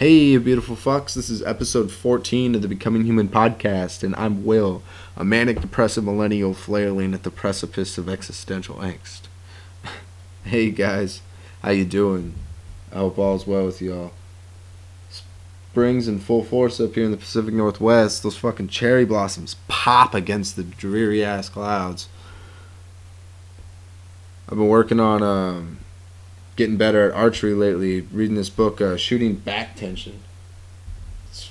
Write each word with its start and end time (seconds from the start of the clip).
Hey, 0.00 0.38
beautiful 0.38 0.76
fucks. 0.76 1.12
This 1.12 1.28
is 1.28 1.42
episode 1.42 1.92
14 1.92 2.54
of 2.54 2.62
the 2.62 2.68
Becoming 2.68 3.04
Human 3.04 3.28
podcast, 3.28 4.02
and 4.02 4.16
I'm 4.16 4.46
Will, 4.46 4.82
a 5.14 5.26
manic 5.26 5.60
depressive 5.60 6.04
millennial 6.04 6.54
flailing 6.54 7.12
at 7.12 7.22
the 7.22 7.30
precipice 7.30 7.98
of 7.98 8.08
existential 8.08 8.76
angst. 8.76 9.24
hey, 10.44 10.70
guys. 10.70 11.20
How 11.62 11.72
you 11.72 11.84
doing? 11.84 12.32
I 12.90 13.00
hope 13.00 13.18
all's 13.18 13.46
well 13.46 13.66
with 13.66 13.82
y'all. 13.82 14.12
Spring's 15.10 16.08
in 16.08 16.18
full 16.18 16.44
force 16.44 16.80
up 16.80 16.94
here 16.94 17.04
in 17.04 17.10
the 17.10 17.18
Pacific 17.18 17.52
Northwest. 17.52 18.22
Those 18.22 18.38
fucking 18.38 18.68
cherry 18.68 19.04
blossoms 19.04 19.56
pop 19.68 20.14
against 20.14 20.56
the 20.56 20.62
dreary 20.62 21.22
ass 21.22 21.50
clouds. 21.50 22.08
I've 24.48 24.56
been 24.56 24.66
working 24.66 24.98
on 24.98 25.22
um, 25.22 25.78
getting 26.60 26.76
better 26.76 27.08
at 27.08 27.16
archery 27.16 27.54
lately. 27.54 28.02
Reading 28.12 28.34
this 28.34 28.50
book, 28.50 28.82
uh, 28.82 28.94
Shooting 28.98 29.36
Back 29.36 29.76
Tension. 29.76 30.20
It's 31.30 31.50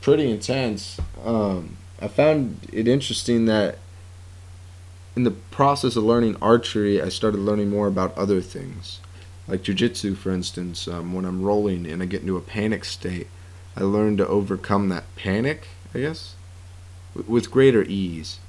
pretty 0.00 0.28
intense. 0.28 1.00
Um, 1.24 1.76
I 2.02 2.08
found 2.08 2.68
it 2.72 2.88
interesting 2.88 3.44
that 3.44 3.78
in 5.14 5.22
the 5.22 5.30
process 5.30 5.94
of 5.94 6.02
learning 6.02 6.36
archery, 6.42 7.00
I 7.00 7.08
started 7.08 7.38
learning 7.38 7.70
more 7.70 7.86
about 7.86 8.18
other 8.18 8.40
things. 8.40 8.98
Like 9.46 9.62
jujitsu, 9.62 10.16
for 10.16 10.32
instance, 10.32 10.88
um, 10.88 11.12
when 11.12 11.24
I'm 11.24 11.42
rolling 11.42 11.86
and 11.86 12.02
I 12.02 12.06
get 12.06 12.22
into 12.22 12.36
a 12.36 12.40
panic 12.40 12.84
state, 12.84 13.28
I 13.76 13.82
learn 13.82 14.16
to 14.16 14.26
overcome 14.26 14.88
that 14.88 15.04
panic, 15.14 15.68
I 15.94 16.00
guess, 16.00 16.34
with 17.14 17.52
greater 17.52 17.84
ease 17.84 18.40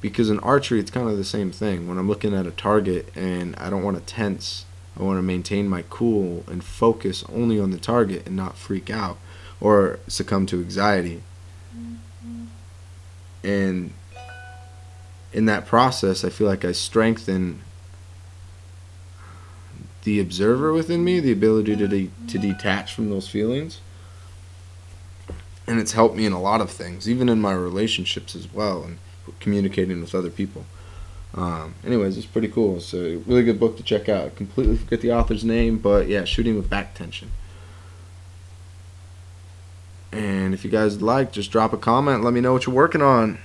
because 0.00 0.30
in 0.30 0.40
archery 0.40 0.80
it's 0.80 0.90
kind 0.90 1.08
of 1.08 1.16
the 1.18 1.24
same 1.24 1.50
thing 1.50 1.86
when 1.86 1.98
i'm 1.98 2.08
looking 2.08 2.32
at 2.32 2.46
a 2.46 2.50
target 2.52 3.14
and 3.14 3.54
i 3.56 3.68
don't 3.68 3.82
want 3.82 3.98
to 3.98 4.02
tense 4.02 4.64
i 5.00 5.04
want 5.04 5.18
to 5.18 5.22
maintain 5.22 5.68
my 5.68 5.82
cool 5.88 6.44
and 6.46 6.62
focus 6.62 7.24
only 7.32 7.58
on 7.58 7.70
the 7.70 7.78
target 7.78 8.26
and 8.26 8.36
not 8.36 8.56
freak 8.56 8.90
out 8.90 9.18
or 9.60 9.98
succumb 10.08 10.46
to 10.46 10.58
anxiety. 10.58 11.22
Mm-hmm. 11.76 12.44
And 13.44 13.92
in 15.32 15.46
that 15.46 15.66
process 15.66 16.24
i 16.24 16.28
feel 16.28 16.48
like 16.48 16.64
i 16.64 16.72
strengthen 16.72 17.60
the 20.02 20.20
observer 20.20 20.72
within 20.72 21.04
me 21.04 21.20
the 21.20 21.32
ability 21.32 21.76
to, 21.76 21.86
de- 21.86 22.10
to 22.26 22.38
mm-hmm. 22.38 22.50
detach 22.50 22.94
from 22.94 23.10
those 23.10 23.28
feelings. 23.28 23.80
And 25.66 25.78
it's 25.78 25.92
helped 25.92 26.16
me 26.16 26.26
in 26.26 26.32
a 26.32 26.40
lot 26.40 26.60
of 26.60 26.70
things 26.70 27.08
even 27.08 27.28
in 27.28 27.40
my 27.40 27.52
relationships 27.52 28.34
as 28.34 28.52
well 28.52 28.82
and 28.82 28.98
communicating 29.38 30.00
with 30.00 30.14
other 30.14 30.30
people. 30.30 30.64
Um, 31.34 31.74
anyways, 31.84 32.16
it's 32.16 32.26
pretty 32.26 32.48
cool. 32.48 32.80
So 32.80 33.22
really 33.26 33.44
good 33.44 33.60
book 33.60 33.76
to 33.76 33.82
check 33.82 34.08
out. 34.08 34.26
I 34.26 34.28
completely 34.30 34.76
forget 34.76 35.00
the 35.00 35.12
author's 35.12 35.44
name, 35.44 35.78
but 35.78 36.08
yeah, 36.08 36.24
Shooting 36.24 36.56
with 36.56 36.68
Back 36.68 36.94
Tension. 36.94 37.30
And 40.12 40.54
if 40.54 40.64
you 40.64 40.70
guys 40.70 41.00
like, 41.00 41.32
just 41.32 41.52
drop 41.52 41.72
a 41.72 41.76
comment. 41.76 42.24
Let 42.24 42.32
me 42.32 42.40
know 42.40 42.52
what 42.52 42.66
you're 42.66 42.74
working 42.74 43.02
on. 43.02 43.38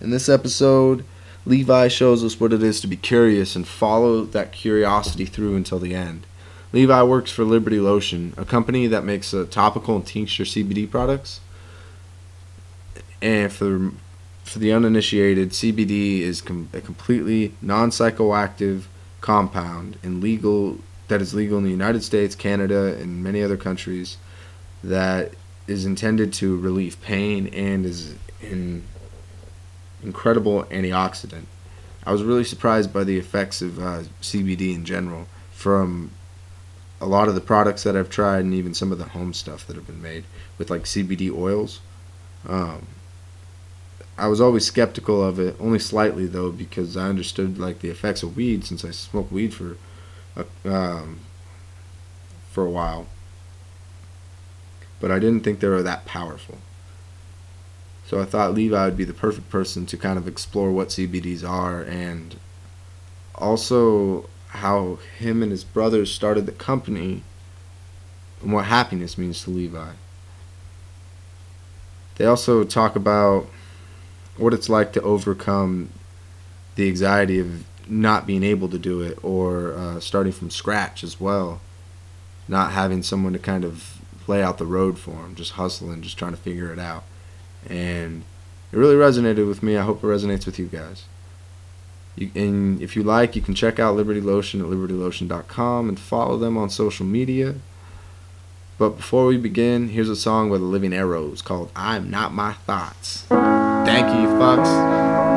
In 0.00 0.10
this 0.10 0.28
episode, 0.28 1.04
Levi 1.46 1.88
shows 1.88 2.22
us 2.22 2.38
what 2.38 2.52
it 2.52 2.62
is 2.62 2.80
to 2.80 2.86
be 2.86 2.96
curious 2.96 3.56
and 3.56 3.66
follow 3.66 4.24
that 4.24 4.52
curiosity 4.52 5.24
through 5.24 5.56
until 5.56 5.78
the 5.78 5.94
end. 5.94 6.26
Levi 6.72 7.02
works 7.02 7.30
for 7.30 7.44
Liberty 7.44 7.80
Lotion, 7.80 8.34
a 8.36 8.44
company 8.44 8.86
that 8.86 9.04
makes 9.04 9.34
uh, 9.34 9.46
topical 9.50 9.96
and 9.96 10.06
tincture 10.06 10.44
CBD 10.44 10.88
products. 10.88 11.40
And 13.20 13.52
for 13.52 13.92
for 14.44 14.58
the 14.58 14.72
uninitiated, 14.72 15.50
CBD 15.50 16.20
is 16.20 16.40
com- 16.40 16.68
a 16.72 16.80
completely 16.80 17.54
non-psychoactive 17.62 18.84
compound 19.20 19.98
and 20.02 20.22
legal 20.22 20.78
that 21.08 21.20
is 21.20 21.34
legal 21.34 21.58
in 21.58 21.64
the 21.64 21.70
United 21.70 22.02
States, 22.04 22.34
Canada, 22.34 22.96
and 23.00 23.22
many 23.22 23.42
other 23.42 23.56
countries 23.56 24.16
that 24.82 25.32
is 25.66 25.84
intended 25.84 26.32
to 26.32 26.56
relieve 26.56 27.00
pain 27.00 27.48
and 27.48 27.84
is 27.84 28.14
an 28.42 28.84
incredible 30.02 30.64
antioxidant. 30.64 31.44
I 32.04 32.12
was 32.12 32.22
really 32.22 32.44
surprised 32.44 32.92
by 32.92 33.04
the 33.04 33.18
effects 33.18 33.60
of 33.60 33.78
uh, 33.78 34.02
CBD 34.22 34.74
in 34.74 34.84
general 34.84 35.26
from 35.52 36.12
a 37.00 37.06
lot 37.06 37.28
of 37.28 37.34
the 37.34 37.40
products 37.40 37.82
that 37.82 37.96
I've 37.96 38.10
tried 38.10 38.40
and 38.40 38.54
even 38.54 38.72
some 38.74 38.92
of 38.92 38.98
the 38.98 39.04
home 39.04 39.32
stuff 39.32 39.66
that 39.66 39.76
have 39.76 39.86
been 39.86 40.02
made 40.02 40.24
with 40.58 40.70
like 40.70 40.82
CBD 40.82 41.32
oils. 41.34 41.80
Um, 42.48 42.86
I 44.20 44.26
was 44.26 44.40
always 44.40 44.66
skeptical 44.66 45.24
of 45.24 45.40
it, 45.40 45.56
only 45.58 45.78
slightly 45.78 46.26
though, 46.26 46.52
because 46.52 46.94
I 46.94 47.08
understood 47.08 47.58
like 47.58 47.80
the 47.80 47.88
effects 47.88 48.22
of 48.22 48.36
weed 48.36 48.66
since 48.66 48.84
I 48.84 48.90
smoked 48.90 49.32
weed 49.32 49.54
for 49.54 49.78
a, 50.36 50.44
um, 50.70 51.20
for 52.50 52.66
a 52.66 52.70
while. 52.70 53.06
But 55.00 55.10
I 55.10 55.18
didn't 55.18 55.40
think 55.42 55.60
they 55.60 55.68
were 55.68 55.82
that 55.82 56.04
powerful. 56.04 56.58
So 58.06 58.20
I 58.20 58.26
thought 58.26 58.52
Levi 58.52 58.84
would 58.84 58.96
be 58.96 59.04
the 59.04 59.14
perfect 59.14 59.48
person 59.48 59.86
to 59.86 59.96
kind 59.96 60.18
of 60.18 60.28
explore 60.28 60.70
what 60.70 60.88
CBDs 60.88 61.48
are 61.48 61.82
and 61.82 62.36
also 63.36 64.28
how 64.48 64.98
him 65.16 65.42
and 65.42 65.50
his 65.50 65.64
brothers 65.64 66.12
started 66.12 66.44
the 66.44 66.52
company 66.52 67.22
and 68.42 68.52
what 68.52 68.66
happiness 68.66 69.16
means 69.16 69.42
to 69.44 69.50
Levi. 69.50 69.92
They 72.16 72.26
also 72.26 72.64
talk 72.64 72.96
about 72.96 73.48
what 74.36 74.54
it's 74.54 74.68
like 74.68 74.92
to 74.94 75.02
overcome 75.02 75.90
the 76.76 76.88
anxiety 76.88 77.38
of 77.38 77.64
not 77.88 78.26
being 78.26 78.42
able 78.42 78.68
to 78.68 78.78
do 78.78 79.02
it 79.02 79.18
or 79.22 79.74
uh, 79.74 80.00
starting 80.00 80.32
from 80.32 80.50
scratch 80.50 81.02
as 81.02 81.20
well. 81.20 81.60
Not 82.48 82.72
having 82.72 83.02
someone 83.02 83.32
to 83.32 83.38
kind 83.38 83.64
of 83.64 84.00
lay 84.26 84.42
out 84.42 84.58
the 84.58 84.66
road 84.66 84.98
for 84.98 85.10
them, 85.10 85.34
just 85.34 85.52
hustling, 85.52 86.02
just 86.02 86.18
trying 86.18 86.32
to 86.32 86.36
figure 86.36 86.72
it 86.72 86.78
out. 86.78 87.04
And 87.68 88.22
it 88.72 88.76
really 88.76 88.94
resonated 88.94 89.46
with 89.46 89.62
me. 89.62 89.76
I 89.76 89.82
hope 89.82 90.02
it 90.02 90.06
resonates 90.06 90.46
with 90.46 90.58
you 90.58 90.66
guys. 90.66 91.04
You, 92.16 92.30
and 92.34 92.80
if 92.80 92.96
you 92.96 93.02
like, 93.02 93.36
you 93.36 93.42
can 93.42 93.54
check 93.54 93.78
out 93.78 93.96
Liberty 93.96 94.20
Lotion 94.20 94.60
at 94.60 94.66
libertylotion.com 94.66 95.88
and 95.88 95.98
follow 95.98 96.36
them 96.38 96.56
on 96.56 96.70
social 96.70 97.06
media. 97.06 97.56
But 98.78 98.96
before 98.96 99.26
we 99.26 99.36
begin, 99.36 99.88
here's 99.88 100.08
a 100.08 100.16
song 100.16 100.50
by 100.50 100.58
the 100.58 100.64
Living 100.64 100.94
Arrows 100.94 101.42
called 101.42 101.70
I'm 101.76 102.10
Not 102.10 102.32
My 102.32 102.54
Thoughts. 102.54 103.26
Thank 103.84 104.08
you, 104.14 104.28
fucks. 104.38 105.29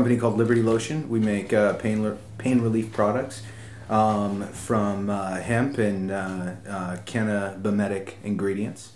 Company 0.00 0.16
called 0.18 0.38
Liberty 0.38 0.62
Lotion. 0.62 1.10
We 1.10 1.20
make 1.20 1.52
uh, 1.52 1.74
pain 1.74 2.02
le- 2.02 2.16
pain 2.38 2.62
relief 2.62 2.90
products 2.90 3.42
um, 3.90 4.46
from 4.48 5.10
uh, 5.10 5.34
hemp 5.42 5.76
and 5.76 6.10
uh, 6.10 6.54
uh, 6.66 6.96
cannabimetic 7.04 8.14
ingredients. 8.24 8.92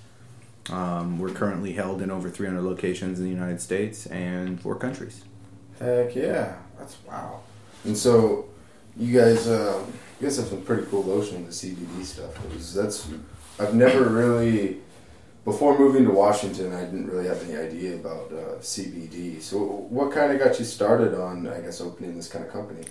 Um, 0.71 1.19
we're 1.19 1.29
currently 1.35 1.75
held 1.75 2.01
in 2.01 2.11
over 2.11 2.31
300 2.31 2.63
locations 2.63 3.19
in 3.19 3.27
the 3.27 3.31
United 3.31 3.61
States 3.61 4.07
and 4.07 4.59
four 4.59 4.77
countries. 4.77 5.25
Heck 5.79 6.17
yeah, 6.17 6.57
that's 6.79 6.97
wow. 7.07 7.41
And 7.85 7.95
so, 7.95 8.47
you 8.97 9.21
guys, 9.21 9.47
um, 9.47 9.93
you 10.19 10.27
guys 10.27 10.39
have 10.39 10.47
some 10.47 10.63
pretty 10.63 10.87
cool 10.87 11.05
lotion, 11.05 11.45
the 11.45 11.53
CBD 11.53 12.03
stuff. 12.03 12.31
That's 12.75 13.07
I've 13.61 13.75
never 13.75 14.09
really 14.09 14.81
before 15.45 15.79
moving 15.79 16.05
to 16.05 16.11
Washington, 16.11 16.73
I 16.73 16.85
didn't 16.85 17.07
really 17.07 17.29
have 17.29 17.43
any 17.49 17.57
idea 17.57 17.97
about 17.97 18.33
uh, 18.33 18.59
CBD. 18.61 19.43
So, 19.43 19.59
what 19.59 20.13
kind 20.13 20.33
of 20.33 20.39
got 20.39 20.59
you 20.59 20.65
started 20.65 21.15
on, 21.15 21.47
I 21.47 21.61
guess, 21.61 21.81
opening 21.81 22.17
this 22.17 22.29
kind 22.29 22.45
of 22.45 22.53
company? 22.53 22.87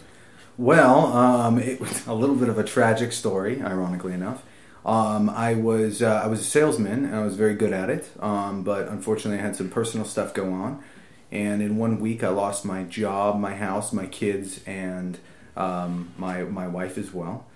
Well, 0.58 1.08
um, 1.14 1.58
it 1.58 1.80
was 1.80 2.06
a 2.06 2.14
little 2.14 2.36
bit 2.36 2.50
of 2.50 2.60
a 2.60 2.64
tragic 2.64 3.12
story, 3.12 3.62
ironically 3.62 4.14
enough. 4.14 4.44
Um, 4.86 5.30
I 5.30 5.56
was 5.56 6.02
uh, 6.02 6.22
I 6.24 6.28
was 6.28 6.42
a 6.42 6.44
salesman 6.44 7.06
and 7.06 7.16
I 7.16 7.24
was 7.24 7.36
very 7.36 7.56
good 7.56 7.72
at 7.72 7.90
it, 7.90 8.10
um, 8.20 8.64
but 8.64 8.88
unfortunately 8.90 9.40
I 9.40 9.42
had 9.42 9.56
some 9.56 9.70
personal 9.70 10.06
stuff 10.06 10.34
go 10.34 10.52
on, 10.52 10.84
and 11.32 11.62
in 11.62 11.78
one 11.78 12.00
week 12.00 12.24
I 12.24 12.30
lost 12.30 12.66
my 12.66 12.84
job, 12.84 13.40
my 13.40 13.56
house, 13.56 13.94
my 13.94 14.06
kids, 14.06 14.60
and 14.66 15.18
um, 15.56 16.14
my 16.18 16.44
my 16.44 16.68
wife 16.68 16.98
as 16.98 17.14
well. 17.14 17.48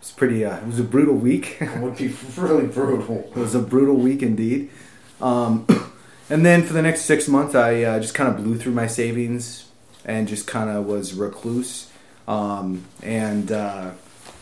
It's 0.00 0.10
pretty. 0.10 0.44
Uh, 0.44 0.56
it 0.56 0.66
was 0.66 0.80
a 0.80 0.84
brutal 0.84 1.14
week. 1.14 1.58
It 1.60 1.78
would 1.80 1.96
be 1.96 2.14
really 2.36 2.66
brutal. 2.66 3.30
It 3.34 3.36
was 3.36 3.54
a 3.54 3.60
brutal 3.60 3.96
week 3.96 4.22
indeed. 4.22 4.70
Um, 5.20 5.66
and 6.30 6.44
then 6.44 6.62
for 6.62 6.72
the 6.72 6.82
next 6.82 7.02
six 7.02 7.28
months, 7.28 7.54
I 7.54 7.82
uh, 7.82 8.00
just 8.00 8.14
kind 8.14 8.28
of 8.28 8.42
blew 8.42 8.56
through 8.56 8.72
my 8.72 8.86
savings 8.86 9.68
and 10.04 10.26
just 10.26 10.46
kind 10.46 10.70
of 10.70 10.86
was 10.86 11.12
recluse. 11.12 11.90
Um, 12.26 12.84
and 13.02 13.52
uh, 13.52 13.90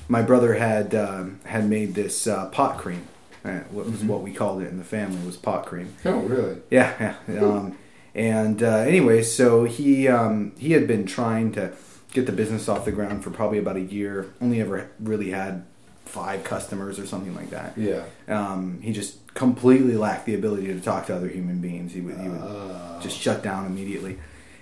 my 0.08 0.22
brother 0.22 0.54
had 0.54 0.94
um 0.94 1.40
had 1.44 1.68
made 1.68 1.94
this 1.94 2.26
uh, 2.26 2.46
pot 2.46 2.78
cream. 2.78 3.08
Uh, 3.44 3.60
what 3.70 3.86
was 3.86 4.02
what 4.04 4.22
we 4.22 4.32
called 4.32 4.62
it 4.62 4.68
in 4.68 4.78
the 4.78 4.84
family 4.84 5.24
was 5.24 5.36
pot 5.36 5.66
cream. 5.66 5.94
Oh, 6.04 6.20
really? 6.20 6.60
Yeah, 6.70 7.16
yeah. 7.28 7.40
Um, 7.40 7.78
and 8.14 8.62
uh, 8.62 8.78
anyway, 8.78 9.22
so 9.22 9.64
he 9.64 10.08
um, 10.08 10.52
he 10.58 10.72
had 10.72 10.86
been 10.86 11.06
trying 11.06 11.52
to 11.52 11.68
get 12.12 12.26
the 12.26 12.32
business 12.32 12.68
off 12.68 12.84
the 12.84 12.92
ground 12.92 13.22
for 13.22 13.30
probably 13.30 13.58
about 13.58 13.76
a 13.76 13.80
year. 13.80 14.32
Only 14.40 14.60
ever 14.60 14.90
really 15.00 15.30
had 15.30 15.64
five 16.04 16.42
customers 16.42 16.98
or 16.98 17.06
something 17.06 17.34
like 17.34 17.50
that. 17.50 17.76
Yeah. 17.76 18.04
Um, 18.28 18.80
he 18.82 18.92
just 18.92 19.34
completely 19.34 19.96
lacked 19.96 20.26
the 20.26 20.34
ability 20.34 20.68
to 20.68 20.80
talk 20.80 21.06
to 21.06 21.16
other 21.16 21.28
human 21.28 21.60
beings. 21.60 21.92
He 21.92 22.00
would, 22.00 22.18
he 22.18 22.28
would 22.28 22.40
Uh, 22.40 23.00
just 23.00 23.18
shut 23.18 23.42
down 23.42 23.66
immediately. 23.66 24.18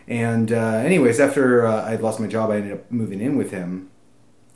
And 0.08 0.52
uh, 0.52 0.82
anyways, 0.84 1.18
after 1.20 1.66
uh, 1.66 1.84
I 1.86 1.90
had 1.90 2.02
lost 2.02 2.20
my 2.20 2.26
job, 2.26 2.50
I 2.50 2.56
ended 2.56 2.72
up 2.72 2.90
moving 2.90 3.20
in 3.20 3.36
with 3.36 3.50
him, 3.50 3.90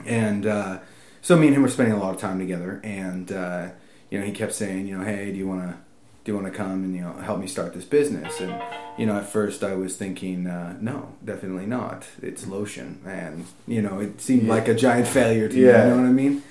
and 0.07 0.47
uh, 0.47 0.79
so 1.23 1.37
me 1.37 1.49
and 1.49 1.57
him 1.57 1.63
were 1.63 1.69
spending 1.69 1.95
a 1.95 1.99
lot 1.99 2.15
of 2.15 2.21
time 2.21 2.39
together. 2.39 2.81
And 2.85 3.33
uh, 3.33 3.71
you 4.11 4.21
know, 4.21 4.27
he 4.27 4.33
kept 4.33 4.53
saying, 4.53 4.87
you 4.87 4.97
know, 4.97 5.05
hey, 5.05 5.33
do 5.33 5.39
you 5.39 5.49
want 5.49 5.63
to 5.63 5.77
do 6.25 6.32
you 6.32 6.38
want 6.38 6.52
to 6.52 6.56
come 6.56 6.84
and 6.84 6.94
you 6.94 7.00
know 7.02 7.12
help 7.14 7.40
me 7.40 7.46
start 7.46 7.75
this 7.75 7.84
business? 7.84 8.40
And 8.40 8.61
you 8.99 9.06
know, 9.06 9.17
at 9.17 9.26
first 9.28 9.64
I 9.64 9.75
was 9.75 9.96
thinking, 9.96 10.46
uh, 10.46 10.76
no, 10.81 11.14
definitely 11.25 11.67
not. 11.67 12.05
It's 12.22 12.46
lotion, 12.46 13.00
and 13.06 13.46
you 13.67 13.82
know, 13.82 14.00
it 14.00 14.20
seemed 14.20 14.44
Yeah. 14.44 14.55
like 14.55 14.69
a 14.69 14.75
giant 14.75 15.06
failure 15.08 15.49
to 15.49 15.55
Yeah. 15.58 15.84
me. 15.84 15.89
You 15.91 15.94
know 15.96 16.03
what 16.03 16.08
I 16.08 16.12
mean? 16.12 16.43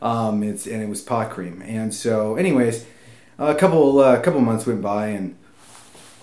Um, 0.00 0.42
it's 0.42 0.66
and 0.66 0.82
it 0.82 0.88
was 0.88 1.00
pot 1.00 1.30
cream, 1.30 1.62
and 1.66 1.92
so 1.92 2.36
anyways, 2.36 2.84
a 3.38 3.54
couple 3.54 3.98
uh, 3.98 4.20
couple 4.20 4.40
months 4.40 4.64
went 4.66 4.80
by, 4.82 5.08
and 5.08 5.34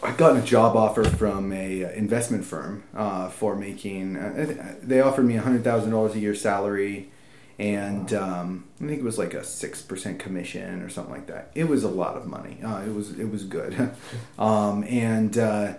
I 0.02 0.12
got 0.12 0.38
a 0.38 0.42
job 0.42 0.78
offer 0.78 1.04
from 1.04 1.52
a 1.52 1.84
uh, 1.84 1.90
investment 1.90 2.46
firm 2.46 2.84
uh, 2.96 3.28
for 3.30 3.56
making. 3.56 4.16
Uh, 4.16 4.76
they 4.82 5.02
offered 5.02 5.26
me 5.26 5.36
hundred 5.36 5.64
thousand 5.66 5.92
dollars 5.92 6.16
a 6.16 6.20
year 6.20 6.36
salary, 6.36 7.10
and 7.58 8.14
um, 8.14 8.66
I 8.82 8.88
think 8.88 9.00
it 9.00 9.04
was 9.04 9.18
like 9.18 9.34
a 9.34 9.44
six 9.44 9.82
percent 9.82 10.20
commission 10.20 10.82
or 10.82 10.90
something 10.90 11.14
like 11.14 11.28
that. 11.28 11.52
It 11.56 11.68
was 11.70 11.84
a 11.84 11.90
lot 11.90 12.16
of 12.18 12.26
money. 12.28 12.60
Uh, 12.64 12.82
it 12.82 12.94
was 12.94 13.18
it 13.20 13.30
was 13.32 13.44
good, 13.44 13.92
um, 14.40 14.84
and 14.84 15.38
uh, 15.38 15.74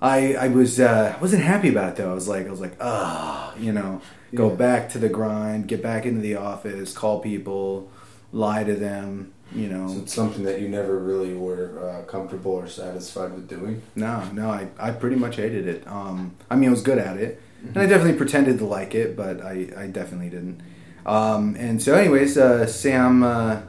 I 0.00 0.34
I 0.34 0.48
was 0.48 0.78
uh, 0.80 1.16
wasn't 1.20 1.42
happy 1.42 1.68
about 1.70 1.90
it 1.90 1.96
though. 1.96 2.10
I 2.10 2.14
was 2.14 2.28
like 2.28 2.46
I 2.46 2.50
was 2.50 2.60
like 2.60 2.76
ah 2.80 3.54
you 3.58 3.72
know 3.72 4.00
go 4.34 4.50
Yeah. 4.50 4.56
back 4.56 4.88
to 4.90 4.98
the 4.98 5.08
grind, 5.08 5.68
get 5.68 5.82
back 5.82 6.04
into 6.04 6.20
the 6.20 6.36
office, 6.36 6.92
call 6.92 7.20
people, 7.20 7.90
lie 8.32 8.64
to 8.64 8.74
them. 8.74 9.32
You 9.54 9.68
know, 9.68 9.86
So 9.88 9.98
it's 10.00 10.12
something 10.12 10.42
that 10.42 10.60
you 10.60 10.68
never 10.68 10.98
really 10.98 11.32
were 11.32 11.78
uh, 11.88 12.02
comfortable 12.10 12.50
or 12.50 12.66
satisfied 12.66 13.32
with 13.32 13.46
doing. 13.48 13.80
No, 13.94 14.24
no, 14.32 14.50
I, 14.50 14.66
I 14.76 14.90
pretty 14.90 15.14
much 15.14 15.36
hated 15.36 15.68
it. 15.68 15.86
Um, 15.86 16.34
I 16.50 16.56
mean, 16.56 16.68
I 16.68 16.72
was 16.72 16.82
good 16.82 16.98
at 16.98 17.16
it, 17.16 17.40
and 17.62 17.76
I 17.78 17.86
definitely 17.86 18.18
pretended 18.18 18.58
to 18.58 18.64
like 18.66 18.92
it, 18.96 19.16
but 19.16 19.40
I, 19.40 19.68
I 19.76 19.86
definitely 19.86 20.30
didn't. 20.30 20.60
Um, 21.06 21.54
and 21.58 21.80
so, 21.80 21.94
anyways, 21.94 22.36
uh, 22.36 22.66
Sam, 22.66 23.22
uh, 23.22 23.62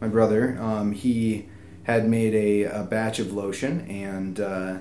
my 0.00 0.08
brother, 0.08 0.56
um, 0.60 0.92
he 0.92 1.46
had 1.82 2.08
made 2.08 2.34
a, 2.34 2.62
a 2.80 2.82
batch 2.84 3.18
of 3.18 3.32
lotion 3.32 3.80
and 3.90 4.40
uh, 4.40 4.78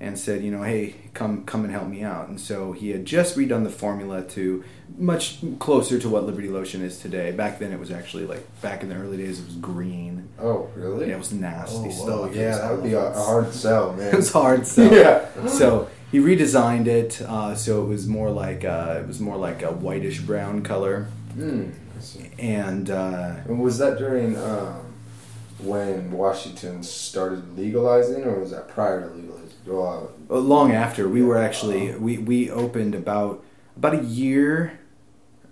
and 0.00 0.18
said, 0.18 0.42
you 0.42 0.50
know, 0.50 0.64
hey, 0.64 0.96
come 1.14 1.44
come 1.44 1.62
and 1.64 1.72
help 1.72 1.86
me 1.86 2.02
out. 2.02 2.28
And 2.28 2.40
so 2.40 2.72
he 2.72 2.90
had 2.90 3.04
just 3.04 3.36
redone 3.36 3.62
the 3.62 3.70
formula 3.70 4.22
to 4.30 4.64
much 4.98 5.38
closer 5.60 5.98
to 6.00 6.08
what 6.08 6.26
Liberty 6.26 6.48
Lotion 6.48 6.82
is 6.82 6.98
today. 6.98 7.30
Back 7.30 7.60
then, 7.60 7.72
it 7.72 7.78
was 7.78 7.92
actually 7.92 8.26
like 8.26 8.44
back 8.60 8.82
in 8.82 8.88
the 8.88 8.96
early 8.96 9.16
days, 9.18 9.38
it 9.38 9.46
was 9.46 9.54
green. 9.54 10.28
Oh, 10.40 10.68
really? 10.74 11.06
Yeah, 11.08 11.14
it 11.14 11.18
was 11.18 11.32
nasty 11.32 11.76
Oh, 11.86 11.90
stuff. 11.90 12.08
whoa. 12.08 12.30
Yeah, 12.34 12.58
that 12.58 12.72
would 12.74 12.82
be 12.82 12.94
a, 12.94 13.12
a 13.12 13.14
hard 13.22 13.52
sell, 13.54 13.92
man. 13.92 14.08
It 14.12 14.16
was 14.16 14.32
hard. 14.32 14.66
So 14.66 14.82
Yeah. 14.92 15.46
so 15.46 15.88
he 16.10 16.18
redesigned 16.18 16.88
it 16.88 17.22
uh, 17.22 17.54
so 17.54 17.82
it 17.82 17.86
was 17.86 18.06
more 18.08 18.30
like 18.30 18.64
uh, 18.64 18.98
it 19.00 19.06
was 19.06 19.20
more 19.20 19.36
like 19.36 19.62
a 19.62 19.70
whitish 19.70 20.20
brown 20.20 20.62
color, 20.62 21.06
See. 22.00 22.30
and 22.38 22.90
uh, 22.90 23.36
was 23.46 23.78
that 23.78 23.96
during 23.98 24.36
um, 24.36 24.92
when 25.60 26.10
Washington 26.10 26.82
started 26.82 27.56
legalizing, 27.56 28.24
or 28.24 28.40
was 28.40 28.50
that 28.50 28.68
prior 28.68 29.08
to 29.08 29.14
legalizing? 29.14 29.48
Well, 29.66 30.40
long 30.40 30.72
after 30.72 31.08
we 31.08 31.22
were 31.22 31.38
actually 31.38 31.94
we, 31.94 32.18
we 32.18 32.50
opened 32.50 32.94
about 32.94 33.44
about 33.76 33.94
a 33.94 34.04
year. 34.04 34.78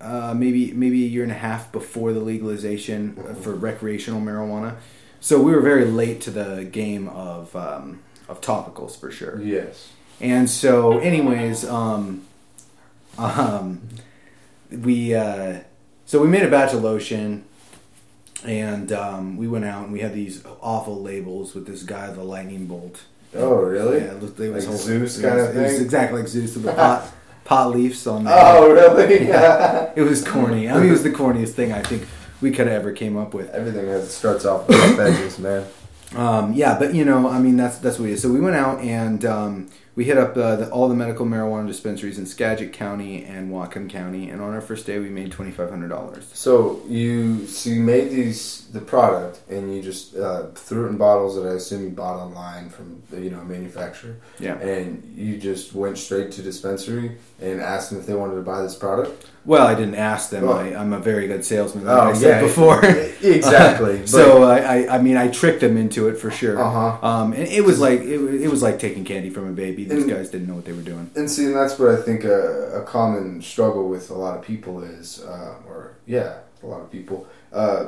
Uh, 0.00 0.32
maybe 0.34 0.72
maybe 0.72 1.04
a 1.04 1.08
year 1.08 1.22
and 1.22 1.30
a 1.30 1.34
half 1.36 1.70
before 1.70 2.12
the 2.14 2.20
legalization 2.20 3.14
for 3.42 3.54
recreational 3.54 4.18
marijuana, 4.20 4.76
so 5.20 5.40
we 5.42 5.52
were 5.52 5.60
very 5.60 5.84
late 5.84 6.22
to 6.22 6.30
the 6.30 6.64
game 6.64 7.06
of 7.10 7.54
um, 7.54 8.00
of 8.26 8.40
topicals 8.40 8.98
for 8.98 9.10
sure. 9.10 9.40
yes. 9.42 9.92
And 10.20 10.48
so, 10.50 10.98
anyways, 10.98 11.64
um, 11.66 12.22
Um, 13.18 13.80
we 14.70 15.14
uh, 15.14 15.60
so 16.10 16.20
we 16.20 16.26
made 16.26 16.42
a 16.42 16.50
batch 16.50 16.74
of 16.74 16.82
lotion, 16.82 17.44
and 18.44 18.90
um, 18.90 19.36
we 19.36 19.46
went 19.46 19.64
out 19.64 19.84
and 19.84 19.92
we 19.92 20.00
had 20.00 20.12
these 20.12 20.42
awful 20.60 21.00
labels 21.00 21.54
with 21.54 21.66
this 21.66 21.84
guy, 21.84 22.10
the 22.10 22.24
lightning 22.24 22.66
bolt. 22.66 23.02
Oh, 23.32 23.54
really? 23.62 23.98
Yeah, 23.98 24.14
it 24.14 24.20
looked, 24.22 24.40
it 24.40 24.52
was 24.52 24.64
Like 24.66 24.74
whole- 24.74 24.84
Zeus 24.84 25.18
it 25.18 25.22
kind 25.22 25.36
was- 25.36 25.48
of 25.50 25.56
It 25.56 25.62
was 25.62 25.80
exactly 25.80 26.18
like 26.20 26.28
Zeus 26.28 26.54
with 26.56 26.64
the 26.64 26.72
pot 26.82 27.12
pot 27.44 27.70
leaves 27.70 28.04
on. 28.08 28.24
the 28.24 28.30
Oh, 28.34 28.72
really? 28.72 29.28
Yeah. 29.28 29.92
It 29.96 30.02
was 30.02 30.26
corny. 30.26 30.68
I 30.68 30.78
mean, 30.78 30.88
it 30.88 30.90
was 30.90 31.04
the 31.04 31.10
corniest 31.12 31.50
thing 31.50 31.72
I 31.72 31.80
think 31.82 32.08
we 32.40 32.50
could 32.50 32.66
have 32.66 32.80
ever 32.80 32.90
came 32.92 33.16
up 33.16 33.32
with. 33.32 33.48
Everything 33.50 33.86
has, 33.86 34.12
starts 34.12 34.44
off 34.44 34.66
with 34.66 34.98
edges, 35.08 35.38
man. 35.38 35.64
Um, 36.16 36.54
yeah, 36.54 36.76
but 36.76 36.92
you 36.92 37.04
know, 37.04 37.28
I 37.28 37.38
mean, 37.38 37.56
that's 37.56 37.78
that's 37.78 38.00
what 38.00 38.08
it 38.08 38.14
is. 38.14 38.22
So 38.22 38.32
we 38.32 38.40
went 38.40 38.56
out 38.56 38.80
and 38.80 39.24
um, 39.24 39.68
we 40.00 40.06
hit 40.06 40.16
up 40.16 40.34
uh, 40.34 40.56
the, 40.56 40.70
all 40.70 40.88
the 40.88 40.94
medical 40.94 41.26
marijuana 41.26 41.66
dispensaries 41.66 42.18
in 42.18 42.24
Skagit 42.24 42.72
County 42.72 43.22
and 43.22 43.52
Whatcom 43.52 43.90
County, 43.90 44.30
and 44.30 44.40
on 44.40 44.54
our 44.54 44.62
first 44.62 44.86
day, 44.86 44.98
we 44.98 45.10
made 45.10 45.30
twenty 45.30 45.50
five 45.50 45.68
hundred 45.68 45.88
dollars. 45.88 46.26
So 46.32 46.80
you 46.88 47.46
so 47.46 47.68
you 47.68 47.82
made 47.82 48.08
these 48.08 48.66
the 48.68 48.80
product 48.80 49.40
and 49.50 49.76
you 49.76 49.82
just 49.82 50.16
uh, 50.16 50.46
threw 50.54 50.86
it 50.86 50.88
in 50.88 50.96
bottles 50.96 51.36
that 51.36 51.46
I 51.46 51.52
assume 51.52 51.82
you 51.82 51.90
bought 51.90 52.16
online 52.16 52.70
from 52.70 53.02
you 53.12 53.28
know 53.28 53.40
a 53.40 53.44
manufacturer. 53.44 54.16
Yeah. 54.38 54.54
And 54.54 55.02
you 55.14 55.36
just 55.36 55.74
went 55.74 55.98
straight 55.98 56.32
to 56.32 56.42
dispensary 56.42 57.18
and 57.38 57.60
asked 57.60 57.90
them 57.90 58.00
if 58.00 58.06
they 58.06 58.14
wanted 58.14 58.36
to 58.36 58.42
buy 58.42 58.62
this 58.62 58.76
product. 58.76 59.26
Well, 59.50 59.66
I 59.66 59.74
didn't 59.74 59.96
ask 59.96 60.30
them. 60.30 60.44
Oh. 60.44 60.52
I, 60.52 60.80
I'm 60.80 60.92
a 60.92 61.00
very 61.00 61.26
good 61.26 61.44
salesman, 61.44 61.84
like 61.84 61.98
I 61.98 62.12
said 62.12 62.40
before. 62.40 62.84
exactly. 62.84 64.06
so 64.16 64.44
I, 64.44 64.58
I, 64.58 64.94
I 64.94 65.02
mean, 65.02 65.16
I 65.16 65.26
tricked 65.26 65.60
them 65.60 65.76
into 65.76 66.06
it 66.06 66.18
for 66.18 66.30
sure. 66.30 66.56
Uh-huh. 66.56 67.04
Um, 67.04 67.32
and 67.32 67.48
it 67.48 67.64
was 67.64 67.80
like 67.80 67.98
it, 67.98 68.42
it 68.42 68.48
was 68.48 68.62
like 68.62 68.78
taking 68.78 69.04
candy 69.04 69.28
from 69.28 69.48
a 69.48 69.52
baby. 69.52 69.82
These 69.82 70.04
And- 70.04 70.10
guys 70.12 70.30
didn't 70.30 70.46
know 70.46 70.54
what 70.54 70.66
they 70.66 70.72
were 70.72 70.82
doing. 70.82 71.10
And 71.16 71.28
see, 71.28 71.46
and 71.46 71.56
that's 71.56 71.80
what 71.80 71.88
I 71.88 72.00
think 72.00 72.22
a, 72.22 72.80
a 72.80 72.84
common 72.84 73.42
struggle 73.42 73.88
with 73.88 74.10
a 74.10 74.14
lot 74.14 74.38
of 74.38 74.44
people 74.44 74.84
is, 74.84 75.20
uh, 75.24 75.56
or 75.66 75.96
yeah, 76.06 76.34
a 76.62 76.66
lot 76.66 76.82
of 76.82 76.92
people, 76.92 77.26
uh, 77.52 77.86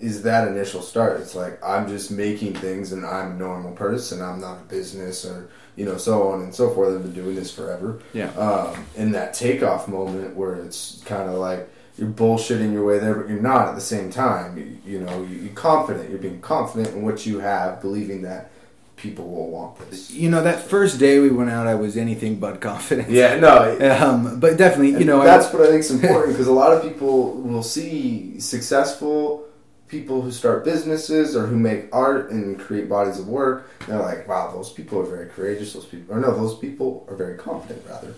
is 0.00 0.22
that 0.24 0.46
initial 0.48 0.82
start. 0.82 1.18
It's 1.18 1.34
like 1.34 1.64
I'm 1.64 1.88
just 1.88 2.10
making 2.10 2.56
things, 2.56 2.92
and 2.92 3.06
I'm 3.06 3.32
a 3.32 3.36
normal 3.36 3.72
person. 3.72 4.20
I'm 4.20 4.38
not 4.38 4.58
a 4.58 4.64
business, 4.64 5.24
or 5.24 5.48
you 5.76 5.84
know, 5.84 5.96
so 5.96 6.28
on 6.28 6.42
and 6.42 6.54
so 6.54 6.70
forth. 6.70 6.94
I've 6.94 7.02
been 7.02 7.12
doing 7.14 7.34
this 7.34 7.50
forever. 7.52 8.00
Yeah. 8.12 8.30
Um, 8.32 8.84
in 8.96 9.12
that 9.12 9.34
takeoff 9.34 9.88
moment 9.88 10.36
where 10.36 10.54
it's 10.54 11.02
kind 11.04 11.28
of 11.28 11.36
like 11.36 11.68
you're 11.98 12.08
bullshitting 12.08 12.72
your 12.72 12.84
way 12.84 12.98
there, 12.98 13.14
but 13.14 13.28
you're 13.28 13.40
not 13.40 13.68
at 13.68 13.74
the 13.74 13.80
same 13.80 14.10
time. 14.10 14.56
You, 14.58 14.78
you 14.84 15.00
know, 15.00 15.22
you, 15.22 15.36
you're 15.36 15.54
confident. 15.54 16.10
You're 16.10 16.18
being 16.18 16.40
confident 16.40 16.94
in 16.94 17.02
what 17.02 17.24
you 17.26 17.38
have, 17.40 17.80
believing 17.80 18.22
that 18.22 18.50
people 18.96 19.28
will 19.28 19.50
want 19.50 19.78
this. 19.90 20.10
You 20.10 20.28
know, 20.30 20.42
that 20.42 20.62
first 20.62 20.98
day 20.98 21.18
we 21.18 21.28
went 21.30 21.50
out, 21.50 21.66
I 21.66 21.74
was 21.74 21.96
anything 21.96 22.36
but 22.40 22.60
confident. 22.60 23.10
Yeah, 23.10 23.38
no, 23.38 23.76
Um, 24.00 24.38
but 24.40 24.56
definitely, 24.56 24.90
you 24.90 24.96
And 24.98 25.06
know, 25.06 25.20
I- 25.22 25.24
that's 25.26 25.52
what 25.52 25.62
I 25.62 25.66
think 25.66 25.80
is 25.80 25.90
important 25.90 26.32
because 26.34 26.46
a 26.46 26.52
lot 26.52 26.72
of 26.72 26.82
people 26.82 27.32
will 27.32 27.62
see 27.64 28.38
successful 28.40 29.44
people 29.88 30.22
who 30.22 30.32
start 30.32 30.64
businesses 30.64 31.36
or 31.36 31.46
who 31.46 31.56
make 31.56 31.86
art 31.92 32.30
and 32.30 32.58
create 32.58 32.88
bodies 32.88 33.18
of 33.18 33.28
work, 33.28 33.70
they're 33.86 34.00
like, 34.00 34.26
wow, 34.26 34.50
those 34.50 34.72
people 34.72 34.98
are 34.98 35.04
very 35.04 35.28
courageous. 35.28 35.72
Those 35.72 35.84
people, 35.84 36.14
or 36.14 36.20
no, 36.20 36.34
those 36.34 36.58
people 36.58 37.06
are 37.08 37.16
very 37.16 37.36
confident, 37.36 37.82
rather, 37.88 38.14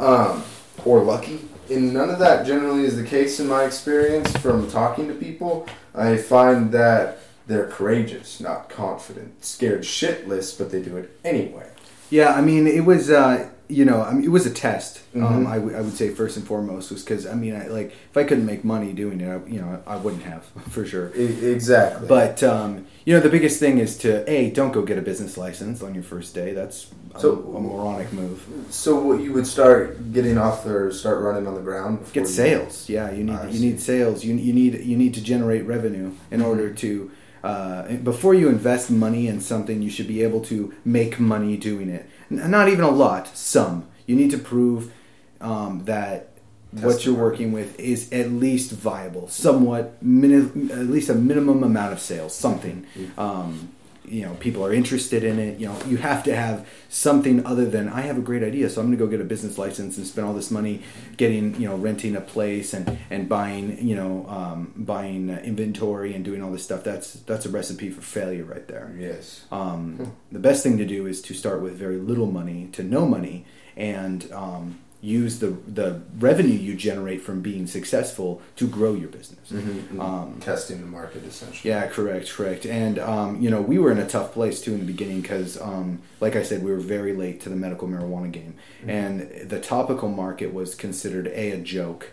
um, 0.00 0.44
or 0.84 1.02
lucky. 1.02 1.40
And 1.70 1.92
none 1.92 2.08
of 2.08 2.18
that 2.20 2.46
generally 2.46 2.84
is 2.84 2.96
the 2.96 3.04
case 3.04 3.40
in 3.40 3.48
my 3.48 3.64
experience 3.64 4.34
from 4.38 4.70
talking 4.70 5.08
to 5.08 5.14
people. 5.14 5.66
I 5.94 6.16
find 6.16 6.72
that 6.72 7.18
they're 7.46 7.66
courageous, 7.66 8.40
not 8.40 8.68
confident, 8.68 9.44
scared 9.44 9.82
shitless, 9.82 10.56
but 10.56 10.70
they 10.70 10.82
do 10.82 10.96
it 10.96 11.18
anyway. 11.24 11.70
Yeah, 12.10 12.32
I 12.32 12.40
mean, 12.40 12.66
it 12.66 12.84
was, 12.84 13.10
uh, 13.10 13.50
you 13.68 13.84
know, 13.84 14.02
I 14.02 14.12
mean, 14.14 14.24
it 14.24 14.30
was 14.30 14.46
a 14.46 14.50
test. 14.50 15.00
Um, 15.14 15.22
Mhm. 15.22 15.46
I, 15.46 15.54
w- 15.58 15.76
I 15.76 15.80
would 15.82 15.92
say 15.94 16.08
first 16.10 16.36
and 16.38 16.46
foremost 16.46 16.90
was 16.90 17.02
because 17.02 17.26
I 17.26 17.34
mean, 17.34 17.54
I, 17.54 17.66
like 17.66 17.92
if 18.10 18.16
I 18.16 18.24
couldn't 18.24 18.46
make 18.46 18.64
money 18.64 18.92
doing 18.92 19.20
it, 19.20 19.28
I, 19.28 19.46
you 19.46 19.60
know, 19.60 19.82
I 19.86 19.96
wouldn't 19.96 20.22
have 20.22 20.44
for 20.70 20.86
sure. 20.86 21.10
E- 21.16 21.50
exactly. 21.52 22.08
But 22.08 22.42
um, 22.42 22.86
you 23.04 23.14
know, 23.14 23.20
the 23.20 23.28
biggest 23.28 23.60
thing 23.60 23.78
is 23.78 23.96
to 23.98 24.28
a 24.30 24.50
don't 24.50 24.72
go 24.72 24.82
get 24.82 24.96
a 24.98 25.02
business 25.02 25.36
license 25.36 25.82
on 25.82 25.94
your 25.94 26.02
first 26.04 26.34
day. 26.34 26.52
That's 26.54 26.90
a, 27.14 27.20
So- 27.20 27.32
a 27.56 27.60
moronic 27.60 28.12
move. 28.12 28.42
So 28.70 28.98
what 29.00 29.20
you 29.20 29.32
would 29.34 29.46
start 29.46 30.12
getting 30.12 30.38
off 30.38 30.64
or 30.64 30.90
start 30.92 31.20
running 31.22 31.46
on 31.46 31.54
the 31.54 31.60
ground? 31.60 31.98
Get 32.12 32.22
you- 32.22 32.26
sales. 32.26 32.88
Yeah, 32.88 33.10
you 33.10 33.24
need 33.24 33.40
you 33.52 33.60
need 33.60 33.80
sales. 33.80 34.24
You 34.24 34.34
you 34.34 34.52
need 34.54 34.80
you 34.84 34.96
need 34.96 35.12
to 35.14 35.22
generate 35.22 35.64
revenue 35.66 36.12
in 36.30 36.40
Mm-hmm. 36.40 36.48
order 36.48 36.70
to. 36.72 37.10
Uh, 37.44 37.92
before 38.02 38.34
you 38.34 38.48
invest 38.48 38.90
money 38.90 39.28
in 39.28 39.40
something, 39.40 39.80
you 39.80 39.88
should 39.88 40.08
be 40.08 40.22
able 40.24 40.40
to 40.40 40.74
make 40.84 41.20
money 41.20 41.56
doing 41.56 41.88
it. 41.88 42.04
Not 42.30 42.68
even 42.68 42.84
a 42.84 42.90
lot, 42.90 43.36
some. 43.36 43.86
You 44.06 44.16
need 44.16 44.30
to 44.30 44.38
prove 44.38 44.92
um, 45.40 45.84
that 45.84 46.30
what 46.72 47.04
you're 47.04 47.14
working 47.14 47.52
with 47.52 47.78
is 47.80 48.12
at 48.12 48.30
least 48.30 48.72
viable, 48.72 49.28
somewhat, 49.28 50.02
mini- 50.02 50.70
at 50.70 50.86
least 50.86 51.08
a 51.08 51.14
minimum 51.14 51.62
amount 51.62 51.92
of 51.92 52.00
sales, 52.00 52.34
something. 52.34 52.86
Mm-hmm. 52.94 53.20
Um, 53.20 53.72
you 54.10 54.22
know, 54.22 54.34
people 54.34 54.64
are 54.64 54.72
interested 54.72 55.24
in 55.24 55.38
it. 55.38 55.58
You 55.58 55.68
know, 55.68 55.78
you 55.86 55.96
have 55.98 56.22
to 56.24 56.34
have 56.34 56.68
something 56.88 57.44
other 57.44 57.66
than 57.66 57.88
I 57.88 58.02
have 58.02 58.18
a 58.18 58.20
great 58.20 58.42
idea, 58.42 58.70
so 58.70 58.80
I'm 58.80 58.88
going 58.88 58.98
to 58.98 59.04
go 59.04 59.10
get 59.10 59.20
a 59.20 59.24
business 59.24 59.58
license 59.58 59.96
and 59.96 60.06
spend 60.06 60.26
all 60.26 60.34
this 60.34 60.50
money 60.50 60.82
getting, 61.16 61.60
you 61.60 61.68
know, 61.68 61.76
renting 61.76 62.16
a 62.16 62.20
place 62.20 62.74
and 62.74 62.98
and 63.10 63.28
buying, 63.28 63.86
you 63.86 63.96
know, 63.96 64.26
um, 64.28 64.72
buying 64.76 65.30
uh, 65.30 65.40
inventory 65.44 66.14
and 66.14 66.24
doing 66.24 66.42
all 66.42 66.50
this 66.50 66.64
stuff. 66.64 66.84
That's 66.84 67.14
that's 67.14 67.46
a 67.46 67.50
recipe 67.50 67.90
for 67.90 68.00
failure 68.00 68.44
right 68.44 68.66
there. 68.68 68.94
Yes. 68.98 69.44
Um, 69.50 70.16
the 70.32 70.38
best 70.38 70.62
thing 70.62 70.78
to 70.78 70.84
do 70.84 71.06
is 71.06 71.22
to 71.22 71.34
start 71.34 71.60
with 71.62 71.74
very 71.74 71.96
little 71.98 72.26
money 72.26 72.68
to 72.72 72.82
no 72.82 73.06
money 73.06 73.44
and 73.76 74.30
um, 74.32 74.78
use 75.00 75.38
the 75.38 75.48
the 75.68 76.00
revenue 76.18 76.58
you 76.58 76.74
generate 76.74 77.20
from 77.22 77.40
being 77.40 77.66
successful 77.68 78.42
to 78.56 78.66
grow 78.66 78.94
your 78.94 79.08
business. 79.08 79.52
Um, 80.00 80.38
Testing 80.40 80.80
the 80.80 80.86
market 80.86 81.24
essentially. 81.24 81.70
yeah, 81.70 81.86
correct, 81.86 82.30
correct. 82.32 82.66
And 82.66 82.98
um, 82.98 83.40
you 83.40 83.48
know, 83.50 83.60
we 83.62 83.78
were 83.78 83.92
in 83.92 83.98
a 83.98 84.08
tough 84.08 84.32
place 84.32 84.60
too 84.60 84.72
in 84.74 84.80
the 84.80 84.86
beginning 84.86 85.20
because, 85.20 85.60
um, 85.60 86.00
like 86.20 86.34
I 86.34 86.42
said, 86.42 86.62
we 86.64 86.70
were 86.72 86.78
very 86.80 87.14
late 87.14 87.40
to 87.42 87.48
the 87.48 87.56
medical 87.56 87.86
marijuana 87.86 88.32
game, 88.32 88.54
and 88.86 89.20
the 89.48 89.60
topical 89.60 90.08
market 90.08 90.52
was 90.52 90.74
considered 90.74 91.28
a 91.28 91.52
a 91.52 91.58
joke 91.58 92.10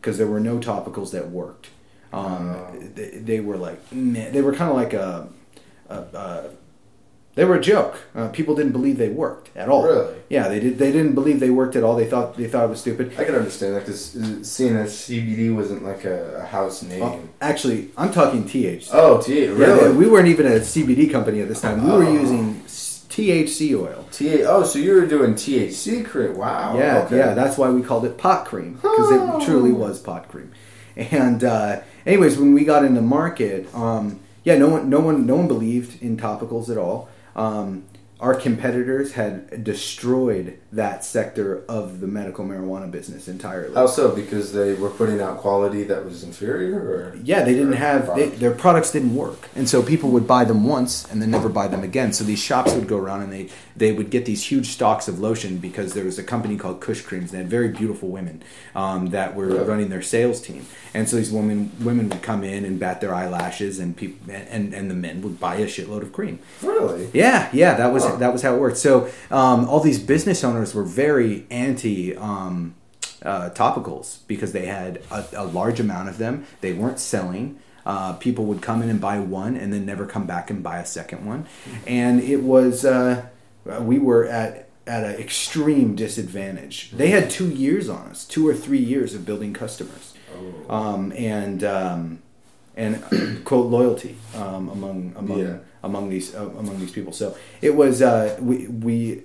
because 0.00 0.16
there 0.18 0.28
were 0.28 0.40
no 0.40 0.58
topicals 0.58 1.10
that 1.10 1.30
worked. 1.30 1.68
Um, 2.12 2.54
Oh. 2.56 2.78
they, 2.94 3.10
they 3.18 3.40
were 3.40 3.56
like, 3.58 3.80
they 3.90 4.40
were 4.40 4.54
kind 4.54 4.70
of 4.70 4.76
like 4.76 4.94
a, 4.94 5.28
a, 5.90 5.94
a 5.96 6.50
they 7.38 7.44
were 7.44 7.54
a 7.54 7.60
joke. 7.60 7.94
Uh, 8.16 8.26
people 8.38 8.56
didn't 8.56 8.72
believe 8.72 8.98
they 8.98 9.10
worked 9.10 9.56
at 9.56 9.68
all. 9.68 9.84
Really? 9.84 10.14
Yeah, 10.28 10.48
they 10.48 10.58
did. 10.58 10.76
They 10.76 10.90
didn't 10.90 11.14
believe 11.14 11.38
they 11.38 11.50
worked 11.50 11.76
at 11.76 11.84
all. 11.84 11.94
They 11.94 12.04
thought 12.12 12.36
they 12.36 12.48
thought 12.48 12.64
it 12.64 12.70
was 12.70 12.80
stupid. 12.80 13.12
I 13.16 13.22
can 13.24 13.36
understand 13.36 13.76
that 13.76 13.80
because 13.86 14.00
seeing 14.42 14.74
as 14.76 14.92
CBD 14.92 15.54
wasn't 15.54 15.84
like 15.84 16.04
a, 16.04 16.38
a 16.42 16.46
house 16.46 16.82
name. 16.82 17.02
Oh, 17.02 17.20
actually, 17.40 17.90
I'm 17.96 18.12
talking 18.12 18.42
THC. 18.42 18.90
Oh, 18.92 19.22
T 19.22 19.44
Yeah, 19.44 19.50
really? 19.52 19.96
we 19.96 20.06
weren't 20.10 20.26
even 20.28 20.46
a 20.46 20.58
CBD 20.58 21.10
company 21.12 21.40
at 21.40 21.46
this 21.48 21.60
time. 21.60 21.84
We 21.84 21.90
were 21.92 22.04
Oh. 22.04 22.12
using 22.12 22.60
THC 23.08 23.74
oil. 23.74 24.04
T. 24.12 24.42
Oh, 24.44 24.64
so 24.64 24.78
you 24.78 24.94
were 24.94 25.06
doing 25.06 25.34
THC 25.34 26.04
cream? 26.04 26.36
Wow. 26.36 26.76
yeah, 26.76 26.98
okay. 27.04 27.18
yeah. 27.18 27.34
That's 27.34 27.56
why 27.56 27.70
we 27.70 27.82
called 27.82 28.04
it 28.04 28.18
pot 28.18 28.46
cream 28.46 28.74
because 28.74 29.12
Oh. 29.12 29.38
it 29.38 29.44
truly 29.44 29.72
was 29.72 29.98
pot 30.00 30.28
cream. 30.28 30.50
And 30.96 31.44
uh, 31.44 31.80
anyways, 32.04 32.38
when 32.38 32.52
we 32.54 32.64
got 32.64 32.84
in 32.84 32.94
the 32.94 33.02
market, 33.02 33.72
um, 33.74 34.18
yeah, 34.44 34.56
no 34.58 34.68
one, 34.68 34.90
no 34.90 34.98
one, 35.00 35.26
no 35.26 35.36
one 35.36 35.46
believed 35.48 36.02
in 36.02 36.16
topicals 36.16 36.68
at 36.68 36.76
all. 36.78 37.08
Um, 37.38 37.87
our 38.20 38.34
competitors 38.34 39.12
had 39.12 39.62
destroyed 39.62 40.58
that 40.72 41.04
sector 41.04 41.62
of 41.68 42.00
the 42.00 42.06
medical 42.06 42.44
marijuana 42.44 42.90
business 42.90 43.28
entirely. 43.28 43.74
How 43.74 43.86
so? 43.86 44.14
Because 44.14 44.52
they 44.52 44.74
were 44.74 44.90
putting 44.90 45.20
out 45.20 45.38
quality 45.38 45.84
that 45.84 46.04
was 46.04 46.24
inferior, 46.24 46.74
or 46.78 47.16
Yeah, 47.22 47.44
they 47.44 47.54
didn't 47.54 47.74
have 47.74 48.14
they, 48.16 48.26
their 48.28 48.50
products 48.50 48.90
didn't 48.90 49.14
work, 49.14 49.48
and 49.54 49.68
so 49.68 49.82
people 49.82 50.10
would 50.10 50.26
buy 50.26 50.44
them 50.44 50.64
once 50.64 51.06
and 51.10 51.22
then 51.22 51.30
never 51.30 51.48
buy 51.48 51.68
them 51.68 51.82
again. 51.84 52.12
So 52.12 52.24
these 52.24 52.40
shops 52.42 52.72
would 52.74 52.88
go 52.88 52.96
around 52.98 53.22
and 53.22 53.32
they 53.32 53.48
they 53.76 53.92
would 53.92 54.10
get 54.10 54.24
these 54.24 54.42
huge 54.44 54.66
stocks 54.70 55.06
of 55.06 55.20
lotion 55.20 55.58
because 55.58 55.94
there 55.94 56.04
was 56.04 56.18
a 56.18 56.24
company 56.24 56.56
called 56.56 56.80
Kush 56.80 57.02
Creams. 57.02 57.30
They 57.30 57.38
had 57.38 57.48
very 57.48 57.68
beautiful 57.68 58.08
women 58.08 58.42
um, 58.74 59.10
that 59.10 59.36
were 59.36 59.54
Yeah. 59.54 59.62
running 59.62 59.88
their 59.90 60.02
sales 60.02 60.40
team, 60.40 60.66
and 60.92 61.08
so 61.08 61.16
these 61.16 61.30
women 61.30 61.70
women 61.80 62.08
would 62.08 62.22
come 62.22 62.42
in 62.42 62.64
and 62.64 62.80
bat 62.80 63.00
their 63.00 63.14
eyelashes, 63.14 63.78
and 63.78 63.96
people 63.96 64.32
and 64.34 64.74
and 64.74 64.90
the 64.90 64.94
men 64.94 65.22
would 65.22 65.38
buy 65.38 65.54
a 65.56 65.66
shitload 65.66 66.02
of 66.02 66.12
cream. 66.12 66.40
really. 66.62 67.08
Yeah, 67.12 67.48
yeah, 67.52 67.74
that 67.74 67.92
was 67.92 68.07
Huh. 68.12 68.16
that 68.16 68.32
was 68.32 68.42
how 68.42 68.54
it 68.54 68.60
worked. 68.60 68.76
So 68.78 69.08
um, 69.30 69.68
all 69.68 69.80
these 69.80 69.98
business 69.98 70.42
owners 70.44 70.74
were 70.74 70.84
very 70.84 71.46
anti 71.50 72.16
um, 72.16 72.74
uh, 73.22 73.50
topicals 73.50 74.18
because 74.26 74.52
they 74.52 74.66
had 74.66 75.00
a, 75.10 75.24
a 75.32 75.44
large 75.44 75.80
amount 75.80 76.08
of 76.08 76.18
them. 76.18 76.46
They 76.60 76.72
weren't 76.72 77.00
selling. 77.00 77.58
Uh, 77.86 78.12
people 78.14 78.44
would 78.44 78.60
come 78.60 78.82
in 78.82 78.90
and 78.90 79.00
buy 79.00 79.18
one 79.18 79.56
and 79.56 79.72
then 79.72 79.86
never 79.86 80.04
come 80.06 80.26
back 80.26 80.50
and 80.50 80.62
buy 80.62 80.78
a 80.78 80.84
second 80.86 81.24
one, 81.24 81.46
and 81.86 82.20
it 82.20 82.42
was 82.42 82.84
uh, 82.84 83.26
we 83.80 83.98
were 83.98 84.26
at 84.26 84.68
at 84.86 85.04
an 85.04 85.14
extreme 85.20 85.94
disadvantage. 85.94 86.90
They 86.92 87.08
had 87.10 87.30
two 87.30 87.48
years 87.48 87.88
on 87.88 88.08
us, 88.08 88.24
two 88.26 88.46
or 88.46 88.54
three 88.54 88.78
years 88.78 89.14
of 89.14 89.24
building 89.24 89.52
customers, 89.54 90.14
Oh. 90.68 90.74
um, 90.74 91.12
and 91.16 91.64
um, 91.64 92.18
and 92.76 93.02
quote 93.44 93.66
loyalty 93.70 94.16
um, 94.34 94.68
among 94.68 95.14
among 95.16 95.38
Yeah. 95.38 95.56
Among 95.88 96.10
these 96.10 96.34
uh, 96.34 96.48
among 96.58 96.78
these 96.78 96.92
people. 96.92 97.12
So 97.12 97.36
it 97.60 97.74
was 97.74 98.02
uh, 98.02 98.36
we 98.40 98.68
we 98.68 99.24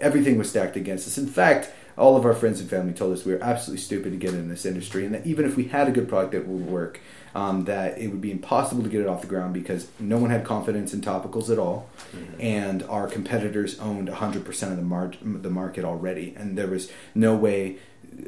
everything 0.00 0.38
was 0.38 0.50
stacked 0.50 0.76
against 0.76 1.06
us. 1.06 1.18
In 1.18 1.26
fact, 1.26 1.70
all 1.96 2.16
of 2.16 2.24
our 2.24 2.34
friends 2.34 2.60
and 2.60 2.68
family 2.68 2.92
told 2.92 3.12
us 3.12 3.24
we 3.24 3.34
were 3.34 3.44
absolutely 3.44 3.82
stupid 3.82 4.10
to 4.12 4.16
get 4.16 4.34
in 4.34 4.48
this 4.48 4.64
industry, 4.64 5.04
and 5.04 5.14
that 5.14 5.26
even 5.26 5.44
if 5.44 5.56
we 5.56 5.64
had 5.64 5.86
a 5.88 5.90
good 5.90 6.08
product 6.08 6.32
that 6.32 6.46
would 6.46 6.66
work, 6.66 7.00
um, 7.34 7.64
that 7.64 7.98
it 7.98 8.08
would 8.08 8.20
be 8.20 8.32
impossible 8.32 8.82
to 8.82 8.88
get 8.88 9.00
it 9.00 9.06
off 9.06 9.20
the 9.20 9.26
ground 9.26 9.52
because 9.52 9.88
no 9.98 10.18
one 10.18 10.30
had 10.30 10.44
confidence 10.44 10.94
in 10.94 11.00
topicals 11.00 11.50
at 11.50 11.58
all, 11.58 11.88
and 12.40 12.82
our 12.84 13.06
competitors 13.06 13.78
owned 13.78 14.08
100% 14.08 14.62
of 14.70 14.76
the, 14.76 14.82
mar- 14.82 15.12
the 15.22 15.50
market 15.50 15.84
already, 15.84 16.34
and 16.36 16.56
there 16.56 16.66
was 16.66 16.90
no 17.14 17.36
way 17.36 17.78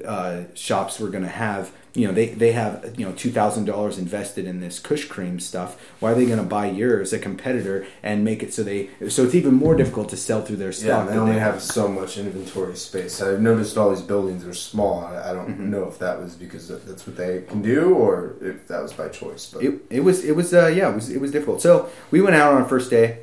uh, 0.04 0.44
shops 0.54 0.98
were 1.00 1.08
going 1.08 1.24
to 1.24 1.30
have 1.30 1.72
you 1.94 2.06
know 2.06 2.14
they, 2.14 2.28
they 2.28 2.52
have 2.52 2.94
you 2.96 3.04
know 3.04 3.12
two 3.12 3.30
thousand 3.30 3.66
dollars 3.66 3.98
invested 3.98 4.46
in 4.46 4.60
this 4.60 4.78
Kush 4.78 5.04
cream 5.06 5.38
stuff. 5.38 5.78
Why 6.00 6.12
are 6.12 6.14
they 6.14 6.24
going 6.24 6.38
to 6.38 6.44
buy 6.44 6.66
yours, 6.70 7.12
a 7.12 7.18
competitor, 7.18 7.86
and 8.02 8.24
make 8.24 8.42
it 8.42 8.54
so 8.54 8.62
they 8.62 8.88
so 9.10 9.24
it's 9.24 9.34
even 9.34 9.52
more 9.54 9.74
difficult 9.76 10.08
to 10.08 10.16
sell 10.16 10.40
through 10.42 10.56
their 10.56 10.70
Yeah, 10.72 11.04
they 11.04 11.16
only 11.18 11.38
have 11.38 11.60
so 11.60 11.88
much 11.88 12.16
inventory 12.16 12.76
space. 12.76 13.20
I've 13.20 13.42
noticed 13.42 13.76
all 13.76 13.90
these 13.90 14.00
buildings 14.00 14.46
are 14.46 14.54
small. 14.54 15.04
I, 15.04 15.30
I 15.30 15.32
don't 15.34 15.48
Mm-hmm. 15.52 15.70
know 15.70 15.84
if 15.84 15.98
that 15.98 16.18
was 16.18 16.34
because 16.34 16.68
that's 16.68 17.06
what 17.06 17.16
they 17.16 17.42
can 17.42 17.60
do 17.60 17.92
or 17.94 18.36
if 18.40 18.66
that 18.68 18.80
was 18.82 18.92
by 18.94 19.08
choice. 19.08 19.50
But 19.52 19.62
it, 19.62 19.74
it 19.90 20.00
was 20.00 20.24
it 20.24 20.34
was 20.34 20.54
uh, 20.54 20.68
yeah 20.68 20.88
it 20.90 20.94
was 20.94 21.10
it 21.10 21.20
was 21.20 21.30
difficult. 21.30 21.60
So 21.60 21.90
we 22.10 22.22
went 22.22 22.36
out 22.36 22.54
on 22.54 22.62
our 22.62 22.68
first 22.68 22.88
day, 22.90 23.18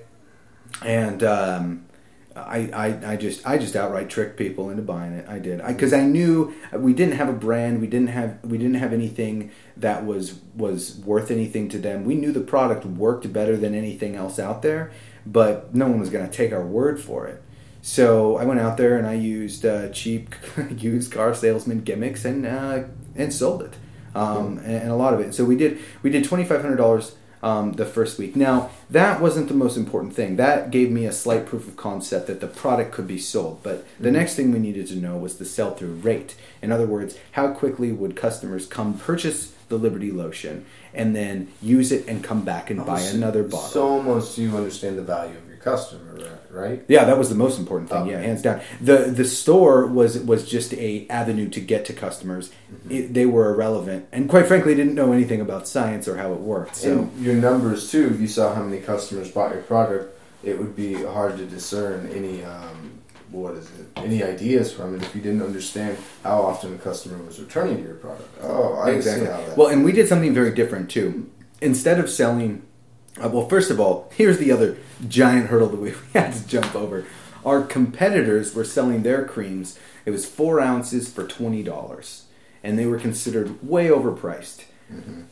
and 0.85 1.23
um, 1.23 1.85
I, 2.47 2.69
I 2.73 3.11
I 3.13 3.15
just 3.15 3.45
I 3.45 3.57
just 3.57 3.75
outright 3.75 4.09
tricked 4.09 4.37
people 4.37 4.69
into 4.69 4.81
buying 4.81 5.13
it. 5.13 5.27
I 5.27 5.39
did 5.39 5.65
because 5.65 5.93
I, 5.93 6.03
knew 6.03 6.53
we 6.73 6.93
didn't 6.93 7.15
have 7.15 7.29
a 7.29 7.33
brand. 7.33 7.81
We 7.81 7.87
didn't 7.87 8.09
have 8.09 8.39
we 8.43 8.57
didn't 8.57 8.75
have 8.75 8.93
anything 8.93 9.51
that 9.77 10.05
was 10.05 10.39
was 10.55 10.97
worth 10.97 11.31
anything 11.31 11.69
to 11.69 11.77
them. 11.77 12.05
We 12.05 12.15
knew 12.15 12.31
the 12.31 12.41
product 12.41 12.85
worked 12.85 13.31
better 13.31 13.57
than 13.57 13.75
anything 13.75 14.15
else 14.15 14.39
out 14.39 14.61
there, 14.61 14.91
but 15.25 15.73
no 15.73 15.87
one 15.87 15.99
was 15.99 16.09
going 16.09 16.27
to 16.27 16.35
take 16.35 16.51
our 16.51 16.65
word 16.65 16.99
for 16.99 17.27
it. 17.27 17.43
So 17.81 18.37
I 18.37 18.45
went 18.45 18.59
out 18.59 18.77
there 18.77 18.97
and 18.97 19.07
I 19.07 19.13
used 19.13 19.65
uh, 19.65 19.89
cheap 19.89 20.35
used 20.77 21.11
car 21.11 21.33
salesman 21.33 21.81
gimmicks 21.81 22.25
and 22.25 22.45
uh, 22.45 22.83
and 23.15 23.33
sold 23.33 23.61
it, 23.63 23.75
um, 24.15 24.57
and, 24.59 24.83
and 24.83 24.91
a 24.91 24.95
lot 24.95 25.13
of 25.13 25.19
it. 25.19 25.33
So 25.33 25.45
we 25.45 25.55
did 25.55 25.79
we 26.03 26.09
did 26.09 26.23
twenty 26.23 26.43
five 26.43 26.61
hundred 26.61 26.77
dollars 26.77 27.15
um, 27.41 27.73
the 27.73 27.85
first 27.85 28.17
week. 28.17 28.35
Now 28.35 28.69
that 28.89 29.21
wasn't 29.21 29.47
the 29.47 29.53
most 29.53 29.77
important 29.77 30.13
thing. 30.13 30.35
That 30.35 30.71
gave 30.71 30.91
me 30.91 31.05
a 31.05 31.11
slight 31.11 31.45
proof 31.45 31.67
of 31.67 31.77
concept 31.77 32.27
that 32.27 32.41
the 32.41 32.47
product 32.47 32.91
could 32.91 33.07
be 33.07 33.17
sold. 33.19 33.61
But 33.63 33.85
the 33.99 34.11
next 34.11 34.35
thing 34.35 34.51
we 34.51 34.59
needed 34.59 34.87
to 34.87 34.95
know 34.95 35.17
was 35.17 35.37
the 35.37 35.45
sell 35.45 35.73
through 35.75 35.93
rate. 35.95 36.35
In 36.61 36.71
other 36.71 36.87
words, 36.87 37.17
how 37.33 37.49
quickly 37.53 37.91
would 37.91 38.15
customers 38.15 38.65
come 38.65 38.97
purchase 38.97 39.53
the 39.69 39.77
Liberty 39.77 40.11
lotion 40.11 40.65
and 40.93 41.15
then 41.15 41.47
use 41.61 41.91
it 41.91 42.07
and 42.07 42.23
come 42.23 42.41
back 42.43 42.69
and 42.69 42.85
buy 42.85 42.99
So- 42.99 43.15
another 43.15 43.43
bottle? 43.43 43.67
So 43.69 43.87
almost 43.87 44.37
you 44.37 44.55
understand 44.57 44.97
the 44.97 45.03
value 45.03 45.35
of 45.37 45.48
customer, 45.61 46.39
right? 46.49 46.83
Yeah, 46.87 47.05
that 47.05 47.17
was 47.17 47.29
the 47.29 47.35
most 47.35 47.59
important 47.59 47.89
thing. 47.89 48.07
Yeah, 48.07 48.19
hands 48.19 48.41
down. 48.41 48.61
the 48.81 48.97
The 48.97 49.25
store 49.25 49.85
was 49.85 50.19
was 50.19 50.49
just 50.49 50.73
a 50.73 51.07
avenue 51.09 51.49
to 51.49 51.59
get 51.59 51.85
to 51.85 51.93
customers. 51.93 52.51
It, 52.89 53.13
they 53.13 53.25
were 53.25 53.53
irrelevant, 53.53 54.07
and 54.11 54.29
quite 54.29 54.47
frankly, 54.47 54.75
didn't 54.75 54.95
know 54.95 55.11
anything 55.11 55.41
about 55.41 55.67
science 55.67 56.07
or 56.07 56.17
how 56.17 56.33
it 56.33 56.39
worked. 56.39 56.77
So 56.77 56.91
And 56.91 57.25
your 57.25 57.35
numbers 57.35 57.91
too. 57.91 58.11
If 58.13 58.19
you 58.19 58.27
saw 58.27 58.53
how 58.53 58.63
many 58.63 58.81
customers 58.81 59.31
bought 59.31 59.53
your 59.53 59.63
product, 59.63 60.17
it 60.43 60.57
would 60.57 60.75
be 60.75 60.93
hard 61.03 61.37
to 61.37 61.45
discern 61.45 62.09
any 62.13 62.43
um, 62.43 62.99
what 63.31 63.53
is 63.55 63.65
it? 63.79 63.87
Any 63.97 64.23
ideas 64.23 64.71
from 64.71 64.95
it 64.95 65.03
if 65.03 65.15
you 65.15 65.21
didn't 65.21 65.43
understand 65.43 65.97
how 66.23 66.41
often 66.41 66.73
a 66.73 66.77
customer 66.77 67.21
was 67.23 67.39
returning 67.39 67.77
to 67.77 67.83
your 67.83 67.95
product. 67.95 68.29
Oh, 68.41 68.73
I 68.75 68.91
exactly. 68.91 69.25
see 69.27 69.31
how 69.31 69.37
that. 69.41 69.57
Well, 69.57 69.67
and 69.67 69.83
we 69.83 69.91
did 69.91 70.07
something 70.07 70.33
very 70.33 70.53
different 70.53 70.89
too. 70.89 71.29
Instead 71.61 71.99
of 71.99 72.09
selling, 72.09 72.63
uh, 73.21 73.29
well, 73.29 73.47
first 73.47 73.71
of 73.71 73.79
all, 73.79 74.11
here's 74.15 74.37
the 74.37 74.51
other 74.51 74.77
giant 75.07 75.47
hurdle 75.47 75.69
that 75.69 75.79
we 75.81 75.93
had 76.13 76.33
to 76.33 76.47
jump 76.47 76.75
over. 76.75 77.05
Our 77.45 77.63
competitors 77.63 78.53
were 78.53 78.65
selling 78.65 79.03
their 79.03 79.25
creams. 79.25 79.79
It 80.05 80.11
was 80.11 80.25
four 80.25 80.59
ounces 80.59 81.11
for 81.11 81.25
twenty 81.25 81.63
dollars, 81.63 82.25
and 82.63 82.77
they 82.77 82.85
were 82.85 82.99
considered 82.99 83.65
way 83.65 83.87
overpriced. 83.87 84.65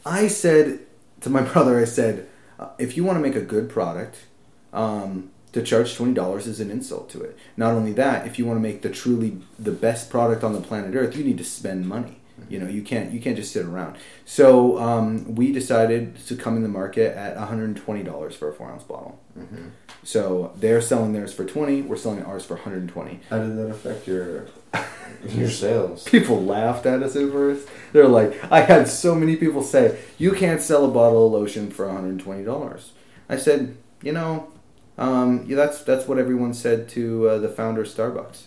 I 0.05 0.27
said 0.27 0.79
to 1.21 1.29
my 1.29 1.41
brother, 1.53 1.79
I 1.79 1.85
said, 1.85 2.27
uh, 2.59 2.69
if 2.77 2.95
you 2.95 3.03
want 3.03 3.17
to 3.17 3.21
make 3.21 3.35
a 3.35 3.41
good 3.41 3.69
product, 3.69 4.25
um, 4.71 5.31
to 5.51 5.63
charge 5.63 5.95
twenty 5.95 6.13
dollars 6.13 6.47
is 6.47 6.59
an 6.59 6.71
insult 6.71 7.09
to 7.11 7.21
it. 7.21 7.37
Not 7.57 7.73
only 7.73 7.93
that, 7.93 8.27
if 8.27 8.39
you 8.39 8.45
want 8.45 8.57
to 8.57 8.61
make 8.61 8.81
the 8.81 8.89
truly 8.89 9.39
the 9.57 9.71
best 9.71 10.09
product 10.09 10.43
on 10.43 10.53
the 10.53 10.61
planet 10.61 10.95
Earth, 10.95 11.15
you 11.15 11.23
need 11.23 11.37
to 11.39 11.43
spend 11.43 11.87
money. 11.87 12.19
You 12.49 12.59
know, 12.59 12.67
you 12.67 12.81
can't 12.81 13.11
you 13.11 13.19
can't 13.19 13.35
just 13.35 13.51
sit 13.51 13.65
around. 13.65 13.97
So 14.25 14.77
um, 14.79 15.35
we 15.35 15.51
decided 15.51 16.17
to 16.27 16.35
come 16.35 16.55
in 16.55 16.63
the 16.63 16.69
market 16.69 17.15
at 17.15 17.35
one 17.35 17.47
hundred 17.47 17.65
and 17.65 17.77
twenty 17.77 18.03
dollars 18.03 18.35
for 18.35 18.49
a 18.49 18.53
four 18.53 18.69
ounce 18.69 18.83
bottle. 18.83 19.19
So 20.03 20.53
they're 20.55 20.81
selling 20.81 21.13
theirs 21.13 21.33
for 21.33 21.45
twenty. 21.45 21.81
We're 21.81 21.97
selling 21.97 22.23
ours 22.23 22.45
for 22.45 22.55
one 22.55 22.63
hundred 22.63 22.81
and 22.81 22.89
twenty. 22.89 23.19
how 23.29 23.39
did 23.39 23.57
that 23.57 23.69
affect 23.69 24.07
your 24.07 24.47
your 25.29 25.49
sales? 25.49 26.03
People 26.05 26.43
laughed 26.43 26.85
at 26.85 27.03
us 27.03 27.15
at 27.15 27.31
first. 27.31 27.67
They're 27.93 28.07
like, 28.07 28.33
I 28.51 28.61
had 28.61 28.87
so 28.87 29.13
many 29.15 29.35
people 29.35 29.61
say, 29.63 29.99
"You 30.17 30.31
can't 30.33 30.61
sell 30.61 30.85
a 30.85 30.89
bottle 30.89 31.27
of 31.27 31.33
lotion 31.33 31.69
for 31.71 31.85
one 31.85 31.95
hundred 31.95 32.09
and 32.09 32.19
twenty 32.21 32.43
dollars." 32.43 32.93
I 33.29 33.35
said, 33.37 33.75
you 34.01 34.13
know, 34.13 34.47
um, 34.97 35.43
yeah, 35.47 35.57
that's 35.57 35.83
that's 35.83 36.07
what 36.07 36.17
everyone 36.17 36.53
said 36.53 36.87
to 36.89 37.29
uh, 37.29 37.37
the 37.39 37.49
founder 37.49 37.81
of 37.81 37.87
Starbucks. 37.87 38.43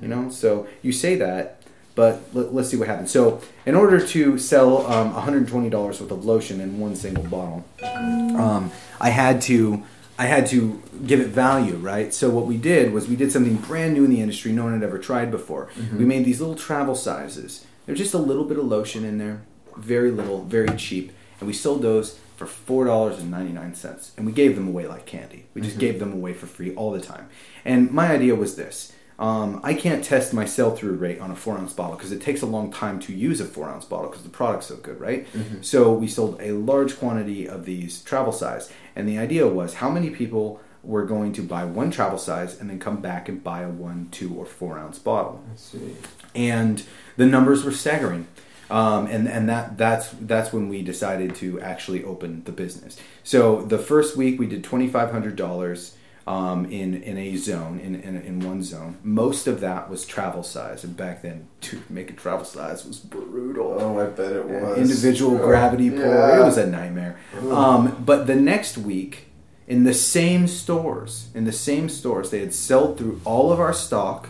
You 0.00 0.06
know, 0.06 0.30
so 0.30 0.68
you 0.82 0.92
say 0.92 1.16
that, 1.16 1.59
but 2.00 2.22
let, 2.32 2.46
us 2.64 2.70
see 2.70 2.78
what 2.78 2.88
happens. 2.88 3.10
So, 3.10 3.42
in 3.66 3.74
order 3.74 4.00
to 4.14 4.38
sell 4.38 4.86
um, 4.86 5.12
one 5.12 5.22
hundred 5.22 5.38
and 5.38 5.48
twenty 5.48 5.68
dollars 5.68 6.00
worth 6.00 6.10
of 6.10 6.24
lotion 6.24 6.58
in 6.58 6.80
one 6.80 6.96
single 6.96 7.24
bottle, 7.24 7.62
um, 7.82 8.72
I 8.98 9.10
had 9.10 9.42
to 9.42 9.82
I 10.18 10.24
had 10.24 10.46
to 10.46 10.82
give 11.06 11.20
it 11.20 11.28
value, 11.28 11.76
right? 11.76 12.14
So 12.14 12.30
what 12.30 12.46
we 12.46 12.56
did 12.56 12.94
was 12.94 13.06
we 13.06 13.16
did 13.16 13.30
something 13.30 13.56
brand 13.56 13.92
new 13.92 14.04
in 14.04 14.10
the 14.10 14.22
industry, 14.22 14.50
no 14.50 14.64
one 14.64 14.72
had 14.72 14.82
ever 14.82 14.98
tried 14.98 15.30
before. 15.30 15.68
We 15.94 16.06
made 16.06 16.24
these 16.24 16.40
little 16.40 16.54
travel 16.54 16.94
sizes. 16.94 17.66
There's 17.84 17.98
just 17.98 18.14
a 18.14 18.18
little 18.18 18.44
bit 18.44 18.58
of 18.58 18.64
lotion 18.64 19.04
in 19.04 19.18
there, 19.18 19.42
very 19.76 20.10
little, 20.10 20.42
very 20.44 20.74
cheap, 20.78 21.12
and 21.38 21.46
we 21.46 21.52
sold 21.52 21.82
those 21.82 22.18
for 22.36 22.46
four 22.46 22.86
dollars 22.86 23.18
and 23.18 23.30
ninety 23.30 23.52
nine 23.52 23.74
cents, 23.74 24.12
and 24.16 24.24
we 24.24 24.32
gave 24.32 24.54
them 24.56 24.68
away 24.68 24.86
like 24.86 25.04
candy. 25.04 25.44
We 25.52 25.60
just 25.60 25.78
gave 25.78 25.98
them 25.98 26.14
away 26.14 26.32
for 26.32 26.46
free 26.46 26.74
all 26.74 26.92
the 26.92 27.02
time. 27.02 27.28
And 27.62 27.90
my 27.90 28.10
idea 28.10 28.34
was 28.34 28.56
this. 28.56 28.94
Um, 29.20 29.60
I 29.62 29.74
can't 29.74 30.02
test 30.02 30.32
my 30.32 30.46
sell 30.46 30.74
through 30.74 30.94
rate 30.94 31.20
on 31.20 31.30
a 31.30 31.36
four 31.36 31.56
ounce 31.58 31.74
bottle 31.74 31.94
because 31.96 32.10
it 32.10 32.22
takes 32.22 32.40
a 32.40 32.46
long 32.46 32.72
time 32.72 32.98
to 33.00 33.12
use 33.12 33.38
a 33.40 33.44
four 33.44 33.68
ounce 33.68 33.84
bottle 33.84 34.08
because 34.08 34.22
the 34.24 34.30
product's 34.30 34.66
so 34.68 34.76
good, 34.76 34.98
right? 34.98 35.26
So 35.60 35.92
we 35.92 36.08
sold 36.08 36.40
a 36.40 36.52
large 36.52 36.98
quantity 36.98 37.46
of 37.46 37.66
these 37.66 38.02
travel 38.02 38.32
size, 38.32 38.72
and 38.96 39.06
the 39.06 39.18
idea 39.18 39.46
was 39.46 39.74
how 39.74 39.90
many 39.90 40.08
people 40.08 40.60
were 40.82 41.04
going 41.04 41.34
to 41.34 41.42
buy 41.42 41.62
one 41.66 41.90
travel 41.90 42.16
size 42.18 42.58
and 42.58 42.70
then 42.70 42.78
come 42.78 43.02
back 43.02 43.28
and 43.28 43.44
buy 43.44 43.60
a 43.60 43.68
one, 43.68 44.08
two, 44.10 44.32
or 44.34 44.46
four 44.46 44.78
ounce 44.78 44.98
bottle 44.98 45.44
I 45.52 45.56
see. 45.56 45.94
and 46.34 46.82
the 47.18 47.26
numbers 47.26 47.62
were 47.62 47.72
staggering. 47.72 48.26
Um, 48.70 49.06
and 49.08 49.28
and 49.28 49.48
that 49.48 49.76
that's 49.76 50.08
that's 50.20 50.52
when 50.52 50.68
we 50.70 50.80
decided 50.80 51.34
to 51.36 51.60
actually 51.60 52.04
open 52.04 52.44
the 52.44 52.52
business. 52.52 52.96
So 53.24 53.62
the 53.62 53.78
first 53.78 54.16
week 54.16 54.38
we 54.38 54.46
did 54.46 54.64
twenty 54.64 54.88
five 54.88 55.10
hundred 55.10 55.36
dollars 55.36 55.96
um, 56.30 56.64
in 56.66 57.02
in 57.02 57.18
a 57.18 57.36
zone 57.36 57.80
in, 57.80 57.96
in 57.96 58.16
in 58.22 58.40
one 58.40 58.62
zone. 58.62 58.98
Most 59.02 59.48
of 59.48 59.60
that 59.60 59.90
was 59.90 60.06
travel 60.06 60.44
size, 60.44 60.84
and 60.84 60.96
back 60.96 61.22
then, 61.22 61.48
to 61.62 61.82
make 61.90 62.10
a 62.10 62.12
travel 62.12 62.44
size 62.44 62.86
was 62.86 63.00
brutal. 63.00 63.76
Oh, 63.80 63.98
I 63.98 64.06
bet 64.06 64.32
it 64.32 64.44
was. 64.44 64.76
An 64.76 64.82
individual 64.82 65.38
oh, 65.38 65.44
gravity 65.44 65.86
yeah. 65.86 65.96
pull. 65.96 66.40
It 66.40 66.44
was 66.44 66.56
a 66.56 66.66
nightmare. 66.66 67.18
Um, 67.50 68.04
but 68.06 68.28
the 68.28 68.36
next 68.36 68.78
week, 68.78 69.26
in 69.66 69.82
the 69.82 69.94
same 69.94 70.46
stores, 70.46 71.30
in 71.34 71.46
the 71.46 71.52
same 71.52 71.88
stores, 71.88 72.30
they 72.30 72.38
had 72.38 72.54
sold 72.54 72.96
through 72.96 73.20
all 73.24 73.50
of 73.50 73.58
our 73.58 73.72
stock, 73.72 74.28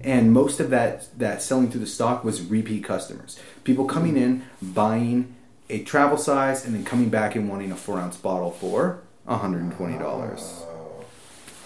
and 0.00 0.32
most 0.32 0.60
of 0.60 0.70
that 0.70 1.08
that 1.18 1.42
selling 1.42 1.70
through 1.70 1.80
the 1.80 1.86
stock 1.86 2.24
was 2.24 2.40
repeat 2.40 2.84
customers. 2.84 3.38
People 3.64 3.84
coming 3.84 4.14
mm. 4.14 4.22
in 4.22 4.44
buying 4.62 5.36
a 5.68 5.84
travel 5.84 6.16
size 6.16 6.64
and 6.64 6.74
then 6.74 6.84
coming 6.84 7.10
back 7.10 7.36
and 7.36 7.50
wanting 7.50 7.70
a 7.70 7.76
four 7.76 7.98
ounce 8.00 8.16
bottle 8.16 8.52
for 8.52 9.00
$120 9.28 10.67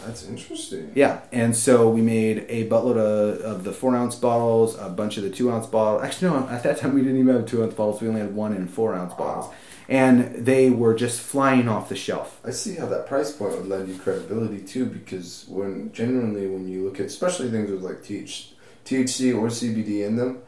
that's 0.07 0.27
interesting. 0.27 0.93
Yeah, 0.95 1.21
and 1.33 1.57
so 1.57 1.89
we 1.89 2.03
made 2.03 2.47
a 2.49 2.69
buttload 2.69 2.97
of, 2.97 3.41
of 3.41 3.65
the 3.65 3.73
four 3.73 3.97
ounce 3.97 4.15
bottles, 4.15 4.79
a 4.79 4.89
bunch 4.89 5.17
of 5.17 5.23
the 5.23 5.31
two 5.31 5.51
ounce 5.51 5.67
bottles. 5.67 6.03
Actually, 6.03 6.31
no, 6.31 6.49
at 6.49 6.63
that 6.63 6.79
time 6.79 6.95
we 6.95 7.03
didn't 7.03 7.19
even 7.19 7.35
have 7.35 7.47
two 7.47 7.63
ounce 7.63 7.75
bottles. 7.75 8.01
We 8.01 8.09
only 8.09 8.21
had 8.21 8.35
one 8.35 8.53
and 8.53 8.69
four 8.69 8.95
ounce 8.95 9.15
bottles, 9.15 9.53
and 9.89 10.35
they 10.35 10.71
were 10.71 10.95
just 10.95 11.21
flying 11.21 11.69
off 11.69 11.89
the 11.89 11.97
shelf. 11.97 12.41
I 12.45 12.51
see 12.51 12.77
how 12.77 12.87
that 12.87 13.07
price 13.07 13.33
point 13.33 13.57
would 13.57 13.69
lend 13.69 13.89
you 13.89 13.99
credibility 13.99 14.61
too, 14.61 14.87
because 14.87 15.47
when 15.49 15.93
generally 15.93 16.47
when 16.47 16.69
you 16.69 16.85
look 16.85 17.01
at 17.01 17.07
especially 17.07 17.51
things 17.51 17.71
with 17.71 17.83
like 17.83 18.03
TH, 18.03 18.55
THC 18.85 19.37
or 19.37 19.49
CBD 19.49 20.07
in 20.07 20.17
them, 20.17 20.43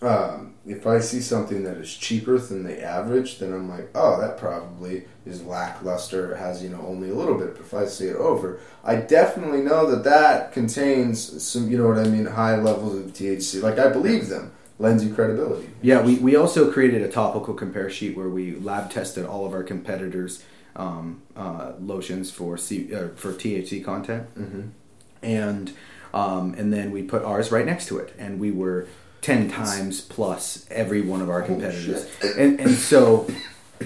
um, 0.00 0.54
if 0.66 0.86
I 0.86 1.00
see 1.00 1.20
something 1.20 1.64
that 1.64 1.76
is 1.78 1.92
cheaper 1.92 2.38
than 2.38 2.62
the 2.62 2.82
average, 2.82 3.38
then 3.38 3.52
I'm 3.52 3.68
like, 3.68 3.90
oh, 3.94 4.20
that 4.20 4.38
probably 4.38 5.04
is 5.26 5.42
lackluster. 5.42 6.32
It 6.32 6.38
has 6.38 6.62
you 6.62 6.68
know 6.68 6.80
only 6.86 7.10
a 7.10 7.14
little 7.14 7.36
bit. 7.36 7.54
But 7.54 7.62
if 7.62 7.74
I 7.74 7.86
see 7.86 8.06
it 8.06 8.16
over, 8.16 8.60
I 8.84 8.96
definitely 8.96 9.62
know 9.62 9.90
that 9.90 10.04
that 10.04 10.52
contains 10.52 11.42
some 11.42 11.70
you 11.70 11.78
know 11.78 11.88
what 11.88 11.98
I 11.98 12.04
mean 12.04 12.26
high 12.26 12.56
levels 12.56 12.96
of 12.96 13.12
THC. 13.12 13.62
Like 13.62 13.78
I 13.78 13.88
believe 13.88 14.28
them, 14.28 14.52
lends 14.78 15.04
you 15.04 15.12
credibility. 15.12 15.70
Yeah, 15.82 16.02
we, 16.02 16.16
we 16.18 16.36
also 16.36 16.70
created 16.70 17.02
a 17.02 17.08
topical 17.08 17.54
compare 17.54 17.90
sheet 17.90 18.16
where 18.16 18.28
we 18.28 18.54
lab 18.56 18.90
tested 18.90 19.26
all 19.26 19.44
of 19.46 19.52
our 19.52 19.62
competitors' 19.64 20.44
um, 20.76 21.22
uh, 21.34 21.72
lotions 21.80 22.30
for 22.30 22.56
C, 22.56 22.94
uh, 22.94 23.08
for 23.16 23.32
THC 23.32 23.84
content, 23.84 24.32
Mm-hmm. 24.36 24.68
and 25.22 25.72
um, 26.14 26.54
and 26.54 26.72
then 26.72 26.90
we 26.92 27.02
put 27.02 27.22
ours 27.24 27.50
right 27.50 27.66
next 27.66 27.86
to 27.88 27.98
it, 27.98 28.14
and 28.18 28.38
we 28.38 28.50
were 28.52 28.86
ten 29.20 29.50
times 29.50 30.00
plus 30.00 30.66
every 30.70 31.00
one 31.00 31.20
of 31.20 31.30
our 31.30 31.42
competitors, 31.42 32.06
and 32.36 32.60
and 32.60 32.72
so, 32.72 33.28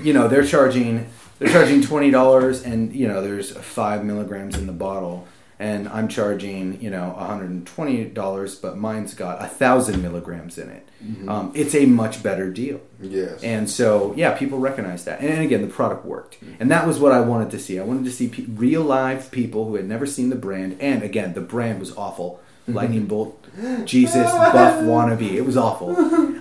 you 0.02 0.12
know, 0.12 0.28
they're 0.28 0.46
charging 0.46 1.08
they're 1.38 1.52
charging 1.52 1.82
twenty 1.82 2.10
dollars, 2.10 2.62
and 2.62 2.94
you 2.94 3.08
know, 3.08 3.22
there's 3.22 3.50
five 3.56 4.04
milligrams 4.04 4.56
in 4.56 4.66
the 4.66 4.72
bottle. 4.72 5.26
And 5.58 5.88
I'm 5.90 6.08
charging, 6.08 6.82
you 6.82 6.90
know, 6.90 7.14
$120, 7.16 8.62
but 8.62 8.76
mine's 8.76 9.14
got 9.14 9.44
a 9.44 9.46
thousand 9.46 10.02
milligrams 10.02 10.58
in 10.58 10.68
it. 10.68 10.88
Mm-hmm. 11.04 11.28
Um, 11.28 11.52
it's 11.54 11.76
a 11.76 11.86
much 11.86 12.20
better 12.20 12.50
deal. 12.50 12.80
Yes. 13.00 13.44
And 13.44 13.70
so, 13.70 14.12
yeah, 14.16 14.36
people 14.36 14.58
recognize 14.58 15.04
that. 15.04 15.20
And 15.20 15.40
again, 15.40 15.62
the 15.62 15.68
product 15.68 16.04
worked. 16.04 16.40
Mm-hmm. 16.40 16.54
And 16.58 16.70
that 16.72 16.84
was 16.84 16.98
what 16.98 17.12
I 17.12 17.20
wanted 17.20 17.52
to 17.52 17.60
see. 17.60 17.78
I 17.78 17.84
wanted 17.84 18.06
to 18.06 18.10
see 18.10 18.26
pe- 18.26 18.46
real 18.46 18.82
live 18.82 19.30
people 19.30 19.66
who 19.66 19.76
had 19.76 19.86
never 19.86 20.04
seen 20.04 20.30
the 20.30 20.36
brand. 20.36 20.78
And 20.80 21.04
again, 21.04 21.34
the 21.34 21.40
brand 21.40 21.78
was 21.78 21.96
awful. 21.96 22.40
Mm-hmm. 22.62 22.72
Lightning 22.74 23.06
Bolt, 23.06 23.41
Jesus, 23.84 24.30
Buff 24.32 24.82
wannabe. 24.82 25.32
It 25.32 25.42
was 25.42 25.56
awful. 25.56 25.96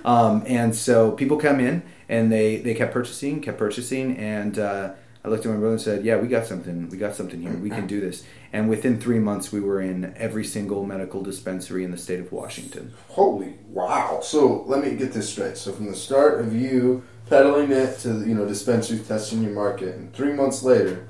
Um, 0.06 0.42
and 0.46 0.74
so 0.74 1.12
people 1.12 1.36
come 1.36 1.60
in 1.60 1.82
and 2.08 2.32
they, 2.32 2.56
they 2.56 2.74
kept 2.74 2.92
purchasing, 2.92 3.40
kept 3.40 3.58
purchasing. 3.58 4.16
And 4.16 4.58
uh, 4.58 4.94
I 5.24 5.28
looked 5.28 5.46
at 5.46 5.52
my 5.52 5.58
brother 5.58 5.74
and 5.74 5.80
said, 5.80 6.04
Yeah, 6.04 6.16
we 6.16 6.26
got 6.26 6.46
something. 6.46 6.88
We 6.88 6.98
got 6.98 7.14
something 7.14 7.40
here. 7.40 7.52
We 7.52 7.70
can 7.70 7.86
do 7.86 8.00
this. 8.00 8.24
And 8.52 8.68
within 8.68 9.00
three 9.00 9.20
months, 9.20 9.52
we 9.52 9.60
were 9.60 9.80
in 9.80 10.14
every 10.16 10.44
single 10.44 10.84
medical 10.84 11.22
dispensary 11.22 11.84
in 11.84 11.90
the 11.90 11.96
state 11.96 12.20
of 12.20 12.32
Washington. 12.32 12.92
Holy 13.08 13.54
wow! 13.68 14.20
So 14.22 14.64
let 14.66 14.84
me 14.84 14.96
get 14.96 15.12
this 15.12 15.30
straight. 15.30 15.56
So 15.56 15.72
from 15.72 15.86
the 15.86 15.96
start 15.96 16.40
of 16.40 16.54
you 16.54 17.04
peddling 17.28 17.70
it 17.70 17.98
to 18.00 18.26
you 18.26 18.34
know 18.34 18.46
dispensaries 18.46 19.06
testing 19.06 19.42
your 19.42 19.52
market, 19.52 19.94
and 19.94 20.12
three 20.12 20.32
months 20.32 20.62
later, 20.62 21.08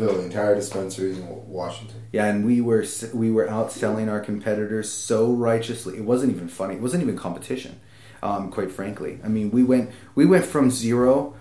fill 0.00 0.16
the 0.16 0.24
entire 0.24 0.54
dispensaries 0.54 1.18
in 1.18 1.26
Washington. 1.48 2.02
Yeah, 2.12 2.26
and 2.26 2.44
we 2.44 2.60
were 2.60 2.84
we 3.12 3.30
were 3.30 3.46
outselling 3.46 4.10
our 4.10 4.20
competitors 4.20 4.90
so 4.90 5.32
righteously. 5.32 5.96
It 5.96 6.04
wasn't 6.04 6.32
even 6.32 6.48
funny. 6.48 6.74
It 6.74 6.80
wasn't 6.80 7.02
even 7.02 7.16
competition. 7.16 7.80
Um, 8.22 8.50
quite 8.50 8.70
frankly, 8.70 9.18
I 9.24 9.28
mean, 9.28 9.50
we 9.50 9.62
went 9.62 9.90
we 10.14 10.26
went 10.26 10.44
from 10.44 10.70
zero, 10.70 11.34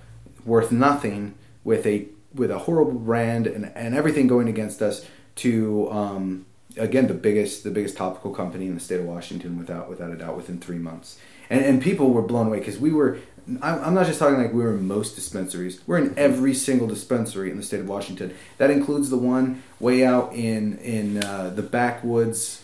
worth 0.45 0.72
nothing, 0.72 1.36
with 1.63 1.86
a 1.86 2.08
with 2.34 2.52
a 2.52 2.60
horrible 2.60 3.00
brand 3.00 3.48
and, 3.48 3.72
and 3.76 3.95
everything 3.95 4.28
going 4.28 4.48
against 4.48 4.82
us, 4.82 5.06
to 5.36 5.91
um, 5.91 6.45
again 6.78 7.08
the 7.08 7.13
biggest 7.13 7.63
the 7.63 7.72
biggest 7.72 7.98
topical 7.98 8.32
company 8.34 8.67
in 8.67 8.76
the 8.76 8.80
state 8.80 9.00
of 9.00 9.06
Washington 9.06 9.58
without 9.58 9.89
without 9.89 10.12
a 10.12 10.15
doubt 10.15 10.36
within 10.38 10.60
three 10.60 10.78
months. 10.78 11.17
And 11.50 11.65
and 11.65 11.82
people 11.82 12.12
were 12.12 12.22
blown 12.22 12.48
away 12.48 12.60
because 12.60 12.78
we 12.78 12.91
were. 12.91 13.19
I'm 13.62 13.84
I'm 13.84 13.94
not 13.94 14.06
just 14.06 14.20
talking 14.20 14.38
like 14.38 14.54
we're 14.54 14.74
in 14.76 14.88
most 14.88 15.16
dispensaries. 15.16 15.80
We're 15.88 15.98
in 16.00 16.14
every 16.18 16.54
single 16.54 16.88
dispensary 16.88 17.52
in 17.52 17.58
the 17.58 17.64
state 17.64 17.80
of 17.80 17.88
Washington. 17.88 18.34
That 18.58 18.70
includes 18.72 19.10
the 19.10 19.18
one 19.18 19.64
way 19.80 20.06
out 20.06 20.34
in 20.34 20.78
in 20.80 21.24
uh, 21.24 21.52
the 21.56 21.62
backwoods, 21.64 22.62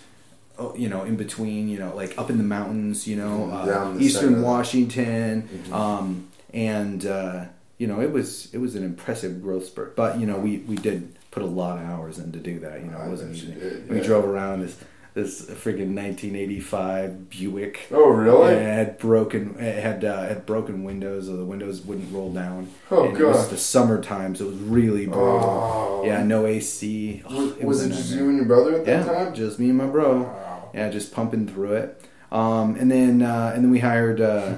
oh, 0.58 0.76
you 0.76 0.90
know, 0.90 1.04
in 1.04 1.16
between, 1.16 1.68
you 1.70 1.80
know, 1.80 1.96
like 1.96 2.18
up 2.18 2.30
in 2.30 2.38
the 2.38 2.44
mountains, 2.44 3.08
you 3.08 3.16
know, 3.16 3.50
Mhm, 3.52 3.96
uh, 3.98 4.00
eastern 4.00 4.42
Washington, 4.42 5.48
Mhm. 5.70 5.74
um, 5.74 6.28
and 6.54 7.06
uh, 7.06 7.46
you 7.78 7.88
know, 7.88 8.00
it 8.02 8.12
was 8.12 8.50
it 8.54 8.60
was 8.60 8.76
an 8.76 8.84
impressive 8.84 9.42
growth 9.42 9.66
spurt. 9.66 9.96
But 9.96 10.20
you 10.20 10.26
know, 10.26 10.38
we 10.38 10.58
we 10.68 10.76
did 10.76 11.16
put 11.32 11.44
a 11.44 11.48
lot 11.48 11.78
of 11.82 11.86
hours 11.90 12.18
in 12.20 12.32
to 12.32 12.40
do 12.40 12.60
that. 12.60 12.82
You 12.82 12.92
know, 12.92 13.02
it 13.02 13.10
wasn't 13.10 13.36
easy. 13.36 13.48
did, 13.54 13.90
We 13.90 14.00
drove 14.00 14.24
around 14.26 14.62
this 14.62 14.76
this 15.16 15.42
freaking 15.46 15.96
1985 15.96 17.30
Buick. 17.30 17.88
Oh 17.92 18.10
really? 18.10 18.54
Yeah, 18.54 18.60
it 18.60 18.76
had 18.76 18.98
broken. 19.00 19.56
It 19.60 19.82
had 19.82 20.06
uh, 20.06 20.22
had 20.28 20.46
broken 20.46 20.84
windows, 20.84 21.26
so 21.26 21.38
the 21.38 21.46
windows 21.46 21.82
wouldn't 21.82 22.14
roll 22.14 22.32
down. 22.32 22.70
Oh, 22.92 23.08
and 23.08 23.18
It 23.18 23.26
was 23.26 23.50
the 23.50 23.58
summertime, 23.58 24.36
so 24.36 24.46
it 24.46 24.50
was 24.50 24.58
really 24.60 25.06
brutal. 25.08 25.22
Oh. 25.24 26.04
Yeah, 26.06 26.22
no 26.24 26.46
AC. 26.46 27.24
Was, 27.30 27.52
Ugh, 27.54 27.64
was 27.64 27.84
a 27.84 27.86
it 27.88 27.90
just 27.96 28.12
you 28.14 28.28
and 28.30 28.36
your 28.38 28.46
brother 28.46 28.76
at 28.76 28.86
that 28.86 29.06
Yeah, 29.08 29.14
time? 29.26 29.34
just 29.34 29.58
me 29.58 29.70
and 29.70 29.78
my 29.78 29.88
bro. 29.88 30.24
Wow. 30.24 30.70
Yeah, 30.74 30.90
just 30.90 31.14
pumping 31.14 31.48
through 31.48 31.74
it. 31.74 32.06
Um, 32.32 32.76
and 32.76 32.92
then 32.92 33.22
uh, 33.22 33.54
and 33.56 33.64
then 33.64 33.72
we 33.72 33.80
hired. 33.80 34.22
Uh, 34.22 34.58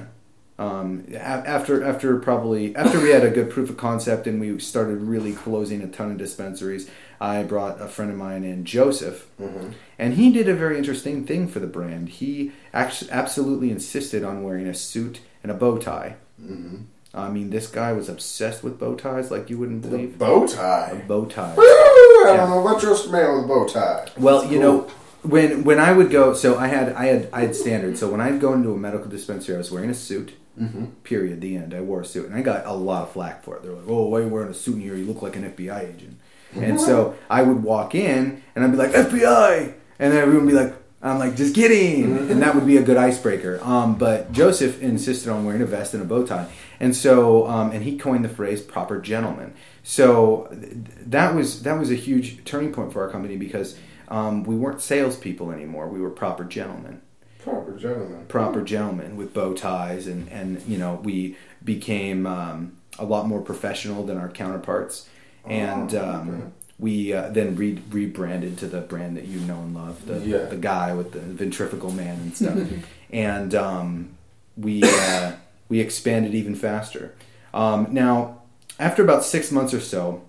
um, 0.60 1.06
after 1.16 1.84
after 1.84 2.18
probably 2.18 2.76
after 2.76 3.00
we 3.00 3.10
had 3.12 3.24
a 3.24 3.30
good 3.30 3.52
proof 3.52 3.70
of 3.70 3.78
concept 3.78 4.26
and 4.26 4.40
we 4.42 4.58
started 4.58 5.04
really 5.04 5.34
closing 5.34 5.84
a 5.84 5.88
ton 5.88 6.10
of 6.10 6.18
dispensaries, 6.18 6.90
I 7.20 7.44
brought 7.44 7.82
a 7.82 7.88
friend 7.88 8.12
of 8.12 8.18
mine 8.18 8.44
in, 8.44 8.64
Joseph, 8.66 9.26
Mhm. 9.42 9.74
and 9.98 10.14
he 10.16 10.32
did 10.32 10.48
a 10.48 10.54
very 10.54 10.78
interesting 10.78 11.24
thing 11.26 11.48
for 11.48 11.60
the 11.60 11.68
brand. 11.68 12.10
He 12.10 12.52
actually 12.74 13.10
absolutely 13.12 13.72
insisted 13.72 14.24
on 14.24 14.44
wearing 14.44 14.68
a 14.68 14.74
suit 14.74 15.20
and 15.44 15.52
a 15.52 15.56
bow 15.56 15.78
tie. 15.78 16.16
Mhm. 16.42 16.82
I 17.14 17.30
mean, 17.30 17.50
this 17.50 17.68
guy 17.68 17.94
was 17.94 18.10
obsessed 18.10 18.64
with 18.64 18.78
bow 18.78 18.94
ties 18.94 19.32
like 19.32 19.50
you 19.50 19.58
wouldn't 19.58 19.82
believe. 19.82 20.20
bow 20.20 20.44
A 20.44 20.48
tie. 20.48 21.02
bow 21.08 21.26
tie. 21.26 21.56
I'm 21.58 22.52
a 22.52 22.60
retro 22.62 22.96
man 23.12 23.36
with 23.36 23.46
a 23.46 23.48
bow 23.48 23.66
tie. 23.66 24.06
Well, 24.20 24.42
That's 24.42 24.52
you 24.52 24.60
cool. 24.60 24.72
know, 24.72 24.88
when 25.24 25.64
when 25.64 25.80
I 25.80 25.94
would 25.94 26.12
go, 26.12 26.34
so 26.34 26.58
I 26.58 26.68
had 26.68 26.94
I 26.94 27.06
had 27.06 27.30
I 27.34 27.42
had 27.42 27.56
standards. 27.56 28.00
So 28.00 28.10
when 28.12 28.22
I'd 28.22 28.40
go 28.40 28.54
into 28.54 28.72
a 28.74 28.78
medical 28.78 29.10
dispensary, 29.10 29.56
I 29.56 29.58
was 29.58 29.72
wearing 29.72 29.90
a 29.90 29.94
suit. 29.96 30.34
Mhm. 30.62 30.88
Period. 31.04 31.42
The 31.42 31.56
end. 31.56 31.74
I 31.74 31.82
wore 31.82 32.02
a 32.02 32.06
suit, 32.06 32.26
and 32.28 32.36
I 32.36 32.42
got 32.42 32.66
a 32.66 32.74
lot 32.74 33.04
of 33.04 33.12
flack 33.12 33.44
for 33.44 33.56
it. 33.56 33.64
They're 33.64 33.74
like, 33.74 33.86
"Oh, 33.88 34.08
why 34.08 34.20
are 34.20 34.24
you 34.24 34.28
wearing 34.30 34.50
a 34.50 34.54
suit 34.56 34.76
in 34.76 34.82
here? 34.82 34.96
You 34.96 35.06
look 35.06 35.22
like 35.22 35.36
an 35.36 35.44
FBI 35.46 35.82
agent." 35.82 36.18
And 36.56 36.80
so 36.80 37.16
I 37.30 37.42
would 37.44 37.62
walk 37.64 37.94
in, 37.96 38.42
and 38.56 38.64
I'd 38.64 38.72
be 38.72 38.78
like, 38.78 38.92
"FBI," 38.92 39.74
and 40.00 40.14
then 40.14 40.22
everyone 40.22 40.46
would 40.46 40.52
be 40.52 40.58
like, 40.58 40.74
"I'm 41.04 41.20
like, 41.20 41.36
just 41.36 41.54
kidding," 41.54 42.18
and 42.32 42.42
that 42.42 42.56
would 42.56 42.66
be 42.66 42.78
a 42.78 42.82
good 42.84 42.98
icebreaker. 42.98 43.60
Um, 43.64 43.96
but 43.96 44.32
Joseph 44.32 44.82
insisted 44.82 45.30
on 45.32 45.46
wearing 45.46 45.62
a 45.62 45.66
vest 45.66 45.94
and 45.94 46.02
a 46.02 46.06
bow 46.06 46.26
tie, 46.26 46.48
and 46.80 46.96
so 46.96 47.46
um, 47.48 47.72
and 47.72 47.84
he 47.84 47.98
coined 47.98 48.26
the 48.26 48.30
phrase 48.30 48.62
"proper 48.62 49.00
gentleman." 49.00 49.54
So 49.84 50.48
th- 50.52 50.74
that 51.08 51.36
was 51.36 51.62
that 51.64 51.78
was 51.78 51.92
a 51.92 51.96
huge 51.96 52.44
turning 52.46 52.74
point 52.74 52.92
for 52.94 53.04
our 53.04 53.10
company 53.10 53.36
because 53.38 53.78
um, 54.08 54.44
we 54.44 54.56
weren't 54.56 54.82
salespeople 54.82 55.52
anymore. 55.52 55.88
We 55.88 56.02
were 56.02 56.10
proper 56.10 56.44
gentlemen 56.44 57.02
Proper 57.44 57.78
gentlemen. 57.78 58.26
proper 58.28 58.62
gentlemen 58.62 59.16
with 59.16 59.34
bow 59.34 59.54
ties 59.54 60.08
and 60.08 60.28
and 60.30 60.62
you 60.68 60.78
know 60.78 61.00
we 61.04 61.38
became 61.64 62.26
um, 62.26 62.78
a 63.00 63.06
lot 63.06 63.28
more 63.28 63.42
professional 63.42 64.04
than 64.06 64.18
our 64.18 64.28
counterparts 64.30 65.08
and 65.48 65.94
Oh, 65.96 66.10
um, 66.10 66.30
okay. 66.30 66.44
we 66.80 67.14
uh, 67.14 67.30
then 67.30 67.56
re- 67.56 67.82
rebranded 67.92 68.58
to 68.60 68.68
the 68.68 68.82
brand 68.82 69.18
that 69.18 69.26
you 69.26 69.40
know 69.42 69.60
and 69.60 69.74
love 69.74 70.06
the, 70.06 70.20
Yeah. 70.20 70.46
the 70.46 70.58
guy 70.58 70.94
with 70.94 71.12
the 71.12 71.20
Vitruvian 71.20 71.96
man 71.96 72.20
and 72.20 72.36
stuff 72.36 72.60
and 73.12 73.56
um, 73.56 74.10
we 74.56 74.84
uh, 74.84 75.34
we 75.70 75.80
expanded 75.80 76.34
even 76.36 76.56
faster 76.56 77.14
um, 77.54 77.88
now 77.92 78.42
after 78.80 79.04
about 79.04 79.24
six 79.24 79.52
months 79.52 79.74
or 79.74 79.80
so 79.82 80.24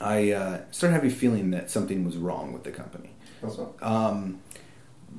I 0.00 0.30
uh, 0.32 0.60
started 0.70 0.94
having 0.94 1.10
a 1.10 1.14
feeling 1.14 1.50
that 1.50 1.70
something 1.70 2.04
was 2.04 2.16
wrong 2.16 2.52
with 2.52 2.64
the 2.64 2.70
company 2.70 3.10
um, 3.82 4.40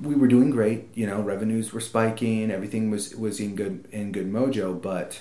we 0.04 0.14
were 0.16 0.28
doing 0.28 0.50
great. 0.52 0.90
You 0.94 1.08
know, 1.08 1.22
revenues 1.22 1.74
were 1.74 1.80
spiking. 1.80 2.52
Everything 2.52 2.90
was 2.92 3.16
was 3.16 3.40
in 3.40 3.56
good 3.56 3.88
in 3.92 4.12
good 4.12 4.32
mojo. 4.32 4.80
But 4.80 5.20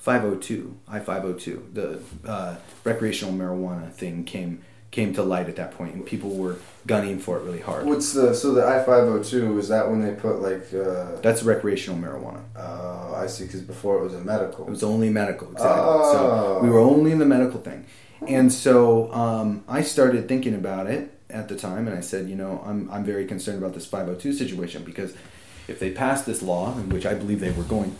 502, 0.00 0.78
I 0.88 0.98
502, 0.98 1.68
the 1.74 2.00
uh, 2.26 2.56
recreational 2.84 3.34
marijuana 3.34 3.92
thing 3.92 4.24
came 4.24 4.62
came 4.90 5.14
to 5.14 5.22
light 5.22 5.48
at 5.48 5.56
that 5.56 5.72
point, 5.72 5.94
and 5.94 6.04
people 6.04 6.30
were 6.30 6.56
gunning 6.86 7.20
for 7.20 7.38
it 7.38 7.42
really 7.42 7.60
hard. 7.60 7.84
What's 7.86 8.12
the 8.12 8.34
so 8.34 8.54
the 8.54 8.66
I 8.66 8.82
five 8.82 9.06
hundred 9.06 9.24
two? 9.24 9.58
Is 9.58 9.68
that 9.68 9.88
when 9.90 10.00
they 10.00 10.14
put 10.14 10.40
like? 10.40 10.72
uh 10.72 11.20
That's 11.20 11.42
recreational 11.42 12.00
marijuana. 12.00 12.42
uh, 12.56 13.12
I 13.14 13.26
see. 13.26 13.44
Because 13.44 13.60
before 13.60 13.98
it 13.98 14.02
was 14.02 14.14
a 14.14 14.20
medical. 14.20 14.66
It 14.66 14.70
was 14.70 14.82
only 14.82 15.10
medical, 15.10 15.52
exactly. 15.52 15.82
Oh. 15.84 16.12
So 16.12 16.62
we 16.64 16.70
were 16.70 16.80
only 16.80 17.12
in 17.12 17.18
the 17.18 17.26
medical 17.26 17.60
thing, 17.60 17.84
and 18.26 18.50
so 18.50 19.12
um, 19.12 19.64
I 19.68 19.82
started 19.82 20.26
thinking 20.28 20.54
about 20.54 20.86
it 20.86 21.12
at 21.28 21.48
the 21.48 21.56
time, 21.56 21.86
and 21.86 21.96
I 21.96 22.00
said, 22.00 22.26
you 22.28 22.36
know, 22.36 22.64
I'm 22.66 22.90
I'm 22.90 23.04
very 23.04 23.26
concerned 23.26 23.58
about 23.58 23.74
this 23.74 23.84
502 23.84 24.32
situation 24.32 24.82
because 24.82 25.14
if 25.68 25.78
they 25.78 25.90
passed 25.92 26.24
this 26.24 26.40
law, 26.42 26.74
in 26.78 26.88
which 26.88 27.04
I 27.04 27.12
believe 27.14 27.40
they 27.40 27.52
were 27.52 27.64
going, 27.64 27.94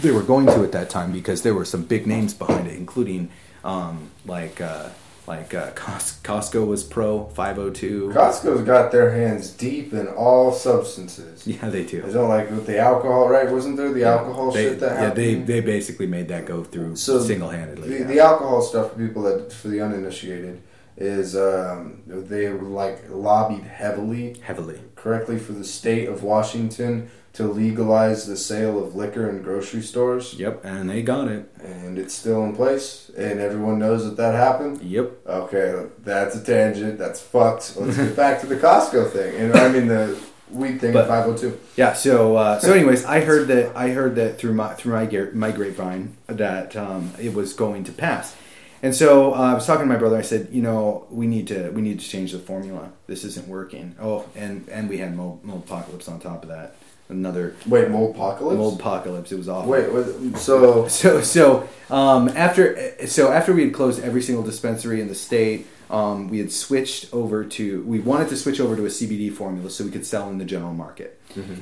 they 0.00 0.10
were 0.10 0.22
going 0.22 0.46
to 0.46 0.62
at 0.64 0.72
that 0.72 0.90
time 0.90 1.12
because 1.12 1.42
there 1.42 1.54
were 1.54 1.64
some 1.64 1.82
big 1.82 2.06
names 2.06 2.34
behind 2.34 2.66
it, 2.68 2.76
including 2.76 3.30
um, 3.64 4.10
like 4.26 4.60
uh, 4.60 4.88
like 5.26 5.52
uh, 5.52 5.70
Cos- 5.72 6.20
Costco 6.22 6.66
was 6.66 6.82
pro 6.84 7.26
502. 7.26 8.12
Costco's 8.14 8.62
got 8.64 8.92
their 8.92 9.10
hands 9.10 9.50
deep 9.50 9.92
in 9.92 10.08
all 10.08 10.52
substances. 10.52 11.46
Yeah, 11.46 11.68
they 11.68 11.84
do. 11.84 12.02
Is 12.04 12.14
that 12.14 12.22
like 12.22 12.50
with 12.50 12.66
the 12.66 12.78
alcohol, 12.78 13.28
right? 13.28 13.50
Wasn't 13.50 13.76
there 13.76 13.92
the 13.92 14.04
alcohol 14.04 14.50
They, 14.52 14.64
shit 14.70 14.80
that 14.80 14.92
yeah, 14.92 15.00
happened? 15.00 15.16
they 15.16 15.34
they 15.34 15.60
basically 15.60 16.06
made 16.06 16.28
that 16.28 16.46
go 16.46 16.64
through 16.64 16.96
So 16.96 17.20
single 17.20 17.50
handedly. 17.50 17.98
The, 17.98 18.04
the 18.04 18.20
alcohol 18.20 18.62
stuff 18.62 18.92
for 18.92 18.98
people 18.98 19.22
that 19.24 19.52
for 19.52 19.68
the 19.68 19.80
uninitiated 19.80 20.62
is 20.96 21.36
um, 21.36 22.02
they 22.06 22.48
like 22.48 23.04
lobbied 23.10 23.62
heavily, 23.64 24.36
heavily. 24.40 24.80
correctly 24.96 25.38
for 25.38 25.52
the 25.52 25.64
state 25.64 26.08
of 26.08 26.22
Washington 26.24 27.08
to 27.38 27.44
legalize 27.46 28.26
the 28.26 28.36
sale 28.36 28.82
of 28.84 28.94
liquor 28.94 29.28
in 29.30 29.42
grocery 29.42 29.80
stores, 29.82 30.34
Yep, 30.34 30.64
and 30.64 30.90
they 30.90 31.02
got 31.02 31.28
it. 31.28 31.50
and 31.64 31.98
it's 31.98 32.12
still 32.14 32.44
in 32.44 32.54
place, 32.54 33.10
and 33.16 33.40
everyone 33.40 33.78
knows 33.78 34.04
that 34.04 34.16
that 34.16 34.34
happened. 34.34 34.82
Yep. 34.82 35.12
Okay, 35.26 35.86
that's 36.04 36.36
a 36.36 36.42
tangent. 36.44 36.98
That's 36.98 37.20
fucked. 37.20 37.76
Let's 37.76 37.96
get 37.96 38.14
back 38.16 38.40
to 38.40 38.46
the 38.46 38.56
Costco 38.56 39.10
thing, 39.10 39.34
and 39.36 39.54
I 39.56 39.68
mean 39.68 39.86
the 39.88 40.18
weed 40.50 40.80
thing. 40.80 40.92
But- 40.92 41.06
Five 41.08 41.24
hundred 41.24 41.38
two. 41.38 41.60
Yeah. 41.76 41.92
So 41.94 42.36
uh, 42.36 42.58
so 42.58 42.72
anyways, 42.72 43.04
I 43.04 43.20
heard 43.20 43.46
that 43.48 43.76
I 43.76 43.90
heard 43.90 44.16
that 44.16 44.38
through 44.38 44.54
my 44.54 44.74
through 44.74 44.94
my 44.94 45.06
my 45.32 45.50
grapevine 45.52 46.16
that 46.26 46.74
um, 46.76 47.12
it 47.20 47.34
was 47.34 47.52
going 47.52 47.84
to 47.84 47.92
pass, 47.92 48.34
and 48.82 48.92
so 48.96 49.32
uh, 49.32 49.52
I 49.52 49.54
was 49.54 49.64
talking 49.64 49.86
to 49.86 49.92
my 49.94 49.96
brother. 49.98 50.16
I 50.16 50.22
said, 50.22 50.48
you 50.50 50.62
know, 50.62 51.06
we 51.10 51.26
need 51.28 51.46
to 51.48 51.70
we 51.70 51.82
need 51.82 52.00
to 52.00 52.08
change 52.08 52.32
the 52.32 52.40
formula. 52.40 52.90
This 53.06 53.22
isn't 53.24 53.46
working. 53.46 53.94
Oh, 54.00 54.24
and 54.34 54.68
and 54.68 54.88
we 54.88 54.98
had 54.98 55.14
mold, 55.14 55.44
mold 55.44 55.62
apocalypse 55.66 56.08
on 56.08 56.18
top 56.18 56.42
of 56.42 56.48
that. 56.48 56.74
Another 57.10 57.54
Wait, 57.66 57.90
mold 57.90 58.14
apocalypse. 58.14 58.58
mold 58.58 58.78
apocalypse. 58.80 59.32
It 59.32 59.38
was 59.38 59.48
awful. 59.48 59.70
Wait, 59.70 60.36
so 60.36 60.86
So 60.88 61.22
so 61.22 61.68
um, 61.90 62.28
after 62.28 62.94
so 63.06 63.32
after 63.32 63.54
we 63.54 63.64
had 63.64 63.72
closed 63.72 64.02
every 64.02 64.20
single 64.20 64.44
dispensary 64.44 65.00
in 65.00 65.08
the 65.08 65.14
state, 65.14 65.66
um, 65.90 66.28
we 66.28 66.38
had 66.38 66.52
switched 66.52 67.12
over 67.14 67.44
to 67.44 67.82
we 67.84 67.98
wanted 67.98 68.28
to 68.28 68.36
switch 68.36 68.60
over 68.60 68.76
to 68.76 68.84
a 68.84 68.88
CBD 68.90 69.32
formula 69.32 69.70
so 69.70 69.84
we 69.84 69.90
could 69.90 70.04
sell 70.04 70.28
in 70.28 70.36
the 70.36 70.44
general 70.44 70.74
market, 70.74 71.18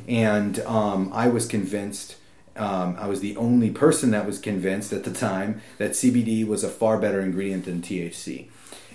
and 0.09 0.59
um, 0.61 1.11
I 1.13 1.29
was 1.29 1.47
convinced. 1.47 2.17
Um, 2.57 2.97
I 2.99 3.07
was 3.07 3.21
the 3.21 3.37
only 3.37 3.71
person 3.71 4.11
that 4.13 4.25
was 4.25 4.39
convinced 4.39 4.91
at 4.95 5.05
the 5.05 5.13
time 5.13 5.61
that 5.77 5.91
CBD 5.91 6.47
was 6.47 6.65
a 6.65 6.71
far 6.71 6.97
better 6.99 7.21
ingredient 7.21 7.67
than 7.67 7.83
THC. 7.83 8.47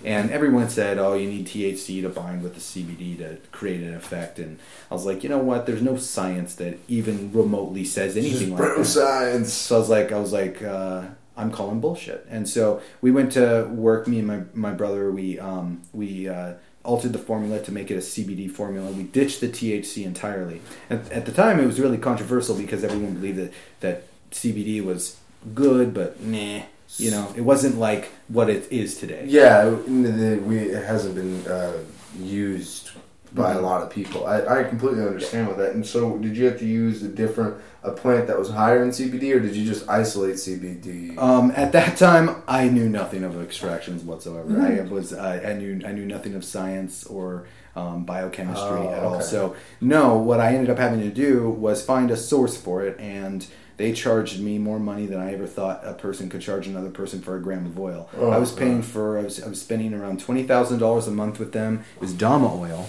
And 0.04 0.30
everyone 0.30 0.68
said, 0.68 0.98
"Oh, 0.98 1.14
you 1.14 1.28
need 1.28 1.46
THC 1.46 2.02
to 2.02 2.08
bind 2.08 2.42
with 2.42 2.54
the 2.54 2.60
CBD 2.60 3.18
to 3.18 3.38
create 3.50 3.82
an 3.82 3.94
effect." 3.94 4.38
And 4.38 4.58
I 4.90 4.94
was 4.94 5.06
like, 5.06 5.22
"You 5.22 5.28
know 5.28 5.38
what? 5.38 5.66
There's 5.66 5.82
no 5.82 5.96
science 5.96 6.54
that 6.56 6.78
even 6.88 7.32
remotely 7.32 7.84
says 7.84 8.16
anything 8.16 8.50
like 8.50 8.58
bro 8.58 8.78
that." 8.78 8.84
science. 8.84 9.52
So 9.52 9.76
I 9.76 9.78
was 9.78 9.88
like, 9.88 10.12
I 10.12 10.18
was 10.18 10.32
like, 10.32 10.62
uh, 10.62 11.02
I'm 11.36 11.50
calling 11.50 11.80
bullshit. 11.80 12.26
And 12.28 12.48
so 12.48 12.82
we 13.00 13.10
went 13.10 13.32
to 13.32 13.64
work. 13.70 14.06
Me 14.06 14.18
and 14.18 14.26
my 14.26 14.42
my 14.54 14.72
brother, 14.72 15.10
we 15.10 15.38
um, 15.38 15.82
we 15.92 16.28
uh, 16.28 16.54
altered 16.84 17.12
the 17.12 17.18
formula 17.18 17.60
to 17.62 17.72
make 17.72 17.90
it 17.90 17.94
a 17.94 17.98
CBD 17.98 18.50
formula. 18.50 18.90
We 18.90 19.04
ditched 19.04 19.40
the 19.40 19.48
THC 19.48 20.04
entirely. 20.04 20.60
At, 20.90 21.10
at 21.12 21.26
the 21.26 21.32
time, 21.32 21.60
it 21.60 21.66
was 21.66 21.80
really 21.80 21.98
controversial 21.98 22.54
because 22.54 22.84
everyone 22.84 23.14
believed 23.14 23.38
that 23.38 23.52
that 23.80 24.04
CBD 24.30 24.84
was 24.84 25.16
good, 25.54 25.94
but 25.94 26.20
nah. 26.20 26.62
You 26.98 27.10
know, 27.10 27.32
it 27.36 27.40
wasn't 27.40 27.78
like 27.78 28.10
what 28.28 28.50
it 28.50 28.70
is 28.70 28.96
today. 28.98 29.24
Yeah, 29.26 29.64
the- 29.64 29.76
the- 30.12 30.40
we 30.44 30.58
it 30.58 30.84
hasn't 30.84 31.14
been 31.14 31.46
uh, 31.46 31.72
used 32.20 32.90
by 33.34 33.52
a 33.54 33.60
lot 33.60 33.82
of 33.82 33.88
people. 33.88 34.26
I, 34.26 34.60
I 34.60 34.64
completely 34.64 35.00
understand 35.02 35.48
with 35.48 35.56
that. 35.56 35.72
And 35.72 35.86
so, 35.86 36.18
did 36.18 36.36
you 36.36 36.44
have 36.46 36.58
to 36.58 36.66
use 36.66 37.02
a 37.02 37.08
different 37.08 37.56
a 37.82 37.90
plant 37.90 38.26
that 38.28 38.38
was 38.38 38.50
higher 38.50 38.82
in 38.82 38.90
CBD, 38.90 39.34
or 39.34 39.40
did 39.40 39.56
you 39.56 39.64
just 39.64 39.88
isolate 39.88 40.34
CBD? 40.34 41.16
Um, 41.18 41.50
at 41.56 41.72
that 41.72 41.96
time, 41.96 42.42
I 42.46 42.68
knew 42.68 42.88
nothing 42.88 43.24
of 43.24 43.40
extractions 43.42 44.04
whatsoever. 44.04 44.60
I 44.60 44.80
was 44.82 45.12
I, 45.14 45.50
I 45.50 45.52
knew 45.54 45.80
I 45.86 45.92
knew 45.92 46.04
nothing 46.06 46.34
of 46.34 46.44
science 46.44 47.04
or 47.06 47.46
um, 47.74 48.04
biochemistry 48.04 48.66
Oh, 48.86 48.92
at 48.92 49.02
all. 49.02 49.20
So 49.22 49.56
no, 49.80 50.16
what 50.16 50.38
I 50.40 50.54
ended 50.54 50.68
up 50.68 50.78
having 50.78 51.00
to 51.00 51.10
do 51.10 51.48
was 51.48 51.82
find 51.82 52.10
a 52.10 52.16
source 52.18 52.56
for 52.56 52.84
it, 52.84 53.00
and 53.00 53.46
they 53.82 53.92
charged 53.92 54.38
me 54.40 54.58
more 54.58 54.78
money 54.78 55.06
than 55.06 55.18
I 55.18 55.32
ever 55.34 55.46
thought 55.46 55.80
a 55.84 55.92
person 55.92 56.28
could 56.28 56.40
charge 56.40 56.68
another 56.68 56.90
person 56.90 57.20
for 57.20 57.36
a 57.36 57.40
gram 57.40 57.66
of 57.66 57.76
oil. 57.78 58.08
Oh, 58.16 58.30
I 58.30 58.38
was 58.38 58.52
paying 58.52 58.80
for 58.80 59.18
I 59.18 59.22
was, 59.22 59.42
I 59.42 59.48
was 59.48 59.60
spending 59.60 59.92
around 59.92 60.20
twenty 60.20 60.44
thousand 60.44 60.78
dollars 60.78 61.08
a 61.08 61.10
month 61.10 61.40
with 61.40 61.52
them. 61.52 61.84
It 61.96 62.00
was 62.00 62.12
Dama 62.12 62.54
oil. 62.54 62.88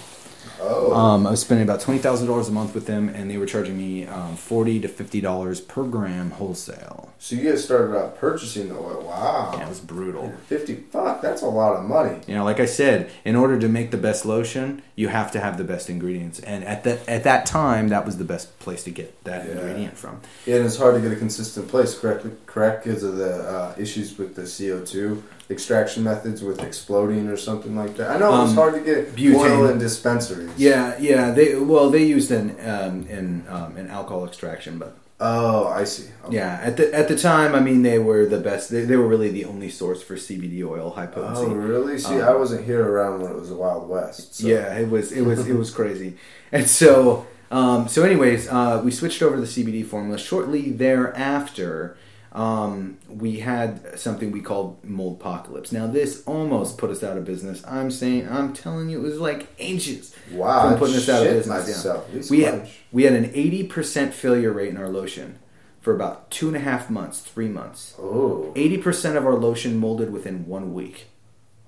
Oh, 0.63 0.93
Um, 0.93 1.27
I 1.27 1.31
was 1.31 1.41
spending 1.41 1.67
about 1.67 1.81
twenty 1.81 1.99
thousand 1.99 2.27
dollars 2.27 2.47
a 2.49 2.51
month 2.51 2.73
with 2.73 2.85
them, 2.85 3.09
and 3.09 3.29
they 3.29 3.37
were 3.37 3.45
charging 3.45 3.77
me 3.77 4.05
um, 4.07 4.35
forty 4.35 4.79
to 4.79 4.87
fifty 4.87 5.21
dollars 5.21 5.61
per 5.61 5.83
gram 5.83 6.31
wholesale. 6.31 7.11
so 7.19 7.35
you 7.35 7.49
guys 7.49 7.63
started 7.63 7.95
out 7.97 8.17
purchasing 8.17 8.69
the 8.69 8.75
oil. 8.75 9.03
Wow, 9.05 9.53
Yeah, 9.57 9.65
it 9.65 9.69
was 9.69 9.79
brutal. 9.79 10.33
fifty. 10.47 10.75
Fuck, 10.75 11.21
that's 11.21 11.41
a 11.41 11.47
lot 11.47 11.75
of 11.75 11.83
money. 11.85 12.19
You 12.27 12.35
know, 12.35 12.43
like 12.43 12.59
I 12.59 12.65
said, 12.65 13.09
in 13.25 13.35
order 13.35 13.59
to 13.59 13.67
make 13.67 13.91
the 13.91 13.97
best 13.97 14.25
lotion, 14.25 14.81
you 14.95 15.07
have 15.09 15.31
to 15.33 15.39
have 15.39 15.57
the 15.57 15.63
best 15.63 15.89
ingredients, 15.89 16.39
and 16.39 16.63
at 16.63 16.83
that 16.85 17.07
at 17.09 17.23
that 17.25 17.45
time, 17.45 17.89
that 17.89 18.05
was 18.05 18.17
the 18.17 18.23
best 18.25 18.57
place 18.59 18.83
to 18.85 18.91
get 18.91 19.23
that 19.25 19.45
Yeah. 19.45 19.51
ingredient 19.53 19.97
from. 19.97 20.21
Yeah, 20.45 20.57
and 20.57 20.65
it's 20.65 20.77
hard 20.77 20.95
to 20.95 21.01
get 21.01 21.11
a 21.11 21.15
consistent 21.15 21.67
place, 21.67 21.97
correct? 21.97 22.25
Correct, 22.45 22.83
because 22.83 23.03
of 23.03 23.17
the 23.17 23.33
uh, 23.49 23.75
issues 23.77 24.17
with 24.17 24.35
the 24.35 24.43
CO 24.43 24.83
two 24.85 25.23
extraction 25.49 26.03
methods 26.03 26.41
with 26.41 26.61
exploding 26.63 27.27
or 27.27 27.37
something 27.37 27.75
like 27.75 27.97
that. 27.97 28.11
I 28.11 28.17
know 28.17 28.41
it's 28.43 28.51
Um, 28.51 28.55
hard 28.55 28.73
to 28.75 28.79
get 28.81 29.15
butane. 29.15 29.35
oil 29.35 29.67
in 29.69 29.77
dispensaries. 29.77 30.49
Yeah, 30.57 30.95
yeah. 30.99 31.31
They 31.31 31.55
well, 31.55 31.89
they 31.89 32.03
used 32.03 32.31
an 32.31 32.51
um, 32.61 33.05
an 33.09 33.45
um, 33.49 33.75
an 33.77 33.87
alcohol 33.89 34.25
extraction, 34.25 34.77
but 34.77 34.95
Oh, 35.19 35.67
I 35.67 35.83
see. 35.85 36.07
Okay. 36.25 36.35
yeah, 36.35 36.59
at 36.63 36.75
the 36.77 36.93
at 36.93 37.07
the 37.07 37.15
time, 37.17 37.55
I 37.55 37.59
mean, 37.59 37.81
they 37.83 37.99
were 37.99 38.25
the 38.25 38.39
best. 38.39 38.69
They, 38.71 38.83
they 38.83 38.95
were 38.97 39.07
really 39.07 39.29
the 39.29 39.45
only 39.45 39.69
source 39.69 40.01
for 40.01 40.15
CBD 40.15 40.63
oil, 40.67 40.89
high 40.89 41.05
potency. 41.05 41.43
Oh, 41.45 41.53
really? 41.53 41.97
See, 41.97 42.15
Um, 42.19 42.27
I 42.29 42.35
wasn't 42.35 42.65
here 42.65 42.83
around 42.85 43.21
when 43.21 43.31
it 43.31 43.37
was 43.37 43.49
the 43.49 43.55
Wild 43.55 43.87
West. 43.87 44.35
So. 44.35 44.47
Yeah, 44.47 44.73
it 44.75 44.89
was 44.89 45.11
it 45.11 45.21
was 45.21 45.47
it 45.47 45.55
was 45.55 45.69
crazy. 45.79 46.15
And 46.51 46.67
so 46.67 47.25
um, 47.51 47.87
so 47.87 48.03
anyways, 48.03 48.49
uh, 48.49 48.81
we 48.83 48.91
switched 48.91 49.21
over 49.21 49.35
to 49.35 49.41
the 49.41 49.47
CBD 49.47 49.85
formula. 49.85 50.17
Shortly 50.17 50.71
thereafter, 50.71 51.95
um, 52.33 52.97
we 53.07 53.39
had 53.39 53.97
something 53.99 54.31
we 54.31 54.41
called 54.41 54.83
mold 54.83 55.19
apocalypse. 55.21 55.71
Now 55.71 55.87
this 55.87 56.23
almost 56.25 56.77
put 56.77 56.89
us 56.89 57.03
out 57.03 57.17
of 57.17 57.25
business. 57.25 57.63
I'm 57.67 57.91
saying 57.91 58.27
I'm 58.27 58.53
telling 58.53 58.89
you, 58.89 58.99
it 58.99 59.03
was 59.03 59.19
like 59.19 59.47
inches 59.59 60.15
Wow, 60.31 60.69
from 60.69 60.79
putting 60.79 60.95
us 60.95 61.07
out 61.09 61.25
of 61.25 61.31
business. 61.33 61.67
yeah. 61.67 61.73
myself. 61.93 62.29
We 62.31 62.41
had 62.41 62.69
we 62.91 63.03
had 63.03 63.13
an 63.13 63.31
eighty 63.33 63.63
percent 63.63 64.13
failure 64.13 64.51
rate 64.51 64.69
in 64.69 64.77
our 64.77 64.89
lotion 64.89 65.37
for 65.81 65.93
about 65.93 66.31
two 66.31 66.47
and 66.47 66.55
a 66.57 66.61
half 66.61 66.89
months, 66.89 67.19
three 67.19 67.49
months. 67.49 67.93
Oh, 67.99 68.51
Eighty 68.55 68.77
percent 68.77 69.15
of 69.17 69.25
our 69.25 69.35
lotion 69.35 69.77
molded 69.77 70.11
within 70.11 70.47
one 70.47 70.73
week. 70.73 71.07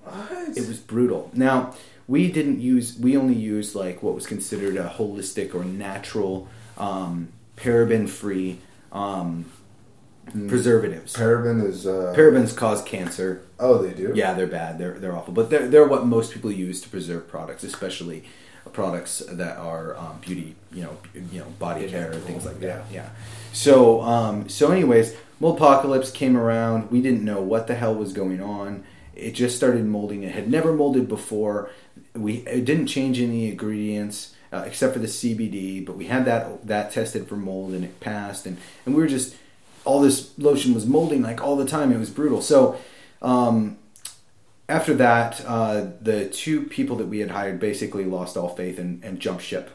what? 0.02 0.56
It 0.56 0.66
was 0.66 0.78
brutal. 0.78 1.30
Now 1.32 1.74
we 2.08 2.32
didn't 2.32 2.60
use. 2.60 2.98
We 2.98 3.16
only 3.16 3.34
used 3.34 3.74
like 3.76 4.02
what 4.02 4.14
was 4.16 4.26
considered 4.26 4.76
a 4.76 4.88
holistic 4.98 5.54
or 5.54 5.64
natural, 5.64 6.48
um, 6.78 7.28
paraben-free 7.56 8.58
um, 8.92 9.44
preservatives. 10.48 11.14
paraben 11.14 11.64
is. 11.64 11.86
Uh, 11.86 12.14
Parabens 12.16 12.54
cause 12.56 12.82
cancer. 12.82 13.42
Oh, 13.58 13.78
they 13.78 13.92
do. 13.92 14.12
Yeah, 14.14 14.34
they're 14.34 14.46
bad. 14.46 14.78
They're 14.78 14.98
they're 14.98 15.16
awful. 15.16 15.32
But 15.32 15.50
they're 15.50 15.68
they're 15.68 15.86
what 15.86 16.06
most 16.06 16.32
people 16.32 16.50
use 16.52 16.80
to 16.82 16.88
preserve 16.88 17.28
products, 17.28 17.62
especially 17.64 18.24
products 18.72 19.22
that 19.28 19.56
are 19.56 19.96
um, 19.96 20.18
beauty, 20.20 20.54
you 20.72 20.82
know, 20.82 20.98
you 21.32 21.40
know, 21.40 21.46
body 21.58 21.88
care 21.88 22.10
and 22.10 22.22
things 22.24 22.44
like 22.44 22.60
that. 22.60 22.84
Yeah. 22.92 23.08
So 23.52 24.02
um, 24.02 24.48
so 24.48 24.70
anyways, 24.70 25.14
mold 25.40 25.56
apocalypse 25.56 26.10
came 26.10 26.36
around. 26.36 26.90
We 26.90 27.00
didn't 27.00 27.24
know 27.24 27.40
what 27.40 27.66
the 27.66 27.74
hell 27.74 27.94
was 27.94 28.12
going 28.12 28.42
on. 28.42 28.84
It 29.14 29.32
just 29.32 29.56
started 29.56 29.84
molding. 29.86 30.22
It 30.24 30.32
had 30.32 30.50
never 30.50 30.72
molded 30.72 31.08
before. 31.08 31.70
We 32.14 32.38
it 32.46 32.64
didn't 32.64 32.88
change 32.88 33.20
any 33.20 33.50
ingredients. 33.50 34.32
Uh, 34.52 34.62
except 34.64 34.92
for 34.92 35.00
the 35.00 35.08
CBD, 35.08 35.84
but 35.84 35.96
we 35.96 36.06
had 36.06 36.24
that 36.24 36.64
that 36.68 36.92
tested 36.92 37.26
for 37.26 37.36
mold 37.36 37.72
and 37.72 37.84
it 37.84 37.98
passed, 37.98 38.46
and, 38.46 38.56
and 38.86 38.94
we 38.94 39.02
were 39.02 39.08
just 39.08 39.34
all 39.86 40.00
this 40.00 40.36
lotion 40.38 40.74
was 40.74 40.84
molding 40.86 41.22
like 41.22 41.42
all 41.42 41.56
the 41.56 41.64
time. 41.66 41.92
It 41.92 41.98
was 41.98 42.10
brutal. 42.10 42.42
So 42.42 42.76
um, 43.22 43.78
after 44.68 44.94
that, 44.94 45.42
uh, 45.46 45.86
the 46.00 46.28
two 46.28 46.62
people 46.62 46.96
that 46.96 47.06
we 47.06 47.20
had 47.20 47.30
hired 47.30 47.60
basically 47.60 48.04
lost 48.04 48.36
all 48.36 48.48
faith 48.54 48.78
and, 48.78 49.02
and 49.04 49.20
jumped 49.20 49.42
ship. 49.44 49.70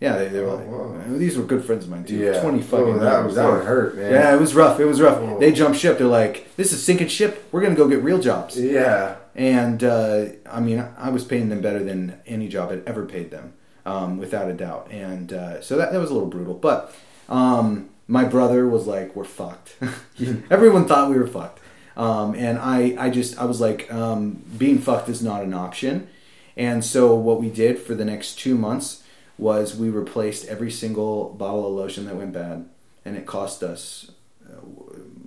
Yeah, 0.00 0.18
they, 0.18 0.28
they 0.28 0.40
were 0.40 0.48
Oh, 0.48 0.56
like, 0.56 0.68
wow. 0.68 1.16
these 1.18 1.36
were 1.38 1.44
good 1.44 1.64
friends 1.64 1.84
of 1.84 1.90
mine 1.90 2.04
too. 2.04 2.16
Yeah. 2.16 2.40
Twenty 2.42 2.60
fucking 2.62 2.94
Oh, 2.94 2.98
that 2.98 3.24
was- 3.24 3.34
that 3.36 3.50
would 3.50 3.64
hurt, 3.64 3.96
man. 3.96 4.12
Yeah, 4.12 4.34
it 4.34 4.40
was 4.40 4.54
rough. 4.54 4.78
It 4.80 4.84
was 4.84 5.00
rough. 5.00 5.18
Oh. 5.18 5.38
They 5.38 5.52
jumped 5.52 5.78
ship. 5.78 5.98
They're 5.98 6.06
like, 6.06 6.54
this 6.56 6.72
is 6.72 6.82
sinking 6.82 7.08
ship. 7.08 7.44
We're 7.52 7.62
gonna 7.62 7.74
go 7.76 7.88
get 7.88 8.02
real 8.02 8.18
jobs. 8.20 8.60
Yeah. 8.60 9.16
And 9.34 9.82
uh, 9.82 10.26
I 10.50 10.60
mean, 10.60 10.84
I 10.98 11.10
was 11.10 11.24
paying 11.24 11.48
them 11.48 11.60
better 11.60 11.82
than 11.82 12.20
any 12.26 12.48
job 12.48 12.70
I'd 12.70 12.86
ever 12.86 13.04
paid 13.06 13.30
them, 13.30 13.54
um, 13.86 14.18
without 14.18 14.48
a 14.50 14.52
doubt. 14.52 14.88
And 14.90 15.32
uh, 15.32 15.60
so 15.62 15.76
that, 15.78 15.90
that 15.92 16.00
was 16.00 16.10
a 16.10 16.14
little 16.14 16.28
brutal. 16.28 16.54
But 16.54 16.94
um, 17.28 17.88
my 18.08 18.24
brother 18.24 18.68
was 18.68 18.86
like, 18.86 19.14
"We're 19.16 19.24
fucked." 19.24 19.76
Everyone 20.50 20.86
thought 20.86 21.10
we 21.10 21.16
were 21.16 21.26
fucked, 21.26 21.60
um, 21.96 22.34
and 22.34 22.58
I, 22.58 22.94
I 22.98 23.10
just, 23.10 23.38
I 23.38 23.44
was 23.44 23.60
like, 23.60 23.92
um, 23.92 24.42
being 24.58 24.78
fucked 24.78 25.08
is 25.08 25.22
not 25.22 25.42
an 25.42 25.54
option. 25.54 26.08
And 26.56 26.84
so 26.84 27.14
what 27.14 27.40
we 27.40 27.50
did 27.50 27.78
for 27.80 27.94
the 27.94 28.04
next 28.04 28.38
two 28.38 28.54
months 28.56 29.02
was 29.38 29.74
we 29.76 29.90
replaced 29.90 30.46
every 30.46 30.70
single 30.70 31.30
bottle 31.30 31.66
of 31.66 31.72
lotion 31.74 32.04
that 32.06 32.14
went 32.14 32.32
bad, 32.32 32.68
and 33.04 33.16
it 33.16 33.26
cost 33.26 33.62
us 33.64 34.12
uh, 34.48 34.60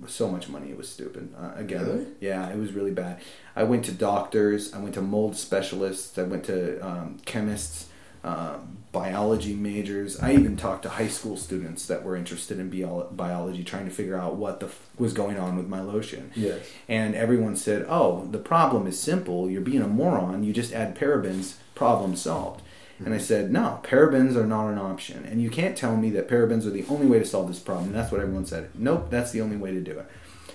so 0.06 0.30
much 0.30 0.48
money. 0.48 0.70
It 0.70 0.78
was 0.78 0.88
stupid. 0.88 1.34
Uh, 1.38 1.50
again, 1.56 1.84
Really? 1.84 2.06
yeah, 2.20 2.48
it 2.48 2.56
was 2.56 2.72
really 2.72 2.92
bad. 2.92 3.20
I 3.54 3.64
went 3.64 3.84
to 3.86 3.92
doctors. 3.92 4.72
I 4.72 4.78
went 4.78 4.94
to 4.94 5.02
mold 5.02 5.36
specialists. 5.36 6.16
I 6.18 6.22
went 6.22 6.44
to 6.44 6.78
um, 6.86 7.18
chemists, 7.26 7.88
um, 8.24 8.77
biology 8.92 9.54
majors. 9.54 10.18
I 10.20 10.32
even 10.32 10.56
talked 10.56 10.82
to 10.84 10.88
high 10.88 11.08
school 11.08 11.36
students 11.36 11.86
that 11.86 12.04
were 12.04 12.16
interested 12.16 12.58
in 12.58 12.70
bio- 12.70 13.08
biology, 13.10 13.62
trying 13.62 13.84
to 13.84 13.90
figure 13.90 14.16
out 14.16 14.36
what 14.36 14.60
the 14.60 14.66
f- 14.66 14.88
was 14.98 15.12
going 15.12 15.38
on 15.38 15.56
with 15.56 15.68
my 15.68 15.80
lotion. 15.80 16.30
Yes. 16.34 16.60
And 16.88 17.14
everyone 17.14 17.56
said, 17.56 17.86
"Oh, 17.88 18.26
the 18.30 18.38
problem 18.38 18.86
is 18.86 18.98
simple. 18.98 19.50
You're 19.50 19.60
being 19.60 19.82
a 19.82 19.88
moron. 19.88 20.42
You 20.44 20.52
just 20.52 20.72
add 20.72 20.96
parabens. 20.96 21.54
Problem 21.74 22.16
solved." 22.16 22.62
And 23.04 23.14
I 23.14 23.18
said, 23.18 23.52
"No, 23.52 23.80
parabens 23.84 24.34
are 24.34 24.46
not 24.46 24.70
an 24.70 24.78
option. 24.78 25.24
And 25.24 25.40
you 25.40 25.50
can't 25.50 25.76
tell 25.76 25.96
me 25.96 26.10
that 26.10 26.28
parabens 26.28 26.66
are 26.66 26.70
the 26.70 26.84
only 26.88 27.06
way 27.06 27.18
to 27.18 27.24
solve 27.24 27.48
this 27.48 27.60
problem." 27.60 27.88
And 27.88 27.94
that's 27.94 28.10
what 28.10 28.20
everyone 28.20 28.46
said. 28.46 28.70
Nope, 28.74 29.08
that's 29.10 29.30
the 29.32 29.40
only 29.40 29.56
way 29.56 29.72
to 29.72 29.80
do 29.80 29.92
it. 29.92 30.06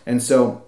And 0.05 0.21
so, 0.21 0.63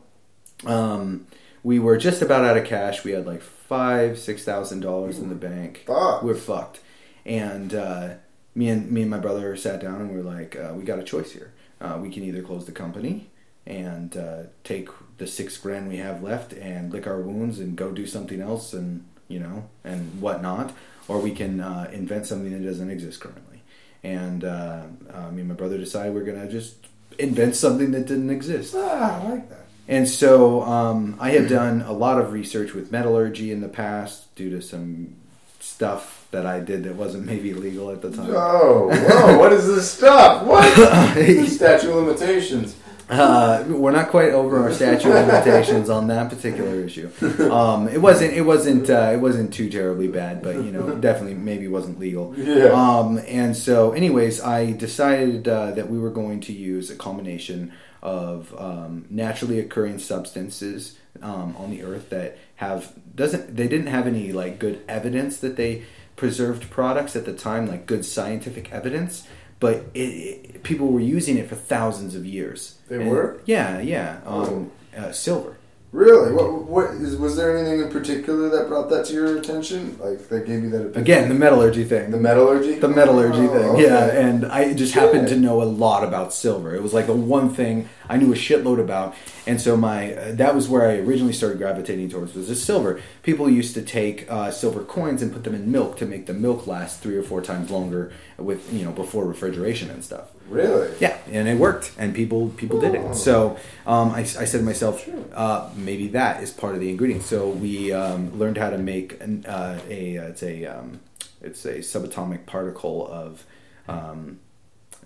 um, 0.66 1.28
we 1.64 1.80
were 1.80 1.98
just 1.98 2.22
about 2.22 2.46
out 2.46 2.58
of 2.58 2.66
cash. 2.66 3.04
We 3.04 3.12
had 3.12 3.26
like 3.26 3.42
five, 3.42 4.20
six 4.20 4.44
thousand 4.44 4.82
dollars 4.82 5.20
in 5.20 5.30
the 5.30 5.36
bank. 5.36 5.84
Fuck. 5.88 6.22
We're 6.24 6.36
fucked. 6.36 6.80
And 7.26 7.74
uh, 7.74 8.16
me 8.54 8.70
and 8.70 8.92
me 8.92 9.02
and 9.02 9.10
my 9.10 9.20
brother 9.20 9.56
sat 9.56 9.82
down 9.82 10.02
and 10.02 10.12
we 10.12 10.18
were 10.18 10.24
like, 10.24 10.56
uh, 10.56 10.74
"We 10.76 10.84
got 10.84 11.00
a 11.00 11.04
choice 11.04 11.32
here. 11.32 11.54
Uh, 11.82 11.98
we 12.02 12.10
can 12.10 12.24
either 12.24 12.42
close 12.42 12.66
the 12.66 12.72
company." 12.72 13.30
and 13.66 14.16
uh, 14.16 14.44
take 14.64 14.90
the 15.18 15.28
six 15.28 15.58
grand 15.58 15.88
we 15.88 15.98
have 15.98 16.22
left 16.22 16.54
and 16.54 16.94
lick 16.94 17.08
our 17.08 17.20
wounds 17.20 17.60
and 17.60 17.76
go 17.76 17.92
do 17.92 18.06
something 18.06 18.42
else 18.42 18.74
and 18.74 19.04
you 19.28 19.40
know 19.40 19.68
and 19.84 20.22
whatnot, 20.22 20.74
or 21.08 21.20
we 21.20 21.32
can 21.32 21.60
uh, 21.60 21.90
invent 21.92 22.26
something 22.26 22.52
that 22.52 22.68
doesn't 22.68 22.90
exist 22.90 23.20
currently. 23.20 23.62
And 24.04 24.44
uh, 24.44 24.84
uh, 25.12 25.32
me 25.32 25.42
and 25.42 25.50
my 25.50 25.56
brother 25.56 25.78
decided 25.78 26.14
we're 26.14 26.24
gonna 26.24 26.50
just 26.50 26.88
invent 27.18 27.56
something 27.56 27.92
that 27.92 28.06
didn't 28.08 28.30
exist. 28.30 28.76
Ah, 28.78 29.22
I 29.22 29.30
like 29.30 29.50
that. 29.50 29.66
And 29.88 30.08
so 30.08 30.64
um, 30.64 31.16
I 31.20 31.30
had 31.32 31.48
done 31.48 31.82
a 31.84 31.92
lot 31.92 32.20
of 32.20 32.34
research 32.34 32.74
with 32.74 32.92
metallurgy 32.92 33.52
in 33.52 33.62
the 33.62 33.70
past 33.70 34.34
due 34.36 34.50
to 34.50 34.62
some 34.62 35.16
stuff 35.66 36.28
that 36.32 36.46
I 36.46 36.60
did 36.60 36.84
that 36.84 36.96
wasn't 36.96 37.26
maybe 37.26 37.54
legal 37.54 37.92
at 37.92 38.02
the 38.02 38.12
time. 38.12 38.30
Oh, 38.30 38.90
whoa! 38.90 39.38
what 39.38 39.52
is 39.52 39.68
this 39.68 39.92
stuff? 39.92 40.44
What? 40.44 40.64
Statute 41.50 41.90
of 41.90 41.96
limitations. 41.96 42.76
Uh, 43.08 43.64
we're 43.68 43.92
not 43.92 44.10
quite 44.10 44.32
over 44.32 44.64
our 44.64 44.74
statute 44.74 45.10
of 45.10 45.28
limitations 45.28 45.92
on 45.92 46.08
that 46.08 46.28
particular 46.28 46.84
issue. 46.84 47.08
Um, 47.52 47.88
it 47.88 48.02
wasn't. 48.02 48.34
It 48.34 48.42
wasn't. 48.42 48.90
Uh, 48.90 49.12
it 49.14 49.18
wasn't 49.18 49.54
too 49.54 49.70
terribly 49.70 50.08
bad, 50.08 50.42
but 50.42 50.56
you 50.56 50.72
know, 50.72 50.96
definitely 50.96 51.36
maybe 51.36 51.68
wasn't 51.68 52.00
legal. 52.00 52.34
Yeah. 52.36 52.66
Um, 52.66 53.20
and 53.28 53.56
so, 53.56 53.92
anyways, 53.92 54.42
I 54.42 54.72
decided 54.72 55.48
uh, 55.48 55.72
that 55.72 55.90
we 55.90 56.00
were 56.00 56.10
going 56.10 56.40
to 56.42 56.54
use 56.54 56.90
a 56.90 56.96
combination 56.96 57.74
of 58.02 58.54
um, 58.60 59.06
naturally 59.10 59.60
occurring 59.60 60.00
substances 60.00 60.98
um, 61.22 61.56
on 61.58 61.70
the 61.70 61.84
earth 61.84 62.10
that 62.10 62.38
have 62.56 62.94
doesn't. 63.16 63.56
They 63.56 63.68
didn't 63.68 63.88
have 63.88 64.08
any 64.08 64.32
like 64.32 64.60
good 64.60 64.82
evidence 64.88 65.38
that 65.40 65.56
they 65.56 65.84
preserved 66.16 66.70
products 66.70 67.16
at 67.16 67.26
the 67.26 67.34
time, 67.34 67.68
like 67.68 67.86
good 67.86 68.06
scientific 68.06 68.72
evidence. 68.72 69.28
But 69.60 69.86
it, 69.94 70.00
it, 70.00 70.64
people 70.64 70.88
were 70.92 71.00
using 71.00 71.38
it 71.38 71.48
for 71.48 71.56
thousands 71.56 72.14
of 72.16 72.26
years. 72.26 72.78
They 72.90 72.98
And- 72.98 73.10
were? 73.10 73.42
Yeah, 73.46 73.80
yeah. 73.80 74.20
Um, 74.26 74.72
uh, 74.96 75.12
silver. 75.12 75.58
Really? 75.96 76.34
What? 76.34 76.64
What 76.66 76.90
is? 76.96 77.16
Was 77.16 77.38
there 77.38 77.56
anything 77.58 77.80
in 77.80 77.90
particular 77.90 78.50
that 78.50 78.68
brought 78.68 78.90
that 78.90 79.06
to 79.06 79.14
your 79.14 79.38
attention? 79.38 79.98
Like 79.98 80.28
that 80.28 80.46
gave 80.46 80.64
you 80.64 80.70
that 80.72 80.82
opinion? 80.88 81.02
Again, 81.02 81.30
the 81.30 81.36
metallurgy 81.36 81.86
thing. 81.86 82.12
the 82.12 82.18
metallurgy. 82.20 82.76
the 82.80 82.90
metallurgy 82.90 83.40
Oh, 83.48 83.48
thing. 83.48 83.70
okay. 83.70 83.84
Yeah, 83.84 84.08
and 84.08 84.46
I 84.46 84.74
just 84.74 84.94
happened 84.94 85.30
to 85.30 85.38
know 85.38 85.62
a 85.62 85.64
lot 85.64 86.04
about 86.04 86.34
silver. 86.34 86.76
It 86.76 86.84
was 86.84 86.94
like 86.94 87.08
the 87.08 87.14
one 87.16 87.50
thing 87.50 87.88
I 88.10 88.18
knew 88.18 88.34
a 88.34 88.36
shitload 88.36 88.82
about, 88.82 89.16
and 89.48 89.62
so 89.62 89.78
my 89.78 90.14
uh, 90.16 90.32
that 90.34 90.54
was 90.54 90.68
where 90.68 90.90
I 90.90 90.98
originally 90.98 91.32
started 91.34 91.60
gravitating 91.60 92.10
towards 92.10 92.36
was 92.36 92.50
the 92.50 92.56
silver. 92.56 93.00
People 93.24 93.50
used 93.50 93.74
to 93.76 93.82
take 93.82 94.30
uh, 94.30 94.52
silver 94.52 94.84
coins 94.84 95.22
and 95.22 95.32
put 95.32 95.46
them 95.46 95.56
in 95.56 95.72
milk 95.72 95.96
to 96.00 96.06
make 96.06 96.26
the 96.26 96.34
milk 96.34 96.68
last 96.68 97.00
three 97.00 97.16
or 97.16 97.24
four 97.24 97.42
times 97.42 97.72
longer 97.72 98.12
with 98.38 98.74
you 98.74 98.84
know 98.84 98.92
before 98.92 99.24
refrigeration 99.26 99.90
and 99.90 100.04
stuff. 100.04 100.32
Really? 100.50 100.94
Yeah, 101.00 101.18
and 101.32 101.48
it 101.48 101.58
worked, 101.58 101.92
and 101.98 102.14
people 102.14 102.50
people 102.50 102.80
did 102.80 102.94
it. 102.96 103.16
So 103.16 103.58
um, 103.88 104.12
I, 104.12 104.20
I 104.20 104.24
said 104.46 104.60
to 104.60 104.64
myself, 104.64 105.08
uh, 105.34 105.70
maybe 105.76 106.08
that 106.10 106.44
is 106.44 106.52
part 106.52 106.76
of 106.76 106.82
the 106.82 106.90
ingredient. 106.90 107.24
So 107.24 107.50
we 107.50 107.92
um, 107.92 108.38
learned 108.38 108.58
how 108.58 108.70
to 108.70 108.78
make 108.78 109.20
an, 109.22 109.46
uh, 109.48 109.80
a 109.90 110.16
it's 110.16 110.44
a 110.44 110.66
um, 110.66 111.00
it's 111.42 111.66
a 111.66 111.80
subatomic 111.80 112.46
particle 112.46 113.08
of 113.08 113.44
um, 113.88 114.40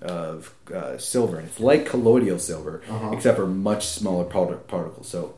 of 0.01 0.53
uh, 0.73 0.97
silver, 0.97 1.37
and 1.37 1.47
it's 1.47 1.59
like 1.59 1.85
colloidal 1.85 2.39
silver, 2.39 2.81
Uh-huh. 2.89 3.11
except 3.11 3.37
for 3.37 3.47
much 3.47 3.85
smaller 3.87 4.23
part- 4.25 4.67
particles. 4.67 5.07
So 5.07 5.35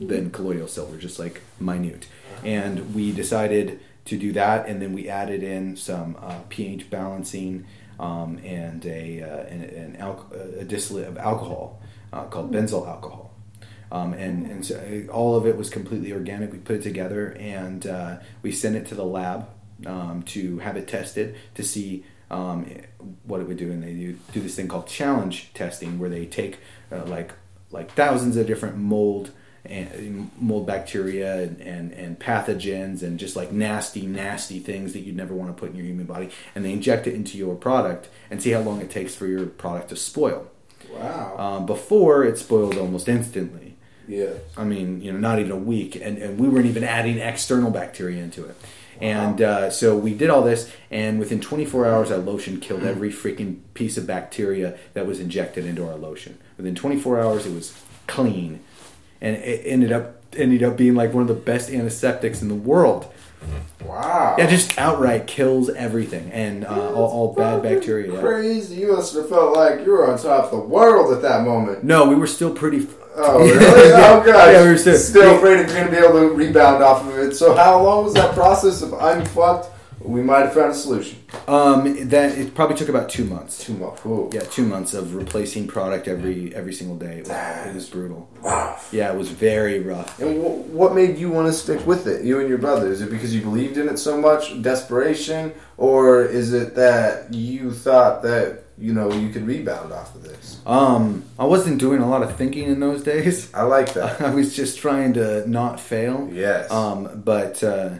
than 0.00 0.30
colloidal 0.30 0.66
silver, 0.68 0.96
just 0.96 1.18
like 1.20 1.40
minute. 1.60 2.08
And 2.44 2.94
we 2.94 3.12
decided 3.12 3.78
to 4.06 4.18
do 4.18 4.32
that, 4.32 4.68
and 4.68 4.82
then 4.82 4.92
we 4.92 5.08
added 5.08 5.42
in 5.42 5.76
some 5.76 6.16
uh, 6.20 6.40
pH 6.48 6.90
balancing 6.90 7.64
um, 7.98 8.38
and 8.44 8.84
a 8.86 9.22
uh, 9.22 9.44
an, 9.46 9.62
an 9.62 9.96
al- 9.96 10.30
a 10.58 10.64
distillate 10.64 11.08
of 11.08 11.18
alcohol 11.18 11.80
uh, 12.12 12.24
called 12.24 12.52
benzyl 12.52 12.86
alcohol. 12.88 13.32
Um, 13.92 14.12
and 14.14 14.46
and 14.46 14.64
so 14.64 14.76
uh, 14.76 15.12
all 15.12 15.36
of 15.36 15.46
it 15.46 15.56
was 15.56 15.70
completely 15.70 16.12
organic. 16.12 16.52
We 16.52 16.58
put 16.58 16.76
it 16.76 16.82
together 16.82 17.36
and 17.38 17.86
uh, 17.86 18.16
we 18.42 18.50
sent 18.50 18.76
it 18.76 18.86
to 18.86 18.94
the 18.94 19.04
lab 19.04 19.48
um, 19.86 20.22
to 20.24 20.58
have 20.58 20.76
it 20.76 20.88
tested 20.88 21.36
to 21.54 21.62
see 21.62 22.04
um, 22.30 22.66
what 23.24 23.40
it 23.40 23.46
would 23.46 23.56
do. 23.56 23.70
And 23.70 23.82
they 23.82 23.92
do, 23.92 24.18
do 24.32 24.40
this 24.40 24.56
thing 24.56 24.68
called 24.68 24.86
challenge 24.86 25.52
testing, 25.54 25.98
where 25.98 26.10
they 26.10 26.26
take 26.26 26.58
uh, 26.90 27.04
like 27.04 27.32
like 27.70 27.92
thousands 27.92 28.36
of 28.36 28.46
different 28.46 28.76
mold 28.76 29.30
and 29.64 30.30
mold 30.38 30.66
bacteria 30.66 31.42
and, 31.42 31.60
and, 31.60 31.92
and 31.92 32.18
pathogens 32.18 33.02
and 33.02 33.18
just 33.18 33.34
like 33.34 33.50
nasty, 33.50 34.06
nasty 34.06 34.58
things 34.58 34.92
that 34.92 35.00
you'd 35.00 35.16
never 35.16 35.34
want 35.34 35.54
to 35.54 35.58
put 35.58 35.70
in 35.70 35.76
your 35.76 35.86
human 35.86 36.06
body, 36.06 36.30
and 36.54 36.64
they 36.64 36.72
inject 36.72 37.06
it 37.06 37.14
into 37.14 37.38
your 37.38 37.54
product 37.54 38.08
and 38.30 38.42
see 38.42 38.50
how 38.50 38.60
long 38.60 38.80
it 38.80 38.90
takes 38.90 39.14
for 39.14 39.26
your 39.26 39.46
product 39.46 39.88
to 39.88 39.96
spoil. 39.96 40.50
Wow. 40.92 41.36
Um, 41.38 41.66
before 41.66 42.24
it 42.24 42.38
spoiled 42.38 42.76
almost 42.76 43.08
instantly. 43.08 43.76
yeah. 44.06 44.34
I 44.56 44.64
mean, 44.64 45.00
you 45.00 45.12
know, 45.12 45.18
not 45.18 45.38
even 45.38 45.50
a 45.50 45.56
week, 45.56 45.96
and, 45.96 46.18
and 46.18 46.38
we 46.38 46.48
weren't 46.48 46.66
even 46.66 46.84
adding 46.84 47.18
external 47.18 47.70
bacteria 47.70 48.22
into 48.22 48.44
it. 48.44 48.56
And 49.00 49.42
uh, 49.42 49.70
so 49.70 49.96
we 49.96 50.14
did 50.14 50.30
all 50.30 50.42
this, 50.42 50.70
and 50.90 51.18
within 51.18 51.40
24 51.40 51.86
hours, 51.86 52.10
our 52.10 52.18
lotion 52.18 52.60
killed 52.60 52.84
every 52.84 53.10
freaking 53.10 53.60
piece 53.74 53.96
of 53.96 54.06
bacteria 54.06 54.78
that 54.92 55.06
was 55.06 55.20
injected 55.20 55.64
into 55.64 55.86
our 55.88 55.96
lotion. 55.96 56.38
Within 56.56 56.74
24 56.74 57.20
hours, 57.20 57.46
it 57.46 57.54
was 57.54 57.80
clean, 58.06 58.60
and 59.20 59.36
it 59.36 59.62
ended 59.64 59.92
up 59.92 60.16
ended 60.36 60.62
up 60.62 60.76
being 60.76 60.94
like 60.94 61.12
one 61.14 61.22
of 61.22 61.28
the 61.28 61.34
best 61.34 61.70
antiseptics 61.70 62.42
in 62.42 62.48
the 62.48 62.54
world. 62.54 63.06
Wow. 63.84 64.36
Yeah, 64.38 64.46
just 64.46 64.78
outright 64.78 65.26
kills 65.26 65.68
everything 65.70 66.30
and 66.32 66.64
uh, 66.64 66.94
all, 66.94 67.06
all 67.06 67.34
bad 67.34 67.62
bacteria. 67.62 68.18
Crazy. 68.18 68.76
You 68.76 68.92
must 68.96 69.14
have 69.14 69.28
felt 69.28 69.54
like 69.54 69.84
you 69.84 69.92
were 69.92 70.10
on 70.10 70.18
top 70.18 70.44
of 70.46 70.50
the 70.52 70.58
world 70.58 71.12
at 71.14 71.20
that 71.22 71.44
moment. 71.44 71.84
No, 71.84 72.08
we 72.08 72.14
were 72.14 72.26
still 72.26 72.54
pretty. 72.54 72.86
Oh, 73.16 73.40
really? 73.40 73.58
Oh, 73.92 74.22
God. 74.24 74.52
Yeah, 74.52 74.62
we 74.62 74.70
were 74.70 74.78
still- 74.78 74.96
still 74.96 75.36
afraid 75.36 75.60
if 75.60 75.68
you're 75.68 75.76
going 75.80 75.86
to 75.86 75.90
be 75.92 75.98
able 76.04 76.20
to 76.28 76.34
rebound 76.34 76.82
off 76.82 77.06
of 77.06 77.16
it. 77.18 77.34
So, 77.36 77.54
how 77.54 77.80
long 77.82 78.04
was 78.04 78.14
that 78.14 78.34
process 78.34 78.80
of 78.82 78.94
I'm 78.94 79.24
fucked? 79.26 79.70
We 80.04 80.20
might 80.22 80.40
have 80.40 80.52
found 80.54 80.72
a 80.72 80.74
solution. 80.74 81.18
Um, 81.48 82.08
that 82.10 82.36
it 82.38 82.54
probably 82.54 82.76
took 82.76 82.88
about 82.90 83.08
two 83.08 83.24
months. 83.24 83.64
Two 83.64 83.74
months. 83.74 84.04
Ooh. 84.04 84.28
Yeah, 84.32 84.40
two 84.42 84.66
months 84.66 84.92
of 84.94 85.14
replacing 85.14 85.66
product 85.66 86.06
every 86.08 86.54
every 86.54 86.72
single 86.74 86.96
day. 86.96 87.18
It 87.18 87.28
was, 87.28 87.66
it 87.66 87.74
was 87.74 87.88
brutal. 87.88 88.28
Wow. 88.42 88.78
Yeah, 88.92 89.10
it 89.12 89.16
was 89.18 89.30
very 89.30 89.80
rough. 89.80 90.20
And 90.20 90.42
wh- 90.42 90.72
what 90.74 90.94
made 90.94 91.16
you 91.18 91.30
want 91.30 91.46
to 91.48 91.52
stick 91.52 91.86
with 91.86 92.06
it, 92.06 92.22
you 92.24 92.38
and 92.38 92.48
your 92.48 92.58
brother? 92.58 92.86
Is 92.92 93.00
it 93.00 93.10
because 93.10 93.34
you 93.34 93.40
believed 93.40 93.76
in 93.78 93.88
it 93.88 93.98
so 93.98 94.20
much, 94.20 94.60
desperation, 94.62 95.52
or 95.78 96.22
is 96.22 96.52
it 96.52 96.74
that 96.76 97.32
you 97.32 97.72
thought 97.72 98.22
that 98.22 98.64
you 98.76 98.92
know 98.92 99.10
you 99.12 99.30
could 99.30 99.46
rebound 99.46 99.90
off 99.92 100.14
of 100.14 100.22
this? 100.22 100.60
Um, 100.66 101.24
I 101.38 101.46
wasn't 101.46 101.78
doing 101.80 102.00
a 102.02 102.08
lot 102.08 102.22
of 102.22 102.36
thinking 102.36 102.64
in 102.68 102.78
those 102.80 103.02
days. 103.02 103.52
I 103.54 103.62
like 103.62 103.94
that. 103.94 104.20
I 104.28 104.34
was 104.34 104.54
just 104.54 104.78
trying 104.78 105.14
to 105.14 105.48
not 105.48 105.80
fail. 105.80 106.28
yes, 106.32 106.70
Um, 106.70 107.22
but 107.24 107.62
uh, 107.64 107.90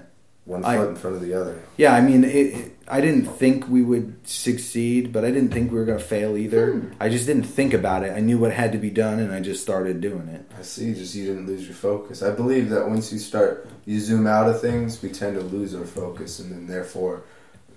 one 0.44 0.64
I- 0.64 0.76
foot 0.76 0.90
in 0.90 0.96
front 0.96 1.16
of 1.16 1.22
the 1.22 1.34
other. 1.34 1.62
yeah, 1.76 1.94
I 1.94 2.00
mean, 2.00 2.22
it, 2.24 2.28
it, 2.34 2.76
I 2.86 3.00
didn't 3.00 3.24
think 3.24 3.66
we 3.68 3.82
would 3.82 4.14
succeed, 4.28 5.10
but 5.12 5.24
I 5.24 5.30
didn't 5.30 5.50
think 5.52 5.72
we 5.72 5.78
were 5.78 5.86
going 5.86 5.98
to 5.98 6.04
fail 6.04 6.36
either. 6.36 6.72
Hmm. 6.72 6.92
I 7.00 7.08
just 7.08 7.26
didn't 7.26 7.44
think 7.44 7.72
about 7.72 8.04
it. 8.04 8.12
I 8.14 8.20
knew 8.20 8.38
what 8.38 8.52
had 8.52 8.72
to 8.72 8.78
be 8.78 8.90
done, 8.90 9.20
and 9.20 9.32
I 9.32 9.40
just 9.40 9.62
started 9.62 10.00
doing 10.02 10.28
it. 10.28 10.44
I 10.58 10.62
see. 10.62 10.92
Just 10.92 11.14
you 11.14 11.24
didn't 11.26 11.46
lose 11.46 11.64
your 11.66 11.74
focus. 11.74 12.22
I 12.22 12.30
believe 12.30 12.68
that 12.70 12.86
once 12.88 13.10
you 13.12 13.18
start, 13.18 13.68
you 13.86 13.98
zoom 14.00 14.26
out 14.26 14.48
of 14.48 14.60
things, 14.60 15.02
we 15.02 15.08
tend 15.10 15.36
to 15.36 15.42
lose 15.42 15.74
our 15.74 15.86
focus, 15.86 16.40
and 16.40 16.52
then 16.52 16.66
therefore, 16.66 17.22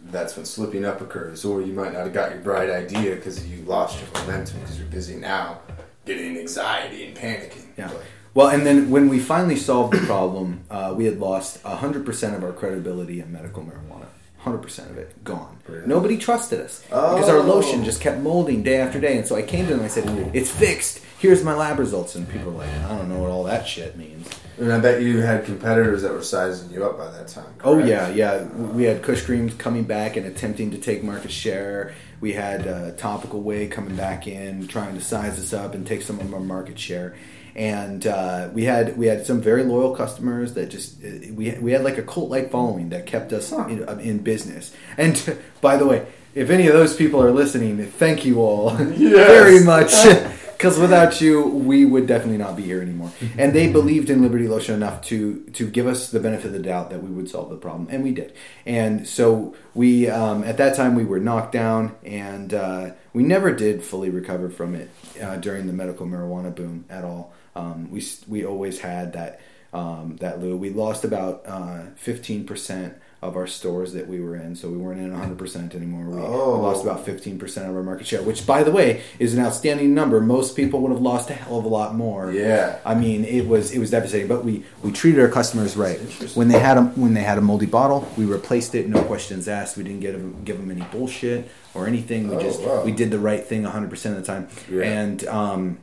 that's 0.09 0.35
when 0.35 0.45
slipping 0.45 0.83
up 0.83 0.99
occurs. 0.99 1.45
Or 1.45 1.61
you 1.61 1.71
might 1.73 1.93
not 1.93 2.03
have 2.03 2.13
got 2.13 2.31
your 2.31 2.41
bright 2.41 2.69
idea 2.69 3.15
because 3.15 3.47
you 3.47 3.63
lost 3.63 3.99
your 4.01 4.09
momentum 4.25 4.59
because 4.59 4.77
you're 4.77 4.87
busy 4.89 5.15
now, 5.15 5.61
getting 6.05 6.37
anxiety 6.37 7.05
and 7.05 7.15
panicking. 7.15 7.65
Yeah. 7.77 7.87
But- 7.93 8.03
Well, 8.37 8.49
and 8.49 8.67
then 8.67 8.91
when 8.91 9.09
we 9.09 9.17
finally 9.17 9.55
solved 9.55 9.93
the 9.95 10.05
problem, 10.05 10.61
uh, 10.69 10.93
we 10.95 11.05
had 11.05 11.17
lost 11.19 11.63
100% 11.63 12.35
of 12.35 12.43
our 12.43 12.51
credibility 12.51 13.19
in 13.19 13.31
medical 13.31 13.63
marijuana. 13.63 14.05
100% 14.43 14.91
of 14.91 14.97
it 14.99 15.23
gone. 15.23 15.57
Really? 15.67 15.87
Nobody 15.87 16.19
trusted 16.19 16.59
us 16.61 16.83
because 16.83 17.29
our 17.29 17.37
Oh. 17.37 17.41
lotion 17.41 17.83
just 17.83 17.99
kept 17.99 18.19
molding 18.19 18.61
day 18.61 18.77
after 18.77 18.99
day. 18.99 19.17
And 19.17 19.25
so 19.25 19.35
I 19.35 19.41
came 19.41 19.65
to 19.65 19.71
them 19.71 19.79
and 19.79 19.85
I 19.85 19.89
said, 19.89 20.29
It's 20.35 20.51
fixed. 20.51 20.99
Here's 21.17 21.43
my 21.43 21.55
lab 21.55 21.79
results. 21.79 22.13
And 22.13 22.29
people 22.29 22.51
were 22.51 22.59
like, 22.59 22.69
I 22.85 22.95
don't 22.95 23.09
know 23.09 23.17
what 23.17 23.31
all 23.31 23.43
that 23.45 23.67
shit 23.67 23.97
means. 23.97 24.29
And 24.59 24.71
I 24.71 24.77
bet 24.79 25.01
you 25.01 25.21
had 25.21 25.43
competitors 25.43 26.03
that 26.03 26.13
were 26.13 26.21
sizing 26.21 26.69
you 26.69 26.85
up 26.85 26.95
by 26.95 27.09
that 27.09 27.27
time. 27.29 27.51
Oh, 27.63 27.73
correct? 27.73 27.87
yeah, 27.87 28.09
yeah. 28.09 28.43
We 28.43 28.83
had 28.83 29.01
Kush 29.01 29.23
Cream 29.25 29.49
coming 29.49 29.85
back 29.85 30.15
and 30.15 30.27
attempting 30.27 30.69
to 30.71 30.77
take 30.77 31.03
market 31.03 31.31
share. 31.31 31.95
We 32.21 32.33
had 32.33 32.67
uh, 32.67 32.91
Topical 32.91 33.41
Way 33.41 33.67
coming 33.67 33.95
back 33.95 34.27
in, 34.27 34.67
trying 34.67 34.93
to 34.93 35.01
size 35.01 35.39
us 35.39 35.53
up 35.53 35.73
and 35.73 35.87
take 35.87 36.03
some 36.03 36.19
of 36.19 36.31
our 36.35 36.39
market 36.39 36.77
share. 36.77 37.15
And 37.57 38.05
uh, 38.05 38.49
we 38.53 38.65
had 38.65 38.97
we 38.97 39.07
had 39.07 39.25
some 39.25 39.41
very 39.41 39.63
loyal 39.63 39.95
customers 39.95 40.53
that 40.53 40.69
just 40.69 41.01
we 41.01 41.57
we 41.59 41.71
had 41.71 41.83
like 41.83 41.97
a 41.97 42.03
cult 42.03 42.29
like 42.29 42.51
following 42.51 42.89
that 42.89 43.07
kept 43.07 43.33
us 43.33 43.51
in, 43.51 43.83
uh, 43.89 43.97
in 44.01 44.19
business. 44.19 44.73
And 44.97 45.39
by 45.61 45.75
the 45.75 45.85
way, 45.87 46.05
if 46.35 46.51
any 46.51 46.67
of 46.67 46.73
those 46.73 46.95
people 46.95 47.21
are 47.21 47.31
listening, 47.31 47.83
thank 47.83 48.25
you 48.25 48.41
all 48.41 48.77
Yes. 48.95 49.27
very 49.27 49.63
much 49.63 49.91
Because 50.57 50.79
without 50.79 51.21
you, 51.21 51.45
we 51.45 51.85
would 51.85 52.07
definitely 52.07 52.39
not 52.39 52.55
be 52.55 52.63
here 52.63 52.81
anymore. 52.81 53.11
And 53.37 53.53
they 53.53 53.71
believed 53.71 54.09
in 54.09 54.23
Liberty 54.23 54.47
Lotion 54.47 54.73
enough 54.73 55.01
to 55.03 55.41
to 55.53 55.69
give 55.69 55.85
us 55.85 56.09
the 56.09 56.19
benefit 56.19 56.47
of 56.47 56.53
the 56.53 56.59
doubt 56.59 56.89
that 56.89 57.03
we 57.03 57.11
would 57.11 57.29
solve 57.29 57.51
the 57.51 57.57
problem, 57.57 57.87
and 57.91 58.03
we 58.03 58.11
did. 58.11 58.33
And 58.65 59.07
so 59.07 59.55
we, 59.75 60.09
um, 60.09 60.43
at 60.43 60.57
that 60.57 60.75
time, 60.75 60.95
we 60.95 61.05
were 61.05 61.19
knocked 61.19 61.51
down, 61.51 61.95
and 62.03 62.55
uh, 62.55 62.91
we 63.13 63.21
never 63.21 63.51
did 63.53 63.83
fully 63.83 64.09
recover 64.09 64.49
from 64.49 64.73
it 64.73 64.89
uh, 65.21 65.35
during 65.37 65.67
the 65.67 65.73
medical 65.73 66.07
marijuana 66.07 66.55
boom 66.55 66.85
at 66.89 67.03
all. 67.03 67.33
Um, 67.57 67.89
we 67.91 68.03
we 68.27 68.45
always 68.45 68.79
had 68.79 69.13
that 69.13 69.39
um, 69.73 70.17
that 70.19 70.39
Lou. 70.41 70.55
We 70.57 70.69
lost 70.69 71.03
about 71.03 71.43
uh, 71.45 71.81
fifteen 71.95 72.45
percent 72.45 72.93
of 73.19 73.35
our 73.35 73.47
stores 73.47 73.93
that 73.93 74.07
we 74.07 74.19
were 74.19 74.35
in, 74.35 74.55
so 74.55 74.69
we 74.69 74.77
weren't 74.77 74.99
in 75.01 75.11
100% 75.11 75.73
anymore. 75.73 76.05
We 76.05 76.21
Oh. 76.21 76.59
lost 76.61 76.83
about 76.83 77.03
15% 77.03 77.67
of 77.67 77.75
our 77.75 77.81
market 77.81 78.05
share, 78.05 78.21
which, 78.21 78.45
by 78.45 78.61
the 78.61 78.69
way, 78.71 79.01
is 79.17 79.33
an 79.33 79.43
outstanding 79.43 79.95
number. 79.95 80.21
Most 80.21 80.55
people 80.55 80.81
would 80.81 80.91
have 80.91 81.01
lost 81.01 81.31
a 81.31 81.33
hell 81.33 81.57
of 81.57 81.65
a 81.65 81.67
lot 81.67 81.95
more. 81.95 82.31
Yeah. 82.31 82.77
I 82.85 82.93
mean, 82.93 83.25
it 83.25 83.47
was 83.47 83.71
it 83.71 83.79
was 83.79 83.89
devastating, 83.89 84.27
but 84.27 84.45
we, 84.45 84.63
we 84.83 84.91
treated 84.91 85.19
our 85.19 85.29
customers 85.29 85.75
right. 85.75 85.97
When 86.35 86.47
they 86.47 86.59
had 86.59 86.77
a 86.77 86.83
when 87.03 87.15
they 87.15 87.23
had 87.23 87.39
a 87.39 87.41
moldy 87.41 87.65
bottle, 87.65 88.07
we 88.19 88.25
replaced 88.25 88.75
it, 88.75 88.87
no 88.87 89.01
questions 89.01 89.47
asked. 89.47 89.77
We 89.77 89.83
didn't 89.83 90.01
give 90.01 90.13
them 90.13 90.35
give 90.45 90.57
them 90.59 90.69
any 90.69 90.85
bullshit 90.91 91.49
or 91.73 91.87
anything. 91.87 92.27
We 92.29 92.35
Oh, 92.35 92.39
just 92.39 92.61
wow. 92.61 92.83
we 92.85 92.91
did 92.91 93.09
the 93.09 93.19
right 93.19 93.43
thing 93.43 93.63
100% 93.63 94.11
of 94.11 94.17
the 94.17 94.21
time, 94.33 94.47
Yeah. 94.71 94.83
and 94.83 95.25
um, 95.27 95.77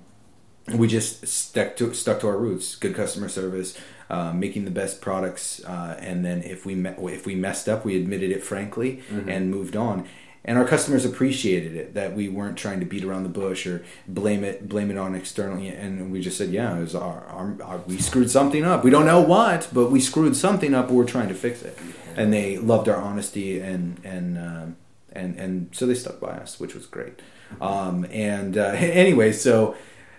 we 0.72 0.86
just 0.88 1.26
stuck 1.26 1.76
to 1.76 1.92
stuck 1.94 2.20
to 2.20 2.28
our 2.28 2.38
roots. 2.38 2.76
Good 2.76 2.94
customer 2.94 3.28
service, 3.28 3.76
uh, 4.08 4.32
making 4.32 4.64
the 4.64 4.70
best 4.70 5.00
products, 5.00 5.62
uh, 5.64 5.96
and 6.00 6.24
then 6.24 6.42
if 6.42 6.64
we 6.64 6.74
me- 6.74 6.94
if 7.12 7.26
we 7.26 7.34
messed 7.34 7.68
up, 7.68 7.84
we 7.84 7.96
admitted 8.00 8.30
it 8.30 8.42
frankly 8.42 9.02
Mm-hmm. 9.10 9.28
and 9.28 9.50
moved 9.50 9.76
on. 9.76 10.06
And 10.46 10.58
our 10.58 10.66
customers 10.66 11.06
appreciated 11.06 11.74
it 11.74 11.94
that 11.94 12.14
we 12.14 12.28
weren't 12.28 12.58
trying 12.58 12.78
to 12.80 12.84
beat 12.86 13.02
around 13.02 13.22
the 13.22 13.30
bush 13.30 13.66
or 13.66 13.82
blame 14.06 14.44
it 14.44 14.68
blame 14.68 14.90
it 14.90 14.98
on 14.98 15.14
externally. 15.14 15.68
And 15.68 16.12
we 16.12 16.20
just 16.20 16.36
said, 16.36 16.50
yeah, 16.50 16.76
it 16.76 16.80
was 16.80 16.94
our, 16.94 17.24
our, 17.28 17.56
our 17.62 17.78
we 17.86 17.96
screwed 17.98 18.30
something 18.30 18.62
up. 18.62 18.84
We 18.84 18.90
don't 18.90 19.06
know 19.06 19.22
what, 19.22 19.68
but 19.72 19.90
we 19.90 20.00
screwed 20.00 20.36
something 20.36 20.74
up. 20.74 20.90
We're 20.90 21.06
trying 21.06 21.28
to 21.28 21.34
fix 21.34 21.62
it. 21.62 21.78
And 22.14 22.30
they 22.30 22.58
loved 22.58 22.88
our 22.90 22.96
honesty 22.96 23.58
and 23.58 23.98
and 24.04 24.36
um, 24.36 24.76
and 25.12 25.38
and 25.40 25.68
so 25.72 25.86
they 25.86 25.94
stuck 25.94 26.20
by 26.20 26.32
us, 26.32 26.60
which 26.60 26.74
was 26.74 26.84
great. 26.86 27.20
Um, 27.62 28.06
and 28.10 28.58
uh, 28.58 28.64
anyway, 28.76 29.32
so 29.32 29.74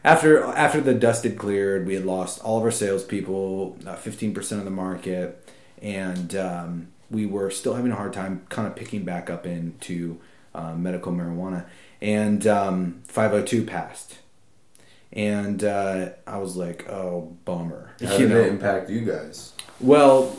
after 0.05 0.43
after 0.43 0.79
the 0.79 0.93
dust 0.93 1.23
had 1.23 1.37
cleared, 1.37 1.87
we 1.87 1.95
had 1.95 2.05
lost 2.05 2.39
all 2.43 2.59
of 2.59 2.63
our 2.63 2.71
salespeople, 2.71 3.77
uh, 3.85 3.95
fifteen 3.95 4.33
percent 4.33 4.59
of 4.59 4.65
the 4.65 4.71
market, 4.71 5.49
and 5.81 6.35
um, 6.35 6.87
we 7.09 7.25
were 7.25 7.49
still 7.49 7.73
having 7.73 7.91
a 7.91 7.95
hard 7.95 8.13
time 8.13 8.45
kind 8.49 8.67
of 8.67 8.75
picking 8.75 9.03
back 9.03 9.29
up 9.29 9.45
into 9.47 10.19
uh, 10.53 10.75
medical 10.75 11.11
marijuana. 11.11 11.65
And 12.01 12.45
um, 12.45 13.01
502 13.07 13.63
passed, 13.63 14.19
and 15.11 15.63
uh, 15.63 16.09
I 16.27 16.37
was 16.37 16.55
like, 16.55 16.87
"Oh, 16.87 17.35
bummer!" 17.43 17.95
How 17.99 18.17
did 18.17 18.31
it 18.31 18.47
impact 18.47 18.91
you 18.91 19.01
guys? 19.01 19.53
Well, 19.79 20.37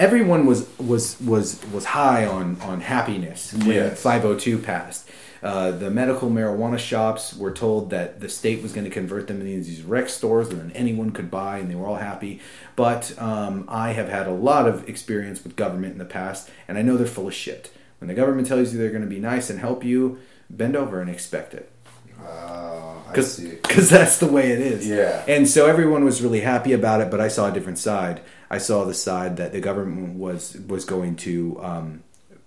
everyone 0.00 0.46
was 0.46 0.66
was 0.78 1.20
was 1.20 1.60
was 1.72 1.84
high 1.84 2.26
on 2.26 2.60
on 2.62 2.80
happiness 2.80 3.52
when 3.52 3.66
Yes. 3.68 4.02
502 4.02 4.58
passed. 4.58 5.08
Uh, 5.42 5.70
the 5.70 5.90
medical 5.90 6.28
marijuana 6.28 6.78
shops 6.78 7.34
were 7.34 7.50
told 7.50 7.88
that 7.90 8.20
the 8.20 8.28
state 8.28 8.62
was 8.62 8.72
going 8.74 8.84
to 8.84 8.90
convert 8.90 9.26
them 9.26 9.40
into 9.40 9.54
these 9.70 9.82
rec 9.82 10.06
stores 10.10 10.48
and 10.50 10.60
then 10.60 10.70
anyone 10.72 11.10
could 11.12 11.30
buy, 11.30 11.56
and 11.58 11.70
they 11.70 11.74
were 11.74 11.86
all 11.86 11.96
happy. 11.96 12.40
But 12.76 13.02
um, 13.18 13.64
I 13.66 13.92
have 13.92 14.08
had 14.10 14.26
a 14.26 14.32
lot 14.32 14.68
of 14.68 14.86
experience 14.86 15.42
with 15.42 15.56
government 15.56 15.92
in 15.92 15.98
the 15.98 16.04
past, 16.04 16.50
and 16.68 16.76
I 16.76 16.82
know 16.82 16.98
they're 16.98 17.06
full 17.06 17.28
of 17.28 17.32
shit. 17.34 17.72
When 18.00 18.08
the 18.08 18.14
government 18.14 18.48
tells 18.48 18.72
you 18.72 18.78
they're 18.78 18.90
going 18.90 19.08
to 19.10 19.14
be 19.18 19.18
nice 19.18 19.48
and 19.48 19.58
help 19.60 19.82
you, 19.82 20.18
bend 20.50 20.76
over 20.76 21.00
and 21.00 21.08
expect 21.08 21.54
it 21.54 21.70
Uh, 22.22 22.26
I 23.06 23.12
because 23.12 23.36
see. 23.36 23.56
that's 23.94 24.18
the 24.18 24.26
way 24.26 24.50
it 24.52 24.60
is. 24.60 24.86
Yeah. 24.86 25.24
And 25.26 25.48
so 25.48 25.66
everyone 25.66 26.04
was 26.04 26.20
really 26.22 26.40
happy 26.40 26.72
about 26.74 27.00
it, 27.00 27.10
but 27.10 27.18
I 27.20 27.28
saw 27.28 27.48
a 27.48 27.52
different 27.52 27.78
side. 27.78 28.20
I 28.50 28.58
saw 28.58 28.84
the 28.84 28.94
side 28.94 29.36
that 29.36 29.52
the 29.52 29.60
government 29.60 30.18
was 30.18 30.56
was 30.68 30.84
going 30.84 31.16
to 31.16 31.58
um, 31.62 32.02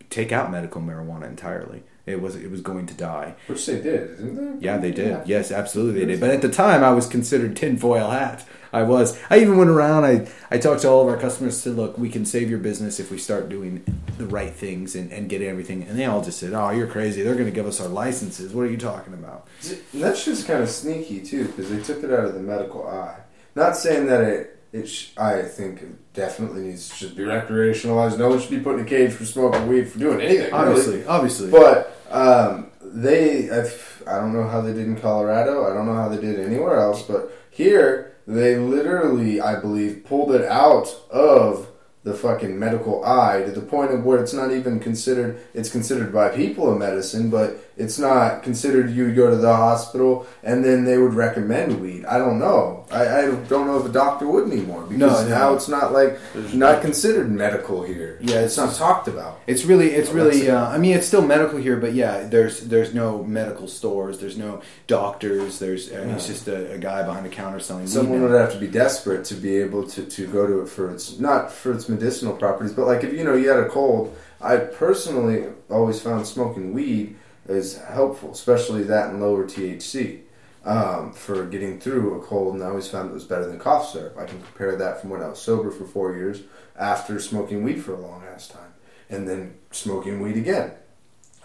take 0.10 0.32
out 0.32 0.52
medical 0.52 0.82
marijuana 0.82 1.28
entirely. 1.28 1.84
It 2.06 2.22
was 2.22 2.36
it 2.36 2.52
was 2.52 2.60
going 2.60 2.86
to 2.88 2.94
die. 2.94 3.36
Which 3.48 3.66
they 3.66 3.82
did, 3.82 4.18
didn't 4.18 4.60
they? 4.60 4.66
Yeah, 4.66 4.78
they 4.78 4.92
did. 4.92 5.26
Yes, 5.26 5.52
absolutely 5.52 6.02
they 6.02 6.06
did. 6.08 6.20
But 6.20 6.32
at 6.32 6.42
the 6.42 6.50
time, 6.50 6.84
I 6.84 6.92
was 6.92 7.08
considered 7.08 7.56
tinfoil 7.56 8.10
hat. 8.10 8.46
I 8.74 8.84
was. 8.84 9.18
I 9.30 9.40
even 9.40 9.58
went 9.58 9.70
around. 9.70 10.04
I, 10.04 10.28
I 10.52 10.58
talked 10.58 10.82
to 10.82 10.90
all 10.90 11.02
of 11.02 11.08
our 11.08 11.18
customers. 11.18 11.58
Said, 11.58 11.76
"Look, 11.76 11.98
we 11.98 12.10
can 12.10 12.26
save 12.26 12.50
your 12.50 12.60
business 12.60 13.00
if 13.00 13.10
we 13.10 13.18
start 13.18 13.48
doing 13.48 13.86
the 14.18 14.26
right 14.26 14.52
things 14.52 14.96
and, 14.96 15.14
and 15.14 15.30
get 15.30 15.42
everything." 15.42 15.84
And 15.84 15.98
they 15.98 16.06
all 16.06 16.22
just 16.22 16.40
said, 16.40 16.54
"Oh, 16.54 16.72
you're 16.72 16.88
crazy. 16.88 17.22
They're 17.22 17.36
going 17.36 17.46
to 17.46 17.52
give 17.52 17.68
us 17.68 17.80
our 17.80 17.88
licenses. 17.88 18.54
What 18.54 18.64
are 18.64 18.72
you 18.72 18.78
talking 18.78 19.14
about?" 19.14 19.48
That's 19.94 20.26
just 20.26 20.46
kind 20.46 20.62
of 20.62 20.70
sneaky 20.70 21.22
too, 21.22 21.46
because 21.46 21.70
they 21.70 21.82
took 21.82 22.04
it 22.04 22.12
out 22.12 22.26
of 22.26 22.34
the 22.34 22.42
medical 22.42 22.86
eye. 22.86 23.20
Not 23.56 23.78
saying 23.78 24.08
that 24.08 24.22
it, 24.22 24.63
it 24.74 24.88
sh- 24.90 25.12
I 25.18 25.44
think 25.44 25.82
it 25.84 26.14
definitely 26.14 26.64
needs 26.64 26.94
should 26.94 27.16
be 27.16 27.24
recreationalized. 27.24 28.18
No 28.18 28.30
one 28.30 28.40
should 28.42 28.50
be 28.50 28.60
put 28.60 28.80
in 28.80 28.86
a 28.86 28.90
cage 28.90 29.14
for 29.14 29.24
smoking 29.24 29.68
weed 29.68 29.88
for 29.90 30.00
doing 30.00 30.20
anything. 30.20 30.52
really. 30.52 30.52
Obviously, 30.52 31.06
obviously. 31.06 31.52
But 31.52 31.96
um, 32.12 32.72
they, 32.82 33.50
I've, 33.50 34.04
I 34.08 34.16
don't 34.20 34.34
know 34.34 34.48
how 34.48 34.62
they 34.62 34.74
did 34.74 34.88
in 34.88 35.00
Colorado. 35.00 35.70
I 35.70 35.74
don't 35.76 35.86
know 35.86 35.94
how 35.96 36.10
they 36.10 36.20
did 36.20 36.40
anywhere 36.40 36.80
else. 36.80 37.04
But 37.04 37.32
here, 37.52 38.18
they 38.28 38.58
literally, 38.58 39.40
I 39.40 39.60
believe, 39.60 40.06
pulled 40.06 40.34
it 40.34 40.44
out 40.46 40.88
of 41.12 41.68
the 42.04 42.14
fucking 42.14 42.60
medical 42.60 43.06
eye 43.06 43.44
to 43.46 43.52
the 43.52 43.62
point 43.62 43.92
of 43.92 44.04
where 44.04 44.22
it's 44.22 44.34
not 44.34 44.52
even 44.52 44.80
considered. 44.80 45.40
It's 45.54 45.70
considered 45.70 46.12
by 46.12 46.30
people 46.30 46.70
a 46.72 46.78
medicine, 46.78 47.30
but 47.30 47.58
it's 47.76 47.98
not 47.98 48.44
considered. 48.44 48.92
You 48.92 49.06
would 49.06 49.16
go 49.16 49.30
to 49.30 49.36
the 49.36 49.56
hospital 49.56 50.28
and 50.44 50.64
then 50.64 50.84
they 50.86 50.98
would 50.98 51.14
recommend 51.14 51.82
weed. 51.82 52.06
I 52.06 52.18
don't 52.20 52.38
know. 52.40 52.86
I, 52.92 53.02
I 53.08 53.22
don't 53.26 53.66
know 53.68 53.80
if 53.80 53.86
a 53.86 53.90
doctor 53.90 54.28
would 54.28 54.52
anymore 54.52 54.84
because 54.84 55.24
No, 55.24 55.24
no. 55.24 55.30
now 55.30 55.54
it's 55.56 55.68
not 55.68 55.92
like 55.92 56.20
not 56.54 56.82
considered 56.82 57.32
medical 57.32 57.82
here. 57.84 58.18
Yeah, 58.22 58.42
it's 58.42 58.58
not 58.58 58.76
talked 58.76 59.08
about. 59.08 59.40
It's 59.48 59.64
really, 59.66 59.92
it's 59.92 60.10
Oh, 60.12 60.14
really. 60.14 60.50
Uh, 60.50 60.68
I 60.70 60.78
mean, 60.78 60.96
it's 60.96 61.08
still 61.08 61.26
medical 61.26 61.58
here, 61.58 61.78
but 61.78 61.94
yeah, 61.94 62.24
there's 62.28 62.62
there's 62.62 62.94
no 62.94 63.24
medical 63.24 63.68
stores, 63.68 64.20
there's 64.20 64.38
no 64.38 64.62
doctors, 64.88 65.58
there's 65.60 65.92
uh, 65.92 66.04
he's 66.14 66.28
Yeah. 66.28 66.34
just 66.34 66.48
a, 66.48 66.74
a 66.74 66.78
guy 66.78 67.02
behind 67.04 67.26
a 67.26 67.30
counter 67.30 67.60
selling. 67.60 67.84
weed 67.86 67.90
Someone 67.90 68.20
now. 68.22 68.28
would 68.28 68.40
have 68.40 68.54
to 68.54 68.60
be 68.60 68.68
desperate 68.68 69.26
to 69.26 69.34
be 69.36 69.58
able 69.58 69.88
to, 69.88 70.06
to 70.06 70.28
go 70.28 70.46
to 70.46 70.62
it 70.62 70.70
for 70.70 70.92
its 70.94 71.20
not 71.20 71.52
for 71.52 71.72
its 71.74 71.90
medicinal 71.90 72.36
properties, 72.36 72.74
but 72.74 72.86
like 72.86 73.04
if 73.04 73.14
you 73.14 73.24
know 73.24 73.34
you 73.36 73.50
had 73.50 73.60
a 73.60 73.70
cold, 73.70 74.16
I 74.42 74.58
personally 74.58 75.46
always 75.72 76.00
found 76.02 76.28
smoking 76.28 76.74
weed 76.74 77.16
is 77.48 77.78
helpful, 77.78 78.32
especially 78.32 78.84
that 78.84 79.10
and 79.10 79.22
lower 79.22 79.46
THC 79.46 80.22
um, 80.66 81.14
for 81.14 81.46
getting 81.46 81.80
through 81.80 82.20
a 82.20 82.24
cold. 82.24 82.54
And 82.56 82.64
I 82.64 82.68
always 82.68 82.88
found 82.88 83.10
it 83.10 83.14
was 83.14 83.26
better 83.26 83.46
than 83.46 83.60
cough 83.60 83.92
syrup. 83.92 84.18
I 84.18 84.26
can 84.26 84.42
compare 84.42 84.76
that 84.76 85.02
from 85.02 85.10
when 85.10 85.22
I 85.22 85.28
was 85.28 85.42
sober 85.42 85.72
for 85.72 85.86
four 85.86 86.16
years 86.16 86.42
after 86.78 87.20
smoking 87.20 87.64
weed 87.64 87.84
for 87.84 87.94
a 87.94 88.00
long 88.00 88.24
ass 88.24 88.48
time, 88.48 88.74
and 89.10 89.28
then 89.28 89.56
smoking 89.72 90.22
weed 90.22 90.38
again. 90.38 90.72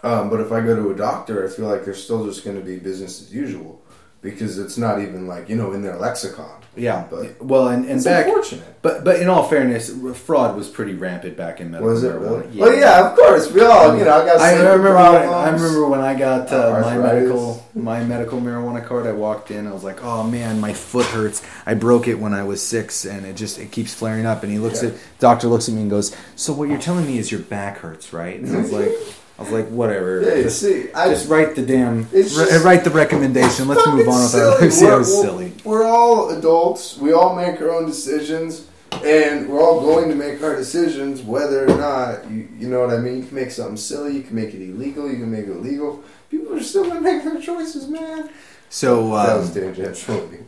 Um, 0.01 0.29
but 0.29 0.39
if 0.39 0.51
I 0.51 0.61
go 0.61 0.75
to 0.75 0.91
a 0.91 0.95
doctor, 0.95 1.45
I 1.45 1.49
feel 1.53 1.67
like 1.67 1.83
there's 1.83 2.01
still 2.01 2.25
just 2.25 2.45
going 2.45 2.57
to 2.57 2.63
be 2.63 2.77
business 2.77 3.21
as 3.21 3.33
usual 3.33 3.81
because 4.21 4.57
it's 4.59 4.77
not 4.77 5.01
even 5.01 5.27
like 5.27 5.49
you 5.49 5.55
know 5.55 5.71
in 5.73 5.81
their 5.81 5.95
lexicon. 5.97 6.51
Yeah, 6.75 7.05
But- 7.09 7.43
well, 7.43 7.67
and 7.69 7.83
and 7.85 7.95
It's 7.95 8.05
back, 8.05 8.27
unfortunate. 8.27 8.81
but 8.81 9.03
but 9.03 9.19
in 9.19 9.27
all 9.27 9.43
fairness, 9.49 9.91
fraud 10.13 10.55
was 10.55 10.69
pretty 10.69 10.93
rampant 10.93 11.35
back 11.35 11.59
in 11.59 11.71
medical 11.71 11.91
Was 11.91 12.03
it 12.03 12.13
marijuana. 12.13 12.43
really? 12.43 12.59
Well, 12.59 12.73
yeah, 12.77 13.09
of 13.09 13.17
course. 13.17 13.51
We 13.51 13.61
all, 13.61 13.97
you 13.97 14.05
know, 14.05 14.21
I 14.21 14.25
got. 14.25 14.39
I 14.39 14.53
remember. 14.55 14.93
When, 14.93 14.95
I 15.03 15.49
remember 15.49 15.87
when 15.89 15.99
I 15.99 16.13
got 16.17 16.53
uh, 16.53 16.79
my 16.81 16.97
medical 16.97 17.65
my 17.73 18.03
medical 18.03 18.39
marijuana 18.39 18.85
card. 18.85 19.07
I 19.07 19.11
walked 19.13 19.51
in. 19.51 19.67
I 19.67 19.73
was 19.73 19.83
like, 19.83 20.03
"Oh 20.03 20.23
man, 20.23 20.59
my 20.61 20.71
foot 20.73 21.07
hurts. 21.07 21.41
I 21.65 21.73
broke 21.73 22.07
it 22.07 22.15
when 22.15 22.33
I 22.33 22.43
was 22.43 22.61
six, 22.65 23.03
and 23.05 23.25
it 23.25 23.35
just 23.35 23.57
it 23.59 23.71
keeps 23.71 23.93
flaring 23.93 24.25
up." 24.25 24.43
And 24.43 24.51
he 24.51 24.59
looks 24.59 24.81
Yeah. 24.81 24.89
at 24.89 24.95
doctor 25.19 25.47
looks 25.47 25.67
at 25.67 25.73
me 25.75 25.81
and 25.81 25.89
goes, 25.89 26.15
"So 26.35 26.53
what 26.53 26.69
you're 26.69 26.77
telling 26.79 27.05
me 27.07 27.17
is 27.17 27.29
your 27.31 27.41
back 27.41 27.79
hurts, 27.79 28.13
right?" 28.13 28.39
And 28.39 28.55
I 28.55 28.61
was 28.61 28.71
like, 28.71 28.91
"I 29.39 29.43
was 29.43 29.51
like, 29.51 29.67
whatever. 29.69 30.21
You 30.21 30.43
just, 30.43 30.61
see, 30.61 30.91
I 30.91 31.07
just 31.07 31.29
write 31.29 31.55
the 31.55 31.61
damn 31.61 32.09
just 32.11 32.63
write 32.63 32.83
the 32.83 32.89
recommendation. 32.89 33.67
Let's 33.67 33.87
move 33.87 34.07
on 34.07 34.23
with 34.23 34.35
our 34.35 34.59
lives." 34.59 34.81
Yeah, 34.81 34.95
it 34.95 34.97
was 34.99 35.21
silly. 35.21 35.53
We're 35.63 35.87
all 35.87 36.29
adults. 36.29 36.97
We 36.97 37.13
all 37.13 37.35
make 37.35 37.59
our 37.61 37.71
own 37.71 37.85
decisions, 37.85 38.67
and 39.03 39.49
we're 39.49 39.61
all 39.61 39.81
going 39.81 40.09
to 40.09 40.15
make 40.15 40.43
our 40.43 40.55
decisions 40.55 41.21
whether 41.21 41.63
or 41.63 41.77
not 41.77 42.29
you, 42.29 42.47
you 42.59 42.67
know 42.67 42.81
what 42.81 42.93
I 42.93 42.97
mean. 42.97 43.17
You 43.17 43.23
can 43.23 43.35
make 43.35 43.51
something 43.51 43.77
silly. 43.77 44.15
You 44.15 44.23
can 44.23 44.35
make 44.35 44.53
it 44.53 44.61
illegal. 44.61 45.09
You 45.09 45.17
can 45.17 45.31
make 45.31 45.45
it 45.45 45.61
legal. 45.61 46.03
People 46.29 46.53
are 46.53 46.61
still 46.61 46.87
gonna 46.87 47.01
make 47.01 47.23
their 47.23 47.41
choices, 47.41 47.87
man. 47.87 48.29
So 48.69 49.13
that 49.13 49.29
um, 49.29 49.39
was 49.39 49.53
tangential. 49.53 50.29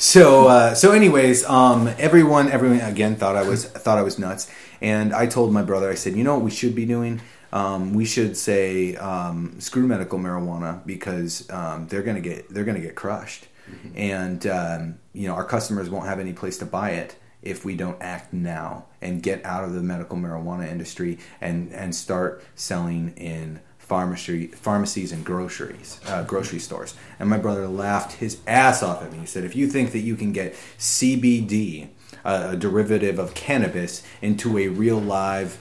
So 0.00 0.46
uh, 0.48 0.74
so 0.74 0.92
anyways, 0.92 1.44
um, 1.44 1.86
everyone 1.98 2.50
everyone 2.50 2.80
again 2.80 3.16
thought 3.16 3.36
I 3.36 3.46
was 3.46 3.66
thought 3.66 3.98
I 3.98 4.02
was 4.02 4.18
nuts, 4.18 4.50
and 4.80 5.12
I 5.12 5.26
told 5.26 5.52
my 5.52 5.60
brother 5.60 5.90
I 5.90 5.94
said, 5.94 6.16
you 6.16 6.24
know 6.24 6.36
what 6.36 6.42
we 6.42 6.50
should 6.50 6.74
be 6.74 6.86
doing. 6.86 7.20
Um, 7.52 7.94
we 7.94 8.04
should 8.04 8.36
say 8.36 8.96
um, 8.96 9.60
screw 9.60 9.86
medical 9.86 10.18
marijuana 10.18 10.84
because 10.86 11.48
um, 11.50 11.88
they're 11.88 12.02
gonna 12.02 12.20
get 12.20 12.48
they're 12.52 12.64
gonna 12.64 12.80
get 12.80 12.94
crushed, 12.94 13.48
and 13.94 14.46
um, 14.46 14.98
you 15.12 15.26
know 15.26 15.34
our 15.34 15.44
customers 15.44 15.90
won't 15.90 16.06
have 16.06 16.20
any 16.20 16.32
place 16.32 16.58
to 16.58 16.66
buy 16.66 16.90
it 16.90 17.16
if 17.42 17.64
we 17.64 17.74
don't 17.74 18.00
act 18.00 18.32
now 18.32 18.84
and 19.00 19.22
get 19.22 19.44
out 19.44 19.64
of 19.64 19.72
the 19.72 19.82
medical 19.82 20.16
marijuana 20.16 20.68
industry 20.70 21.18
and 21.40 21.72
and 21.72 21.94
start 21.94 22.44
selling 22.54 23.14
in 23.16 23.60
pharmacy, 23.78 24.46
pharmacies 24.46 25.10
and 25.10 25.24
groceries, 25.24 26.00
uh, 26.06 26.22
grocery 26.22 26.60
stores. 26.60 26.94
And 27.18 27.28
my 27.28 27.38
brother 27.38 27.66
laughed 27.66 28.12
his 28.18 28.38
ass 28.46 28.84
off 28.84 29.02
at 29.02 29.10
me. 29.10 29.18
He 29.18 29.26
said, 29.26 29.42
"If 29.42 29.56
you 29.56 29.66
think 29.66 29.90
that 29.90 29.98
you 29.98 30.14
can 30.14 30.30
get 30.32 30.54
CBD, 30.78 31.88
uh, 32.24 32.50
a 32.52 32.56
derivative 32.56 33.18
of 33.18 33.34
cannabis, 33.34 34.04
into 34.22 34.58
a 34.58 34.68
real 34.68 35.00
live." 35.00 35.58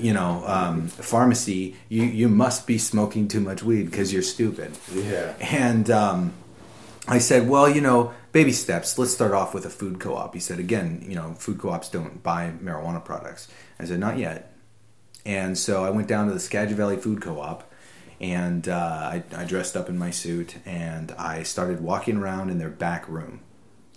You 0.00 0.12
know, 0.12 0.42
um, 0.46 0.88
pharmacy. 0.88 1.76
You 1.88 2.04
you 2.04 2.28
must 2.28 2.66
be 2.66 2.78
smoking 2.78 3.28
too 3.28 3.40
much 3.40 3.62
weed 3.62 3.90
because 3.90 4.12
you're 4.12 4.22
stupid. 4.22 4.72
Yeah. 4.92 5.34
And 5.40 5.90
um, 5.90 6.32
I 7.08 7.18
said, 7.18 7.48
well, 7.48 7.68
you 7.68 7.80
know, 7.80 8.12
baby 8.32 8.52
steps. 8.52 8.98
Let's 8.98 9.12
start 9.12 9.32
off 9.32 9.52
with 9.54 9.66
a 9.66 9.70
food 9.70 10.00
co-op. 10.00 10.34
He 10.34 10.40
said, 10.40 10.58
again, 10.58 11.04
you 11.08 11.14
know, 11.14 11.34
food 11.34 11.58
co-ops 11.58 11.88
don't 11.88 12.22
buy 12.22 12.52
marijuana 12.62 13.04
products. 13.04 13.48
I 13.78 13.84
said, 13.84 14.00
not 14.00 14.18
yet. 14.18 14.52
And 15.26 15.56
so 15.58 15.84
I 15.84 15.90
went 15.90 16.08
down 16.08 16.28
to 16.28 16.32
the 16.32 16.40
Skagit 16.40 16.76
Valley 16.76 16.96
Food 16.96 17.20
Co-op, 17.20 17.70
and 18.20 18.66
uh, 18.68 18.74
I, 18.74 19.22
I 19.36 19.44
dressed 19.44 19.76
up 19.76 19.88
in 19.90 19.98
my 19.98 20.10
suit, 20.10 20.56
and 20.64 21.12
I 21.12 21.42
started 21.42 21.80
walking 21.82 22.16
around 22.16 22.48
in 22.50 22.58
their 22.58 22.70
back 22.70 23.06
room. 23.08 23.40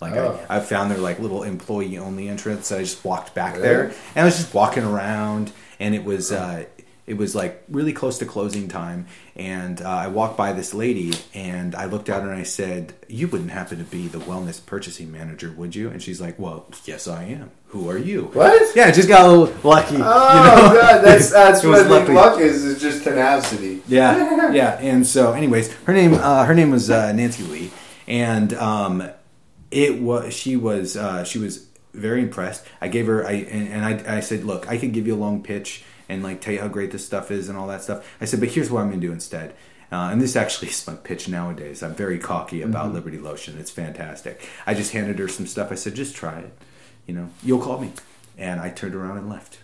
Like 0.00 0.14
Oh. 0.14 0.38
I, 0.50 0.56
I 0.56 0.60
found 0.60 0.90
their 0.90 0.98
like 0.98 1.18
little 1.20 1.42
employee 1.42 1.96
only 1.98 2.28
entrance. 2.28 2.70
I 2.72 2.80
just 2.80 3.04
walked 3.04 3.34
back 3.34 3.56
there, 3.56 3.84
and 4.14 4.22
I 4.22 4.24
was 4.24 4.36
just 4.36 4.52
walking 4.52 4.84
around, 4.84 5.50
and 5.78 5.94
it 5.94 6.04
was 6.04 6.32
uh, 6.32 6.64
it 7.06 7.18
was 7.18 7.34
like 7.34 7.62
really 7.68 7.92
close 7.92 8.18
to 8.18 8.24
closing 8.26 8.66
time, 8.66 9.06
and 9.36 9.82
uh, 9.82 9.88
I 9.88 10.06
walked 10.06 10.38
by 10.38 10.52
this 10.52 10.72
lady, 10.72 11.12
and 11.34 11.74
I 11.74 11.84
looked 11.84 12.08
at 12.08 12.22
her 12.22 12.30
and 12.30 12.40
I 12.40 12.44
said, 12.44 12.94
"You 13.08 13.28
wouldn't 13.28 13.50
happen 13.50 13.76
to 13.78 13.84
be 13.84 14.08
the 14.08 14.18
wellness 14.18 14.64
purchasing 14.64 15.12
manager, 15.12 15.52
would 15.56 15.74
you?" 15.74 15.90
And 15.90 16.02
she's 16.02 16.20
like, 16.20 16.38
"Well, 16.38 16.66
yes, 16.86 17.06
I 17.06 17.24
am. 17.24 17.50
Who 17.68 17.90
are 17.90 17.98
you?" 17.98 18.30
What? 18.32 18.74
Yeah, 18.74 18.90
just 18.90 19.08
got 19.08 19.26
a 19.26 19.30
little 19.30 19.54
lucky. 19.62 19.96
Oh, 19.96 19.98
you 19.98 20.00
know? 20.00 20.80
God, 20.80 21.04
that's 21.04 21.30
that's 21.32 21.62
what 21.62 21.70
was 21.72 21.80
I 21.82 21.88
think 21.88 22.08
lucky. 22.08 22.12
luck 22.14 22.40
is. 22.40 22.64
Is 22.64 22.80
just 22.80 23.04
tenacity. 23.04 23.82
Yeah, 23.86 24.50
yeah. 24.52 24.78
And 24.80 25.06
so, 25.06 25.32
anyways, 25.32 25.72
her 25.84 25.92
name 25.92 26.14
uh, 26.14 26.44
her 26.46 26.54
name 26.54 26.70
was 26.70 26.88
uh, 26.88 27.12
Nancy 27.12 27.42
Lee, 27.44 27.70
and 28.06 28.54
um, 28.54 29.10
it 29.70 30.00
was 30.00 30.32
she 30.32 30.56
was 30.56 30.96
uh, 30.96 31.24
she 31.24 31.38
was 31.38 31.66
very 31.94 32.22
impressed. 32.22 32.66
I 32.80 32.88
gave 32.88 33.06
her 33.06 33.26
I 33.26 33.32
and, 33.32 33.68
and 33.68 33.84
I 33.84 34.16
I 34.16 34.20
said, 34.20 34.44
look, 34.44 34.68
I 34.68 34.78
could 34.78 34.92
give 34.92 35.06
you 35.06 35.14
a 35.14 35.16
long 35.16 35.42
pitch 35.42 35.84
and 36.08 36.22
like 36.22 36.40
tell 36.40 36.52
you 36.52 36.60
how 36.60 36.68
great 36.68 36.90
this 36.90 37.04
stuff 37.04 37.30
is 37.30 37.48
and 37.48 37.56
all 37.56 37.66
that 37.68 37.82
stuff. 37.82 38.06
I 38.20 38.24
said, 38.26 38.40
but 38.40 38.50
here's 38.50 38.70
what 38.70 38.80
I'm 38.80 38.88
going 38.88 39.00
to 39.00 39.06
do 39.06 39.12
instead. 39.12 39.54
Uh, 39.92 40.10
and 40.10 40.20
this 40.20 40.34
actually 40.34 40.68
is 40.68 40.86
my 40.86 40.94
pitch 40.94 41.28
nowadays. 41.28 41.82
I'm 41.82 41.94
very 41.94 42.18
cocky 42.18 42.62
about 42.62 42.92
Liberty 42.92 43.18
Lotion. 43.18 43.58
It's 43.58 43.70
fantastic. 43.70 44.46
I 44.66 44.74
just 44.74 44.92
handed 44.92 45.18
her 45.18 45.28
some 45.28 45.46
stuff. 45.46 45.70
I 45.70 45.76
said, 45.76 45.94
just 45.94 46.16
try 46.16 46.40
it. 46.40 46.52
You 47.06 47.14
know, 47.14 47.30
you'll 47.42 47.60
call 47.60 47.78
me. 47.78 47.92
And 48.36 48.60
I 48.60 48.70
turned 48.70 48.94
around 48.94 49.18
and 49.18 49.30
left. 49.30 49.58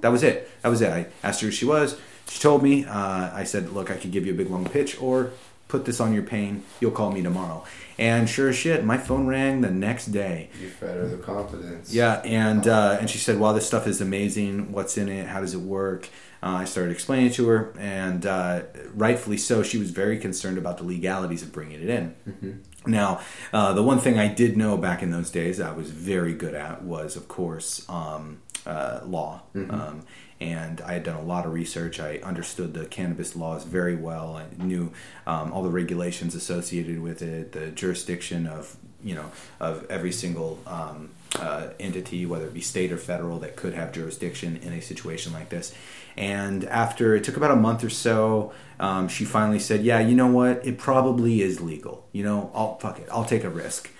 That 0.00 0.12
was 0.12 0.22
it. 0.22 0.50
That 0.62 0.68
was 0.68 0.82
it. 0.82 0.90
I 0.90 1.06
asked 1.22 1.40
her 1.40 1.46
who 1.46 1.50
she 1.50 1.64
was. 1.64 1.98
She 2.28 2.40
told 2.40 2.62
me. 2.62 2.84
Uh, 2.84 3.30
I 3.34 3.44
said, 3.44 3.70
"Look, 3.70 3.90
I 3.90 3.96
could 3.96 4.12
give 4.12 4.24
you 4.26 4.32
a 4.32 4.36
big 4.36 4.48
long 4.48 4.68
pitch, 4.68 5.00
or 5.00 5.32
put 5.68 5.84
this 5.84 6.00
on 6.00 6.14
your 6.14 6.22
pain. 6.22 6.62
You'll 6.80 6.92
call 6.92 7.10
me 7.10 7.22
tomorrow." 7.22 7.64
And 7.98 8.28
sure 8.28 8.48
as 8.48 8.56
shit, 8.56 8.84
my 8.84 8.98
phone 8.98 9.26
rang 9.26 9.60
the 9.60 9.70
next 9.70 10.06
day. 10.06 10.50
You 10.60 10.68
fed 10.68 10.96
her 10.96 11.06
the 11.06 11.16
confidence. 11.16 11.94
Yeah, 11.94 12.14
and 12.24 12.66
uh, 12.66 12.98
and 13.00 13.08
she 13.08 13.18
said, 13.18 13.38
"Wow, 13.38 13.52
this 13.52 13.66
stuff 13.66 13.86
is 13.86 14.00
amazing. 14.00 14.72
What's 14.72 14.98
in 14.98 15.08
it? 15.08 15.28
How 15.28 15.40
does 15.40 15.54
it 15.54 15.60
work?" 15.60 16.08
Uh, 16.42 16.56
I 16.56 16.64
started 16.64 16.90
explaining 16.92 17.26
it 17.28 17.34
to 17.34 17.48
her, 17.48 17.72
and 17.78 18.26
uh, 18.26 18.62
rightfully 18.94 19.38
so, 19.38 19.62
she 19.62 19.78
was 19.78 19.90
very 19.90 20.18
concerned 20.18 20.58
about 20.58 20.76
the 20.76 20.84
legalities 20.84 21.42
of 21.42 21.52
bringing 21.52 21.80
it 21.80 21.88
in. 21.88 22.62
Now, 22.86 23.20
uh, 23.50 23.72
the 23.72 23.82
one 23.82 23.98
thing 23.98 24.18
I 24.18 24.28
did 24.28 24.54
know 24.54 24.76
back 24.76 25.02
in 25.02 25.10
those 25.10 25.30
days, 25.30 25.58
I 25.58 25.72
was 25.72 25.90
very 25.90 26.34
good 26.34 26.54
at, 26.54 26.82
was 26.82 27.16
of 27.16 27.28
course 27.28 27.88
um, 27.88 28.42
uh, 28.66 29.00
law. 29.06 29.44
Um, 29.54 30.02
and 30.40 30.80
I 30.80 30.94
had 30.94 31.04
done 31.04 31.16
a 31.16 31.22
lot 31.22 31.46
of 31.46 31.52
research. 31.52 32.00
I 32.00 32.18
understood 32.22 32.74
the 32.74 32.86
cannabis 32.86 33.36
laws 33.36 33.64
very 33.64 33.94
well. 33.94 34.36
I 34.36 34.62
knew 34.62 34.92
um, 35.26 35.52
all 35.52 35.62
the 35.62 35.70
regulations 35.70 36.34
associated 36.34 37.00
with 37.00 37.22
it, 37.22 37.52
the 37.52 37.68
jurisdiction 37.68 38.46
of 38.46 38.76
you 39.02 39.14
know 39.14 39.30
of 39.60 39.86
every 39.90 40.12
single 40.12 40.58
um, 40.66 41.10
uh, 41.38 41.68
entity, 41.78 42.26
whether 42.26 42.46
it 42.46 42.54
be 42.54 42.60
state 42.60 42.90
or 42.90 42.96
federal, 42.96 43.38
that 43.40 43.56
could 43.56 43.74
have 43.74 43.92
jurisdiction 43.92 44.58
in 44.62 44.72
a 44.72 44.80
situation 44.80 45.32
like 45.32 45.50
this. 45.50 45.74
And 46.16 46.64
after 46.64 47.14
it 47.14 47.24
took 47.24 47.36
about 47.36 47.50
a 47.50 47.56
month 47.56 47.82
or 47.84 47.90
so, 47.90 48.52
um, 48.80 49.08
she 49.08 49.24
finally 49.24 49.58
said, 49.58 49.84
"Yeah, 49.84 50.00
you 50.00 50.14
know 50.14 50.28
what? 50.28 50.66
It 50.66 50.78
probably 50.78 51.42
is 51.42 51.60
legal. 51.60 52.06
You 52.12 52.24
know, 52.24 52.50
I'll 52.54 52.78
fuck 52.78 52.98
it. 52.98 53.08
I'll 53.10 53.24
take 53.24 53.44
a 53.44 53.50
risk." 53.50 53.90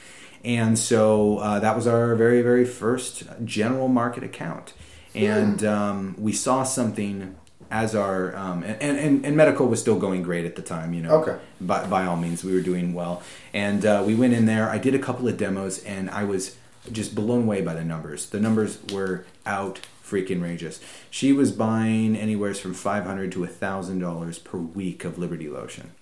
And 0.45 0.79
so 0.79 1.39
uh, 1.39 1.59
that 1.61 1.75
was 1.75 1.87
our 1.87 2.15
very, 2.15 2.43
very 2.43 2.67
first 2.67 3.25
general 3.45 3.89
market 3.89 4.23
account. 4.23 4.75
And 5.15 5.65
um, 5.65 6.17
we 6.19 6.33
saw 6.33 6.65
something 6.65 7.37
as 7.71 7.95
our, 7.95 8.35
um, 8.37 8.63
and, 8.63 8.99
and, 8.99 9.25
and 9.27 9.37
medical 9.37 9.67
was 9.67 9.81
still 9.81 9.99
going 9.99 10.23
great 10.23 10.45
at 10.45 10.55
the 10.57 10.63
time, 10.63 10.93
you 10.95 11.03
know. 11.03 11.23
Okay. 11.23 11.39
By, 11.61 11.87
by 11.87 12.05
all 12.05 12.17
means, 12.17 12.45
we 12.45 12.53
were 12.53 12.61
doing 12.61 12.95
well. 12.95 13.23
And 13.53 13.85
uh, 13.87 14.03
we 14.07 14.15
went 14.15 14.35
in 14.35 14.47
there. 14.47 14.69
I 14.71 14.79
did 14.79 14.95
a 14.95 14.99
couple 14.99 15.27
of 15.29 15.37
demos, 15.37 15.83
and 15.85 16.11
I 16.11 16.25
was 16.25 16.57
just 16.93 17.15
blown 17.15 17.45
away 17.45 17.63
by 17.63 17.75
the 17.75 17.85
numbers. 17.85 18.27
The 18.31 18.41
numbers 18.41 18.79
were 18.93 19.25
out 19.47 19.81
freaking 20.05 20.43
rageous. 20.43 20.81
She 21.11 21.33
was 21.33 21.51
buying 21.51 22.15
anywhere 22.15 22.53
from 22.55 22.75
five 22.75 23.05
hundred 23.05 23.33
to 23.33 23.43
a 23.45 23.47
thousand 23.49 24.01
dollars 24.01 24.39
per 24.39 24.59
week 24.59 25.05
of 25.05 25.19
Liberty 25.19 25.49
lotion 25.49 25.93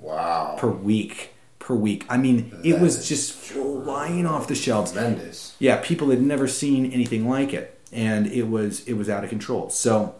Wow. 0.00 0.56
per 0.58 0.68
week. 0.68 1.32
Per 1.58 1.74
week. 1.74 2.04
I 2.08 2.18
mean, 2.18 2.52
it 2.62 2.78
was 2.80 3.08
just 3.08 3.32
flying 3.32 4.26
off 4.26 4.46
the 4.48 4.54
shelves. 4.54 4.92
Tremendous. 4.92 5.56
Yeah, 5.58 5.80
people 5.82 6.10
had 6.10 6.20
never 6.22 6.46
seen 6.46 6.92
anything 6.92 7.28
like 7.28 7.52
it, 7.52 7.77
and 7.92 8.26
it 8.26 8.44
was 8.44 8.86
it 8.86 8.94
was 8.94 9.08
out 9.08 9.24
of 9.24 9.30
control. 9.30 9.70
So, 9.70 10.14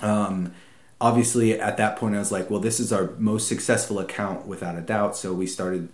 um, 0.00 0.52
obviously, 1.00 1.58
at 1.58 1.76
that 1.76 1.96
point, 1.96 2.14
I 2.14 2.18
was 2.18 2.32
like, 2.32 2.50
"Well, 2.50 2.60
this 2.60 2.80
is 2.80 2.92
our 2.92 3.10
most 3.18 3.48
successful 3.48 3.98
account 3.98 4.46
without 4.46 4.76
a 4.76 4.80
doubt." 4.80 5.16
So 5.16 5.32
we 5.32 5.46
started, 5.46 5.88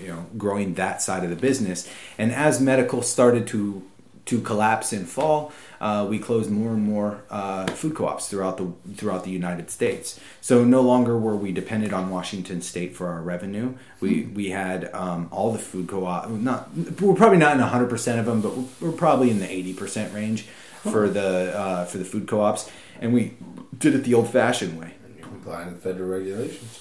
you 0.00 0.08
know, 0.08 0.26
growing 0.36 0.74
that 0.74 1.02
side 1.02 1.24
of 1.24 1.30
the 1.30 1.36
business. 1.36 1.88
And 2.16 2.32
as 2.32 2.60
medical 2.60 3.02
started 3.02 3.46
to 3.48 3.82
to 4.28 4.40
collapse 4.40 4.92
and 4.92 5.08
fall, 5.08 5.52
uh, 5.80 6.06
we 6.08 6.18
closed 6.18 6.50
more 6.50 6.72
and 6.76 6.82
more 6.82 7.22
uh, 7.30 7.66
food 7.80 7.94
co-ops 7.94 8.28
throughout 8.28 8.56
the 8.56 8.66
throughout 8.94 9.22
the 9.24 9.30
United 9.30 9.70
States. 9.70 10.20
So 10.40 10.64
no 10.64 10.82
longer 10.82 11.14
were 11.16 11.36
we 11.36 11.50
dependent 11.52 11.92
on 11.92 12.10
Washington 12.10 12.60
State 12.62 12.96
for 12.96 13.06
our 13.08 13.22
revenue. 13.22 13.74
We 14.00 14.10
we 14.40 14.50
had 14.50 14.92
um, 14.94 15.28
all 15.30 15.50
the 15.52 15.58
food 15.58 15.88
co-op. 15.88 16.28
Not 16.28 16.68
we're 17.00 17.14
probably 17.14 17.38
not 17.38 17.52
in 17.56 17.60
hundred 17.60 17.90
percent 17.90 18.18
of 18.20 18.26
them, 18.26 18.40
but 18.40 18.56
we're, 18.56 18.68
we're 18.80 18.96
probably 18.96 19.30
in 19.30 19.38
the 19.38 19.50
eighty 19.50 19.74
percent 19.74 20.14
range 20.14 20.46
for 20.82 21.08
the 21.08 21.56
uh, 21.56 21.84
for 21.86 21.98
the 21.98 22.04
food 22.04 22.26
co-ops, 22.26 22.70
and 23.00 23.12
we 23.12 23.34
did 23.76 23.94
it 23.94 24.04
the 24.04 24.14
old-fashioned 24.14 24.78
way. 24.80 24.94
Complying 25.22 25.72
with 25.72 25.82
federal 25.82 26.08
regulations. 26.08 26.80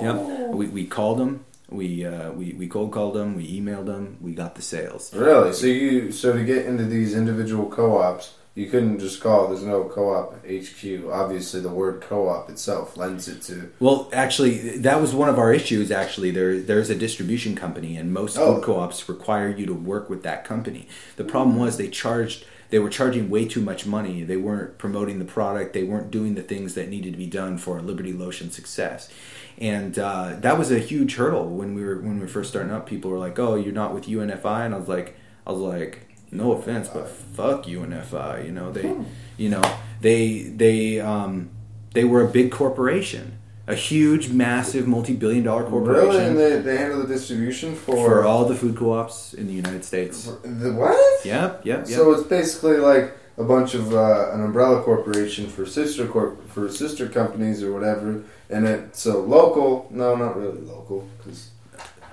Yep. 0.00 0.16
We, 0.50 0.66
we 0.66 0.86
called 0.86 1.18
them. 1.18 1.44
We, 1.72 2.04
uh, 2.04 2.32
we 2.32 2.52
we 2.52 2.66
cold 2.68 2.92
called 2.92 3.14
them. 3.14 3.34
We 3.36 3.60
emailed 3.60 3.86
them. 3.86 4.18
We 4.20 4.34
got 4.34 4.54
the 4.54 4.62
sales. 4.62 5.12
Really? 5.14 5.52
So 5.52 5.66
you 5.66 6.12
so 6.12 6.32
to 6.34 6.44
get 6.44 6.66
into 6.66 6.84
these 6.84 7.14
individual 7.14 7.66
co-ops, 7.70 8.34
you 8.54 8.66
couldn't 8.68 8.98
just 8.98 9.20
call. 9.22 9.48
There's 9.48 9.62
no 9.62 9.84
co-op 9.84 10.44
HQ. 10.46 11.10
Obviously, 11.10 11.60
the 11.60 11.70
word 11.70 12.02
co-op 12.02 12.50
itself 12.50 12.96
lends 12.96 13.26
it 13.28 13.40
to. 13.42 13.70
Well, 13.80 14.10
actually, 14.12 14.78
that 14.78 15.00
was 15.00 15.14
one 15.14 15.28
of 15.30 15.38
our 15.38 15.52
issues. 15.52 15.90
Actually, 15.90 16.30
there 16.30 16.60
there's 16.60 16.90
a 16.90 16.94
distribution 16.94 17.54
company, 17.56 17.96
and 17.96 18.12
most 18.12 18.36
Oh. 18.36 18.56
food 18.56 18.64
co-ops 18.64 19.08
require 19.08 19.48
you 19.48 19.66
to 19.66 19.74
work 19.74 20.10
with 20.10 20.22
that 20.24 20.44
company. 20.44 20.86
The 21.16 21.24
problem 21.24 21.56
was 21.58 21.76
they 21.78 21.88
charged 21.88 22.44
they 22.68 22.78
were 22.78 22.88
charging 22.88 23.28
way 23.28 23.44
too 23.44 23.60
much 23.60 23.84
money. 23.84 24.22
They 24.22 24.38
weren't 24.38 24.78
promoting 24.78 25.18
the 25.18 25.26
product. 25.26 25.74
They 25.74 25.82
weren't 25.82 26.10
doing 26.10 26.36
the 26.36 26.42
things 26.42 26.72
that 26.72 26.88
needed 26.88 27.12
to 27.12 27.18
be 27.18 27.26
done 27.26 27.58
for 27.58 27.76
a 27.76 27.82
Liberty 27.82 28.14
Lotion 28.14 28.50
success. 28.50 29.10
And 29.58 29.98
uh, 29.98 30.36
that 30.40 30.58
was 30.58 30.70
a 30.70 30.78
huge 30.78 31.16
hurdle 31.16 31.46
when 31.48 31.74
we 31.74 31.84
were 31.84 31.96
when 32.00 32.16
we 32.16 32.22
were 32.22 32.28
first 32.28 32.50
starting 32.50 32.72
up. 32.72 32.86
People 32.86 33.10
were 33.10 33.18
like, 33.18 33.38
"Oh, 33.38 33.54
you're 33.54 33.72
not 33.72 33.94
with 33.94 34.06
UNFI," 34.06 34.66
and 34.66 34.74
I 34.74 34.78
was 34.78 34.88
like, 34.88 35.16
"I 35.46 35.52
was 35.52 35.60
like, 35.60 36.08
no 36.30 36.52
offense, 36.52 36.88
but 36.88 37.08
fuck 37.08 37.64
UNFI." 37.64 38.44
You 38.46 38.52
know 38.52 38.72
they, 38.72 38.94
you 39.36 39.50
know 39.50 39.62
they 40.00 40.42
they 40.44 41.00
um, 41.00 41.50
they 41.94 42.04
were 42.04 42.22
a 42.22 42.28
big 42.28 42.50
corporation, 42.50 43.38
a 43.66 43.74
huge, 43.74 44.30
massive, 44.30 44.88
multi-billion 44.88 45.44
dollar 45.44 45.64
corporation 45.64 46.08
Really, 46.08 46.24
and 46.24 46.38
they, 46.38 46.58
they 46.58 46.76
handle 46.78 47.00
the 47.02 47.06
distribution 47.06 47.74
for, 47.74 47.94
for 47.94 48.24
all 48.24 48.46
the 48.46 48.54
food 48.54 48.76
co-ops 48.76 49.34
in 49.34 49.46
the 49.46 49.52
United 49.52 49.84
States. 49.84 50.24
the 50.42 50.72
what? 50.72 51.24
Yep, 51.24 51.64
yep, 51.64 51.78
yep. 51.80 51.86
So 51.86 52.12
it's 52.12 52.26
basically 52.26 52.78
like 52.78 53.12
a 53.38 53.44
bunch 53.44 53.74
of 53.74 53.94
uh, 53.94 54.30
an 54.32 54.42
umbrella 54.42 54.82
corporation 54.82 55.48
for 55.48 55.64
sister 55.66 56.06
corp 56.06 56.48
for 56.48 56.68
sister 56.68 57.08
companies 57.08 57.62
or 57.62 57.72
whatever, 57.72 58.22
and 58.52 58.66
it 58.66 58.94
so 58.96 59.20
local. 59.20 59.86
No, 59.90 60.14
not 60.16 60.36
really 60.36 60.60
local 60.60 61.08
because 61.18 61.50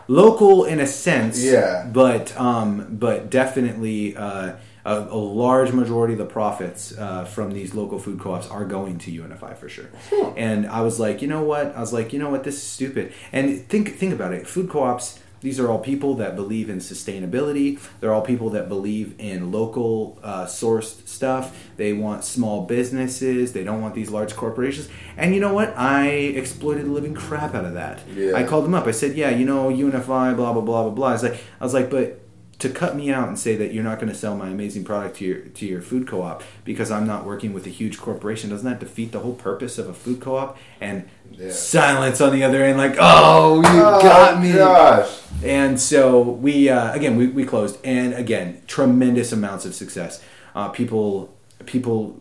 local 0.08 0.66
in 0.66 0.80
a 0.80 0.88
sense, 0.88 1.44
Yeah. 1.44 1.88
but 1.92 2.36
um, 2.40 2.88
but 2.92 3.30
definitely 3.30 4.16
uh, 4.16 4.54
a, 4.86 4.98
a 4.98 5.16
large 5.18 5.72
majority 5.74 6.14
of 6.14 6.20
the 6.20 6.26
profits 6.26 6.98
uh, 6.98 7.26
from 7.26 7.52
these 7.52 7.76
local 7.76 8.00
food 8.00 8.20
co-ops 8.20 8.48
are 8.50 8.66
going 8.66 8.98
to 9.00 9.12
UNFI 9.12 9.56
for 9.58 9.68
sure. 9.70 9.90
And 10.38 10.66
I 10.68 10.82
was 10.82 11.00
like, 11.00 11.22
you 11.22 11.28
know 11.28 11.44
what? 11.44 11.76
I 11.76 11.80
was 11.82 11.92
like, 11.94 12.14
you 12.14 12.20
know 12.20 12.30
what? 12.30 12.44
This 12.44 12.56
is 12.56 12.64
stupid. 12.64 13.14
And 13.32 13.68
think 13.68 13.96
think 13.98 14.14
about 14.14 14.34
it. 14.34 14.48
Food 14.48 14.70
co-ops 14.70 15.19
these 15.42 15.60
are 15.60 15.70
all 15.70 15.80
people 15.80 16.16
that 16.16 16.36
believe 16.36 16.70
in 16.70 16.78
sustainability. 16.80 17.80
They're 18.00 18.14
all 18.14 18.22
people 18.22 18.50
that 18.52 18.68
believe 18.68 19.16
in 19.20 19.52
local 19.52 20.20
uh, 20.24 20.46
sourced 20.46 21.08
stuff. 21.08 21.70
They 21.78 21.94
want 21.94 22.24
small 22.24 22.66
businesses. 22.66 23.54
They 23.54 23.64
don't 23.64 23.82
want 23.82 23.96
these 23.96 24.10
large 24.10 24.36
corporations. 24.36 24.90
And 25.18 25.34
you 25.34 25.42
know 25.42 25.54
what? 25.54 25.74
I 25.78 26.08
exploited 26.08 26.86
the 26.86 26.92
living 26.92 27.14
crap 27.14 27.56
out 27.56 27.66
of 27.66 27.74
that. 27.74 28.02
Yeah. 28.16 28.36
I 28.36 28.44
called 28.44 28.66
them 28.66 28.74
up. 28.74 28.88
I 28.88 28.92
said, 28.92 29.16
"Yeah, 29.16 29.30
you 29.30 29.46
know, 29.46 29.70
UNFI, 29.70 30.36
blah 30.36 30.54
blah 30.54 30.62
blah 30.62 30.84
blah 30.84 30.90
blah." 30.90 31.10
I 31.10 31.14
was 31.14 31.24
like, 31.24 31.44
I 31.60 31.64
was 31.64 31.74
like, 31.74 31.90
but 31.90 32.20
to 32.60 32.70
cut 32.70 32.96
me 32.96 33.10
out 33.10 33.28
and 33.28 33.40
say 33.40 33.56
that 33.56 33.74
you're 33.74 33.84
not 33.84 34.00
going 34.00 34.12
to 34.12 34.18
sell 34.18 34.36
my 34.36 34.50
amazing 34.50 34.84
product 34.84 35.18
to 35.18 35.26
your 35.26 35.40
to 35.40 35.66
your 35.66 35.82
food 35.82 36.06
co-op 36.08 36.44
because 36.66 36.92
I'm 36.92 37.08
not 37.08 37.26
working 37.26 37.54
with 37.54 37.66
a 37.66 37.70
huge 37.70 37.98
corporation 37.98 38.50
doesn't 38.50 38.70
that 38.70 38.80
defeat 38.80 39.14
the 39.14 39.20
whole 39.20 39.34
purpose 39.34 39.78
of 39.78 39.88
a 39.88 39.94
food 39.94 40.20
co-op 40.20 40.58
and 40.82 41.10
Yeah. 41.32 41.52
silence 41.52 42.20
on 42.22 42.32
the 42.34 42.44
other 42.44 42.64
end 42.64 42.78
like 42.78 42.96
oh 43.00 43.58
you 43.58 43.82
Oh, 43.82 44.02
got 44.02 44.42
me. 44.42 44.54
Gosh. 44.54 45.20
and 45.44 45.80
so 45.80 46.22
we 46.22 46.70
uh, 46.70 46.94
again 46.94 47.16
we, 47.16 47.28
we 47.28 47.46
closed. 47.46 47.78
And 47.86 48.14
again 48.14 48.62
tremendous 48.68 49.32
amounts 49.32 49.66
of 49.66 49.74
success. 49.76 50.24
Uh, 50.56 50.70
people 50.70 51.34
people 51.66 52.20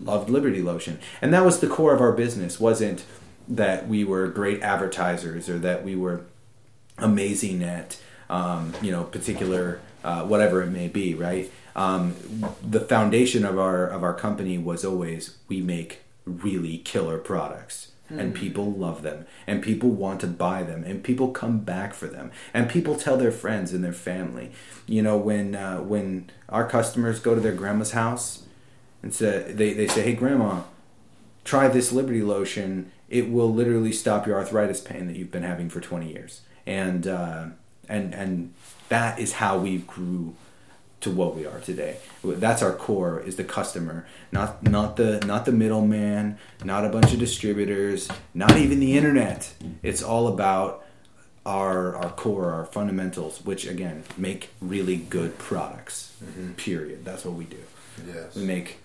loved 0.00 0.30
liberty 0.30 0.62
lotion. 0.62 0.98
And 1.20 1.32
that 1.34 1.44
was 1.44 1.60
the 1.60 1.66
core 1.68 1.94
of 1.94 2.00
our 2.00 2.12
business. 2.12 2.58
Wasn't 2.60 3.04
that 3.48 3.88
we 3.88 4.04
were 4.04 4.28
great 4.28 4.62
advertisers 4.62 5.48
or 5.48 5.58
that 5.58 5.84
we 5.84 5.96
were 5.96 6.22
amazing 6.98 7.62
at 7.62 7.98
um, 8.30 8.72
you 8.82 8.92
know 8.92 9.04
particular 9.04 9.80
uh, 10.04 10.22
whatever 10.24 10.62
it 10.62 10.70
may 10.70 10.88
be 10.88 11.14
right? 11.14 11.50
Um, 11.74 12.14
the 12.62 12.80
foundation 12.80 13.44
of 13.44 13.58
our 13.58 13.86
of 13.86 14.02
our 14.02 14.14
company 14.14 14.58
was 14.58 14.84
always 14.84 15.38
we 15.48 15.60
make 15.62 16.00
really 16.26 16.78
killer 16.78 17.18
products 17.18 17.91
and 18.18 18.34
people 18.34 18.70
love 18.72 19.02
them. 19.02 19.26
And 19.46 19.62
people 19.62 19.90
want 19.90 20.20
to 20.20 20.26
buy 20.26 20.62
them. 20.62 20.84
And 20.84 21.02
people 21.02 21.30
come 21.30 21.60
back 21.60 21.94
for 21.94 22.06
them. 22.06 22.30
And 22.52 22.68
people 22.68 22.96
tell 22.96 23.16
their 23.16 23.32
friends 23.32 23.72
and 23.72 23.82
their 23.82 23.92
family. 23.92 24.52
You 24.86 25.02
know 25.02 25.16
when 25.16 25.54
uh, 25.54 25.78
when 25.78 26.30
our 26.48 26.68
customers 26.68 27.20
go 27.20 27.34
to 27.34 27.40
their 27.40 27.54
grandma's 27.54 27.92
house 27.92 28.44
and 29.02 29.14
say 29.14 29.52
they, 29.52 29.72
they 29.72 29.86
say 29.88 30.02
hey 30.02 30.14
grandma 30.14 30.62
try 31.44 31.68
this 31.68 31.92
Liberty 31.92 32.22
lotion. 32.22 32.92
It 33.08 33.30
will 33.30 33.52
literally 33.52 33.92
stop 33.92 34.26
your 34.26 34.38
arthritis 34.38 34.80
pain 34.80 35.06
that 35.06 35.16
you've 35.16 35.30
been 35.30 35.42
having 35.42 35.68
for 35.68 35.80
20 35.80 36.10
years. 36.10 36.42
And 36.66 37.06
uh, 37.06 37.46
and 37.88 38.14
and 38.14 38.54
that 38.88 39.18
is 39.18 39.34
how 39.34 39.58
we 39.58 39.78
grew 39.78 40.34
to 41.02 41.10
what 41.10 41.36
we 41.36 41.46
are 41.46 41.60
today. 41.60 41.98
That's 42.24 42.62
our 42.62 42.72
core 42.72 43.20
is 43.20 43.36
the 43.36 43.44
customer, 43.44 44.06
not 44.30 44.62
not 44.62 44.96
the 44.96 45.20
not 45.26 45.44
the 45.44 45.52
middleman, 45.52 46.38
not 46.64 46.84
a 46.84 46.88
bunch 46.88 47.12
of 47.12 47.18
distributors, 47.18 48.08
not 48.34 48.56
even 48.56 48.80
the 48.80 48.96
internet. 48.96 49.54
It's 49.82 50.02
all 50.02 50.28
about 50.28 50.84
our 51.44 51.96
our 51.96 52.10
core, 52.10 52.52
our 52.52 52.64
fundamentals, 52.64 53.44
which 53.44 53.66
again 53.66 54.04
make 54.16 54.50
really 54.60 54.96
good 54.96 55.38
products. 55.38 56.14
Mm-hmm. 56.24 56.52
Period. 56.52 57.04
That's 57.04 57.24
what 57.24 57.34
we 57.34 57.44
do. 57.44 57.58
Yes. 58.06 58.34
We 58.36 58.44
make 58.44 58.78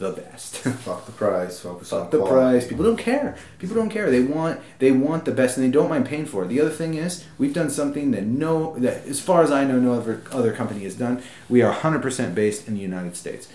the 0.00 0.10
best. 0.10 0.56
Fuck 0.56 1.06
the 1.06 1.12
price. 1.12 1.60
Focus 1.60 1.92
on 1.92 2.02
Fuck 2.02 2.10
the 2.10 2.18
quality. 2.18 2.58
price. 2.58 2.66
People 2.68 2.84
don't 2.84 2.96
care. 2.96 3.36
People 3.60 3.76
don't 3.76 3.90
care. 3.90 4.10
They 4.10 4.22
want 4.22 4.60
they 4.80 4.90
want 4.90 5.26
the 5.26 5.32
best, 5.32 5.56
and 5.56 5.64
they 5.64 5.70
don't 5.70 5.88
mind 5.88 6.06
paying 6.06 6.26
for 6.26 6.44
it. 6.44 6.48
The 6.48 6.60
other 6.60 6.70
thing 6.70 6.94
is, 6.94 7.24
we've 7.38 7.54
done 7.54 7.70
something 7.70 8.10
that 8.10 8.24
no 8.24 8.76
that 8.78 9.06
as 9.06 9.20
far 9.20 9.42
as 9.42 9.52
I 9.52 9.64
know, 9.64 9.78
no 9.78 9.92
other 9.92 10.22
other 10.32 10.52
company 10.52 10.82
has 10.84 10.96
done. 10.96 11.22
We 11.48 11.62
are 11.62 11.72
100% 11.72 12.34
based 12.34 12.66
in 12.66 12.74
the 12.74 12.80
United 12.80 13.14
States. 13.14 13.46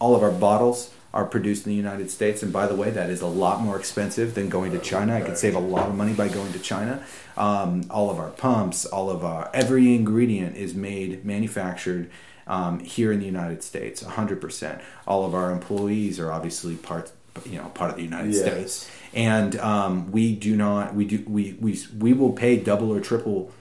All 0.00 0.16
of 0.16 0.22
our 0.22 0.32
bottles 0.32 0.90
are 1.12 1.24
produced 1.24 1.66
in 1.66 1.70
the 1.72 1.76
United 1.76 2.10
States, 2.10 2.42
and 2.42 2.52
by 2.52 2.66
the 2.66 2.74
way, 2.74 2.88
that 2.90 3.10
is 3.10 3.20
a 3.20 3.26
lot 3.26 3.60
more 3.60 3.76
expensive 3.76 4.34
than 4.34 4.48
going 4.48 4.72
to 4.72 4.78
China. 4.78 5.14
I 5.14 5.20
could 5.20 5.36
save 5.36 5.54
a 5.54 5.60
lot 5.60 5.88
of 5.88 5.94
money 5.94 6.12
by 6.12 6.28
going 6.28 6.52
to 6.52 6.58
China. 6.60 7.04
Um, 7.36 7.84
all 7.90 8.10
of 8.10 8.18
our 8.18 8.30
pumps, 8.30 8.86
all 8.86 9.10
of 9.10 9.24
our 9.24 9.50
every 9.52 9.94
ingredient 9.94 10.56
is 10.56 10.74
made 10.74 11.24
manufactured 11.24 12.10
um, 12.50 12.80
here 12.80 13.12
in 13.12 13.20
the 13.20 13.26
United 13.26 13.62
States, 13.62 14.02
100%. 14.02 14.82
All 15.06 15.24
of 15.24 15.34
our 15.34 15.52
employees 15.52 16.18
are 16.18 16.32
obviously 16.32 16.74
part, 16.74 17.12
you 17.46 17.58
know, 17.58 17.68
part 17.68 17.90
of 17.90 17.96
the 17.96 18.02
United 18.02 18.34
Yes. 18.34 18.42
States, 18.42 18.90
and 19.14 19.56
um, 19.60 20.10
we 20.10 20.34
do 20.34 20.56
not, 20.56 20.94
we 20.94 21.04
do, 21.04 21.24
we 21.28 21.56
we 21.60 21.78
we 21.96 22.12
will 22.12 22.32
pay 22.32 22.56
double 22.56 22.92
or 22.92 23.00
triple 23.00 23.52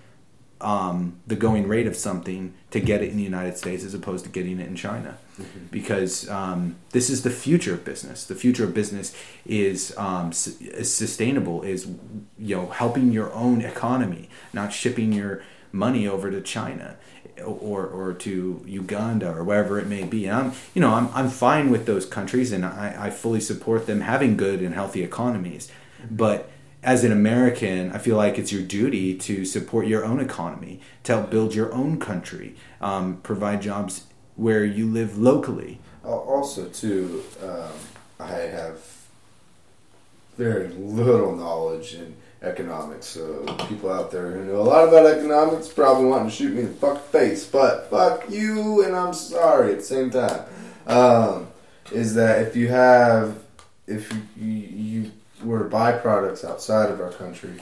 um, 0.60 1.20
the 1.28 1.36
going 1.36 1.68
rate 1.68 1.86
of 1.86 1.96
something 1.96 2.54
to 2.72 2.80
get 2.80 3.02
it 3.04 3.12
in 3.12 3.18
the 3.18 3.24
United 3.24 3.58
States 3.58 3.84
as 3.84 3.94
opposed 3.94 4.26
to 4.26 4.32
getting 4.32 4.60
it 4.60 4.68
in 4.68 4.76
China, 4.76 5.20
because 5.70 6.28
um, 6.28 6.76
this 6.90 7.12
is 7.12 7.22
the 7.22 7.30
future 7.30 7.76
of 7.76 7.86
business. 7.86 8.26
The 8.26 8.36
future 8.36 8.64
of 8.64 8.74
business 8.74 9.16
is, 9.46 9.96
um, 9.98 10.32
is 10.32 10.92
sustainable. 10.92 11.62
Is 11.62 11.88
you 12.40 12.56
know 12.56 12.70
helping 12.70 13.12
your 13.12 13.32
own 13.34 13.62
economy, 13.62 14.30
not 14.52 14.74
shipping 14.74 15.14
your 15.14 15.44
money 15.72 16.08
over 16.08 16.32
to 16.32 16.42
China 16.42 16.98
or 17.46 17.86
or 17.86 18.14
to 18.14 18.64
Uganda 18.66 19.32
or 19.32 19.44
wherever 19.44 19.80
it 19.80 19.88
may 19.88 20.04
be. 20.04 20.26
And 20.26 20.36
I'm 20.36 20.54
you 20.74 20.82
know 20.82 20.94
I'm 20.94 21.10
I'm 21.14 21.30
fine 21.30 21.70
with 21.70 21.86
those 21.86 22.06
countries, 22.06 22.52
and 22.52 22.66
I, 22.66 22.96
I 22.98 23.10
fully 23.10 23.42
support 23.42 23.88
them 23.88 24.02
having 24.02 24.38
good 24.38 24.62
and 24.62 24.74
healthy 24.74 25.04
economies, 25.04 25.72
but 26.10 26.50
as 26.82 27.04
an 27.04 27.12
American, 27.12 27.92
I 27.92 27.98
feel 27.98 28.16
like 28.16 28.40
it's 28.40 28.52
your 28.52 28.62
duty 28.62 29.14
to 29.18 29.44
support 29.44 29.86
your 29.86 30.06
own 30.06 30.20
economy, 30.20 30.80
to 31.04 31.18
help 31.18 31.30
build 31.30 31.54
your 31.54 31.74
own 31.74 32.00
country, 32.00 32.56
um, 32.80 33.18
provide 33.18 33.62
jobs 33.62 34.06
where 34.36 34.64
you 34.64 34.88
live 34.88 35.18
locally. 35.18 35.80
Also, 36.06 36.70
too, 36.70 37.24
um, 37.44 37.74
I 38.20 38.32
have 38.32 38.80
very 40.38 40.70
little 40.70 41.36
knowledge 41.36 41.94
in 41.96 42.16
economics. 42.42 43.06
So 43.06 43.44
people 43.68 43.92
out 43.92 44.12
there 44.12 44.32
who 44.32 44.46
know 44.46 44.62
a 44.62 44.64
lot 44.64 44.88
about 44.88 45.06
economics 45.06 45.68
probably 45.68 46.06
wanting 46.06 46.30
to 46.30 46.36
shoot 46.36 46.54
me 46.54 46.62
in 46.62 46.68
the 46.68 46.74
fuck 46.74 47.04
face, 47.08 47.46
but 47.46 47.90
fuck 47.90 48.30
you, 48.30 48.84
and 48.84 48.96
I'm 48.96 49.14
sorry 49.14 49.72
at 49.72 49.80
the 49.80 49.84
same 49.84 50.10
time. 50.10 50.46
Um, 50.88 51.48
is 51.92 52.16
that 52.16 52.48
if 52.48 52.56
you 52.56 52.68
have, 52.70 53.44
if 53.88 54.12
you, 54.38 54.48
you, 54.48 55.12
were 55.44 55.60
to 55.60 55.70
buy 55.70 55.94
products 55.94 56.44
outside 56.44 56.92
of 56.92 57.00
our 57.00 57.12
country, 57.12 57.54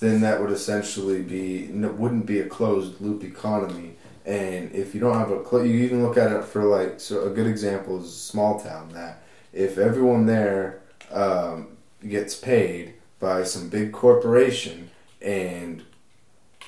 then 0.00 0.20
that 0.20 0.40
would 0.40 0.50
essentially 0.50 1.22
be 1.22 1.68
wouldn't 1.68 2.26
be 2.26 2.40
a 2.40 2.46
closed 2.46 3.00
loop 3.00 3.22
economy. 3.22 3.94
And 4.26 4.72
if 4.72 4.94
you 4.94 5.00
don't 5.00 5.16
have 5.16 5.30
a, 5.30 5.48
cl- 5.48 5.64
you 5.64 5.80
even 5.84 6.02
look 6.02 6.16
at 6.16 6.32
it 6.32 6.44
for 6.44 6.64
like 6.64 6.98
so 6.98 7.26
a 7.26 7.30
good 7.30 7.46
example 7.46 8.02
is 8.02 8.12
small 8.12 8.58
town 8.58 8.90
that 8.94 9.22
if 9.52 9.78
everyone 9.78 10.26
there 10.26 10.80
um, 11.12 11.76
gets 12.06 12.34
paid 12.34 12.94
by 13.20 13.44
some 13.44 13.68
big 13.68 13.92
corporation 13.92 14.90
and 15.20 15.82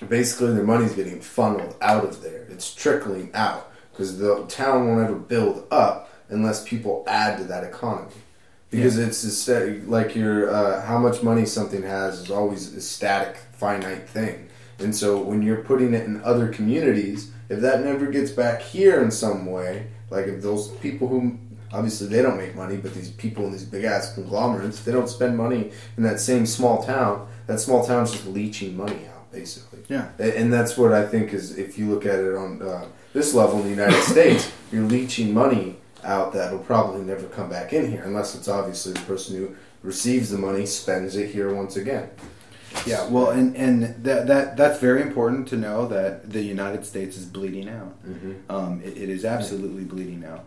basically 0.09 0.53
their 0.53 0.65
money's 0.65 0.93
getting 0.93 1.21
funneled 1.21 1.77
out 1.81 2.05
of 2.05 2.23
there, 2.23 2.47
it's 2.51 2.75
trickling 2.75 3.31
out 3.35 3.73
because 3.91 4.19
the 4.19 4.45
town 4.47 4.87
won't 4.87 5.03
ever 5.03 5.17
build 5.17 5.67
up 5.71 6.11
unless 6.29 6.67
people 6.67 7.05
add 7.07 7.39
to 7.39 7.45
that 7.45 7.65
economy. 7.65 8.13
Because 8.71 8.97
it's 8.97 9.23
a 9.25 9.31
sta- 9.31 9.87
like 9.87 10.15
your 10.15 10.49
uh, 10.49 10.83
how 10.87 10.99
much 10.99 11.23
money 11.23 11.45
something 11.45 11.83
has 11.83 12.21
is 12.21 12.31
always 12.31 12.73
a 12.75 12.81
static 12.81 13.37
finite 13.53 14.09
thing. 14.09 14.49
And 14.79 14.97
so 14.97 15.21
when 15.21 15.43
you're 15.43 15.63
putting 15.63 15.93
it 15.93 16.07
in 16.07 16.23
other 16.23 16.49
communities 16.49 17.33
if 17.53 17.61
that 17.61 17.85
never 17.85 18.07
gets 18.07 18.31
back 18.31 18.63
here 18.63 19.03
in 19.03 19.11
some 19.11 19.45
way 19.45 19.87
like 20.11 20.27
if 20.27 20.43
those 20.43 20.69
people 20.77 21.07
who 21.07 21.39
obviously 21.73 22.07
they 22.09 22.23
don't 22.23 22.37
make 22.37 22.55
money 22.55 22.77
but 22.77 22.93
these 22.95 23.11
people 23.11 23.45
in 23.47 23.53
these 23.53 23.65
big 23.65 23.85
ass 23.85 24.15
conglomerates 24.15 24.83
they 24.85 24.93
don't 24.93 25.09
spend 25.09 25.37
money 25.37 25.71
in 25.97 26.03
that 26.03 26.21
same 26.21 26.47
small 26.47 26.83
town 26.85 27.27
that 27.47 27.59
small 27.61 27.85
town's 27.85 28.13
just 28.13 28.27
leeching 28.27 28.77
money 28.77 29.07
out 29.15 29.31
basically 29.33 29.81
Yeah. 29.89 30.09
And 30.19 30.53
that's 30.53 30.77
what 30.77 30.93
I 30.93 31.07
think 31.07 31.33
is 31.33 31.59
if 31.59 31.79
you 31.79 31.89
look 31.91 32.07
at 32.07 32.19
it 32.19 32.35
on 32.35 32.63
uh, 32.63 32.85
this 33.13 33.35
level 33.35 33.59
in 33.59 33.65
the 33.65 33.71
United 33.71 34.03
States, 34.03 34.51
you're 34.71 34.85
leeching 34.85 35.35
money 35.35 35.77
out 36.05 36.33
that 36.33 36.53
will 36.53 36.61
probably 36.61 37.03
never 37.03 37.27
come 37.29 37.49
back 37.49 37.73
in 37.73 37.91
here 37.91 38.03
unless 38.05 38.35
it's 38.35 38.49
obviously 38.49 38.93
the 38.93 39.01
person 39.01 39.37
who 39.37 39.55
receives 39.83 40.31
the 40.31 40.39
money 40.39 40.67
spends 40.67 41.17
it 41.17 41.31
here 41.31 41.55
once 41.55 41.77
again. 41.77 42.09
Yeah, 42.87 43.07
well, 43.09 43.31
and 43.31 43.55
and 43.55 43.83
that 44.03 44.27
that 44.29 44.57
that's 44.57 44.79
very 44.81 45.03
important 45.03 45.47
to 45.49 45.57
know 45.57 45.87
that 45.89 46.31
the 46.33 46.43
United 46.43 46.87
States 46.87 47.17
is 47.19 47.27
bleeding 47.27 47.69
out. 47.69 47.95
Um, 48.49 48.81
it, 48.83 48.97
it 48.97 49.09
is 49.11 49.25
absolutely 49.27 49.85
bleeding 49.85 50.25
out. 50.25 50.45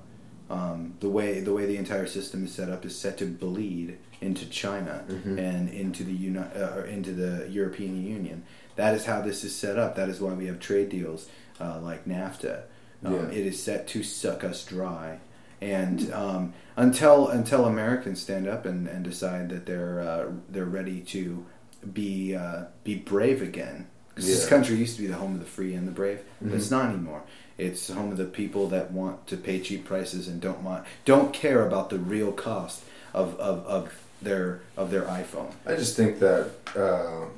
Um, 0.49 0.93
the 0.99 1.09
way 1.09 1.39
the 1.39 1.53
way 1.53 1.65
the 1.65 1.77
entire 1.77 2.05
system 2.05 2.45
is 2.45 2.53
set 2.53 2.69
up 2.69 2.85
is 2.85 2.95
set 2.97 3.17
to 3.17 3.25
bleed 3.25 3.97
into 4.21 4.45
China 4.45 5.03
and 5.39 5.69
into 5.69 6.03
the 6.03 6.13
uni- 6.13 6.37
uh, 6.39 6.75
or 6.77 6.85
into 6.85 7.11
the 7.13 7.47
European 7.49 8.05
Union. 8.05 8.43
That 8.75 8.93
is 8.93 9.05
how 9.05 9.21
this 9.21 9.43
is 9.43 9.55
set 9.55 9.77
up. 9.79 9.95
That 9.95 10.07
is 10.09 10.19
why 10.21 10.33
we 10.33 10.45
have 10.47 10.59
trade 10.59 10.89
deals 10.89 11.29
uh, 11.59 11.79
like 11.81 12.05
NAFTA. 12.05 12.63
Um, 13.03 13.13
Yeah. 13.13 13.21
It 13.39 13.45
is 13.47 13.61
set 13.61 13.87
to 13.87 14.03
suck 14.03 14.43
us 14.43 14.63
dry. 14.65 15.19
And 15.61 16.11
um, 16.13 16.53
until 16.77 17.27
until 17.29 17.65
Americans 17.65 18.21
stand 18.21 18.47
up 18.47 18.65
and, 18.65 18.87
and 18.87 19.03
decide 19.03 19.49
that 19.49 19.65
they're 19.65 19.99
uh, 19.99 20.31
they're 20.49 20.65
ready 20.65 21.01
to 21.15 21.45
be 21.91 22.35
uh, 22.35 22.65
be 22.83 22.95
brave 22.95 23.41
again, 23.41 23.87
because 24.09 24.27
this 24.27 24.47
country 24.49 24.75
used 24.75 24.95
to 24.97 25.01
be 25.01 25.07
the 25.07 25.15
home 25.15 25.33
of 25.33 25.39
the 25.39 25.45
free 25.45 25.73
and 25.73 25.87
the 25.87 25.91
brave, 25.91 26.19
but 26.41 26.53
it's 26.53 26.69
not 26.71 26.89
anymore. 26.89 27.23
It's 27.57 27.89
home 27.89 28.11
of 28.11 28.17
the 28.17 28.25
people 28.25 28.67
that 28.69 28.91
want 28.91 29.27
to 29.27 29.37
pay 29.37 29.59
cheap 29.61 29.85
prices 29.85 30.27
and 30.27 30.41
don't 30.41 30.61
want 30.61 30.85
don't 31.05 31.33
care 31.33 31.65
about 31.65 31.89
the 31.89 31.99
real 31.99 32.31
cost 32.31 32.83
of, 33.13 33.39
of, 33.39 33.65
of 33.65 34.03
their 34.21 34.61
of 34.75 34.91
their 34.91 35.03
iPhone. 35.03 35.53
I 35.65 35.75
just 35.75 35.95
think 35.95 36.19
that 36.19 36.51
um 36.75 37.31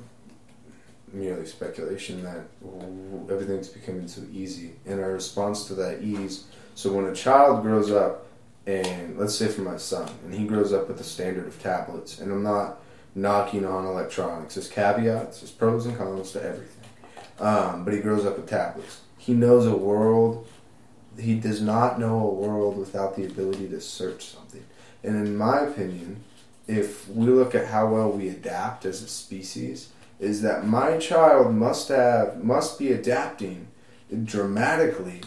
merely 1.14 1.46
speculation 1.46 2.24
that 2.24 2.42
everything's 3.32 3.70
becoming 3.70 4.08
so 4.08 4.22
easy, 4.32 4.74
and 4.86 5.00
our 5.00 5.14
response 5.14 5.66
to 5.66 5.74
that 5.76 6.02
ease. 6.02 6.46
So 6.76 6.92
when 6.92 7.06
a 7.06 7.16
child 7.16 7.64
grows 7.64 7.92
up, 7.92 8.28
and 8.66 9.18
let's 9.18 9.36
say 9.36 9.48
for 9.48 9.62
my 9.62 9.78
son, 9.78 10.10
and 10.26 10.34
he 10.34 10.46
grows 10.46 10.74
up 10.74 10.88
with 10.88 10.98
the 10.98 11.04
standard 11.04 11.48
of 11.48 11.62
tablets, 11.62 12.20
and 12.20 12.32
I'm 12.32 12.44
not 12.44 12.80
knocking 13.16 13.66
on 13.66 13.86
electronics. 13.86 14.56
There's 14.56 14.70
caveats, 14.70 15.40
there's 15.40 15.52
pros 15.52 15.86
and 15.86 15.98
cons 15.98 16.32
to 16.34 16.44
everything. 16.44 16.84
Um, 17.40 17.86
but 17.86 17.94
he 17.94 18.00
grows 18.00 18.26
up 18.26 18.38
with 18.38 18.50
tablets. 18.50 19.02
He 19.28 19.34
knows 19.34 19.66
a 19.66 19.76
world. 19.76 20.48
He 21.20 21.36
does 21.36 21.62
not 21.62 22.00
know 22.00 22.18
a 22.18 22.34
world 22.34 22.78
without 22.78 23.18
the 23.18 23.26
ability 23.26 23.68
to 23.68 23.82
search 23.82 24.24
something. 24.24 24.64
And 25.04 25.18
in 25.18 25.36
my 25.36 25.60
opinion, 25.60 26.24
if 26.66 27.10
we 27.10 27.26
look 27.26 27.54
at 27.54 27.68
how 27.68 27.88
well 27.88 28.10
we 28.10 28.30
adapt 28.30 28.86
as 28.86 29.04
a 29.04 29.08
species, 29.10 29.90
is 30.22 30.44
that 30.44 30.66
my 30.66 30.98
child 30.98 31.54
must 31.54 31.90
have 31.90 32.42
must 32.42 32.80
be 32.80 32.94
adapting 32.94 33.68
dramatically 34.24 35.20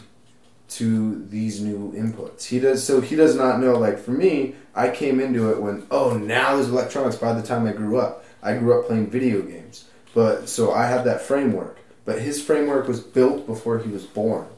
to 0.70 1.22
these 1.26 1.60
new 1.60 1.92
inputs. 1.92 2.46
He 2.46 2.58
does 2.58 2.82
so 2.82 3.02
he 3.02 3.16
does 3.16 3.36
not 3.36 3.60
know 3.60 3.76
like 3.78 3.98
for 3.98 4.12
me, 4.12 4.54
I 4.74 4.88
came 4.88 5.20
into 5.20 5.50
it 5.50 5.60
when 5.60 5.86
oh 5.90 6.16
now 6.16 6.56
there's 6.56 6.70
electronics 6.70 7.16
by 7.16 7.34
the 7.34 7.46
time 7.46 7.66
I 7.66 7.72
grew 7.72 7.98
up. 7.98 8.24
I 8.42 8.56
grew 8.56 8.80
up 8.80 8.86
playing 8.86 9.10
video 9.10 9.42
games. 9.42 9.84
But 10.14 10.48
so 10.48 10.72
I 10.72 10.86
have 10.86 11.04
that 11.04 11.20
framework. 11.20 11.79
But 12.10 12.22
his 12.22 12.42
framework 12.42 12.88
was 12.88 12.98
built 12.98 13.46
before 13.46 13.78
he 13.78 13.88
was 13.88 14.04
born 14.04 14.48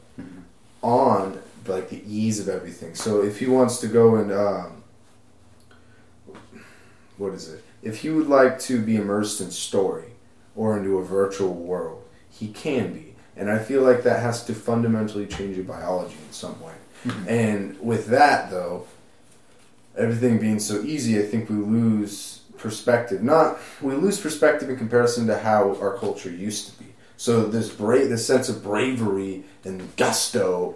on 0.81 1.39
like 1.67 1.89
the 1.89 2.01
ease 2.11 2.39
of 2.39 2.49
everything. 2.49 2.95
So 2.95 3.21
if 3.21 3.37
he 3.37 3.45
wants 3.45 3.79
to 3.81 3.87
go 3.87 4.15
and 4.15 4.31
um, 4.31 4.83
what 7.19 7.31
is 7.33 7.49
it? 7.49 7.63
If 7.83 7.99
he 7.99 8.09
would 8.09 8.25
like 8.25 8.57
to 8.61 8.81
be 8.81 8.95
immersed 8.95 9.39
in 9.39 9.51
story 9.51 10.13
or 10.55 10.75
into 10.79 10.97
a 10.97 11.05
virtual 11.05 11.53
world, 11.53 12.03
he 12.31 12.47
can 12.47 12.91
be. 12.91 13.13
And 13.37 13.51
I 13.51 13.59
feel 13.59 13.83
like 13.83 14.01
that 14.01 14.23
has 14.23 14.43
to 14.45 14.55
fundamentally 14.55 15.27
change 15.27 15.55
your 15.55 15.65
biology 15.65 16.17
in 16.25 16.33
some 16.33 16.59
way. 16.59 16.73
And 17.27 17.79
with 17.79 18.07
that, 18.07 18.49
though, 18.49 18.87
everything 19.95 20.39
being 20.39 20.57
so 20.57 20.81
easy, 20.81 21.19
I 21.19 21.27
think 21.27 21.51
we 21.51 21.57
lose 21.57 22.39
perspective. 22.57 23.21
Not 23.21 23.59
we 23.79 23.93
lose 23.93 24.19
perspective 24.19 24.71
in 24.71 24.75
comparison 24.75 25.27
to 25.27 25.37
how 25.37 25.75
our 25.75 25.99
culture 25.99 26.31
used 26.31 26.71
to 26.71 26.79
be. 26.79 26.82
So 27.23 27.45
this 27.45 27.69
this 27.69 28.27
sense 28.27 28.49
of 28.49 28.61
bravery 28.61 29.45
and 29.63 29.95
gusto, 29.95 30.75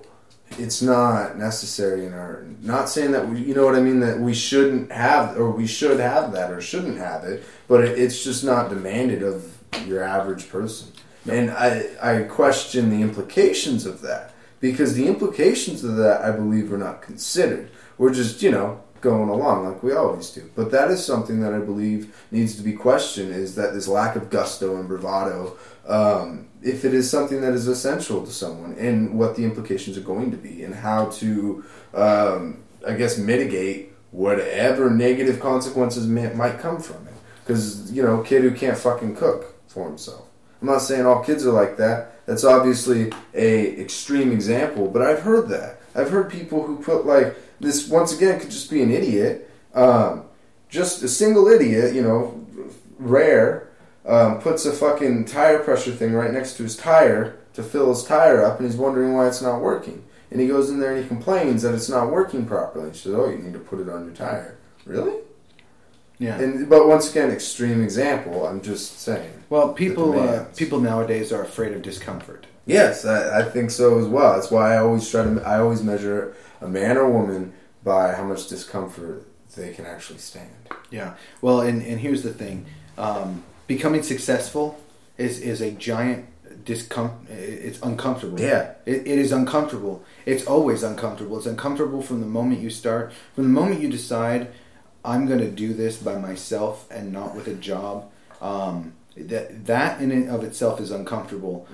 it's 0.52 0.82
not 0.82 1.38
necessary 1.38 2.06
in 2.06 2.14
our. 2.14 2.46
Not 2.62 2.88
saying 2.88 3.12
that 3.12 3.28
we, 3.28 3.42
you 3.42 3.54
know 3.54 3.66
what 3.66 3.76
I 3.76 3.82
mean, 3.82 4.00
that 4.00 4.18
we 4.18 4.34
shouldn't 4.34 4.90
have 4.90 5.38
or 5.38 5.52
we 5.52 5.68
should 5.68 6.00
have 6.00 6.32
that 6.32 6.50
or 6.50 6.62
shouldn't 6.62 7.00
have 7.00 7.26
it, 7.26 7.44
but 7.68 7.84
it, 7.84 8.00
it's 8.00 8.24
just 8.24 8.46
not 8.46 8.70
demanded 8.70 9.24
of 9.24 9.58
your 9.88 10.02
average 10.02 10.48
person. 10.48 10.94
And 11.30 11.52
I 11.52 11.84
I 12.02 12.22
question 12.22 12.92
the 12.92 13.02
implications 13.02 13.86
of 13.86 14.00
that 14.04 14.34
because 14.62 14.94
the 14.94 15.06
implications 15.06 15.84
of 15.84 15.98
that 15.98 16.22
I 16.22 16.32
believe 16.32 16.72
are 16.72 16.78
not 16.78 17.02
considered. 17.02 17.70
We're 17.98 18.14
just 18.14 18.42
you 18.42 18.52
know 18.52 18.82
going 19.10 19.30
along 19.30 19.66
like 19.66 19.82
we 19.84 19.94
always 19.94 20.30
do. 20.32 20.50
But 20.56 20.72
that 20.72 20.92
is 20.92 21.04
something 21.04 21.40
that 21.42 21.54
I 21.54 21.60
believe 21.60 22.16
needs 22.32 22.56
to 22.58 22.64
be 22.64 22.74
questioned 22.74 23.32
is 23.34 23.56
that 23.56 23.74
this 23.74 23.88
lack 23.88 24.16
of 24.16 24.30
gusto 24.30 24.78
and 24.78 24.88
bravado, 24.88 25.58
um, 25.88 26.48
if 26.62 26.84
it 26.84 26.94
is 26.94 27.10
something 27.10 27.40
that 27.42 27.54
is 27.54 27.68
essential 27.68 28.26
to 28.26 28.32
someone, 28.32 28.74
and 28.74 29.18
what 29.18 29.36
the 29.36 29.46
implications 29.46 29.98
are 29.98 30.02
going 30.14 30.32
to 30.32 30.38
be, 30.38 30.64
and 30.64 30.76
how 30.76 31.06
to, 31.22 31.64
um, 31.94 32.64
I 32.86 32.94
guess, 32.94 33.18
mitigate 33.18 33.94
whatever 34.12 34.90
negative 34.90 35.40
consequences 35.40 36.06
may, 36.08 36.34
might 36.34 36.60
come 36.60 36.80
from 36.82 37.08
it. 37.08 37.14
Because, 37.44 37.92
you 37.92 38.04
know, 38.04 38.22
kid 38.24 38.42
who 38.44 38.52
can't 38.52 38.78
fucking 38.78 39.16
cook 39.16 39.56
for 39.68 39.88
himself. 39.88 40.26
I'm 40.62 40.68
not 40.68 40.80
saying 40.80 41.06
all 41.06 41.24
kids 41.24 41.46
are 41.46 41.54
like 41.54 41.78
that. 41.78 42.17
That's 42.28 42.44
obviously 42.44 43.12
a 43.34 43.80
extreme 43.80 44.32
example, 44.32 44.90
but 44.90 45.02
I've 45.02 45.22
heard 45.22 45.48
that. 45.48 45.80
I've 45.96 46.12
heard 46.12 46.30
people 46.30 46.62
who 46.62 46.78
put 46.78 47.06
like 47.06 47.36
this 47.60 47.88
once 47.88 48.16
again 48.16 48.40
could 48.40 48.52
just 48.52 48.70
be 48.70 48.84
an 48.84 48.92
idiot, 48.92 49.50
um, 49.74 50.26
just 50.70 51.02
a 51.02 51.08
single 51.08 51.48
idiot, 51.48 51.96
you 51.96 52.02
know, 52.02 52.46
rare, 53.00 53.70
um, 54.06 54.40
puts 54.40 54.66
a 54.66 54.74
fucking 54.74 55.24
tire 55.26 55.60
pressure 55.60 55.94
thing 55.94 56.14
right 56.14 56.32
next 56.32 56.58
to 56.58 56.64
his 56.64 56.76
tire 56.76 57.40
to 57.54 57.64
fill 57.64 57.90
his 57.90 58.04
tire 58.04 58.44
up, 58.44 58.60
and 58.60 58.70
he's 58.70 58.78
wondering 58.78 59.14
why 59.14 59.28
it's 59.28 59.42
not 59.42 59.62
working. 59.62 60.04
And 60.30 60.42
he 60.42 60.48
goes 60.48 60.70
in 60.70 60.82
there 60.82 60.94
and 60.94 61.02
he 61.02 61.08
complains 61.08 61.64
that 61.64 61.74
it's 61.74 61.90
not 61.90 62.12
working 62.12 62.46
properly. 62.46 62.92
He 62.92 62.98
says, 62.98 63.14
"Oh, 63.14 63.30
you 63.30 63.38
need 63.38 63.54
to 63.54 63.60
put 63.60 63.80
it 63.80 63.88
on 63.88 64.04
your 64.06 64.14
tire." 64.14 64.58
Really? 64.86 65.16
Yeah. 66.20 66.40
And 66.40 66.70
but 66.70 66.88
once 66.88 67.12
again, 67.12 67.30
extreme 67.32 67.82
example. 67.84 68.48
I'm 68.48 68.62
just 68.62 69.00
saying. 69.00 69.44
well, 69.50 69.74
people 69.74 70.20
uh, 70.20 70.46
people 70.56 70.80
nowadays 70.80 71.32
are 71.32 71.44
afraid 71.44 71.74
of 71.74 71.82
discomfort. 71.82 72.48
Yes, 72.66 73.06
I, 73.06 73.40
I 73.40 73.44
think 73.44 73.72
so 73.72 73.98
as 74.00 74.08
well. 74.08 74.34
That's 74.34 74.52
why 74.52 74.74
I 74.74 74.78
always 74.80 75.10
try 75.10 75.24
to. 75.24 75.42
I 75.46 75.60
always 75.60 75.84
measure 75.84 76.36
a 76.60 76.68
man 76.68 76.98
or 76.98 77.10
woman 77.10 77.54
by 77.84 78.14
how 78.14 78.24
much 78.24 78.48
discomfort 78.48 79.26
they 79.56 79.74
can 79.74 79.86
actually 79.86 80.20
stand. 80.20 80.50
Yeah. 80.90 81.16
Well, 81.42 81.62
and 81.62 81.82
and 81.82 82.00
here's 82.00 82.24
the 82.24 82.34
thing: 82.34 82.66
um, 82.98 83.44
becoming 83.68 84.04
successful 84.04 84.80
is 85.18 85.40
is 85.40 85.62
a 85.62 85.72
giant 85.72 86.26
discom. 86.64 87.12
It's 87.30 87.80
uncomfortable. 87.82 88.40
Yeah. 88.40 88.74
It, 88.86 89.08
it 89.08 89.20
is 89.20 89.32
uncomfortable. 89.32 90.04
It's 90.26 90.46
always 90.46 90.84
uncomfortable. 90.84 91.38
It's 91.38 91.46
uncomfortable 91.46 92.02
from 92.02 92.20
the 92.20 92.28
moment 92.28 92.62
you 92.62 92.70
start. 92.70 93.14
From 93.36 93.44
the 93.46 93.50
moment 93.50 93.82
you 93.82 93.90
decide, 93.90 94.50
I'm 95.08 95.26
going 95.26 95.40
to 95.40 95.50
do 95.50 95.74
this 95.74 95.98
by 95.98 96.18
myself 96.18 96.86
and 96.92 97.14
not 97.14 97.34
with 97.34 97.48
a 97.48 97.54
job. 97.54 98.12
Um, 98.42 98.94
that 99.16 99.66
that 99.66 100.02
in 100.02 100.12
and 100.12 100.30
of 100.30 100.44
itself 100.44 100.80
is 100.80 100.92
uncomfortable. 100.92 101.68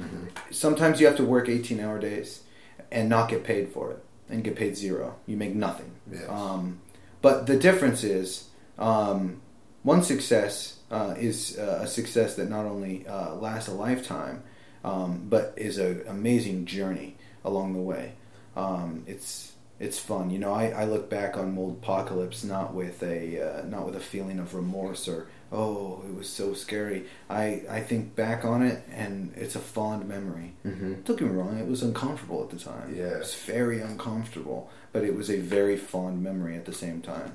Sometimes 0.52 1.02
you 1.02 1.08
have 1.08 1.18
to 1.18 1.26
work 1.26 1.50
18 1.50 1.80
hour 1.80 2.00
days 2.00 2.44
and 2.92 3.10
not 3.10 3.30
get 3.30 3.44
paid 3.44 3.70
for 3.70 3.92
it 3.92 4.04
and 4.30 4.44
get 4.44 4.56
paid 4.56 4.78
zero. 4.78 5.16
You 5.26 5.36
make 5.36 5.56
nothing. 5.56 5.92
Yes. 6.10 6.30
Um, 6.30 6.80
but 7.22 7.48
the 7.48 7.58
difference 7.58 8.04
is 8.04 8.50
um, 8.78 9.42
one 9.82 10.04
success 10.04 10.78
uh, 10.92 11.16
is 11.18 11.58
uh, 11.58 11.80
a 11.82 11.88
success 11.88 12.36
that 12.36 12.50
not 12.50 12.66
only 12.66 13.06
uh, 13.08 13.36
lasts 13.36 13.68
a 13.68 13.74
lifetime, 13.74 14.44
um, 14.84 15.26
but 15.30 15.54
is 15.58 15.78
an 15.78 16.04
amazing 16.08 16.66
journey 16.66 17.18
along 17.44 17.74
the 17.74 17.80
way. 17.80 18.14
Um, 18.56 19.04
it's 19.08 19.53
it's 19.84 20.00
fun, 20.00 20.30
you 20.30 20.40
know. 20.40 20.54
I, 20.54 20.70
I 20.70 20.86
look 20.86 21.10
back 21.10 21.36
on 21.38 21.54
Mold 21.56 21.80
Apocalypse 21.84 22.44
not 22.44 22.74
with 22.74 23.04
a 23.04 23.42
uh, 23.42 23.66
not 23.66 23.86
with 23.86 23.96
a 23.96 24.00
feeling 24.00 24.40
of 24.40 24.56
remorse 24.56 25.10
or 25.10 25.28
oh 25.52 26.02
it 26.08 26.16
was 26.16 26.30
so 26.30 26.54
scary. 26.54 27.06
I 27.30 27.64
I 27.70 27.82
think 27.82 28.16
back 28.16 28.46
on 28.46 28.64
it 28.64 28.82
and 28.90 29.34
it's 29.36 29.56
a 29.56 29.60
fond 29.60 30.08
memory. 30.08 30.54
Mm-hmm. 30.66 31.02
Don't 31.04 31.20
get 31.20 31.28
me 31.28 31.36
wrong, 31.36 31.60
it 31.60 31.68
was 31.68 31.84
uncomfortable 31.84 32.42
at 32.44 32.50
the 32.50 32.64
time. 32.64 32.96
Yeah. 32.96 33.16
It 33.16 33.20
was 33.20 33.36
very 33.36 33.82
uncomfortable, 33.82 34.70
but 34.94 35.04
it 35.04 35.16
was 35.16 35.30
a 35.30 35.40
very 35.40 35.76
fond 35.76 36.24
memory 36.24 36.56
at 36.56 36.66
the 36.66 36.74
same 36.74 37.02
time. 37.02 37.34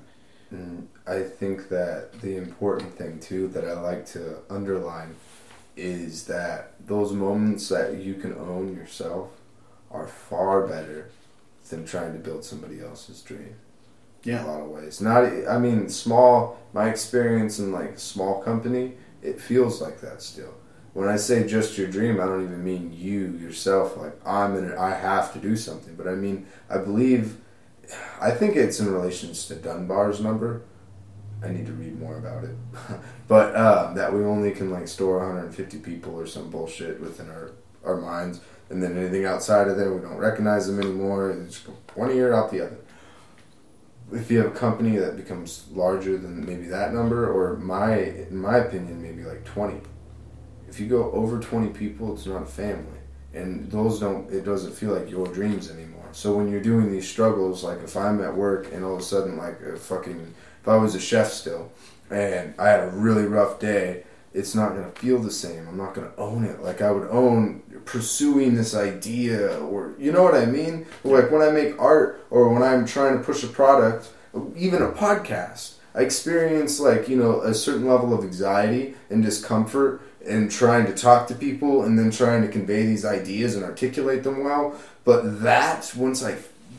I 1.07 1.21
think 1.25 1.69
that 1.69 2.21
the 2.23 2.37
important 2.39 2.97
thing 2.97 3.21
too 3.21 3.49
that 3.49 3.67
I 3.67 3.79
like 3.79 4.07
to 4.07 4.39
underline 4.49 5.17
is 5.77 6.25
that 6.25 6.73
those 6.87 7.13
moments 7.13 7.69
that 7.69 7.99
you 7.99 8.15
can 8.15 8.33
own 8.33 8.75
yourself 8.75 9.29
are 9.91 10.07
far 10.07 10.67
better 10.67 11.11
than 11.69 11.85
trying 11.85 12.13
to 12.13 12.19
build 12.19 12.45
somebody 12.45 12.81
else's 12.81 13.23
dream. 13.23 13.57
Yeah. 14.25 14.41
In 14.41 14.47
a 14.47 14.53
lot 14.53 14.61
of 14.61 14.69
ways. 14.69 15.01
Not, 15.01 15.25
I 15.49 15.59
mean, 15.59 15.89
small. 15.89 16.59
My 16.73 16.89
experience 16.89 17.59
in 17.59 17.73
like 17.73 17.99
small 17.99 18.43
company, 18.43 18.95
it 19.23 19.41
feels 19.41 19.81
like 19.81 20.01
that 20.01 20.23
still. 20.23 20.55
When 20.93 21.09
I 21.09 21.17
say 21.17 21.47
just 21.47 21.79
your 21.79 21.87
dream, 21.87 22.21
I 22.21 22.25
don't 22.25 22.43
even 22.43 22.65
mean 22.65 22.93
you 22.93 23.29
yourself. 23.41 23.97
Like 23.97 24.15
I'm 24.27 24.57
in 24.57 24.73
I 24.73 24.95
have 24.95 25.33
to 25.35 25.39
do 25.39 25.57
something. 25.57 25.95
But 25.95 26.09
I 26.09 26.15
mean, 26.15 26.47
I 26.69 26.79
believe, 26.79 27.39
I 28.21 28.33
think 28.33 28.57
it's 28.57 28.81
in 28.81 28.93
relations 28.93 29.47
to 29.47 29.55
Dunbar's 29.55 30.21
number. 30.21 30.63
I 31.43 31.51
need 31.51 31.67
to 31.67 31.73
read 31.73 32.01
more 32.01 32.19
about 32.19 32.43
it. 32.43 32.57
but 33.29 33.55
uh, 33.55 33.95
that 33.95 34.13
we 34.13 34.25
only 34.25 34.51
can 34.51 34.71
like 34.71 34.89
store 34.89 35.19
150 35.19 35.79
people 35.79 36.19
or 36.19 36.27
some 36.27 36.51
bullshit 36.51 37.01
within 37.01 37.31
our 37.31 37.53
our 37.85 37.97
minds, 37.97 38.41
and 38.71 38.83
then 38.83 38.97
anything 38.97 39.25
outside 39.25 39.69
of 39.69 39.77
there, 39.77 39.93
we 39.93 40.01
don't 40.01 40.17
recognize 40.17 40.67
them 40.67 40.81
anymore. 40.81 41.33
Go 41.67 41.73
one 41.95 42.11
ear 42.11 42.33
out 42.33 42.51
the 42.51 42.67
other 42.67 42.79
if 44.13 44.31
you 44.31 44.39
have 44.39 44.55
a 44.55 44.59
company 44.59 44.97
that 44.97 45.17
becomes 45.17 45.67
larger 45.73 46.17
than 46.17 46.45
maybe 46.45 46.67
that 46.67 46.95
number, 46.95 47.31
or 47.31 47.57
my, 47.57 47.97
in 47.97 48.37
my 48.37 48.57
opinion, 48.59 49.03
maybe 49.03 49.25
like 49.25 49.45
20. 49.45 49.81
If 50.69 50.81
you 50.81 50.87
go 50.87 51.11
over 51.13 51.39
20 51.39 51.69
people, 51.71 52.15
it's 52.15 52.27
not 52.27 52.43
a 52.43 52.47
family. 52.47 52.99
And 53.35 53.71
those 53.71 54.01
don't, 54.01 54.31
it 54.33 54.45
doesn't 54.45 54.73
feel 54.73 54.95
like 54.95 55.11
your 55.11 55.27
dreams 55.27 55.71
anymore. 55.71 56.09
So 56.13 56.37
when 56.37 56.51
you're 56.51 56.63
doing 56.63 56.91
these 56.91 57.09
struggles, 57.09 57.63
like 57.63 57.83
if 57.83 57.97
I'm 57.97 58.23
at 58.23 58.35
work 58.35 58.73
and 58.73 58.85
all 58.85 58.95
of 58.95 59.01
a 59.01 59.05
sudden, 59.05 59.37
like 59.37 59.61
a 59.61 59.77
fucking, 59.77 60.35
if 60.63 60.69
I 60.69 60.77
was 60.77 60.95
a 60.95 61.01
chef 61.01 61.31
still, 61.31 61.71
and 62.11 62.55
I 62.59 62.69
had 62.69 62.81
a 62.81 62.91
really 62.91 63.27
rough 63.27 63.61
day, 63.61 64.05
it's 64.35 64.55
not 64.55 64.71
gonna 64.71 64.91
feel 64.91 65.19
the 65.19 65.31
same. 65.31 65.67
I'm 65.69 65.77
not 65.77 65.95
gonna 65.95 66.13
own 66.19 66.45
it 66.45 66.63
like 66.63 66.83
I 66.83 66.91
would 66.91 67.09
own 67.09 67.63
pursuing 67.85 68.55
this 68.55 68.75
idea, 68.75 69.59
or 69.61 69.95
you 69.99 70.13
know 70.13 70.23
what 70.23 70.35
I 70.35 70.47
mean. 70.47 70.87
Like 71.05 71.31
when 71.31 71.43
I 71.43 71.51
make 71.51 71.79
art, 71.81 72.27
or 72.31 72.53
when 72.53 72.63
I'm 72.63 72.87
trying 72.87 73.19
to 73.19 73.25
push 73.25 73.43
a 73.45 73.49
product, 73.49 74.11
even 74.57 74.83
a 74.83 74.91
podcast. 74.91 75.75
I 75.95 76.03
experience 76.03 76.79
like 76.79 77.09
you 77.09 77.17
know 77.17 77.41
a 77.41 77.55
certain 77.55 77.87
level 77.89 78.13
of 78.15 78.23
anxiety 78.23 78.95
and 79.11 79.23
discomfort 79.23 80.03
and 80.27 80.51
trying 80.51 80.87
to 80.87 80.95
talk 80.95 81.27
to 81.29 81.35
people 81.35 81.83
and 81.85 81.99
then 81.99 82.11
trying 82.11 82.43
to 82.43 82.49
convey 82.49 82.85
these 82.85 83.05
ideas 83.05 83.55
and 83.55 83.65
articulate 83.65 84.23
them 84.23 84.45
well. 84.45 84.79
But 85.05 85.43
that, 85.43 85.93
once 85.97 86.23
I 86.23 86.37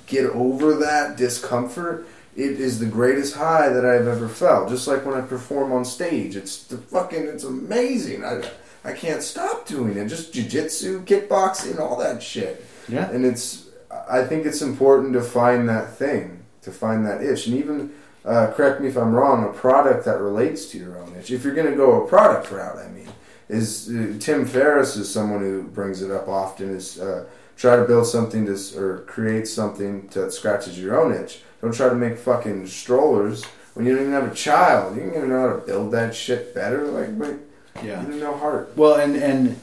get 0.08 0.26
over 0.26 0.76
that 0.76 1.18
discomfort, 1.18 2.06
it 2.36 2.60
is 2.60 2.80
the 2.80 2.86
greatest 2.86 3.36
high 3.36 3.70
that 3.70 3.86
I've 3.86 4.08
ever 4.08 4.30
felt. 4.30 4.70
Just 4.70 4.88
like 4.88 5.06
when 5.06 5.16
I 5.16 5.22
perform 5.22 5.72
on 5.72 5.84
stage, 5.84 6.36
it's 6.36 6.64
the 6.64 6.78
fucking, 6.78 7.28
it's 7.28 7.44
amazing. 7.44 8.24
I, 8.24 8.44
I 8.84 8.94
can't 8.94 9.22
stop 9.22 9.68
doing 9.68 9.98
it. 9.98 10.08
Just 10.08 10.34
jujitsu, 10.34 11.04
kickboxing, 11.06 11.80
all 11.80 11.98
that 11.98 12.24
shit. 12.24 12.66
Yeah. 12.88 13.10
And 13.10 13.26
it's, 13.26 13.70
I 14.10 14.24
think 14.24 14.46
it's 14.46 14.62
important 14.62 15.14
to 15.14 15.22
find 15.22 15.68
that 15.70 15.96
thing, 15.96 16.44
to 16.62 16.72
find 16.72 17.06
that 17.06 17.22
itch, 17.22 17.48
and 17.48 17.58
even. 17.58 17.92
Uh, 18.26 18.52
correct 18.52 18.82
me 18.82 18.88
if 18.90 18.98
I'm 18.98 19.14
wrong. 19.14 19.46
A 19.46 19.54
product 19.54 20.04
that 20.06 20.20
relates 20.20 20.70
to 20.72 20.78
your 20.78 20.98
own 20.98 21.16
itch. 21.16 21.32
If 21.32 21.44
you're 21.44 21.56
going 21.56 21.72
to 21.72 21.76
go 21.76 22.04
a 22.04 22.08
product 22.08 22.52
route, 22.52 22.78
I 22.78 22.90
mean, 22.90 23.08
is 23.48 23.90
uh, 23.90 24.14
Tim 24.20 24.46
Ferriss 24.46 24.98
is 24.98 25.12
someone 25.12 25.40
who 25.40 25.64
brings 25.64 26.02
it 26.02 26.12
up 26.12 26.28
often. 26.28 26.70
Is 26.70 27.00
uh, 27.00 27.26
try 27.56 27.78
to 27.78 27.86
build 27.86 28.06
something 28.06 28.46
to 28.46 28.58
or 28.78 29.00
create 29.08 29.48
something 29.48 30.08
that 30.10 30.34
scratches 30.34 30.80
your 30.80 31.00
own 31.00 31.14
itch. 31.14 31.42
Don't 31.62 31.74
try 31.74 31.90
to 31.90 31.96
make 31.96 32.18
fucking 32.18 32.68
strollers 32.68 33.44
when 33.74 33.86
you 33.86 33.94
don't 33.94 34.02
even 34.08 34.14
have 34.14 34.32
a 34.32 34.36
child. 34.36 34.96
You 34.96 35.04
don't 35.04 35.16
even 35.16 35.30
know 35.30 35.42
how 35.50 35.56
to 35.56 35.62
build 35.66 35.92
that 35.92 36.16
shit 36.16 36.56
better. 36.56 36.86
Like, 36.86 37.10
wait, 37.18 37.38
Yeah. 37.84 38.02
you 38.02 38.08
don't 38.08 38.20
know 38.20 38.38
heart. 38.38 38.72
Well, 38.76 38.96
and 38.96 39.16
and 39.16 39.60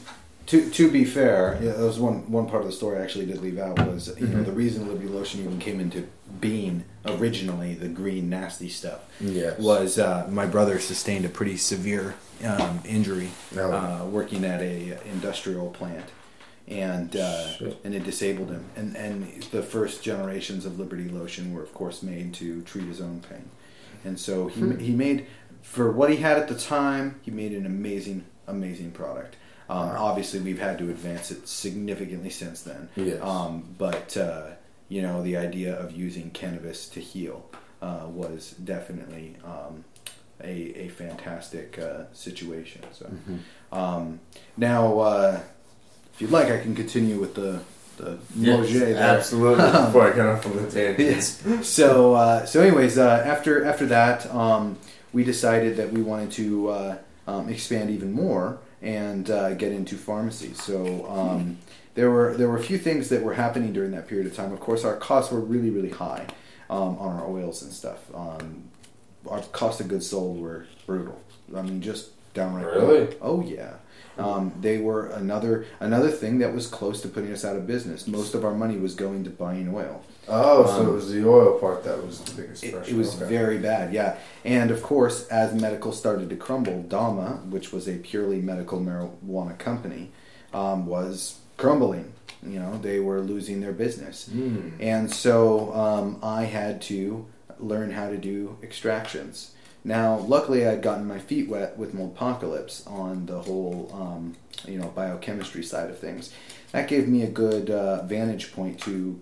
to 0.47 0.69
to 0.69 0.89
be 0.91 1.03
fair, 1.05 1.57
yeah, 1.61 1.71
that 1.73 1.83
was 1.83 1.99
one 1.99 2.31
one 2.31 2.45
part 2.47 2.61
of 2.61 2.67
the 2.67 2.73
story 2.75 2.97
I 2.99 3.01
actually 3.01 3.25
did 3.25 3.41
leave 3.41 3.57
out 3.59 3.77
was 3.87 4.13
you 4.19 4.27
know 4.27 4.43
the 4.43 4.51
reason 4.51 4.87
Liberty 4.87 5.07
Lotion 5.09 5.41
even 5.41 5.59
came 5.59 5.79
into 5.79 6.07
being 6.39 6.83
originally 7.05 7.73
the 7.73 7.87
green 7.87 8.29
nasty 8.29 8.69
stuff 8.69 8.99
Yes. 9.19 9.57
was 9.59 9.97
uh, 9.97 10.27
my 10.29 10.45
brother 10.45 10.77
sustained 10.77 11.25
a 11.25 11.29
pretty 11.29 11.57
severe 11.57 12.15
um, 12.45 12.79
injury 12.85 13.29
Oh. 13.57 13.71
uh, 13.71 14.05
working 14.05 14.45
at 14.45 14.61
a 14.61 14.97
industrial 15.09 15.69
plant. 15.71 16.05
And 16.67 17.15
uh, 17.15 17.47
and 17.85 17.95
it 17.95 18.03
disabled 18.03 18.49
him, 18.51 18.65
and 18.75 18.97
and 18.97 19.41
the 19.51 19.63
first 19.63 20.03
generations 20.03 20.65
of 20.65 20.77
Liberty 20.77 21.07
Lotion 21.07 21.53
were 21.53 21.63
of 21.63 21.73
course 21.73 22.03
made 22.03 22.33
to 22.35 22.61
treat 22.63 22.85
his 22.87 22.99
own 22.99 23.21
pain, 23.21 23.49
and 24.03 24.19
so 24.19 24.47
he 24.47 24.75
he 24.75 24.91
made 24.91 25.27
for 25.61 25.91
what 25.93 26.09
he 26.09 26.17
had 26.17 26.37
at 26.37 26.49
the 26.49 26.55
time 26.55 27.19
he 27.21 27.31
made 27.31 27.53
an 27.53 27.65
amazing 27.65 28.25
amazing 28.47 28.91
product. 28.91 29.37
Um, 29.69 29.91
Obviously, 29.97 30.39
we've 30.41 30.59
had 30.59 30.77
to 30.79 30.89
advance 30.89 31.31
it 31.31 31.47
significantly 31.47 32.29
since 32.29 32.61
then. 32.63 32.89
Yes. 32.97 33.21
Um, 33.21 33.75
but 33.77 34.17
uh, 34.17 34.47
you 34.89 35.01
know, 35.01 35.23
the 35.23 35.37
idea 35.37 35.73
of 35.73 35.91
using 35.93 36.31
cannabis 36.31 36.89
to 36.89 36.99
heal 36.99 37.49
uh, 37.81 38.07
was 38.09 38.51
definitely 38.51 39.37
um, 39.45 39.85
a 40.41 40.85
a 40.85 40.87
fantastic 40.89 41.79
uh, 41.79 42.11
situation. 42.13 42.81
So 42.91 43.09
um, 43.71 44.19
now, 44.57 44.99
uh, 44.99 45.39
if 46.17 46.21
you'd 46.21 46.31
like, 46.31 46.49
I 46.49 46.57
can 46.59 46.73
continue 46.73 47.19
with 47.19 47.35
the 47.35 47.61
the 47.97 48.17
Moget 48.35 48.79
there. 48.79 48.97
absolutely. 48.97 49.65
Before 49.85 50.11
I 50.11 50.15
get 50.15 50.25
off 50.25 50.45
on 50.47 50.55
the 50.55 50.71
tangent. 50.71 50.99
Yes. 50.99 51.67
So 51.67 52.15
uh, 52.15 52.43
so 52.47 52.59
anyways, 52.61 52.97
uh, 52.97 53.23
after 53.23 53.63
after 53.63 53.85
that, 53.85 54.25
um, 54.33 54.79
we 55.13 55.23
decided 55.23 55.77
that 55.77 55.93
we 55.93 56.01
wanted 56.01 56.31
to 56.31 56.69
uh, 56.69 56.97
um, 57.27 57.49
expand 57.49 57.91
even 57.91 58.13
more 58.13 58.57
and 58.81 59.29
uh, 59.29 59.53
get 59.53 59.71
into 59.71 59.95
pharmacy. 59.95 60.55
So 60.55 61.07
um, 61.07 61.59
there 61.93 62.09
were 62.09 62.35
there 62.35 62.49
were 62.49 62.57
a 62.57 62.63
few 62.63 62.79
things 62.79 63.09
that 63.09 63.21
were 63.21 63.35
happening 63.35 63.71
during 63.71 63.91
that 63.91 64.07
period 64.07 64.25
of 64.25 64.35
time. 64.35 64.51
Of 64.51 64.59
course, 64.59 64.83
our 64.83 64.95
costs 64.95 65.31
were 65.31 65.39
really 65.39 65.69
really 65.69 65.91
high 65.91 66.25
um, 66.71 66.97
on 66.97 67.15
our 67.15 67.27
oils 67.27 67.61
and 67.61 67.71
stuff. 67.71 67.99
Um, 68.15 68.63
our 69.29 69.41
cost 69.51 69.81
of 69.81 69.87
goods 69.87 70.09
sold 70.09 70.41
were 70.41 70.65
brutal. 70.87 71.21
I 71.55 71.61
mean, 71.61 71.79
just 71.79 72.09
downright. 72.33 72.65
Really? 72.65 73.15
Oh 73.21 73.41
yeah. 73.41 73.75
Um, 74.17 74.51
they 74.61 74.77
were 74.79 75.07
another 75.07 75.65
another 75.79 76.09
thing 76.09 76.39
that 76.39 76.53
was 76.53 76.67
close 76.67 77.01
to 77.01 77.07
putting 77.07 77.31
us 77.31 77.45
out 77.45 77.55
of 77.55 77.67
business. 77.67 78.07
Most 78.07 78.33
of 78.33 78.43
our 78.43 78.53
money 78.53 78.77
was 78.77 78.95
going 78.95 79.23
to 79.25 79.29
buying 79.29 79.73
oil. 79.73 80.03
Oh, 80.27 80.65
so 80.65 80.81
Um, 80.81 80.87
it 80.87 80.91
was 80.91 81.11
the 81.11 81.27
oil 81.27 81.57
part 81.59 81.83
that 81.85 82.05
was 82.05 82.19
the 82.21 82.41
biggest 82.41 82.63
It, 82.63 82.73
pressure. 82.73 82.91
it 82.91 82.97
was 82.97 83.15
Okay. 83.15 83.29
very 83.29 83.57
bad, 83.59 83.93
yeah. 83.93 84.17
And 84.43 84.71
of 84.71 84.81
course, 84.83 85.25
as 85.27 85.53
medical 85.53 85.91
started 85.93 86.29
to 86.31 86.35
crumble, 86.35 86.83
Dama, 86.83 87.39
which 87.49 87.71
was 87.71 87.87
a 87.87 87.97
purely 87.97 88.41
medical 88.41 88.79
marijuana 88.81 89.57
company, 89.57 90.11
um, 90.53 90.85
was 90.85 91.35
crumbling. 91.55 92.11
You 92.45 92.59
know, 92.59 92.77
they 92.81 92.99
were 92.99 93.21
losing 93.21 93.61
their 93.61 93.71
business. 93.71 94.29
Mm. 94.33 94.73
And 94.79 95.11
so 95.11 95.73
um, 95.73 96.19
I 96.21 96.43
had 96.43 96.81
to 96.83 97.25
learn 97.59 97.91
how 97.91 98.09
to 98.09 98.17
do 98.17 98.57
extractions. 98.61 99.51
Now, 99.87 100.17
luckily, 100.17 100.67
I'd 100.67 100.81
gotten 100.81 101.07
my 101.07 101.17
feet 101.17 101.47
wet 101.47 101.77
with 101.77 101.95
Moldpocalypse 101.95 102.85
on 102.91 103.25
the 103.25 103.39
whole, 103.39 103.89
um, 103.93 104.35
you 104.67 104.77
know, 104.77 104.89
biochemistry 104.89 105.63
side 105.63 105.89
of 105.89 105.97
things. 105.97 106.33
That 106.73 106.89
gave 106.89 107.07
me 107.07 107.23
a 107.23 107.29
good 107.29 107.69
uh, 107.69 108.03
vantage 108.03 108.51
point 108.51 108.81
to 108.81 109.17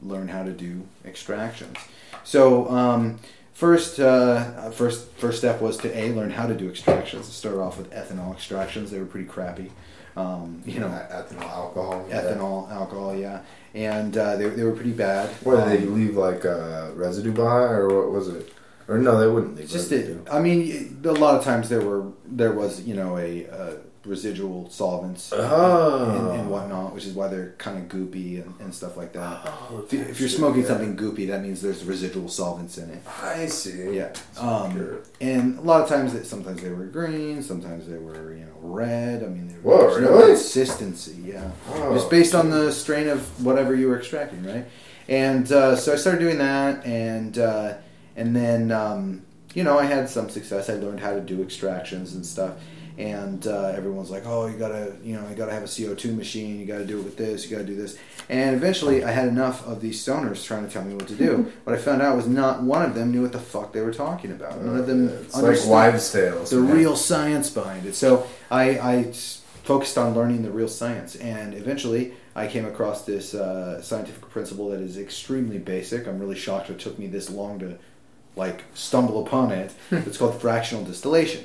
learn 0.00 0.28
how 0.28 0.44
to 0.44 0.52
do 0.52 0.86
extractions. 1.04 1.76
So, 2.22 2.68
um, 2.70 3.18
first, 3.52 3.98
uh, 3.98 4.70
first, 4.70 5.08
first 5.14 5.38
step 5.38 5.60
was 5.60 5.76
to 5.78 5.88
a 5.98 6.12
learn 6.12 6.30
how 6.30 6.46
to 6.46 6.54
do 6.54 6.68
extractions. 6.68 7.26
I 7.26 7.32
started 7.32 7.60
off 7.60 7.76
with 7.76 7.90
ethanol 7.90 8.32
extractions. 8.32 8.92
They 8.92 9.00
were 9.00 9.06
pretty 9.06 9.26
crappy. 9.26 9.72
Um, 10.16 10.62
you 10.66 10.78
know, 10.78 10.86
ethanol 10.88 11.48
alcohol. 11.50 12.06
yeah. 12.08 12.22
ethanol, 12.22 12.70
alcohol, 12.70 13.16
yeah, 13.16 13.40
and 13.74 14.16
uh, 14.16 14.36
they, 14.36 14.48
they 14.50 14.62
were 14.62 14.72
pretty 14.72 14.92
bad. 14.92 15.30
What 15.44 15.68
did 15.68 15.80
they 15.80 15.86
Um, 15.86 15.94
leave 15.94 16.16
like 16.16 16.44
uh, 16.44 16.90
residue 16.94 17.32
behind, 17.32 17.72
or 17.72 17.88
what 17.88 18.12
was 18.12 18.28
it? 18.28 18.52
Or 18.90 18.98
no, 18.98 19.18
they 19.20 19.28
wouldn't 19.28 19.54
leave 19.56 19.70
just 19.70 19.92
it. 19.92 20.26
I 20.30 20.40
mean, 20.40 21.00
a 21.04 21.12
lot 21.12 21.36
of 21.36 21.44
times 21.44 21.68
there 21.68 21.80
were 21.80 22.10
there 22.26 22.52
was 22.52 22.82
you 22.82 22.94
know 22.94 23.16
a, 23.18 23.46
uh 23.48 23.74
residual 24.04 24.68
solvents 24.70 25.30
Oh. 25.30 26.10
and, 26.32 26.40
and 26.40 26.50
whatnot, 26.50 26.94
which 26.94 27.04
is 27.04 27.12
why 27.12 27.28
they're 27.28 27.54
kind 27.58 27.76
of 27.78 27.84
goopy 27.94 28.42
and, 28.42 28.54
and 28.58 28.74
stuff 28.74 28.96
like 28.96 29.12
that. 29.12 29.42
Oh, 29.44 29.82
if, 29.84 29.92
you, 29.92 30.00
if 30.00 30.18
you're 30.18 30.28
smoking 30.30 30.62
yeah. 30.62 30.68
something 30.68 30.96
goopy, 30.96 31.28
that 31.28 31.42
means 31.42 31.60
there's 31.60 31.84
residual 31.84 32.28
solvents 32.30 32.78
in 32.78 32.88
it. 32.88 33.02
I 33.22 33.44
see. 33.44 33.96
Yeah. 33.98 34.10
Um, 34.38 35.02
and 35.20 35.58
a 35.58 35.60
lot 35.60 35.82
of 35.82 35.88
times, 35.90 36.14
that 36.14 36.24
sometimes 36.26 36.62
they 36.62 36.70
were 36.70 36.86
green, 36.86 37.42
sometimes 37.42 37.86
they 37.86 37.98
were 37.98 38.34
you 38.34 38.46
know 38.46 38.56
red. 38.62 39.22
I 39.22 39.26
mean, 39.26 39.48
they 39.48 39.54
Whoa, 39.56 39.90
there's 39.90 40.02
no 40.02 40.10
really? 40.12 40.32
consistency. 40.32 41.16
Yeah, 41.22 41.50
Oh, 41.74 41.92
just 41.94 42.08
based 42.10 42.34
on 42.34 42.48
the 42.50 42.72
strain 42.72 43.06
of 43.06 43.20
whatever 43.44 43.74
you 43.74 43.88
were 43.88 43.98
extracting, 43.98 44.42
right? 44.44 44.64
And 45.08 45.50
uh, 45.52 45.76
so 45.76 45.92
I 45.92 45.96
started 45.96 46.20
doing 46.20 46.38
that, 46.38 46.86
and 46.86 47.36
uh, 47.38 47.74
and 48.20 48.36
then 48.36 48.70
um, 48.70 49.22
you 49.54 49.64
know 49.64 49.78
I 49.78 49.84
had 49.86 50.08
some 50.08 50.28
success. 50.28 50.68
I 50.68 50.74
learned 50.74 51.00
how 51.00 51.12
to 51.14 51.20
do 51.20 51.42
extractions 51.42 52.14
and 52.14 52.24
stuff. 52.24 52.54
And 52.98 53.46
uh, 53.46 53.72
everyone's 53.74 54.10
like, 54.10 54.24
"Oh, 54.26 54.46
you 54.46 54.58
gotta, 54.58 54.94
you 55.02 55.14
know, 55.14 55.26
you 55.30 55.34
gotta 55.34 55.52
have 55.52 55.62
a 55.62 55.66
CO 55.66 55.94
two 55.94 56.12
machine. 56.12 56.60
You 56.60 56.66
gotta 56.66 56.84
do 56.84 56.98
it 57.00 57.04
with 57.04 57.16
this. 57.16 57.44
You 57.44 57.56
gotta 57.56 57.66
do 57.66 57.74
this." 57.74 57.96
And 58.28 58.54
eventually, 58.54 59.04
I 59.04 59.10
had 59.10 59.26
enough 59.28 59.66
of 59.66 59.80
these 59.80 60.04
stoners 60.04 60.44
trying 60.44 60.66
to 60.66 60.70
tell 60.70 60.84
me 60.84 60.94
what 60.94 61.08
to 61.08 61.14
do. 61.14 61.50
what 61.64 61.74
I 61.74 61.78
found 61.78 62.02
out 62.02 62.14
was 62.14 62.26
not 62.26 62.62
one 62.62 62.82
of 62.82 62.94
them 62.94 63.10
knew 63.10 63.22
what 63.22 63.32
the 63.32 63.40
fuck 63.40 63.72
they 63.72 63.80
were 63.80 63.94
talking 63.94 64.32
about. 64.32 64.60
None 64.60 64.76
of 64.76 64.86
them 64.86 65.08
It's 65.08 65.34
understood 65.34 65.70
like 65.70 65.92
wives' 65.92 66.12
tales. 66.12 66.50
the 66.50 66.60
man. 66.60 66.76
real 66.76 66.94
science 66.94 67.48
behind 67.48 67.86
it. 67.86 67.94
So 67.94 68.26
I 68.50 69.04
focused 69.62 69.96
on 69.96 70.14
learning 70.14 70.42
the 70.42 70.50
real 70.50 70.68
science, 70.68 71.16
and 71.16 71.54
eventually 71.54 72.12
I 72.36 72.48
came 72.48 72.66
across 72.66 73.04
this 73.04 73.34
uh, 73.34 73.80
scientific 73.80 74.28
principle 74.28 74.68
that 74.70 74.80
is 74.80 74.98
extremely 74.98 75.58
basic. 75.58 76.06
I'm 76.06 76.18
really 76.18 76.36
shocked 76.36 76.68
it 76.70 76.78
took 76.78 76.98
me 76.98 77.06
this 77.06 77.30
long 77.30 77.58
to 77.60 77.78
like 78.36 78.64
stumble 78.74 79.24
upon 79.26 79.52
it. 79.52 79.72
it's 79.90 80.16
called 80.18 80.40
fractional 80.40 80.84
distillation. 80.84 81.44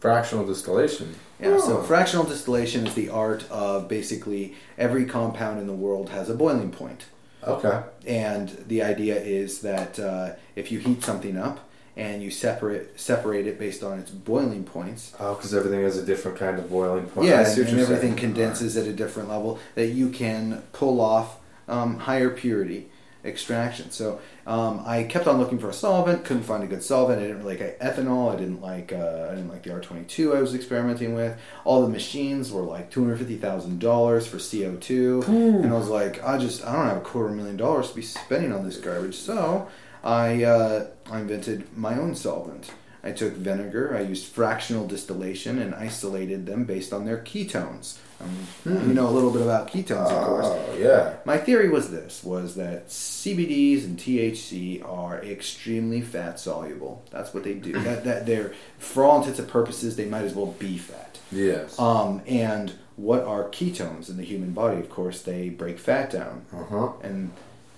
fractional 0.00 0.44
distillation. 0.46 1.14
Yeah, 1.40 1.58
so 1.58 1.78
Oh. 1.78 1.82
fractional 1.82 2.24
distillation 2.26 2.86
is 2.86 2.94
the 2.94 3.08
art 3.08 3.50
of 3.50 3.88
basically 3.88 4.54
every 4.78 5.04
compound 5.06 5.58
in 5.60 5.66
the 5.66 5.72
world 5.72 6.10
has 6.10 6.28
a 6.30 6.34
boiling 6.34 6.70
point. 6.70 7.06
Okay. 7.46 7.80
And 8.06 8.48
the 8.68 8.82
idea 8.82 9.16
is 9.20 9.60
that 9.60 9.98
uh, 9.98 10.32
if 10.56 10.70
you 10.72 10.78
heat 10.78 11.02
something 11.02 11.36
up 11.36 11.60
and 11.96 12.22
you 12.22 12.30
separate 12.30 12.98
separate 12.98 13.46
it 13.46 13.58
based 13.58 13.82
on 13.82 13.98
its 13.98 14.10
boiling 14.10 14.64
points, 14.64 15.12
Oh, 15.20 15.34
because 15.34 15.54
everything 15.54 15.82
has 15.82 15.96
a 15.98 16.04
different 16.04 16.38
kind 16.38 16.58
of 16.58 16.70
boiling 16.70 17.06
point. 17.06 17.28
yeah, 17.28 17.40
I 17.40 17.42
and, 17.44 17.58
and 17.58 17.80
everything 17.80 18.10
saying. 18.12 18.16
condenses 18.16 18.76
at 18.76 18.86
a 18.86 18.92
different 18.92 19.28
level 19.28 19.58
that 19.74 19.88
you 19.88 20.08
can 20.10 20.62
pull 20.72 21.00
off 21.00 21.36
um, 21.68 21.98
higher 22.00 22.30
purity 22.30 22.88
extraction. 23.24 23.90
So 23.90 24.20
um, 24.46 24.82
I 24.84 25.04
kept 25.04 25.26
on 25.26 25.38
looking 25.38 25.58
for 25.58 25.70
a 25.70 25.72
solvent, 25.72 26.24
couldn't 26.24 26.42
find 26.42 26.62
a 26.62 26.66
good 26.66 26.82
solvent. 26.82 27.20
I 27.20 27.24
didn't 27.24 27.42
really 27.42 27.56
like 27.56 27.78
ethanol. 27.80 28.32
I 28.32 28.36
didn't 28.36 28.60
like 28.60 28.92
uh, 28.92 29.28
I 29.30 29.34
didn't 29.34 29.48
like 29.48 29.62
the 29.62 29.72
R 29.72 29.80
twenty 29.80 30.04
two 30.04 30.34
I 30.34 30.40
was 30.40 30.54
experimenting 30.54 31.14
with. 31.14 31.38
All 31.64 31.82
the 31.82 31.88
machines 31.88 32.52
were 32.52 32.62
like 32.62 32.90
two 32.90 33.02
hundred 33.02 33.18
fifty 33.18 33.36
thousand 33.36 33.80
dollars 33.80 34.26
for 34.26 34.38
CO 34.38 34.76
two, 34.76 35.22
and 35.26 35.72
I 35.72 35.76
was 35.78 35.88
like, 35.88 36.22
I 36.24 36.38
just 36.38 36.64
I 36.66 36.72
don't 36.72 36.86
have 36.86 36.98
a 36.98 37.00
quarter 37.00 37.32
million 37.34 37.56
dollars 37.56 37.90
to 37.90 37.96
be 37.96 38.02
spending 38.02 38.52
on 38.52 38.64
this 38.64 38.76
garbage. 38.76 39.16
So 39.16 39.68
I 40.02 40.44
uh, 40.44 40.86
I 41.10 41.20
invented 41.20 41.76
my 41.76 41.98
own 41.98 42.14
solvent. 42.14 42.70
I 43.02 43.12
took 43.12 43.34
vinegar, 43.34 43.94
I 43.94 44.00
used 44.00 44.26
fractional 44.26 44.86
distillation, 44.86 45.58
and 45.58 45.74
isolated 45.74 46.46
them 46.46 46.64
based 46.64 46.90
on 46.90 47.04
their 47.04 47.18
ketones. 47.18 47.98
Um, 48.20 48.46
You 48.88 48.94
know 48.94 49.08
a 49.08 49.10
little 49.10 49.30
bit 49.30 49.42
about 49.42 49.70
ketones, 49.70 50.10
of 50.10 50.26
course. 50.26 50.46
Oh, 50.48 50.76
yeah. 50.78 51.14
My 51.24 51.36
theory 51.38 51.68
was 51.68 51.90
this: 51.90 52.22
was 52.24 52.54
that 52.54 52.88
CBDs 52.88 53.84
and 53.84 53.98
THC 53.98 54.82
are 54.88 55.22
extremely 55.22 56.00
fat 56.00 56.38
soluble. 56.40 57.02
That's 57.10 57.34
what 57.34 57.44
they 57.44 57.54
do. 57.54 57.72
that, 57.86 58.04
that 58.04 58.26
they're, 58.26 58.52
for 58.78 59.04
all 59.04 59.18
intents 59.18 59.38
and 59.38 59.48
purposes, 59.48 59.96
they 59.96 60.06
might 60.06 60.24
as 60.24 60.34
well 60.34 60.52
be 60.58 60.78
fat. 60.78 61.18
Yes. 61.32 61.78
Um, 61.78 62.22
and 62.26 62.72
what 62.96 63.24
are 63.24 63.48
ketones 63.48 64.08
in 64.08 64.16
the 64.16 64.22
human 64.24 64.52
body? 64.52 64.78
Of 64.78 64.88
course, 64.88 65.22
they 65.22 65.48
break 65.48 65.78
fat 65.78 66.10
down. 66.10 66.44
Uh 66.52 66.64
huh. 66.64 66.92
And 67.02 67.32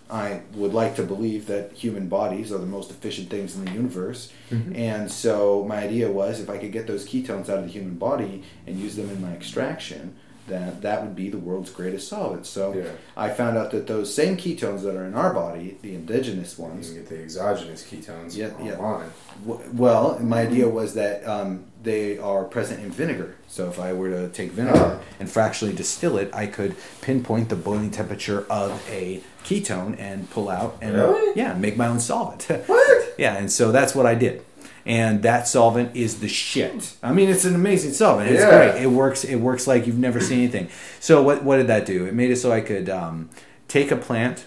I 0.09 0.43
would 0.55 0.72
like 0.74 0.95
to 0.97 1.03
believe 1.03 1.47
that 1.47 1.72
human 1.72 2.09
bodies 2.09 2.53
are 2.53 2.59
the 2.59 2.66
most 2.66 2.91
efficient 2.91 3.28
things 3.28 3.57
in 3.57 3.64
the 3.64 3.72
universe. 3.72 4.32
And 4.74 5.11
so 5.11 5.64
my 5.66 5.78
idea 5.78 6.11
was 6.12 6.39
if 6.39 6.49
I 6.49 6.59
could 6.59 6.70
get 6.70 6.87
those 6.87 7.05
ketones 7.09 7.49
out 7.49 7.59
of 7.59 7.64
the 7.64 7.70
human 7.72 7.97
body 7.97 8.45
and 8.68 8.78
use 8.78 8.95
them 8.95 9.11
in 9.11 9.20
my 9.20 9.32
extraction, 9.32 10.14
that 10.49 10.82
that 10.82 11.03
would 11.03 11.16
be 11.16 11.28
the 11.28 11.38
world's 11.38 11.70
greatest 11.70 12.09
solvent. 12.09 12.47
So 12.47 12.72
Yeah. 12.74 12.84
I 13.16 13.30
found 13.30 13.57
out 13.59 13.70
that 13.72 13.86
those 13.86 14.14
same 14.14 14.36
ketones 14.36 14.82
that 14.82 14.94
are 14.94 15.05
in 15.05 15.14
our 15.14 15.32
body, 15.34 15.76
the 15.82 15.94
indigenous 15.94 16.57
You 16.59 16.64
ones, 16.64 16.86
can 16.90 16.97
get 16.99 17.09
the 17.09 17.22
exogenous 17.22 17.82
ketones 17.82 18.36
Yeah, 18.36 18.51
yeah. 18.62 18.74
online. 18.76 19.11
W- 19.47 19.68
Well, 19.74 20.18
my 20.20 20.42
idea 20.42 20.68
was 20.68 20.94
that 20.94 21.26
um, 21.26 21.64
they 21.82 22.18
are 22.18 22.44
present 22.44 22.80
in 22.82 22.90
vinegar. 22.90 23.34
So 23.49 23.68
if 23.68 23.78
I 23.80 23.92
were 23.92 24.11
to 24.11 24.28
take 24.28 24.53
vinegar 24.53 25.01
and 25.20 25.30
fractionally 25.30 25.74
distill 25.74 26.16
it, 26.18 26.30
I 26.32 26.47
could 26.47 26.74
pinpoint 27.01 27.49
the 27.49 27.57
boiling 27.57 27.90
temperature 27.90 28.44
of 28.51 28.82
a 28.90 29.20
ketone 29.44 29.97
and 29.99 30.28
pull 30.30 30.49
out 30.49 30.76
and 30.80 30.94
Really? 30.97 31.32
yeah, 31.36 31.55
make 31.55 31.76
my 31.76 31.86
own 31.86 32.01
solvent. 32.01 32.47
What? 32.66 33.14
yeah, 33.18 33.36
and 33.36 33.51
so 33.51 33.72
that's 33.72 33.94
what 33.94 34.07
I 34.07 34.14
did. 34.14 34.42
And 34.87 35.22
that 35.24 35.49
solvent 35.49 35.95
is 35.97 36.20
the 36.20 36.28
shit. 36.28 36.95
I 37.03 37.12
mean, 37.12 37.28
it's 37.28 37.45
an 37.45 37.55
amazing 37.57 37.93
solvent. 37.93 38.30
It's 38.30 38.41
Yeah. 38.41 38.70
great. 38.72 38.82
It 38.82 38.87
works. 38.87 39.24
It 39.24 39.37
works 39.37 39.66
like 39.66 39.87
you've 39.87 39.99
never 39.99 40.20
seen 40.20 40.39
anything. 40.39 40.68
So 41.01 41.22
what 41.22 41.43
what 41.45 41.57
did 41.57 41.66
that 41.66 41.84
do? 41.84 42.07
It 42.07 42.14
made 42.14 42.30
it 42.30 42.37
so 42.37 42.53
I 42.53 42.61
could 42.61 42.89
um, 42.89 43.28
take 43.68 43.91
a 43.91 43.97
plant 43.97 44.47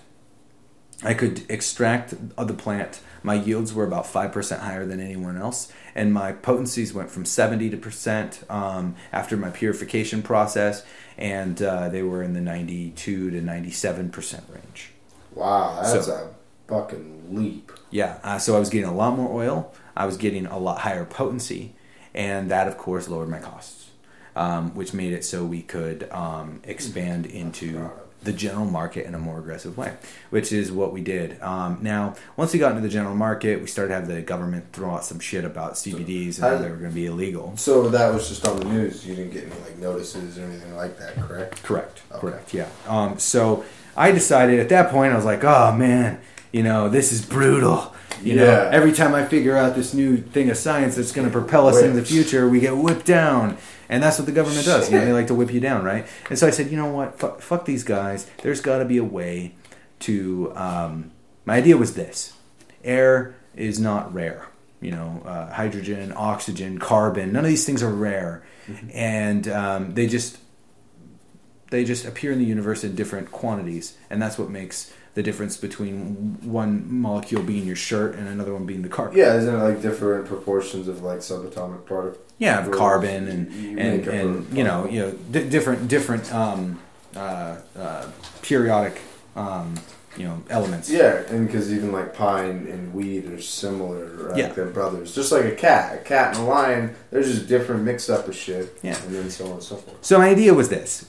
I 1.03 1.13
could 1.13 1.49
extract 1.49 2.13
the 2.35 2.53
plant. 2.53 2.99
My 3.23 3.35
yields 3.35 3.73
were 3.73 3.85
about 3.85 4.05
five 4.05 4.31
percent 4.33 4.61
higher 4.61 4.85
than 4.85 4.99
anyone 4.99 5.37
else, 5.37 5.71
and 5.95 6.13
my 6.13 6.33
potencies 6.33 6.93
went 6.93 7.09
from 7.09 7.23
seventy 7.25 7.69
to 7.69 7.77
percent 7.77 8.43
um, 8.49 8.95
after 9.13 9.37
my 9.37 9.49
purification 9.49 10.21
process, 10.21 10.83
and 11.17 11.61
uh, 11.61 11.87
they 11.89 12.03
were 12.03 12.21
in 12.23 12.33
the 12.33 12.41
ninety-two 12.41 13.31
to 13.31 13.39
ninety-seven 13.41 14.09
percent 14.09 14.43
range. 14.49 14.91
Wow, 15.35 15.79
that's 15.81 16.05
So- 16.05 16.13
a 16.13 16.71
fucking 16.73 17.27
leap. 17.35 17.71
Yeah, 17.91 18.17
uh, 18.23 18.37
so 18.37 18.55
I 18.55 18.59
was 18.59 18.69
getting 18.69 18.89
a 18.89 18.93
lot 18.93 19.15
more 19.17 19.31
oil. 19.41 19.73
I 19.95 20.05
was 20.05 20.17
getting 20.17 20.45
a 20.45 20.57
lot 20.57 20.79
higher 20.79 21.05
potency, 21.05 21.73
and 22.13 22.49
that, 22.51 22.67
of 22.67 22.77
course, 22.77 23.07
lowered 23.07 23.29
my 23.29 23.39
costs, 23.39 23.89
um, 24.35 24.73
which 24.75 24.93
made 24.93 25.13
it 25.13 25.23
so 25.25 25.43
we 25.45 25.61
could 25.61 26.09
um, 26.11 26.61
expand 26.63 27.25
into 27.25 27.89
the 28.21 28.33
general 28.33 28.65
market 28.65 29.05
in 29.05 29.15
a 29.15 29.17
more 29.17 29.39
aggressive 29.39 29.77
way, 29.77 29.93
which 30.29 30.51
is 30.51 30.73
what 30.73 30.91
we 30.91 30.99
did. 30.99 31.41
Um, 31.41 31.77
now, 31.81 32.15
once 32.35 32.51
we 32.51 32.59
got 32.59 32.71
into 32.71 32.81
the 32.81 32.89
general 32.89 33.15
market, 33.15 33.61
we 33.61 33.67
started 33.67 33.89
to 33.89 33.95
have 33.95 34.07
the 34.09 34.21
government 34.21 34.65
throw 34.73 34.91
out 34.91 35.05
some 35.05 35.19
shit 35.21 35.45
about 35.45 35.73
CBDs 35.77 36.35
and 36.35 36.43
how 36.43 36.49
how- 36.49 36.57
they 36.57 36.69
were 36.69 36.75
going 36.75 36.91
to 36.91 36.95
be 36.95 37.05
illegal. 37.05 37.53
So 37.55 37.87
that 37.89 38.13
was 38.13 38.27
just 38.27 38.45
on 38.45 38.57
the 38.59 38.65
news. 38.65 39.05
You 39.07 39.15
didn't 39.15 39.31
get 39.31 39.43
any 39.45 39.55
like 39.61 39.77
notices 39.77 40.37
or 40.37 40.43
anything 40.43 40.75
like 40.75 40.97
that, 40.99 41.15
correct? 41.15 41.63
Correct. 41.63 42.01
Okay. 42.11 42.19
Correct. 42.19 42.53
Yeah. 42.53 42.67
Um, 42.87 43.17
so 43.19 43.63
I 43.95 44.11
decided 44.11 44.59
at 44.59 44.67
that 44.67 44.91
point, 44.91 45.13
I 45.13 45.15
was 45.15 45.23
like, 45.25 45.45
oh 45.45 45.71
man, 45.73 46.19
you 46.51 46.61
know, 46.63 46.89
this 46.89 47.13
is 47.13 47.25
brutal. 47.25 47.93
You 48.23 48.35
know, 48.35 48.43
Yeah. 48.45 48.69
every 48.71 48.91
time 48.91 49.15
I 49.15 49.25
figure 49.25 49.55
out 49.55 49.75
this 49.75 49.93
new 49.93 50.17
thing 50.17 50.49
of 50.49 50.57
science 50.57 50.95
that's 50.95 51.11
going 51.11 51.27
to 51.27 51.31
propel 51.31 51.67
us 51.67 51.81
into 51.81 51.99
the 51.99 52.05
future, 52.05 52.47
we 52.49 52.59
get 52.59 52.75
whipped 52.77 53.05
down. 53.05 53.57
And 53.87 54.03
that's 54.03 54.19
what 54.19 54.25
the 54.25 54.31
government 54.31 54.65
does. 54.65 54.91
You 54.91 54.99
know, 54.99 55.05
they 55.05 55.13
like 55.13 55.27
to 55.27 55.33
whip 55.33 55.51
you 55.51 55.59
down, 55.59 55.83
right? 55.83 56.05
And 56.29 56.37
so 56.37 56.45
I 56.45 56.51
said, 56.51 56.69
you 56.69 56.77
know 56.77 56.91
what? 56.91 57.17
Fuck, 57.19 57.41
fuck 57.41 57.65
these 57.65 57.83
guys. 57.83 58.27
There's 58.43 58.61
got 58.61 58.79
to 58.79 58.85
be 58.85 58.97
a 58.97 59.03
way 59.03 59.55
to. 60.01 60.51
Um, 60.55 61.11
my 61.45 61.55
idea 61.55 61.75
was 61.77 61.95
this 61.95 62.33
air 62.83 63.35
is 63.55 63.79
not 63.79 64.13
rare. 64.13 64.47
You 64.81 64.91
know, 64.91 65.23
uh, 65.25 65.51
hydrogen, 65.51 66.13
oxygen, 66.15 66.77
carbon, 66.77 67.33
none 67.33 67.43
of 67.43 67.49
these 67.49 67.65
things 67.65 67.81
are 67.83 67.93
rare. 67.93 68.43
And 68.93 69.47
um, 69.47 69.93
they 69.95 70.05
just 70.07 70.37
they 71.71 71.83
just 71.83 72.05
appear 72.05 72.31
in 72.31 72.39
the 72.39 72.45
universe 72.45 72.83
in 72.83 72.95
different 72.95 73.31
quantities, 73.31 73.97
and 74.09 74.21
that's 74.21 74.37
what 74.37 74.49
makes 74.49 74.93
the 75.15 75.23
difference 75.23 75.57
between 75.57 76.37
one 76.41 76.91
molecule 77.01 77.41
being 77.43 77.65
your 77.65 77.75
shirt 77.75 78.15
and 78.15 78.27
another 78.27 78.53
one 78.53 78.65
being 78.65 78.81
the 78.81 78.89
carbon. 78.89 79.17
Yeah, 79.17 79.35
isn't 79.35 79.53
it 79.53 79.57
like 79.57 79.81
different 79.81 80.27
proportions 80.27 80.87
of 80.87 81.01
like 81.01 81.19
subatomic 81.19 81.85
particle? 81.85 82.21
Yeah, 82.37 82.65
of 82.65 82.71
carbon 82.71 83.27
and 83.27 83.51
You 83.51 83.77
and, 83.77 84.07
and 84.07 84.57
you 84.57 84.63
know 84.63 84.87
you 84.87 84.99
know 85.01 85.11
di 85.31 85.49
different 85.49 85.87
different 85.87 86.33
um, 86.33 86.79
uh, 87.15 87.57
uh, 87.77 88.07
periodic 88.41 89.01
um, 89.35 89.75
you 90.15 90.25
know 90.25 90.41
elements. 90.49 90.89
Yeah, 90.89 91.23
and 91.29 91.47
because 91.47 91.73
even 91.73 91.91
like 91.91 92.13
pine 92.13 92.67
and 92.69 92.93
weed 92.93 93.25
are 93.31 93.41
similar, 93.41 94.05
right? 94.05 94.37
Yeah. 94.37 94.51
They're 94.53 94.65
brothers. 94.65 95.15
Just 95.15 95.31
like 95.31 95.45
a 95.45 95.55
cat, 95.55 95.95
a 95.95 96.03
cat 96.03 96.35
and 96.35 96.45
a 96.45 96.49
lion, 96.49 96.95
they're 97.11 97.23
just 97.23 97.47
different 97.47 97.83
mix 97.83 98.09
up 98.09 98.27
of 98.27 98.35
shit. 98.35 98.77
Yeah. 98.83 99.01
and 99.03 99.15
then 99.15 99.29
so 99.29 99.45
on 99.47 99.51
and 99.53 99.63
so 99.63 99.75
forth. 99.75 99.97
So 100.05 100.17
my 100.17 100.29
idea 100.29 100.53
was 100.53 100.69
this: 100.69 101.07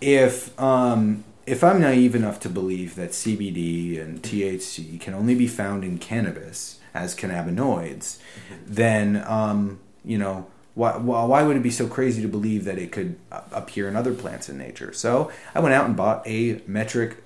if 0.00 0.58
um, 0.60 1.24
if 1.46 1.62
I'm 1.62 1.80
naive 1.80 2.14
enough 2.14 2.40
to 2.40 2.48
believe 2.48 2.96
that 2.96 3.10
CBD 3.10 4.00
and 4.00 4.20
THC 4.20 5.00
can 5.00 5.14
only 5.14 5.34
be 5.34 5.46
found 5.46 5.84
in 5.84 5.98
cannabis 5.98 6.80
as 6.92 7.14
cannabinoids, 7.14 8.18
then 8.66 9.22
um, 9.26 9.78
you 10.04 10.18
know 10.18 10.46
why, 10.74 10.96
why 10.98 11.42
would 11.42 11.56
it 11.56 11.62
be 11.62 11.70
so 11.70 11.86
crazy 11.86 12.20
to 12.20 12.28
believe 12.28 12.64
that 12.64 12.78
it 12.78 12.92
could 12.92 13.16
appear 13.30 13.88
in 13.88 13.96
other 13.96 14.12
plants 14.12 14.48
in 14.48 14.58
nature? 14.58 14.92
So 14.92 15.30
I 15.54 15.60
went 15.60 15.74
out 15.74 15.86
and 15.86 15.96
bought 15.96 16.26
a 16.26 16.60
metric 16.66 17.22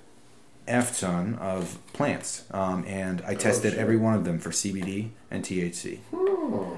F 0.69 1.01
ton 1.01 1.35
of 1.41 1.79
plants, 1.93 2.45
um, 2.53 2.85
and 2.87 3.23
I 3.27 3.35
tested 3.35 3.73
shit. 3.73 3.81
every 3.81 3.97
one 3.97 4.15
of 4.15 4.25
them 4.25 4.39
for 4.39 4.51
CBD 4.51 5.11
and 5.31 5.45
THC 5.45 5.99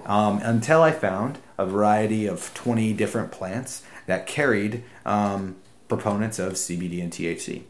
um, 0.06 0.40
until 0.42 0.82
I 0.82 0.92
found 0.92 1.38
a 1.58 1.66
variety 1.66 2.26
of 2.26 2.54
20 2.54 2.94
different 2.94 3.30
plants 3.30 3.82
that 4.06 4.26
carried 4.26 4.82
um, 5.04 5.56
proponents 5.96 6.38
of 6.38 6.54
CBD 6.54 7.02
and 7.02 7.12
THC. 7.12 7.62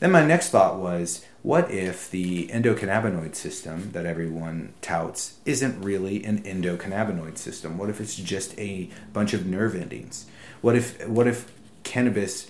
Then 0.00 0.10
my 0.12 0.24
next 0.24 0.50
thought 0.50 0.76
was 0.76 1.24
what 1.42 1.70
if 1.70 2.10
the 2.10 2.48
endocannabinoid 2.48 3.34
system 3.34 3.90
that 3.92 4.06
everyone 4.06 4.72
touts 4.80 5.38
isn't 5.44 5.80
really 5.80 6.24
an 6.24 6.42
endocannabinoid 6.42 7.38
system? 7.38 7.78
What 7.78 7.90
if 7.90 8.00
it's 8.00 8.16
just 8.16 8.58
a 8.58 8.90
bunch 9.12 9.34
of 9.34 9.46
nerve 9.46 9.74
endings? 9.74 10.26
What 10.60 10.74
if 10.74 11.06
what 11.08 11.26
if 11.26 11.52
cannabis 11.84 12.48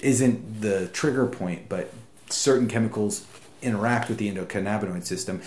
isn't 0.00 0.60
the 0.60 0.88
trigger 0.88 1.26
point, 1.26 1.68
but 1.68 1.92
certain 2.30 2.68
chemicals 2.68 3.26
interact 3.62 4.08
with 4.08 4.18
the 4.18 4.32
endocannabinoid 4.32 5.04
system, 5.04 5.42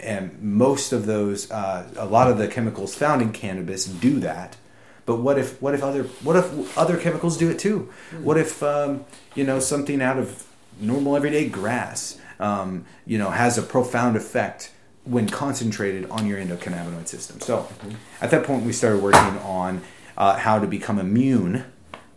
and 0.00 0.40
most 0.42 0.92
of 0.92 1.06
those, 1.06 1.50
uh, 1.50 1.86
a 1.96 2.06
lot 2.06 2.30
of 2.30 2.38
the 2.38 2.48
chemicals 2.48 2.94
found 2.94 3.20
in 3.22 3.32
cannabis 3.32 3.84
do 3.84 4.18
that. 4.20 4.56
But 5.10 5.18
what 5.18 5.38
if 5.40 5.60
what 5.60 5.74
if 5.74 5.82
other 5.82 6.04
what 6.22 6.36
if 6.36 6.78
other 6.78 6.96
chemicals 6.96 7.36
do 7.36 7.50
it 7.50 7.58
too? 7.58 7.90
What 8.22 8.38
if 8.38 8.62
um, 8.62 9.04
you 9.34 9.42
know 9.42 9.58
something 9.58 10.00
out 10.00 10.18
of 10.18 10.46
normal 10.80 11.16
everyday 11.16 11.48
grass, 11.48 12.16
um, 12.38 12.84
you 13.06 13.18
know, 13.18 13.30
has 13.30 13.58
a 13.58 13.62
profound 13.62 14.16
effect 14.16 14.70
when 15.02 15.28
concentrated 15.28 16.08
on 16.10 16.28
your 16.28 16.38
endocannabinoid 16.38 17.08
system? 17.08 17.40
So, 17.40 17.66
at 18.20 18.30
that 18.30 18.44
point, 18.44 18.64
we 18.64 18.72
started 18.72 19.02
working 19.02 19.36
on 19.40 19.82
uh, 20.16 20.36
how 20.36 20.60
to 20.60 20.68
become 20.68 21.00
immune 21.00 21.64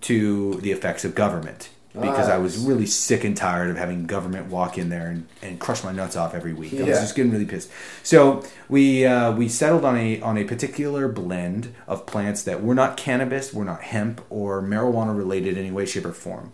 to 0.01 0.53
the 0.61 0.71
effects 0.71 1.03
of 1.03 1.15
government 1.15 1.69
because 1.93 2.27
I 2.27 2.37
was 2.37 2.57
really 2.57 2.87
sick 2.87 3.23
and 3.23 3.37
tired 3.37 3.69
of 3.69 3.77
having 3.77 4.07
government 4.07 4.47
walk 4.47 4.77
in 4.77 4.89
there 4.89 5.07
and, 5.07 5.27
and 5.43 5.59
crush 5.59 5.83
my 5.83 5.91
nuts 5.91 6.15
off 6.15 6.33
every 6.33 6.53
week. 6.53 6.73
I 6.73 6.77
was 6.83 6.99
just 7.01 7.15
getting 7.15 7.31
really 7.31 7.45
pissed. 7.45 7.69
So 8.01 8.43
we 8.67 9.05
uh, 9.05 9.31
we 9.33 9.47
settled 9.47 9.85
on 9.85 9.95
a 9.97 10.19
on 10.21 10.37
a 10.37 10.43
particular 10.43 11.07
blend 11.07 11.73
of 11.87 12.05
plants 12.05 12.43
that 12.43 12.63
were 12.63 12.73
not 12.73 12.97
cannabis, 12.97 13.53
were 13.53 13.65
not 13.65 13.83
hemp 13.83 14.21
or 14.29 14.61
marijuana 14.61 15.15
related 15.15 15.55
in 15.55 15.65
any 15.65 15.71
way, 15.71 15.85
shape, 15.85 16.05
or 16.05 16.13
form. 16.13 16.51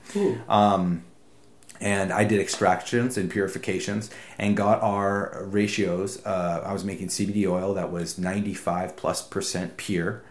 Um, 0.49 1.03
and 1.81 2.11
I 2.11 2.25
did 2.25 2.41
extractions 2.41 3.17
and 3.17 3.31
purifications 3.31 4.09
and 4.37 4.57
got 4.57 4.81
our 4.81 5.45
ratios. 5.45 6.23
Uh, 6.25 6.63
I 6.65 6.73
was 6.73 6.83
making 6.83 7.07
CBD 7.07 7.49
oil 7.49 7.73
that 7.75 7.89
was 7.89 8.17
95 8.17 8.97
plus 8.97 9.21
percent 9.25 9.77
pure 9.77 10.21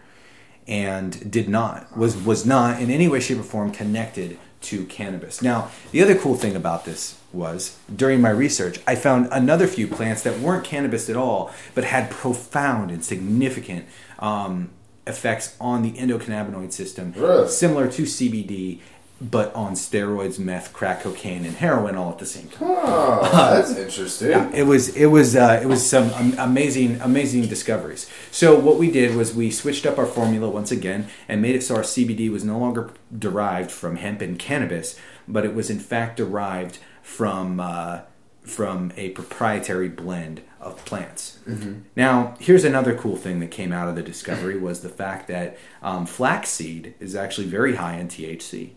and 0.67 1.31
did 1.31 1.49
not 1.49 1.97
was 1.97 2.15
was 2.15 2.45
not 2.45 2.79
in 2.79 2.91
any 2.91 3.07
way 3.07 3.19
shape 3.19 3.39
or 3.39 3.43
form 3.43 3.71
connected 3.71 4.37
to 4.61 4.85
cannabis. 4.85 5.41
Now, 5.41 5.69
the 5.91 6.01
other 6.01 6.15
cool 6.17 6.35
thing 6.35 6.55
about 6.55 6.85
this 6.85 7.17
was 7.31 7.77
during 7.95 8.19
my 8.21 8.29
research, 8.29 8.79
I 8.87 8.95
found 8.95 9.27
another 9.31 9.67
few 9.67 9.87
plants 9.87 10.23
that 10.23 10.39
weren't 10.39 10.63
cannabis 10.63 11.09
at 11.09 11.15
all, 11.15 11.51
but 11.75 11.83
had 11.85 12.09
profound 12.09 12.91
and 12.91 13.03
significant 13.05 13.85
um, 14.19 14.71
effects 15.07 15.55
on 15.61 15.81
the 15.81 15.91
endocannabinoid 15.93 16.71
system, 16.73 17.13
Really? 17.15 17.47
similar 17.47 17.87
to 17.91 18.03
CBD, 18.03 18.79
but 19.21 19.53
on 19.53 19.73
steroids, 19.73 20.39
meth, 20.39 20.71
crack 20.73 21.01
cocaine, 21.01 21.45
and 21.45 21.55
heroin 21.55 21.95
all 21.95 22.11
at 22.11 22.19
the 22.19 22.25
same 22.25 22.47
time. 22.47 22.67
Oh, 22.69 23.29
that's 23.53 23.75
interesting. 23.75 24.53
It 24.53 24.63
was 24.63 24.95
it 24.95 25.07
was 25.07 25.35
uh, 25.35 25.59
it 25.61 25.67
was 25.67 25.87
some 25.87 26.09
amazing 26.37 27.01
amazing 27.01 27.47
discoveries. 27.47 28.09
So 28.31 28.57
what 28.57 28.77
we 28.77 28.89
did 28.91 29.15
was 29.15 29.35
we 29.35 29.51
switched 29.51 29.85
up 29.85 29.97
our 29.97 30.05
formula 30.05 30.49
once 30.49 30.71
again 30.71 31.07
and 31.27 31.41
made 31.41 31.55
it 31.55 31.63
so 31.63 31.75
our 31.75 31.81
CBD 31.81 32.31
was 32.31 32.43
no 32.43 32.57
longer 32.57 32.91
derived 33.17 33.71
from 33.71 33.97
hemp 33.97 34.21
and 34.21 34.39
cannabis, 34.39 34.97
but 35.27 35.45
it 35.45 35.53
was 35.53 35.69
in 35.69 35.79
fact 35.79 36.17
derived 36.17 36.79
from 37.01 37.59
uh, 37.59 38.01
from 38.43 38.91
a 38.95 39.09
proprietary 39.09 39.89
blend 39.89 40.41
of 40.61 40.83
plants. 40.85 41.39
Now, 41.95 42.35
here's 42.39 42.65
another 42.65 42.95
cool 42.95 43.15
thing 43.15 43.39
that 43.39 43.51
came 43.51 43.71
out 43.71 43.87
of 43.87 43.95
the 43.95 44.01
discovery 44.03 44.57
was 44.57 44.81
the 44.81 44.89
fact 44.89 45.27
that 45.27 45.57
um, 45.81 46.05
flaxseed 46.05 46.95
is 46.99 47.15
actually 47.15 47.47
very 47.47 47.75
high 47.75 47.95
in 47.97 48.07
THC. 48.07 48.71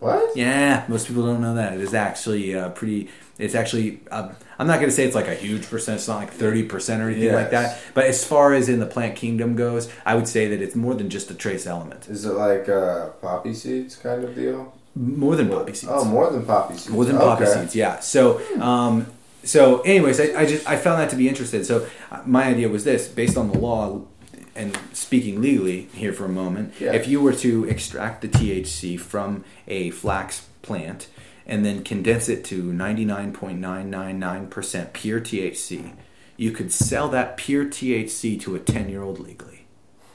What? 0.00 0.36
Yeah, 0.36 0.84
most 0.88 1.06
people 1.08 1.24
don't 1.24 1.40
know 1.40 1.54
that. 1.54 1.74
It 1.74 1.80
is 1.80 1.94
actually 1.94 2.54
uh, 2.54 2.70
pretty. 2.70 3.08
It's 3.38 3.54
actually. 3.54 4.00
Uh, 4.10 4.32
I'm 4.58 4.66
not 4.66 4.76
going 4.76 4.88
to 4.88 4.94
say 4.94 5.04
it's 5.04 5.14
like 5.14 5.26
a 5.28 5.34
huge 5.34 5.68
percent. 5.68 5.98
It's 5.98 6.06
not 6.08 6.18
like 6.18 6.30
thirty 6.30 6.62
percent 6.62 7.02
or 7.02 7.08
anything 7.10 7.32
like 7.32 7.50
that. 7.50 7.80
But 7.94 8.04
as 8.06 8.24
far 8.24 8.52
as 8.52 8.68
in 8.68 8.80
the 8.80 8.86
plant 8.86 9.16
kingdom 9.16 9.56
goes, 9.56 9.90
I 10.04 10.14
would 10.14 10.28
say 10.28 10.48
that 10.48 10.60
it's 10.60 10.76
more 10.76 10.94
than 10.94 11.10
just 11.10 11.30
a 11.30 11.34
trace 11.34 11.66
element. 11.66 12.08
Is 12.08 12.24
it 12.24 12.32
like 12.34 12.68
uh, 12.68 13.08
poppy 13.22 13.54
seeds 13.54 13.96
kind 13.96 14.22
of 14.24 14.34
deal? 14.34 14.72
More 14.94 15.34
than 15.36 15.48
poppy 15.48 15.74
seeds. 15.74 15.92
Oh, 15.92 16.04
more 16.04 16.30
than 16.30 16.44
poppy 16.46 16.74
seeds. 16.74 16.90
more 16.90 17.04
than 17.04 17.16
poppy 17.16 17.44
Okay. 17.44 17.60
seeds. 17.60 17.74
Yeah. 17.74 17.98
So, 17.98 18.40
um, 18.60 19.06
so 19.42 19.80
anyways, 19.80 20.20
I, 20.20 20.40
I 20.42 20.46
just 20.46 20.68
I 20.68 20.76
found 20.76 21.00
that 21.00 21.10
to 21.10 21.16
be 21.16 21.28
interesting. 21.28 21.64
So 21.64 21.86
uh, 22.12 22.22
my 22.26 22.44
idea 22.44 22.68
was 22.68 22.84
this: 22.84 23.08
based 23.08 23.36
on 23.36 23.50
the 23.50 23.58
law 23.58 24.02
and 24.56 24.78
speaking 24.92 25.40
legally 25.40 25.88
here 25.94 26.12
for 26.12 26.24
a 26.24 26.28
moment, 26.28 26.74
Yeah. 26.80 26.92
if 26.92 27.06
you 27.08 27.20
were 27.20 27.32
to 27.34 27.64
extract 27.64 28.22
the 28.22 28.28
THC 28.28 28.96
from 28.98 29.44
a 29.66 29.90
flax 29.90 30.46
plant 30.62 31.08
and 31.46 31.64
then 31.64 31.82
condense 31.82 32.28
it 32.28 32.44
to 32.46 32.72
ninety 32.72 33.04
nine 33.04 33.32
point 33.32 33.58
nine 33.60 33.90
nine 33.90 34.18
nine 34.18 34.46
percent 34.46 34.92
pure 34.92 35.20
THC, 35.20 35.92
you 36.36 36.50
could 36.52 36.72
sell 36.72 37.08
that 37.08 37.36
pure 37.36 37.64
THC 37.64 38.40
to 38.40 38.54
a 38.54 38.58
ten 38.58 38.88
year 38.88 39.02
old 39.02 39.18
legally 39.20 39.66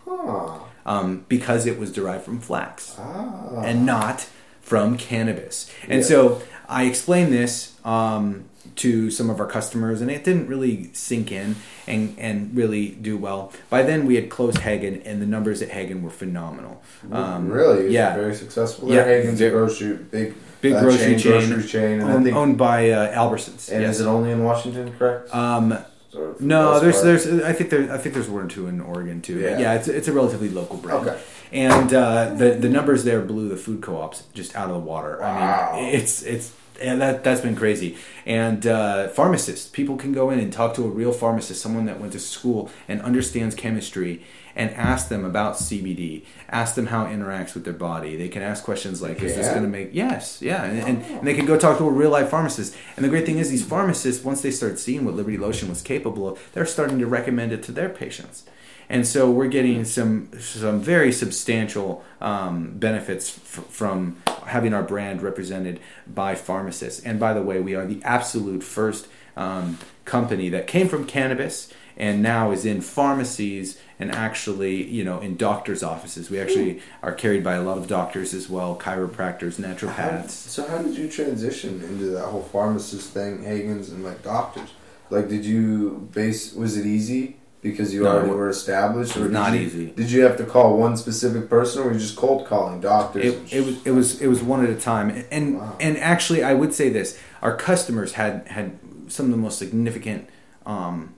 Huh. 0.07 0.59
um, 0.85 1.25
because 1.27 1.65
it 1.65 1.77
was 1.77 1.91
derived 1.91 2.23
from 2.25 2.39
flax 2.39 2.95
Ah. 2.97 3.61
and 3.63 3.85
not 3.85 4.27
from 4.61 4.97
cannabis. 4.97 5.69
And 5.87 6.01
Yeah. 6.01 6.05
so 6.07 6.41
I 6.67 6.83
explain 6.85 7.29
this 7.31 7.73
um, 7.85 8.45
to 8.79 9.09
some 9.11 9.29
of 9.29 9.39
our 9.39 9.45
customers, 9.47 10.01
and 10.01 10.09
it 10.11 10.23
didn't 10.23 10.47
really 10.47 10.89
sink 10.93 11.31
in 11.31 11.55
and, 11.87 12.15
and 12.17 12.55
really 12.55 12.89
do 12.89 13.17
well. 13.17 13.51
By 13.69 13.83
then, 13.83 14.05
we 14.05 14.15
had 14.15 14.29
closed 14.29 14.57
Haggen, 14.57 15.01
and 15.05 15.21
the 15.21 15.25
numbers 15.25 15.61
at 15.61 15.69
Haggen 15.69 16.01
were 16.01 16.09
phenomenal. 16.09 16.81
Um, 17.11 17.49
really? 17.49 17.93
Yeah. 17.93 18.15
very 18.15 18.35
successful. 18.35 18.91
Yeah. 18.93 19.05
Haggen's 19.05 19.41
a 19.41 19.49
grocery, 19.49 19.95
big, 19.97 20.33
Big 20.61 20.73
uh, 20.73 20.81
grocery 20.81 21.15
chain, 21.17 21.49
grocery 21.49 21.67
chain, 21.67 21.99
and 22.01 22.09
I 22.09 22.13
owned, 22.15 22.25
think. 22.25 22.35
owned 22.35 22.57
by 22.57 22.89
uh, 22.89 23.13
Albertsons. 23.15 23.71
and 23.71 23.81
yes. 23.81 23.95
is 23.95 24.01
it 24.01 24.07
only 24.07 24.31
in 24.31 24.43
Washington? 24.43 24.91
Correct. 24.97 25.33
um, 25.33 25.71
Or 25.71 26.33
for 26.33 26.35
the 26.39 26.45
no, 26.45 26.79
there's 26.81 26.95
part? 26.95 27.05
there's 27.05 27.25
I 27.43 27.53
think 27.53 27.69
there 27.69 27.93
I 27.93 27.97
think 27.97 28.13
there's 28.15 28.27
one 28.29 28.43
or 28.43 28.47
two 28.49 28.67
in 28.67 28.81
Oregon 28.81 29.21
too. 29.21 29.39
Yeah. 29.39 29.57
Yeah, 29.59 29.73
it's 29.75 29.87
it's 29.87 30.07
a 30.09 30.13
relatively 30.13 30.49
local 30.49 30.75
brand. 30.77 31.07
Okay. 31.07 31.21
And 31.53 31.93
uh, 31.93 32.33
the 32.33 32.49
the 32.59 32.67
numbers 32.67 33.03
there 33.05 33.21
blew 33.21 33.47
the 33.47 33.55
food 33.55 33.81
co-ops 33.81 34.23
just 34.33 34.53
out 34.55 34.67
of 34.69 34.73
the 34.73 34.79
water. 34.81 35.17
Wow. 35.21 35.71
I 35.73 35.75
mean, 35.81 35.95
it's 35.95 36.23
it's 36.23 36.51
and 36.81 37.01
that 37.01 37.23
that's 37.23 37.41
been 37.41 37.55
crazy. 37.55 37.97
And 38.25 38.65
uh, 38.65 39.09
pharmacists, 39.09 39.69
people 39.69 39.97
can 39.97 40.11
go 40.11 40.29
in 40.29 40.39
and 40.39 40.51
talk 40.51 40.75
to 40.75 40.85
a 40.85 40.89
real 40.89 41.11
pharmacist, 41.11 41.61
someone 41.61 41.85
that 41.85 41.99
went 41.99 42.13
to 42.13 42.19
school 42.19 42.69
and 42.87 43.01
understands 43.01 43.55
chemistry, 43.55 44.23
and 44.55 44.71
ask 44.71 45.09
them 45.09 45.23
about 45.25 45.55
CBD. 45.55 46.25
Ask 46.49 46.75
them 46.75 46.87
how 46.87 47.05
it 47.05 47.09
interacts 47.09 47.53
with 47.53 47.63
their 47.63 47.73
body. 47.73 48.15
They 48.15 48.29
can 48.29 48.41
ask 48.41 48.63
questions 48.63 49.01
like, 49.01 49.21
"Is 49.21 49.35
this 49.35 49.47
going 49.49 49.63
to 49.63 49.69
make?" 49.69 49.89
Yes, 49.93 50.41
yeah, 50.41 50.63
and, 50.63 50.79
and, 50.87 51.05
and 51.05 51.27
they 51.27 51.33
can 51.33 51.45
go 51.45 51.57
talk 51.57 51.77
to 51.77 51.87
a 51.87 51.91
real 51.91 52.09
life 52.09 52.29
pharmacist. 52.29 52.75
And 52.95 53.05
the 53.05 53.09
great 53.09 53.25
thing 53.25 53.37
is, 53.37 53.49
these 53.49 53.65
pharmacists, 53.65 54.23
once 54.23 54.41
they 54.41 54.51
start 54.51 54.79
seeing 54.79 55.05
what 55.05 55.15
Liberty 55.15 55.37
Lotion 55.37 55.69
was 55.69 55.81
capable 55.81 56.27
of, 56.27 56.49
they're 56.53 56.65
starting 56.65 56.99
to 56.99 57.07
recommend 57.07 57.51
it 57.51 57.63
to 57.63 57.71
their 57.71 57.89
patients. 57.89 58.43
And 58.89 59.05
so 59.05 59.29
we're 59.29 59.47
getting 59.49 59.85
some 59.85 60.29
some 60.39 60.81
very 60.81 61.11
substantial 61.11 62.03
um, 62.19 62.71
benefits 62.77 63.37
f- 63.37 63.65
from 63.69 64.17
having 64.47 64.73
our 64.73 64.81
brand 64.83 65.21
represented 65.21 65.79
by 66.07 66.33
pharmacists. 66.33 66.99
And 67.05 67.19
by 67.19 67.33
the 67.33 67.43
way, 67.43 67.59
we 67.59 67.75
are 67.75 67.85
the 67.85 68.01
absolute 68.03 68.63
first 68.63 69.07
um, 69.37 69.77
company 70.05 70.49
that 70.49 70.65
came 70.65 70.87
from 70.89 71.05
cannabis 71.05 71.71
and 71.95 72.23
now 72.23 72.49
is 72.51 72.65
in 72.65 72.81
pharmacies 72.81 73.77
and 73.99 74.09
actually, 74.11 74.83
you 74.85 75.03
know, 75.03 75.19
in 75.19 75.35
doctors' 75.35 75.83
offices. 75.83 76.29
We 76.31 76.39
actually 76.39 76.81
are 77.03 77.11
carried 77.13 77.43
by 77.43 77.55
a 77.55 77.61
lot 77.61 77.77
of 77.77 77.87
doctors 77.87 78.33
as 78.33 78.49
well, 78.49 78.75
chiropractors, 78.77 79.61
How- 79.61 79.73
naturopaths. 79.73 80.29
so 80.29 80.65
how 80.65 80.77
did 80.81 80.97
you 80.97 81.09
transition 81.09 81.83
into 81.83 82.05
that 82.11 82.25
whole 82.25 82.41
pharmacist 82.41 83.11
thing, 83.11 83.43
Haggen's, 83.43 83.89
and 83.89 84.03
like 84.03 84.23
doctors? 84.23 84.69
Like, 85.11 85.27
did 85.27 85.43
you 85.45 86.07
base? 86.13 86.53
Was 86.53 86.77
it 86.77 86.85
easy 86.85 87.35
because 87.61 87.93
you 87.93 88.03
No, 88.03 88.09
already 88.11 88.29
were 88.31 88.49
established, 88.49 89.17
or 89.17 89.27
not 89.27 89.53
you- 89.53 89.59
easy. 89.61 89.85
Did 89.87 90.11
you 90.11 90.21
have 90.23 90.37
to 90.37 90.45
call 90.45 90.77
one 90.77 90.95
specific 90.97 91.49
person, 91.49 91.81
or 91.81 91.85
were 91.85 91.93
you 91.93 91.99
just 91.99 92.15
cold 92.15 92.45
calling 92.47 92.79
doctors? 92.79 93.25
It, 93.25 93.53
it 93.53 93.65
was 93.65 93.85
it 93.85 93.91
was 93.91 94.21
it 94.21 94.27
was 94.27 94.41
one 94.41 94.63
at 94.63 94.69
a 94.69 94.75
time, 94.79 95.25
and 95.31 95.57
Wow. 95.57 95.75
and 95.79 95.97
actually, 95.97 96.43
I 96.43 96.53
would 96.53 96.73
say 96.73 96.89
this: 96.89 97.17
our 97.41 97.55
customers 97.55 98.13
had 98.13 98.47
had 98.47 98.77
some 99.07 99.25
of 99.25 99.31
the 99.31 99.37
most 99.37 99.57
significant, 99.59 100.29
um, 100.65 101.13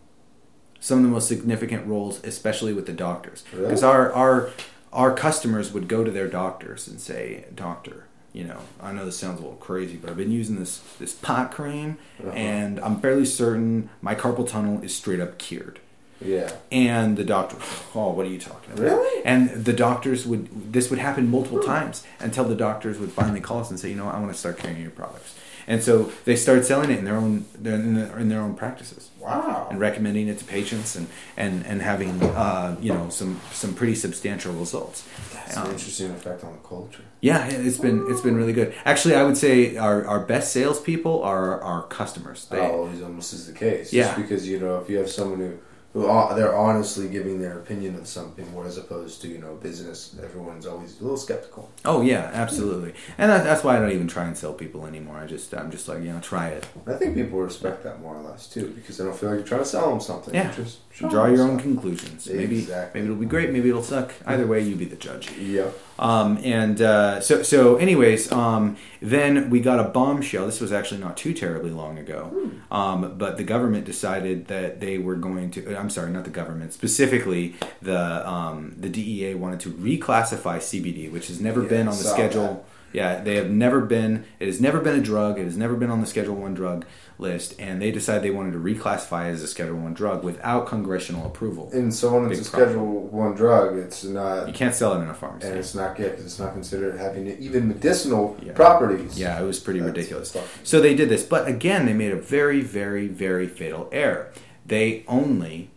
some 0.80 0.98
of 1.00 1.04
the 1.04 1.10
most 1.10 1.28
significant 1.28 1.86
roles, 1.86 2.24
especially 2.24 2.74
with 2.74 2.86
the 2.88 2.94
doctors, 2.94 3.44
Really? 3.54 3.66
because 3.68 3.84
our 3.84 4.12
our 4.14 4.50
our 4.94 5.14
customers 5.14 5.72
would 5.74 5.88
go 5.88 6.04
to 6.04 6.12
their 6.12 6.28
doctors 6.28 6.88
and 6.88 7.00
say, 7.00 7.46
"Doctor, 7.54 8.06
you 8.34 8.44
know, 8.46 8.58
I 8.82 8.92
know 8.92 9.06
this 9.06 9.18
sounds 9.18 9.39
a 9.39 9.44
little 9.44 9.58
crazy, 9.58 9.96
but 9.96 10.10
I've 10.10 10.18
been 10.18 10.32
using 10.32 10.58
this 10.58 10.82
this 11.00 11.14
pot 11.14 11.52
cream, 11.52 11.98
Uh-huh. 12.20 12.32
and 12.32 12.80
I'm 12.80 13.00
fairly 13.00 13.26
certain 13.26 13.89
my 14.02 14.16
carpal 14.16 14.48
tunnel 14.48 14.82
is 14.82 14.96
straight 14.96 15.20
up 15.20 15.38
cured." 15.38 15.80
Yeah. 16.24 16.51
And 16.72 17.17
the 17.17 17.24
doctor, 17.24 17.57
oh, 17.95 18.11
what 18.11 18.26
are 18.26 18.30
you 18.30 18.39
talking 18.39 18.74
about? 18.74 18.84
Really? 18.84 19.26
And 19.26 19.49
the 19.65 19.74
doctors 19.74 20.26
would, 20.26 20.72
this 20.74 20.89
would 20.89 20.99
happen 20.99 21.30
multiple 21.30 21.61
times 21.61 22.03
until 22.19 22.43
the 22.45 22.55
doctors 22.55 22.99
would 22.99 23.11
finally 23.11 23.41
call 23.41 23.59
us 23.59 23.69
and 23.69 23.80
say, 23.80 23.89
you 23.89 23.95
know, 23.95 24.07
I 24.07 24.19
want 24.19 24.32
to 24.32 24.38
start 24.38 24.57
carrying 24.57 24.82
your 24.82 24.91
products. 24.91 25.36
And 25.67 25.84
so 25.84 26.11
they 26.26 26.36
started 26.36 26.65
selling 26.65 26.89
it 26.89 26.97
in 26.97 27.05
their 27.05 27.15
own, 27.15 27.45
in 27.63 27.93
their, 27.93 28.17
in 28.19 28.30
their 28.30 28.41
own 28.41 28.55
practices 28.55 29.09
Wow. 29.19 29.67
and 29.69 29.80
recommending 29.80 30.28
it 30.28 30.39
to 30.39 30.43
patients 30.45 30.95
and, 30.95 31.07
and, 31.38 31.63
and 31.67 31.82
having, 31.84 32.22
uh, 32.24 32.76
you 32.82 32.91
know, 32.91 33.09
some, 33.09 33.39
some 33.51 33.76
pretty 33.76 33.93
substantial 33.93 34.53
results. 34.53 35.07
That's 35.34 35.55
an 35.57 35.63
Um, 35.67 35.72
interesting 35.72 36.09
effect 36.11 36.43
on 36.43 36.53
the 36.53 36.67
culture. 36.67 37.03
yeah, 37.22 37.45
it's 37.45 37.78
been, 37.78 38.03
it's 38.09 38.22
been 38.22 38.36
really 38.36 38.53
good. 38.53 38.74
Actually, 38.86 39.13
I 39.15 39.24
would 39.24 39.38
say 39.38 39.78
our, 39.78 40.03
our 40.07 40.19
best 40.26 40.51
salespeople 40.51 41.22
are 41.24 41.61
our 41.61 41.84
customers. 41.84 42.47
They, 42.49 42.57
oh, 42.59 42.72
always 42.80 43.01
almost 43.03 43.32
is 43.34 43.45
the 43.45 43.53
case. 43.53 43.93
Yeah. 43.93 44.05
Just 44.05 44.17
because 44.17 44.49
you 44.49 44.59
know, 44.59 44.80
if 44.80 44.89
you 44.89 44.97
have 44.97 45.11
someone 45.11 45.39
who 45.39 45.59
who 45.94 46.06
are, 46.06 46.34
they're 46.36 46.56
honestly 46.56 47.10
giving 47.10 47.42
their 47.42 47.60
opinion 47.60 47.96
of 47.96 48.08
something, 48.08 48.46
whereas 48.54 48.78
opposed 48.78 49.22
to 49.22 49.28
you 49.28 49.38
know 49.38 49.56
business, 49.56 50.16
everyone's 50.24 50.66
always 50.66 51.00
a 51.00 51.04
little 51.04 51.18
skeptical. 51.18 51.70
Oh 51.84 52.02
yeah, 52.02 52.30
absolutely. 52.34 52.94
And 53.18 53.30
that, 53.30 53.44
that's 53.44 53.64
why 53.64 53.76
I 53.76 53.80
don't 53.80 53.92
even 53.92 54.08
try 54.08 54.26
and 54.26 54.38
sell 54.38 54.54
people 54.54 54.86
anymore. 54.86 55.18
I 55.18 55.26
just, 55.26 55.54
I'm 55.54 55.72
just 55.72 55.88
like, 55.88 56.02
you 56.04 56.12
know, 56.14 56.20
try 56.20 56.50
it. 56.50 56.66
I 56.88 56.94
think 56.94 57.16
people 57.16 57.39
respect 57.39 57.84
that 57.84 58.02
more 58.02 58.16
or 58.16 58.22
less 58.22 58.48
too, 58.48 58.68
because 58.76 58.98
they 58.98 59.04
don't 59.04 59.18
feel 59.18 59.30
like 59.30 59.39
you're 59.39 59.48
trying 59.48 59.62
to 59.62 59.66
sell 59.66 59.89
them 59.89 60.00
something. 60.00 60.34
Yeah. 60.34 60.54
Just 60.56 60.80
show 60.94 61.10
Draw 61.10 61.28
your 61.28 61.42
own 61.44 61.60
conclusions. 61.60 62.28
Maybe 62.30 62.60
Exactly. 62.60 63.02
maybe 63.02 63.12
it'll 63.12 63.20
be 63.22 63.26
great. 63.28 63.52
Maybe 63.52 63.70
it'll 63.70 63.84
suck. 63.84 64.14
Either 64.26 64.46
way, 64.48 64.62
you 64.62 64.76
be 64.76 64.86
the 64.86 64.96
judge. 64.96 65.32
Yeah. 65.38 65.70
Um, 66.00 66.39
and 66.44 66.82
uh, 66.82 67.20
so 67.22 67.44
so 67.44 67.78
anyways, 67.78 68.32
um, 68.32 68.78
then 69.02 69.50
we 69.50 69.60
got 69.60 69.80
a 69.80 69.84
bombshell. 69.89 70.46
This 70.46 70.60
was 70.60 70.72
actually 70.72 71.00
not 71.02 71.16
too 71.18 71.34
terribly 71.34 71.72
long 71.72 71.98
ago. 71.98 72.52
Um, 72.72 73.16
but 73.18 73.38
the 73.38 73.44
government 73.44 73.86
decided 73.86 74.48
that 74.48 74.80
they 74.80 74.98
were 74.98 75.16
going 75.16 75.52
to. 75.52 75.76
I'm 75.78 75.89
sorry, 75.89 76.12
not 76.12 76.24
the 76.24 76.30
government. 76.32 76.74
Specifically, 76.74 77.56
the 77.82 78.28
um, 78.28 78.76
the 78.78 78.89
DEA 78.89 79.36
wanted 79.36 79.60
to 79.62 79.70
reclassify 79.72 80.58
CBD, 80.58 81.12
which 81.12 81.28
has 81.28 81.39
never 81.39 81.62
Yeah, 81.64 81.70
been 81.70 81.88
on 81.88 81.98
the 81.98 82.04
schedule. 82.04 82.66
Yeah, 82.94 83.22
they 83.24 83.36
have 83.36 83.50
never 83.50 83.80
been. 83.80 84.26
It 84.39 84.48
has 84.48 84.60
never 84.60 84.82
been 84.82 84.99
a 84.99 85.02
drug. 85.02 85.40
It 85.40 85.45
has 85.45 85.56
never 85.56 85.76
been 85.76 85.90
on 85.90 86.02
the 86.02 86.07
Schedule 86.07 86.36
One 86.36 86.53
drug 86.53 86.86
list, 87.22 87.56
and 87.60 87.81
they 87.81 87.91
decided 87.91 88.23
they 88.23 88.31
wanted 88.31 88.52
to 88.53 88.60
reclassify 88.60 89.30
it 89.30 89.34
as 89.34 89.43
a 89.43 89.48
Schedule 89.48 89.77
One 89.77 89.93
drug 89.93 90.23
without 90.23 90.68
congressional 90.68 91.26
approval. 91.26 91.69
And 91.72 91.93
so 91.93 92.14
when 92.19 92.30
it's 92.31 92.39
Big 92.39 92.48
a 92.48 92.49
problem. 92.52 92.69
Schedule 92.69 93.02
One 93.07 93.35
drug, 93.35 93.77
it's 93.77 94.03
not, 94.03 94.48
You 94.48 94.53
can't 94.53 94.76
sell 94.76 94.93
it 94.99 95.03
in 95.03 95.10
a 95.10 95.14
pharmacy. 95.14 95.48
and 95.48 95.57
it's 95.57 95.76
not 95.76 95.95
good 95.95 96.19
it's 96.19 96.39
not 96.39 96.53
considered 96.53 96.98
having 96.99 97.27
even 97.39 97.68
medicinal 97.68 98.35
Yeah. 98.41 98.53
properties. 98.53 99.18
Yeah, 99.18 99.39
it 99.41 99.45
was 99.45 99.60
pretty 99.60 99.80
That's 99.80 99.95
ridiculous. 99.95 100.35
So 100.64 100.81
they 100.81 100.95
did 100.95 101.10
this, 101.10 101.23
but 101.23 101.48
again, 101.48 101.85
they 101.85 101.93
made 101.93 102.11
a 102.11 102.15
very, 102.18 102.61
very, 102.61 103.07
very 103.07 103.48
fatal 103.48 103.88
error. 103.91 104.30
They 104.65 105.03
only 105.07 105.69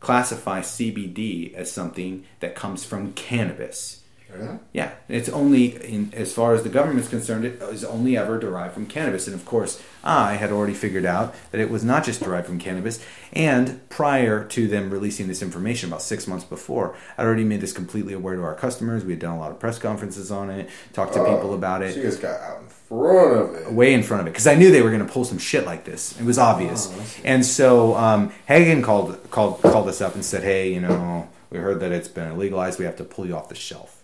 classify 0.00 0.60
CBD 0.60 1.54
as 1.54 1.70
something 1.70 2.24
that 2.40 2.54
comes 2.56 2.84
from 2.84 3.12
cannabis. 3.12 4.01
Really? 4.34 4.58
Yeah, 4.72 4.92
it's 5.08 5.28
only, 5.28 5.76
in, 5.84 6.12
as 6.14 6.32
far 6.32 6.54
as 6.54 6.62
the 6.62 6.68
government's 6.68 7.08
concerned, 7.08 7.44
it 7.44 7.60
is 7.62 7.84
only 7.84 8.16
ever 8.16 8.38
derived 8.38 8.74
from 8.74 8.86
cannabis. 8.86 9.26
And 9.26 9.34
of 9.34 9.44
course, 9.44 9.82
I 10.02 10.34
had 10.34 10.50
already 10.50 10.74
figured 10.74 11.04
out 11.04 11.34
that 11.50 11.60
it 11.60 11.70
was 11.70 11.84
not 11.84 12.04
just 12.04 12.22
derived 12.22 12.46
from 12.46 12.58
cannabis. 12.58 13.04
And 13.32 13.86
prior 13.88 14.44
to 14.44 14.66
them 14.68 14.90
releasing 14.90 15.28
this 15.28 15.42
information, 15.42 15.88
about 15.90 16.02
six 16.02 16.26
months 16.26 16.44
before, 16.44 16.96
I'd 17.18 17.24
already 17.26 17.44
made 17.44 17.60
this 17.60 17.72
completely 17.72 18.12
aware 18.14 18.36
to 18.36 18.42
our 18.42 18.54
customers. 18.54 19.04
We 19.04 19.12
had 19.12 19.20
done 19.20 19.34
a 19.36 19.38
lot 19.38 19.50
of 19.50 19.58
press 19.60 19.78
conferences 19.78 20.30
on 20.30 20.50
it, 20.50 20.68
talked 20.92 21.14
to 21.14 21.20
people 21.24 21.54
about 21.54 21.82
it 21.82 21.96
you 21.96 22.02
guys 22.02 22.16
got 22.16 22.40
out 22.40 22.60
in 22.62 22.68
front 22.68 23.56
of 23.56 23.66
it. 23.66 23.72
way 23.72 23.94
in 23.94 24.02
front 24.02 24.20
of 24.22 24.26
it 24.26 24.30
because 24.30 24.46
I 24.46 24.54
knew 24.54 24.70
they 24.70 24.82
were 24.82 24.90
going 24.90 25.06
to 25.06 25.12
pull 25.12 25.24
some 25.24 25.38
shit 25.38 25.64
like 25.66 25.84
this. 25.84 26.18
It 26.20 26.24
was 26.24 26.38
obvious, 26.38 26.92
Oh, 26.94 27.04
and 27.24 27.44
so 27.44 27.94
um, 27.96 28.32
Haggen 28.48 28.82
called 28.82 29.18
called 29.30 29.62
called 29.62 29.88
us 29.88 30.00
up 30.00 30.14
and 30.14 30.24
said, 30.24 30.42
"Hey, 30.42 30.72
you 30.72 30.80
know, 30.80 31.28
we 31.50 31.58
heard 31.58 31.80
that 31.80 31.92
it's 31.92 32.08
been 32.08 32.36
legalized. 32.38 32.78
We 32.78 32.84
have 32.84 32.96
to 32.96 33.04
pull 33.04 33.26
you 33.26 33.36
off 33.36 33.48
the 33.48 33.54
shelf." 33.54 34.01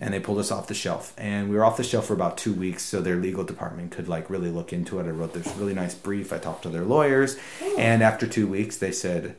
And 0.00 0.12
they 0.12 0.20
pulled 0.20 0.38
us 0.38 0.50
off 0.50 0.66
the 0.66 0.74
shelf. 0.74 1.14
And 1.16 1.48
we 1.48 1.56
were 1.56 1.64
off 1.64 1.76
the 1.76 1.82
shelf 1.84 2.06
for 2.06 2.14
about 2.14 2.36
two 2.36 2.52
weeks, 2.52 2.82
so 2.82 3.00
their 3.00 3.16
legal 3.16 3.44
department 3.44 3.90
could 3.92 4.08
like 4.08 4.28
really 4.30 4.50
look 4.50 4.72
into 4.72 4.98
it. 5.00 5.06
I 5.06 5.10
wrote 5.10 5.32
this 5.32 5.54
really 5.56 5.74
nice 5.74 5.94
brief. 5.94 6.32
I 6.32 6.38
talked 6.38 6.62
to 6.64 6.68
their 6.68 6.84
lawyers, 6.84 7.36
and 7.78 8.02
after 8.02 8.26
two 8.26 8.46
weeks, 8.46 8.76
they 8.76 8.92
said, 8.92 9.36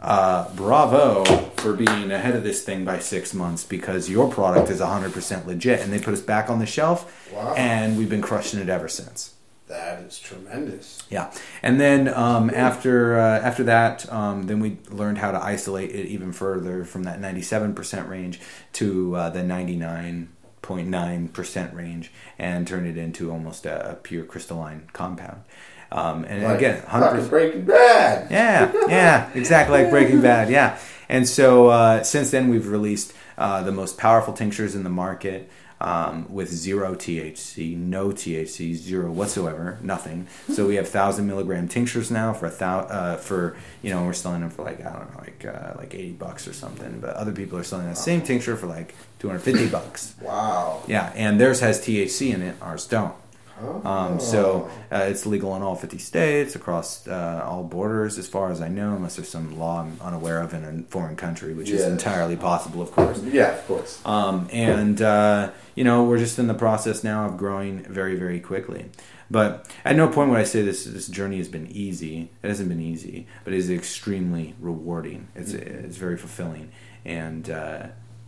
uh, 0.00 0.52
"Bravo 0.54 1.24
for 1.56 1.72
being 1.72 2.10
ahead 2.12 2.34
of 2.36 2.42
this 2.42 2.62
thing 2.64 2.84
by 2.84 2.98
six 2.98 3.32
months 3.32 3.64
because 3.64 4.10
your 4.10 4.30
product 4.30 4.70
is 4.70 4.80
100% 4.80 5.46
legit." 5.46 5.80
And 5.80 5.92
they 5.92 5.98
put 6.00 6.14
us 6.14 6.20
back 6.20 6.50
on 6.50 6.58
the 6.58 6.66
shelf, 6.66 7.30
Wow. 7.32 7.54
and 7.56 7.96
we've 7.96 8.10
been 8.10 8.22
crushing 8.22 8.60
it 8.60 8.68
ever 8.68 8.88
since. 8.88 9.33
That 9.66 10.02
is 10.02 10.18
tremendous. 10.18 11.02
Yeah, 11.08 11.32
and 11.62 11.80
then 11.80 12.08
um, 12.08 12.50
after 12.50 13.18
uh, 13.18 13.40
after 13.40 13.64
that, 13.64 14.10
um, 14.12 14.42
then 14.42 14.60
we 14.60 14.76
learned 14.90 15.18
how 15.18 15.30
to 15.30 15.42
isolate 15.42 15.90
it 15.90 16.06
even 16.06 16.32
further 16.32 16.84
from 16.84 17.04
that 17.04 17.18
ninety 17.18 17.40
seven 17.40 17.74
percent 17.74 18.08
range 18.08 18.40
to 18.74 19.16
uh, 19.16 19.30
the 19.30 19.42
ninety 19.42 19.76
nine 19.76 20.28
point 20.60 20.88
nine 20.88 21.28
percent 21.28 21.74
range, 21.74 22.12
and 22.38 22.68
turn 22.68 22.86
it 22.86 22.98
into 22.98 23.30
almost 23.30 23.64
a, 23.64 23.92
a 23.92 23.94
pure 23.94 24.24
crystalline 24.24 24.88
compound. 24.92 25.42
Um, 25.90 26.24
and 26.24 26.42
Like, 26.42 26.58
again, 26.58 26.82
hundred 26.82 27.10
percent. 27.12 27.30
Breaking 27.30 27.64
Bad. 27.64 28.30
Yeah, 28.30 28.70
yeah, 28.88 29.30
exactly 29.34 29.80
like 29.80 29.90
Breaking 29.90 30.20
Bad. 30.20 30.50
Yeah, 30.50 30.78
and 31.08 31.26
so 31.26 31.68
uh, 31.68 32.02
since 32.02 32.30
then 32.30 32.48
we've 32.48 32.68
released 32.68 33.14
uh, 33.38 33.62
the 33.62 33.72
most 33.72 33.96
powerful 33.96 34.34
tinctures 34.34 34.74
in 34.74 34.84
the 34.84 34.90
market 34.90 35.50
um, 35.84 36.26
with 36.32 36.48
zero 36.50 36.94
THC, 36.94 37.76
no 37.76 38.08
THC, 38.08 38.74
zero 38.74 39.12
whatsoever, 39.12 39.78
nothing. 39.82 40.26
So 40.52 40.66
we 40.66 40.76
have 40.76 40.88
thousand 40.88 41.26
milligram 41.26 41.68
tinctures 41.68 42.10
now 42.10 42.32
for 42.32 42.46
a 42.46 42.50
thou- 42.50 42.80
uh, 42.80 43.16
for 43.18 43.56
you 43.82 43.90
know 43.90 44.02
we're 44.04 44.14
selling 44.14 44.40
them 44.40 44.50
for 44.50 44.64
like 44.64 44.80
I 44.80 44.90
don't 44.92 45.12
know 45.14 45.20
like 45.20 45.44
uh, 45.44 45.74
like 45.76 45.94
eighty 45.94 46.12
bucks 46.12 46.48
or 46.48 46.54
something, 46.54 47.00
but 47.00 47.10
other 47.16 47.32
people 47.32 47.58
are 47.58 47.64
selling 47.64 47.86
that 47.86 47.98
same 47.98 48.22
tincture 48.22 48.56
for 48.56 48.66
like 48.66 48.94
two 49.18 49.28
hundred 49.28 49.40
fifty 49.40 49.68
bucks. 49.68 50.14
Wow. 50.22 50.82
Yeah, 50.88 51.12
and 51.14 51.38
theirs 51.38 51.60
has 51.60 51.80
THC 51.80 52.32
in 52.34 52.40
it, 52.42 52.56
ours 52.62 52.86
don't. 52.86 53.14
Oh. 53.62 53.88
Um, 53.88 54.20
so 54.20 54.70
uh, 54.90 55.06
it's 55.08 55.26
legal 55.26 55.54
in 55.56 55.62
all 55.62 55.76
50 55.76 55.98
states, 55.98 56.56
across 56.56 57.06
uh, 57.06 57.44
all 57.46 57.62
borders, 57.62 58.18
as 58.18 58.26
far 58.26 58.50
as 58.50 58.60
I 58.60 58.68
know, 58.68 58.94
unless 58.94 59.16
there's 59.16 59.28
some 59.28 59.58
law 59.58 59.82
I'm 59.82 59.98
unaware 60.00 60.40
of 60.40 60.54
in 60.54 60.64
a 60.64 60.90
foreign 60.90 61.16
country, 61.16 61.54
which 61.54 61.70
is 61.70 61.82
entirely 61.84 62.36
possible, 62.36 62.82
of 62.82 62.90
course. 62.92 63.22
yeah, 63.22 63.52
of 63.52 63.66
course. 63.66 64.00
Um, 64.04 64.48
and 64.52 65.00
uh, 65.00 65.50
you 65.74 65.84
know, 65.84 66.04
we're 66.04 66.18
just 66.18 66.38
in 66.38 66.46
the 66.46 66.54
process 66.54 67.04
now 67.04 67.26
of 67.26 67.36
growing 67.36 67.82
very, 67.84 68.16
very 68.16 68.40
quickly. 68.40 68.86
But 69.30 69.70
at 69.84 69.96
no 69.96 70.08
point 70.08 70.30
would 70.30 70.38
I 70.38 70.44
say 70.44 70.62
this 70.62 70.84
this 70.84 71.08
journey 71.08 71.38
has 71.38 71.48
been 71.48 71.66
easy. 71.68 72.30
It 72.42 72.48
hasn't 72.48 72.68
been 72.68 72.80
easy, 72.80 73.26
but 73.42 73.52
it 73.52 73.56
is 73.56 73.70
extremely 73.70 74.54
rewarding. 74.60 75.28
It's 75.34 75.52
it's 75.52 75.96
very 75.96 76.16
fulfilling, 76.16 76.70
and 77.04 77.48
uh, 77.48 77.86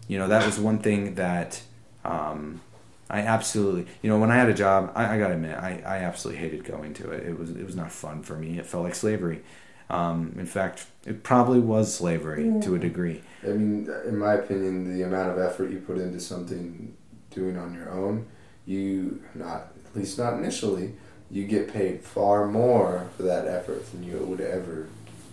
you 0.09 0.19
know 0.19 0.27
that 0.29 0.47
was 0.47 0.59
one 0.59 0.79
thing 0.79 1.17
that 1.17 1.63
um, 2.05 2.61
I 3.09 3.21
absolutely 3.21 3.87
you 4.03 4.11
know 4.11 4.19
when 4.19 4.31
I 4.31 4.37
had 4.37 4.49
a 4.49 4.55
job, 4.55 4.93
I, 4.95 5.15
I 5.15 5.19
gotta 5.19 5.35
admit 5.35 5.57
I, 5.57 5.83
I 5.87 5.99
absolutely 5.99 6.43
hated 6.43 6.65
going 6.65 6.95
to 6.95 7.11
it. 7.11 7.27
It 7.27 7.39
was 7.39 7.51
it 7.51 7.65
was 7.65 7.77
not 7.77 7.93
fun 7.93 8.23
for 8.23 8.37
me. 8.37 8.59
It 8.59 8.67
felt 8.67 8.85
like 8.85 8.95
slavery. 8.95 9.43
Um, 9.89 10.35
in 10.37 10.47
fact, 10.47 10.87
it 11.05 11.23
probably 11.23 11.61
was 11.61 11.95
slavery 11.95 12.61
to 12.63 12.75
a 12.75 12.79
degree. 12.79 13.23
I 13.45 13.49
mean, 13.49 13.89
in 14.05 14.19
my 14.19 14.35
opinion, 14.35 14.97
the 14.97 15.05
amount 15.05 15.31
of 15.31 15.39
effort 15.39 15.71
you 15.71 15.79
put 15.79 15.99
into 15.99 16.19
something 16.19 16.97
doing 17.31 17.57
on 17.57 17.73
your 17.73 17.91
own, 17.91 18.27
you 18.65 19.23
not 19.35 19.73
at 19.85 19.95
least 19.95 20.19
not 20.19 20.35
initially, 20.35 20.95
you 21.31 21.47
get 21.47 21.73
paid 21.73 22.03
far 22.03 22.47
more 22.47 23.09
for 23.17 23.23
that 23.23 23.47
effort 23.47 23.91
than 23.93 24.03
you 24.03 24.19
would 24.19 24.41
ever 24.41 24.89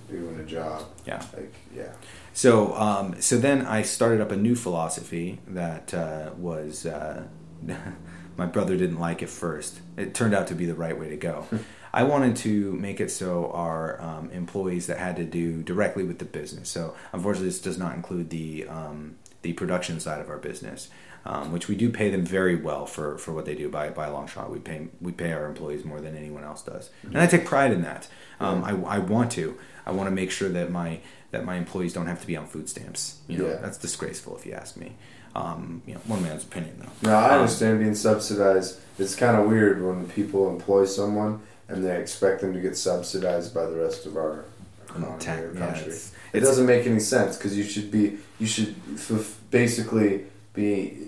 do 0.09 0.29
in 0.29 0.39
a 0.39 0.43
job. 0.43 0.83
Yeah. 1.05 1.23
Like, 1.33 1.53
yeah. 1.75 1.93
So, 2.33 2.75
um, 2.75 3.19
so 3.21 3.37
then 3.37 3.65
I 3.65 3.81
started 3.81 4.21
up 4.21 4.31
a 4.31 4.37
new 4.37 4.55
philosophy 4.55 5.39
that 5.47 5.93
uh, 5.93 6.31
was 6.37 6.85
uh, 6.85 7.23
my 8.37 8.45
brother 8.45 8.75
didn't 8.77 8.99
like 8.99 9.21
it 9.21 9.29
first. 9.29 9.79
It 9.97 10.13
turned 10.13 10.33
out 10.33 10.47
to 10.47 10.55
be 10.55 10.65
the 10.65 10.73
right 10.75 10.97
way 10.97 11.09
to 11.09 11.17
go. 11.17 11.45
I 11.93 12.03
wanted 12.03 12.35
to 12.37 12.73
make 12.73 12.99
it 12.99 13.11
so 13.11 13.51
our 13.51 14.01
um, 14.01 14.31
employees 14.31 14.87
that 14.87 14.97
had 14.97 15.15
to 15.17 15.23
do 15.23 15.61
directly 15.61 16.03
with 16.03 16.17
the 16.19 16.25
business. 16.25 16.67
So, 16.69 16.95
unfortunately, 17.11 17.49
this 17.49 17.61
does 17.61 17.77
not 17.77 17.95
include 17.95 18.29
the 18.31 18.67
um, 18.67 19.15
the 19.43 19.53
production 19.53 19.99
side 19.99 20.19
of 20.21 20.29
our 20.29 20.37
business, 20.39 20.89
um, 21.25 21.51
which 21.51 21.67
we 21.67 21.75
do 21.75 21.89
pay 21.91 22.09
them 22.09 22.25
very 22.25 22.55
well 22.55 22.85
for, 22.87 23.17
for 23.19 23.31
what 23.33 23.45
they 23.45 23.53
do 23.53 23.69
by 23.69 23.89
by 23.89 24.07
a 24.07 24.11
long 24.13 24.25
shot. 24.27 24.49
We 24.49 24.57
pay 24.59 24.87
we 25.01 25.11
pay 25.11 25.33
our 25.33 25.45
employees 25.45 25.85
more 25.85 26.01
than 26.01 26.17
anyone 26.17 26.43
else 26.43 26.63
does, 26.63 26.89
and 27.03 27.17
I 27.19 27.27
take 27.27 27.45
pride 27.45 27.71
in 27.71 27.83
that. 27.83 28.07
Um, 28.39 28.63
I, 28.63 28.71
I 28.95 28.97
want 28.99 29.31
to. 29.33 29.55
I 29.85 29.91
want 29.91 30.07
to 30.07 30.15
make 30.15 30.31
sure 30.31 30.49
that 30.49 30.71
my 30.71 31.01
that 31.29 31.45
my 31.45 31.55
employees 31.57 31.93
don't 31.93 32.07
have 32.07 32.21
to 32.21 32.27
be 32.27 32.35
on 32.35 32.47
food 32.47 32.69
stamps. 32.69 33.19
You 33.27 33.37
know, 33.37 33.47
Yeah. 33.49 33.57
that's 33.57 33.77
disgraceful 33.77 34.35
if 34.35 34.45
you 34.47 34.53
ask 34.53 34.77
me. 34.77 34.95
Um, 35.35 35.81
you 35.87 35.95
know, 35.95 35.99
one 36.05 36.21
man's 36.21 36.43
opinion 36.43 36.75
though. 36.79 37.09
No, 37.09 37.15
I 37.17 37.33
Um, 37.35 37.41
understand 37.41 37.79
being 37.79 37.95
subsidized. 37.95 38.77
It's 38.99 39.15
kind 39.15 39.35
of 39.37 39.47
weird 39.47 39.83
when 39.83 40.07
people 40.09 40.49
employ 40.49 40.85
someone 40.85 41.41
and 41.67 41.83
they 41.83 41.99
expect 41.99 42.41
them 42.41 42.53
to 42.53 42.59
get 42.59 42.77
subsidized 42.77 43.53
by 43.53 43.65
the 43.65 43.75
rest 43.75 44.05
of 44.05 44.15
our 44.15 44.45
economy 44.87 45.13
tax- 45.19 45.41
or 45.41 45.51
yeah, 45.53 45.59
country. 45.59 45.81
it's- 45.83 46.11
it 46.33 46.37
it's- 46.37 46.49
doesn't 46.49 46.67
make 46.67 46.85
any 46.85 46.99
sense 46.99 47.37
because 47.37 47.57
you 47.57 47.63
should 47.63 47.89
be 47.89 48.17
you 48.39 48.45
should 48.47 48.75
f- 48.95 49.37
basically 49.49 50.25
be 50.53 51.07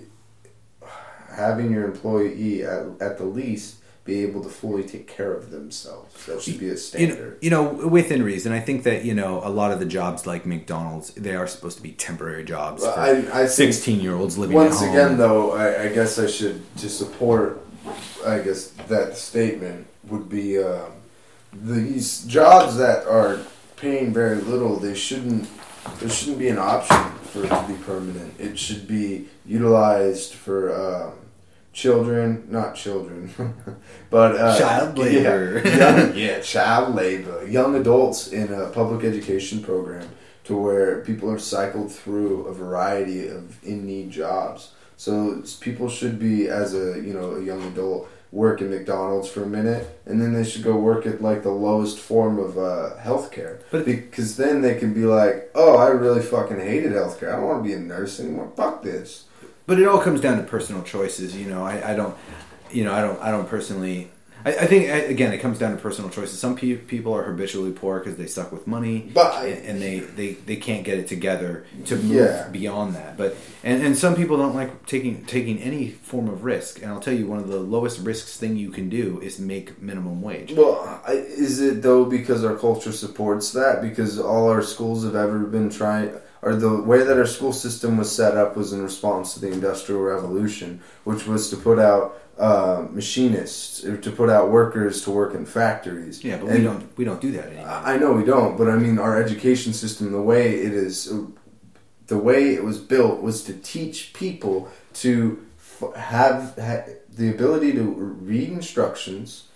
having 1.30 1.72
your 1.72 1.84
employee 1.86 2.64
at, 2.64 2.86
at 3.02 3.18
the 3.18 3.26
least 3.26 3.76
be 4.06 4.22
able 4.22 4.44
to 4.44 4.50
fully 4.50 4.84
take 4.84 5.08
care 5.08 5.34
of 5.34 5.50
themselves. 5.50 6.26
That 6.28 6.40
should 6.42 6.60
be 6.60 6.66
a 6.66 6.70
you 6.70 6.74
know, 6.74 6.78
standard. 6.78 7.38
you 7.42 7.50
know, 7.50 7.64
within 7.64 8.22
reason. 8.24 8.52
I 8.54 8.60
think 8.60 8.84
that 8.84 9.04
you 9.04 9.16
know 9.16 9.42
a 9.44 9.50
lot 9.50 9.72
of 9.72 9.80
the 9.80 9.86
jobs 9.86 10.26
like 10.28 10.46
McDonald's, 10.46 11.12
they 11.16 11.36
are 11.36 11.48
supposed 11.48 11.78
to 11.78 11.84
be 11.84 11.92
temporary 11.92 12.44
jobs 12.46 12.84
Well, 12.84 12.94
for 12.94 13.00
I- 13.34 13.42
I 13.42 13.46
sixteen-year-olds 13.48 14.38
living 14.38 14.56
Once 14.56 14.82
at 14.82 14.88
home. 14.90 14.96
again, 14.96 15.18
though, 15.18 15.52
I, 15.54 15.84
I 15.86 15.90
guess 15.90 16.20
I 16.20 16.28
should 16.28 16.62
to 16.78 16.88
support. 16.90 17.62
I 18.26 18.40
guess 18.40 18.68
that 18.88 19.18
statement 19.18 19.88
would 20.08 20.30
be 20.30 20.58
um, 20.62 20.92
these 21.52 22.24
jobs 22.26 22.78
that 22.78 23.06
are 23.08 23.40
paying 23.76 24.14
very 24.14 24.36
little. 24.38 24.78
They 24.78 24.94
shouldn't. 24.96 25.48
There 26.00 26.10
shouldn't 26.10 26.40
be 26.40 26.50
an 26.50 26.58
option 26.58 26.98
for 27.32 27.44
it 27.44 27.50
to 27.50 27.66
be 27.68 27.76
permanent. 27.84 28.40
It 28.40 28.58
should 28.58 28.88
be 28.88 29.28
utilized 29.46 30.34
for 30.34 30.74
um, 30.74 31.14
children, 31.76 32.48
not 32.50 32.74
children, 32.74 33.30
but 34.10 34.36
uh, 34.38 34.58
Child 34.58 34.98
labor. 34.98 35.62
Yeah, 35.66 35.78
young- 36.08 36.18
yeah, 36.18 36.40
child 36.40 36.96
labor. 36.96 37.46
Young 37.48 37.76
adults 37.76 38.30
in 38.30 38.52
a 38.54 38.68
public 38.70 39.04
education 39.06 39.62
program 39.62 40.08
to 40.46 40.56
where 40.56 41.02
people 41.02 41.30
are 41.30 41.38
cycled 41.40 41.92
through 41.92 42.46
a 42.46 42.54
variety 42.54 43.28
of 43.28 43.62
in 43.64 43.86
need 43.86 44.10
jobs. 44.10 44.72
So 44.98 45.44
people 45.60 45.90
should 45.90 46.18
be, 46.18 46.48
as 46.48 46.74
a 46.74 47.00
you 47.02 47.14
know 47.14 47.36
a 47.36 47.42
young 47.44 47.62
adult, 47.64 48.08
work 48.32 48.62
at 48.62 48.70
McDonald's 48.70 49.28
for 49.28 49.44
a 49.44 49.48
minute, 49.48 50.00
and 50.06 50.22
then 50.22 50.32
they 50.34 50.46
should 50.46 50.64
go 50.64 50.78
work 50.78 51.06
at 51.06 51.22
like 51.22 51.44
the 51.44 51.52
lowest 51.52 52.00
form 52.00 52.40
of 52.40 52.58
uh, 52.58 52.92
healthcare. 53.02 53.60
But- 53.70 53.86
because 53.86 54.38
then 54.38 54.62
they 54.62 54.76
can 54.76 54.94
be 54.94 55.06
like, 55.06 55.52
oh, 55.54 55.76
I 55.78 55.88
really 55.90 56.22
fucking 56.22 56.60
hated 56.62 56.94
healthcare. 56.94 57.34
I 57.34 57.36
don't 57.36 57.48
want 57.50 57.64
to 57.64 57.68
be 57.68 57.74
a 57.76 57.80
nurse 57.80 58.20
anymore. 58.22 58.50
Fuck 58.56 58.82
this. 58.84 59.26
But 59.68 59.80
it 59.80 59.88
all 59.88 60.00
comes 60.00 60.22
down 60.22 60.38
to 60.38 60.44
personal 60.44 60.84
choices. 60.84 61.36
You 61.36 61.48
know, 61.50 61.64
I, 61.66 61.92
I 61.92 61.96
don't, 61.96 62.16
you 62.72 62.84
know, 62.84 62.94
I 62.94 63.02
don't, 63.02 63.20
I 63.22 63.32
don't 63.32 63.48
personally. 63.50 64.12
I, 64.46 64.50
I 64.50 64.66
think 64.68 64.92
I- 64.92 64.98
again, 65.10 65.34
it 65.34 65.40
comes 65.40 65.58
down 65.58 65.72
to 65.76 65.82
personal 65.82 66.12
choices. 66.12 66.38
Some 66.38 66.56
pe- 66.56 66.76
people 66.76 67.14
are 67.14 67.24
habitually 67.24 67.72
poor 67.72 67.98
because 67.98 68.16
they 68.16 68.28
suck 68.28 68.52
with 68.52 68.68
money, 68.68 69.10
But 69.12 69.44
and, 69.44 69.66
and 69.66 69.82
they, 69.82 70.00
they, 70.02 70.34
they 70.34 70.56
can't 70.58 70.84
get 70.84 71.00
it 71.00 71.08
together 71.08 71.66
to 71.86 71.96
move 71.96 72.12
Yeah. 72.12 72.48
beyond 72.50 72.94
that. 72.94 73.18
But 73.18 73.36
and, 73.64 73.82
and 73.82 73.98
some 73.98 74.16
people 74.16 74.38
don't 74.38 74.54
like 74.54 74.86
taking 74.86 75.26
taking 75.26 75.58
any 75.58 75.90
form 75.90 76.28
of 76.28 76.44
risk. 76.44 76.84
And 76.84 76.92
I'll 76.92 77.00
tell 77.00 77.16
you, 77.16 77.26
one 77.26 77.40
of 77.40 77.48
the 77.48 77.60
lowest 77.60 78.00
risks 78.02 78.38
thing 78.38 78.56
you 78.56 78.70
can 78.70 78.88
do 78.88 79.20
is 79.20 79.40
make 79.40 79.82
minimum 79.82 80.22
wage. 80.22 80.54
Well, 80.54 81.02
is 81.08 81.60
it 81.60 81.82
though 81.82 82.06
because 82.06 82.44
our 82.46 82.56
culture 82.56 82.92
supports 82.92 83.52
that? 83.54 83.82
Because 83.82 84.20
all 84.20 84.48
our 84.48 84.62
schools 84.62 85.04
have 85.06 85.16
ever 85.16 85.40
been 85.40 85.72
trying, 85.72 86.14
or 86.46 86.56
the 86.56 86.80
way 86.84 87.04
that 87.04 87.18
our 87.18 87.26
school 87.26 87.52
system 87.52 87.98
was 87.98 88.16
set 88.16 88.38
up 88.38 88.56
was 88.56 88.72
in 88.72 88.82
response 88.84 89.34
to 89.34 89.40
the 89.40 89.52
Industrial 89.52 90.00
Revolution, 90.00 90.80
which 91.04 91.26
was 91.26 91.50
to 91.50 91.58
put 91.58 91.80
out 91.80 92.22
uh, 92.38 92.86
machinists, 92.92 93.82
to 93.82 94.12
put 94.12 94.30
out 94.30 94.52
workers 94.52 95.02
to 95.04 95.10
work 95.10 95.34
in 95.34 95.44
factories. 95.44 96.24
Yeah, 96.24 96.38
but 96.38 96.50
we 96.52 96.62
don't 96.62 96.98
we 96.98 97.04
don't 97.04 97.20
do 97.20 97.32
that 97.32 97.48
anymore. 97.48 97.68
I 97.68 97.98
know 97.98 98.14
we 98.14 98.24
don't, 98.24 98.58
but 98.58 98.70
I 98.70 98.76
mean 98.76 99.00
our 99.00 99.20
education 99.22 99.74
system, 99.74 100.12
the 100.12 100.22
way 100.22 100.60
it 100.60 100.72
is, 100.72 101.12
the 102.06 102.18
way 102.20 102.54
it 102.54 102.64
was 102.64 102.78
built 102.78 103.24
was 103.24 103.44
to 103.46 103.54
teach 103.54 104.14
people 104.14 104.70
to 105.06 105.44
f- 105.58 105.96
have 105.96 106.56
ha- 106.60 106.94
the 107.10 107.32
ability 107.32 107.72
to 107.74 107.82
read 107.82 108.50
instructions 108.50 109.48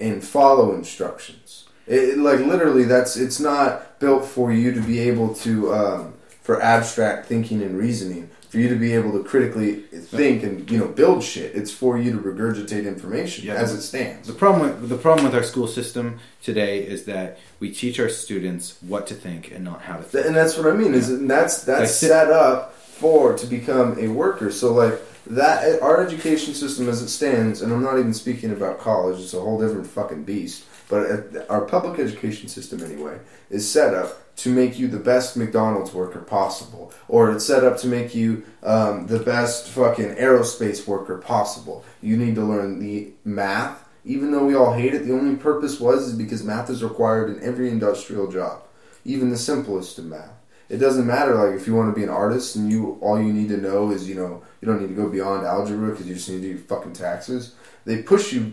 and 0.00 0.24
follow 0.24 0.74
instructions. 0.74 1.68
It, 1.86 2.18
like 2.18 2.40
literally, 2.40 2.84
that's 2.84 3.16
it's 3.16 3.38
not 3.38 4.00
built 4.00 4.24
for 4.24 4.50
you 4.50 4.72
to 4.72 4.80
be 4.80 4.98
able 4.98 5.34
to 5.34 5.72
um, 5.74 6.14
for 6.44 6.62
abstract 6.62 7.26
thinking 7.26 7.60
and 7.62 7.76
reasoning. 7.76 8.30
For 8.50 8.58
you 8.60 8.68
to 8.68 8.76
be 8.76 8.92
able 8.92 9.10
to 9.18 9.24
critically 9.24 9.72
think 10.14 10.44
and 10.44 10.70
you 10.70 10.78
know 10.78 10.86
build 10.86 11.24
shit, 11.24 11.56
it's 11.56 11.72
for 11.72 11.98
you 11.98 12.12
to 12.12 12.18
regurgitate 12.18 12.86
information 12.86 13.44
Yeah. 13.46 13.54
as 13.54 13.72
it 13.74 13.82
stands. 13.82 14.28
The 14.28 14.32
problem 14.32 14.80
with 14.80 14.88
the 14.88 14.96
problem 14.96 15.24
with 15.26 15.34
our 15.34 15.42
school 15.42 15.66
system 15.66 16.20
today 16.40 16.78
is 16.86 17.04
that 17.06 17.40
we 17.58 17.72
teach 17.72 17.98
our 17.98 18.08
students 18.08 18.76
what 18.80 19.08
to 19.08 19.14
think 19.14 19.50
and 19.50 19.64
not 19.64 19.80
how 19.82 19.96
to 19.96 20.04
think. 20.04 20.26
and 20.26 20.36
that's 20.36 20.56
what 20.56 20.68
I 20.68 20.76
mean. 20.76 20.94
Is 20.94 21.08
that's 21.26 21.64
that's 21.64 21.80
Like, 21.80 22.10
set 22.12 22.30
up 22.30 22.76
for 22.76 23.36
to 23.36 23.46
become 23.46 23.98
a 23.98 24.06
worker. 24.06 24.52
So 24.52 24.72
like 24.72 25.00
that 25.26 25.82
our 25.82 26.00
education 26.06 26.54
system 26.54 26.88
as 26.88 27.02
it 27.02 27.08
stands, 27.08 27.60
and 27.60 27.72
I'm 27.72 27.82
not 27.82 27.98
even 27.98 28.14
speaking 28.14 28.52
about 28.52 28.78
college. 28.78 29.18
It's 29.18 29.34
a 29.34 29.40
whole 29.40 29.58
different 29.58 29.88
fucking 29.88 30.22
beast. 30.22 30.62
But 30.88 31.10
uh, 31.10 31.16
our 31.48 31.62
public 31.62 31.98
education 31.98 32.46
system, 32.48 32.84
anyway, 32.84 33.16
is 33.50 33.68
set 33.68 33.94
up 33.94 34.20
to 34.36 34.50
make 34.50 34.78
you 34.78 34.88
the 34.88 34.98
best 34.98 35.36
McDonald's 35.36 35.92
worker 35.92 36.20
possible, 36.20 36.92
or 37.08 37.32
it's 37.32 37.46
set 37.46 37.64
up 37.64 37.78
to 37.78 37.86
make 37.86 38.14
you 38.14 38.44
um, 38.62 39.06
the 39.06 39.20
best 39.20 39.68
fucking 39.68 40.16
aerospace 40.16 40.86
worker 40.86 41.18
possible. 41.18 41.84
You 42.02 42.16
need 42.16 42.34
to 42.34 42.44
learn 42.44 42.80
the 42.80 43.12
math, 43.24 43.88
even 44.04 44.32
though 44.32 44.44
we 44.44 44.54
all 44.54 44.72
hate 44.72 44.94
it. 44.94 45.04
The 45.04 45.14
only 45.14 45.36
purpose 45.36 45.78
was 45.78 46.08
is 46.08 46.14
because 46.14 46.42
math 46.42 46.68
is 46.68 46.82
required 46.82 47.30
in 47.30 47.42
every 47.42 47.70
industrial 47.70 48.30
job, 48.30 48.62
even 49.04 49.30
the 49.30 49.38
simplest 49.38 49.98
of 49.98 50.06
math. 50.06 50.30
It 50.68 50.78
doesn't 50.78 51.06
matter 51.06 51.34
like 51.34 51.60
if 51.60 51.66
you 51.66 51.74
want 51.74 51.94
to 51.94 51.98
be 51.98 52.04
an 52.04 52.10
artist 52.10 52.56
and 52.56 52.72
you 52.72 52.98
all 53.00 53.20
you 53.20 53.32
need 53.32 53.48
to 53.48 53.58
know 53.58 53.90
is 53.90 54.08
you 54.08 54.14
know 54.14 54.42
you 54.60 54.66
don't 54.66 54.80
need 54.80 54.88
to 54.88 54.94
go 54.94 55.08
beyond 55.08 55.46
algebra 55.46 55.90
because 55.90 56.06
you 56.06 56.14
just 56.14 56.28
need 56.28 56.40
to 56.40 56.54
do 56.54 56.58
fucking 56.58 56.94
taxes. 56.94 57.54
They 57.84 58.02
push 58.02 58.32
you 58.32 58.52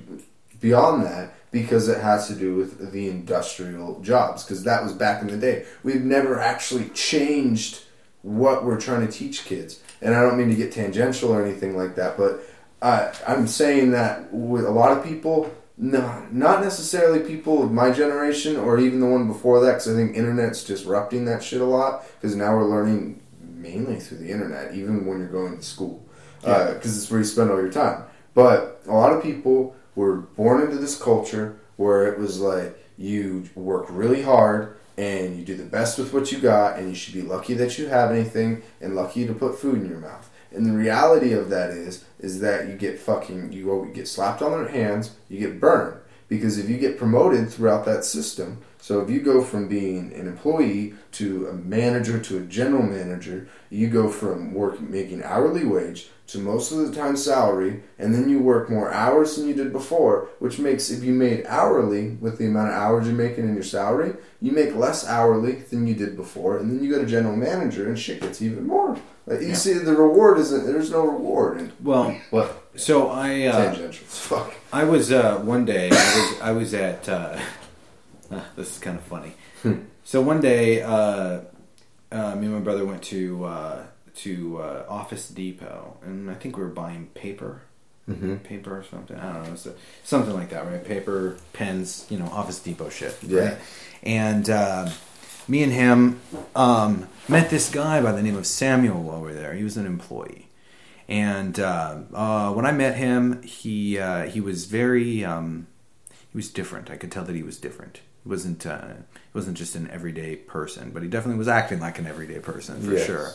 beyond 0.60 1.06
that 1.06 1.34
because 1.52 1.88
it 1.88 2.02
has 2.02 2.28
to 2.28 2.36
do 2.36 2.56
with 2.56 2.92
the 2.92 3.10
industrial 3.10 4.00
jobs 4.02 4.44
because 4.44 4.64
that 4.64 4.84
was 4.84 4.94
back 4.94 5.22
in 5.22 5.28
the 5.28 5.38
day. 5.38 5.66
We've 5.84 6.04
never 6.04 6.40
actually 6.40 6.90
changed 6.90 7.82
what 8.22 8.64
we're 8.64 8.80
trying 8.80 9.06
to 9.06 9.12
teach 9.12 9.46
kids, 9.46 9.82
and 10.02 10.16
I 10.16 10.22
don't 10.22 10.38
mean 10.38 10.50
to 10.50 10.56
get 10.56 10.72
tangential 10.72 11.32
or 11.32 11.44
anything 11.44 11.76
like 11.76 11.96
that, 11.96 12.18
but 12.18 12.42
uh, 12.82 13.14
I'm 13.28 13.48
saying 13.48 13.92
that 13.92 14.34
with 14.34 14.66
a 14.66 14.72
lot 14.72 14.98
of 14.98 15.04
people. 15.04 15.54
No, 15.78 16.28
not 16.32 16.62
necessarily 16.62 17.22
people 17.22 17.64
of 17.64 17.72
my 17.72 17.90
generation 17.90 18.56
or 18.56 18.78
even 18.78 19.00
the 19.00 19.08
one 19.08 19.26
before 19.26 19.62
that, 19.62 19.72
because 19.72 19.88
I 19.88 19.96
think 19.96 20.16
internet's 20.16 20.64
disrupting 20.64 21.26
that 21.26 21.42
shit 21.42 21.60
a 21.60 21.66
lot. 21.66 22.06
Because 22.20 22.36
now 22.36 22.56
we're 22.56 22.70
learning 22.70 23.20
mainly 23.40 24.00
through 24.00 24.20
the 24.20 24.30
internet, 24.30 24.76
even 24.76 25.08
when 25.08 25.18
you're 25.18 25.28
going 25.28 25.58
to 25.58 25.64
school, 25.64 26.08
because 26.42 26.98
it's 26.98 27.10
where 27.10 27.22
you 27.22 27.26
spend 27.26 27.50
all 27.50 27.60
your 27.60 27.72
time. 27.72 28.04
But 28.36 28.84
a 28.86 28.94
lot 28.94 29.12
of 29.14 29.24
people 29.24 29.76
were 29.96 30.18
born 30.18 30.62
into 30.62 30.78
this 30.78 31.02
culture 31.02 31.60
where 31.78 32.12
it 32.12 32.20
was 32.20 32.40
like 32.40 32.78
you 32.98 33.46
work 33.56 33.86
really 33.90 34.22
hard 34.22 34.78
and 34.98 35.38
you 35.38 35.44
do 35.44 35.56
the 35.56 35.64
best 35.64 35.98
with 35.98 36.14
what 36.14 36.32
you 36.32 36.40
got, 36.40 36.78
and 36.78 36.90
you 36.90 36.96
should 36.96 37.14
be 37.14 37.22
lucky 37.22 37.54
that 37.56 37.78
you 37.78 37.88
have 37.88 38.12
anything 38.12 38.62
and 38.80 38.96
lucky 38.96 39.26
to 39.26 39.34
put 39.34 39.58
food 39.58 39.82
in 39.82 39.90
your 39.90 40.00
mouth. 40.00 40.30
And 40.54 40.66
the 40.66 40.74
reality 40.74 41.32
of 41.32 41.50
that 41.50 41.70
is, 41.72 42.04
is 42.20 42.42
that 42.42 42.68
you 42.68 42.76
get 42.76 43.00
fucking, 43.00 43.54
you 43.54 43.66
go, 43.66 43.86
get 43.86 44.08
slapped 44.08 44.42
on 44.42 44.52
their 44.52 44.68
hands, 44.68 45.16
you 45.30 45.40
get 45.40 45.60
burned. 45.60 46.00
Because 46.28 46.58
if 46.58 46.70
you 46.70 46.78
get 46.78 46.98
promoted 46.98 47.50
throughout 47.50 47.86
that 47.86 48.06
system, 48.06 48.60
so 48.78 49.02
if 49.02 49.10
you 49.10 49.22
go 49.22 49.44
from 49.44 49.68
being 49.68 50.14
an 50.14 50.28
employee 50.28 50.94
to 51.14 51.48
a 51.48 51.54
manager 51.54 52.20
to 52.20 52.38
a 52.38 52.42
general 52.42 52.84
manager, 52.84 53.48
you 53.70 53.90
go 53.90 54.10
from 54.10 54.54
working 54.54 54.90
making 54.90 55.24
hourly 55.24 55.66
wage 55.66 56.10
to 56.32 56.40
most 56.40 56.72
of 56.72 56.78
the 56.80 56.94
time 56.96 57.16
salary, 57.18 57.82
and 58.00 58.14
then 58.14 58.30
you 58.30 58.40
work 58.40 58.70
more 58.70 58.92
hours 58.92 59.36
than 59.36 59.48
you 59.48 59.54
did 59.54 59.72
before, 59.72 60.30
which 60.40 60.60
makes 60.60 60.90
if 60.90 61.04
you 61.04 61.14
made 61.14 61.46
hourly 61.48 62.12
with 62.22 62.38
the 62.38 62.46
amount 62.48 62.70
of 62.70 62.76
hours 62.76 63.08
you're 63.08 63.16
making 63.16 63.46
in 63.48 63.54
your 63.54 63.64
salary, 63.64 64.14
you 64.42 64.52
make 64.52 64.76
less 64.76 65.08
hourly 65.08 65.54
than 65.70 65.88
you 65.88 65.94
did 65.96 66.16
before, 66.16 66.58
and 66.58 66.70
then 66.72 66.84
you 66.84 66.90
go 66.92 67.00
to 67.00 67.06
general 67.10 67.36
manager 67.36 67.88
and 67.88 67.98
shit 68.00 68.22
gets 68.22 68.42
even 68.42 68.66
more. 68.68 68.98
Like, 69.28 69.42
you 69.42 69.54
see, 69.56 69.74
the 69.74 69.94
reward 69.96 70.40
isn't. 70.40 70.66
There's 70.66 70.90
no 70.92 71.06
reward. 71.06 71.60
And 71.60 71.72
Well, 71.82 72.20
what? 72.32 72.64
so 72.76 73.10
I 73.10 73.44
uh, 73.44 73.74
Tangential. 73.74 74.06
Fuck. 74.08 74.54
I 74.74 74.84
was 74.84 75.12
uh, 75.12 75.38
one 75.40 75.64
day 75.66 75.90
I 75.92 76.18
was 76.18 76.42
I 76.42 76.52
was 76.54 76.74
at 76.74 77.08
uh, 77.08 77.38
uh, 78.32 78.42
this 78.56 78.72
is 78.72 78.80
kind 78.80 78.98
of 78.98 79.04
funny. 79.04 79.34
so 80.04 80.22
one 80.22 80.42
day, 80.42 80.82
uh, 80.82 81.42
uh, 82.12 82.36
me 82.36 82.46
and 82.48 82.54
my 82.56 82.60
brother 82.60 82.84
went 82.86 83.04
to 83.04 83.46
uh, 83.46 83.84
to 84.16 84.62
uh, 84.62 84.86
Office 84.90 85.30
Depot, 85.30 85.98
and 86.04 86.30
I 86.30 86.34
think 86.36 86.58
we 86.58 86.64
were 86.64 86.70
buying 86.70 87.08
paper, 87.14 87.62
Mm-hmm. 88.10 88.38
paper 88.38 88.78
or 88.78 88.84
something. 88.84 89.16
I 89.16 89.32
don't 89.34 89.50
know, 89.50 89.56
so, 89.56 89.74
something 90.04 90.34
like 90.34 90.50
that, 90.50 90.66
right? 90.66 90.84
Paper, 90.84 91.38
pens, 91.54 92.08
you 92.10 92.18
know, 92.18 92.26
Office 92.26 92.60
Depot 92.60 92.90
shit. 92.90 93.16
Yeah. 93.22 93.42
Right? 93.42 93.58
And 94.04 94.50
uh, 94.50 94.90
me 95.48 95.62
and 95.64 95.72
him 95.72 96.20
um, 96.56 97.08
met 97.30 97.50
this 97.52 97.70
guy 97.70 98.02
by 98.02 98.12
the 98.12 98.24
name 98.24 98.36
of 98.36 98.48
Samuel 98.48 99.04
were 99.22 99.34
there. 99.34 99.54
He 99.54 99.64
was 99.64 99.78
an 99.78 99.86
employee. 99.86 100.48
And 101.08 101.60
uh, 101.60 102.00
uh, 102.14 102.52
when 102.54 102.66
I 102.66 102.72
met 102.72 102.98
him, 102.98 103.44
he 103.44 104.00
uh, 104.00 104.24
he 104.28 104.42
was 104.42 104.66
very 104.66 105.24
um, 105.24 105.68
he 106.10 106.38
was 106.38 106.50
different. 106.50 106.90
I 106.90 106.98
could 106.98 107.12
tell 107.12 107.24
that 107.26 107.36
he 107.36 107.44
was 107.44 107.58
different. 107.58 108.02
He 108.24 108.30
wasn't 108.30 108.66
uh, 108.66 108.88
he 108.88 109.32
wasn't 109.34 109.58
just 109.58 109.76
an 109.76 109.90
everyday 109.92 110.36
person, 110.38 110.90
but 110.92 111.04
he 111.04 111.08
definitely 111.08 111.38
was 111.38 111.48
acting 111.48 111.80
like 111.80 112.00
an 112.00 112.08
everyday 112.08 112.40
person 112.40 112.82
for 112.82 112.94
Yes. 112.94 113.06
sure. 113.06 113.30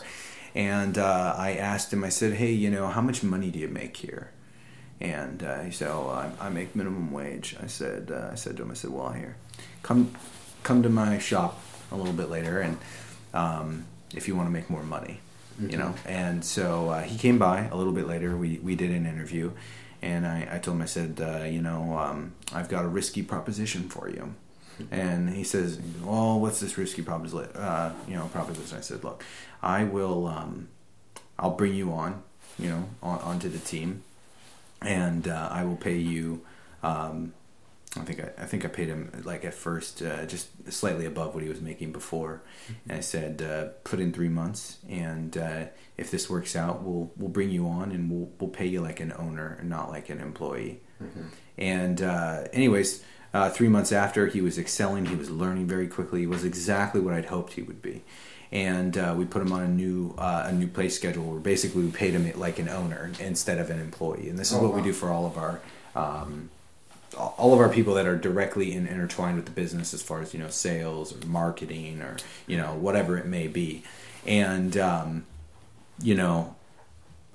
And 0.57 0.97
uh, 0.97 1.35
I 1.37 1.51
asked 1.51 1.93
him. 1.93 2.03
I 2.03 2.09
said, 2.09 2.33
"Hey, 2.33 2.51
you 2.51 2.71
know, 2.71 2.87
how 2.87 3.01
much 3.01 3.21
money 3.21 3.51
do 3.51 3.59
you 3.59 3.67
make 3.67 3.95
here?" 3.95 4.31
And 4.99 5.43
uh, 5.43 5.61
he 5.61 5.69
said, 5.69 5.91
"Oh, 5.91 6.09
I, 6.09 6.47
I 6.47 6.49
make 6.49 6.75
minimum 6.75 7.11
wage." 7.11 7.55
I 7.61 7.67
said, 7.67 8.09
uh, 8.11 8.29
"I 8.31 8.35
said 8.35 8.57
to 8.57 8.63
him, 8.63 8.71
I 8.71 8.73
said, 8.73 8.89
well, 8.89 9.11
here, 9.11 9.35
come, 9.83 10.15
come 10.63 10.81
to 10.81 10.89
my 10.89 11.19
shop 11.19 11.61
a 11.91 11.95
little 11.95 12.11
bit 12.11 12.31
later, 12.31 12.59
and 12.59 12.79
um, 13.35 13.85
if 14.15 14.27
you 14.27 14.35
want 14.35 14.47
to 14.47 14.51
make 14.51 14.67
more 14.67 14.81
money, 14.81 15.19
you 15.59 15.77
know." 15.77 15.93
And 16.07 16.43
so 16.43 16.89
uh, 16.89 17.03
he 17.03 17.19
came 17.19 17.37
by 17.37 17.67
a 17.67 17.75
little 17.75 17.93
bit 17.93 18.07
later. 18.07 18.35
We 18.35 18.57
we 18.57 18.75
did 18.75 18.89
an 18.89 19.05
interview, 19.05 19.51
and 20.01 20.25
I, 20.25 20.47
I 20.53 20.57
told 20.57 20.77
him, 20.77 20.81
I 20.81 20.85
said, 20.85 21.21
uh, 21.21 21.43
"You 21.43 21.61
know, 21.61 21.99
um, 21.99 22.33
I've 22.51 22.67
got 22.67 22.83
a 22.83 22.87
risky 22.87 23.21
proposition 23.21 23.89
for 23.89 24.09
you." 24.09 24.33
And 24.91 25.29
he 25.29 25.43
says, 25.43 25.79
"Well, 26.03 26.39
what's 26.39 26.59
this 26.59 26.77
risky 26.77 27.01
proposition? 27.01 27.55
Uh, 27.55 27.93
you 28.07 28.15
know, 28.15 28.27
proposition?" 28.27 28.77
I 28.77 28.81
said, 28.81 29.03
"Look, 29.03 29.23
I 29.61 29.83
will, 29.83 30.27
um, 30.27 30.67
I'll 31.39 31.55
bring 31.55 31.73
you 31.73 31.91
on, 31.93 32.23
you 32.59 32.69
know, 32.69 32.89
on, 33.01 33.19
onto 33.19 33.49
the 33.49 33.59
team." 33.59 34.03
and 34.81 35.27
uh, 35.27 35.49
I 35.51 35.63
will 35.63 35.75
pay 35.75 35.97
you. 35.97 36.41
Um, 36.83 37.33
I 37.95 38.01
think 38.01 38.19
I, 38.19 38.43
I 38.43 38.45
think 38.45 38.63
I 38.65 38.67
paid 38.67 38.89
him 38.89 39.11
like 39.23 39.43
at 39.43 39.53
first 39.53 40.01
uh, 40.01 40.25
just 40.25 40.49
slightly 40.71 41.05
above 41.05 41.33
what 41.33 41.43
he 41.43 41.49
was 41.49 41.61
making 41.61 41.91
before, 41.91 42.41
and 42.87 42.97
I 42.97 43.01
said 43.01 43.41
uh, 43.41 43.69
put 43.83 43.99
in 43.99 44.13
three 44.13 44.29
months, 44.29 44.77
and 44.87 45.35
uh, 45.37 45.65
if 45.97 46.11
this 46.11 46.29
works 46.29 46.55
out, 46.55 46.83
we'll 46.83 47.11
we'll 47.17 47.29
bring 47.29 47.49
you 47.49 47.67
on 47.67 47.91
and 47.91 48.11
we'll 48.11 48.29
we'll 48.39 48.49
pay 48.49 48.67
you 48.67 48.81
like 48.81 48.99
an 48.99 49.13
owner 49.17 49.57
and 49.59 49.69
not 49.69 49.89
like 49.89 50.09
an 50.09 50.19
employee. 50.19 50.81
And 51.57 52.01
uh, 52.01 52.43
anyways, 52.53 53.03
uh, 53.33 53.49
three 53.49 53.67
months 53.67 53.91
after, 53.91 54.27
he 54.27 54.41
was 54.41 54.57
excelling. 54.57 55.07
He 55.07 55.15
was 55.15 55.29
learning 55.29 55.67
very 55.67 55.87
quickly. 55.87 56.21
He 56.21 56.27
was 56.27 56.43
exactly 56.43 57.01
what 57.01 57.13
I'd 57.13 57.25
hoped 57.25 57.53
he 57.53 57.61
would 57.61 57.81
be. 57.81 58.03
And 58.51 58.97
uh, 58.97 59.13
we 59.17 59.25
put 59.25 59.41
him 59.41 59.51
on 59.51 59.63
a 59.63 59.67
new 59.67 60.15
uh, 60.17 60.45
a 60.47 60.53
new 60.53 60.67
play 60.67 60.87
schedule 60.87 61.25
where 61.25 61.39
basically 61.39 61.83
we 61.83 61.91
paid 61.91 62.13
him 62.13 62.31
like 62.39 62.59
an 62.59 62.69
owner 62.69 63.11
instead 63.19 63.57
of 63.57 63.69
an 63.69 63.79
employee. 63.79 64.29
And 64.29 64.39
this 64.39 64.51
is 64.51 64.57
Oh, 64.57 64.63
what 64.63 64.73
we 64.73 64.81
do 64.81 64.93
for 64.93 65.09
all 65.09 65.25
of 65.25 65.37
our 65.37 65.59
um, 65.95 66.49
all 67.17 67.53
of 67.53 67.59
our 67.59 67.69
people 67.69 67.93
that 67.95 68.05
are 68.05 68.17
directly 68.17 68.73
in, 68.73 68.87
intertwined 68.87 69.35
with 69.35 69.45
the 69.45 69.51
business 69.51 69.93
as 69.93 70.01
far 70.01 70.21
as 70.21 70.33
you 70.33 70.39
know 70.39 70.49
sales 70.49 71.13
or 71.13 71.25
marketing 71.27 72.01
or 72.01 72.17
you 72.45 72.55
know 72.55 72.73
whatever 72.75 73.17
it 73.17 73.25
may 73.25 73.47
be. 73.47 73.83
And 74.25 74.77
um, 74.77 75.25
you 76.01 76.15
know 76.15 76.55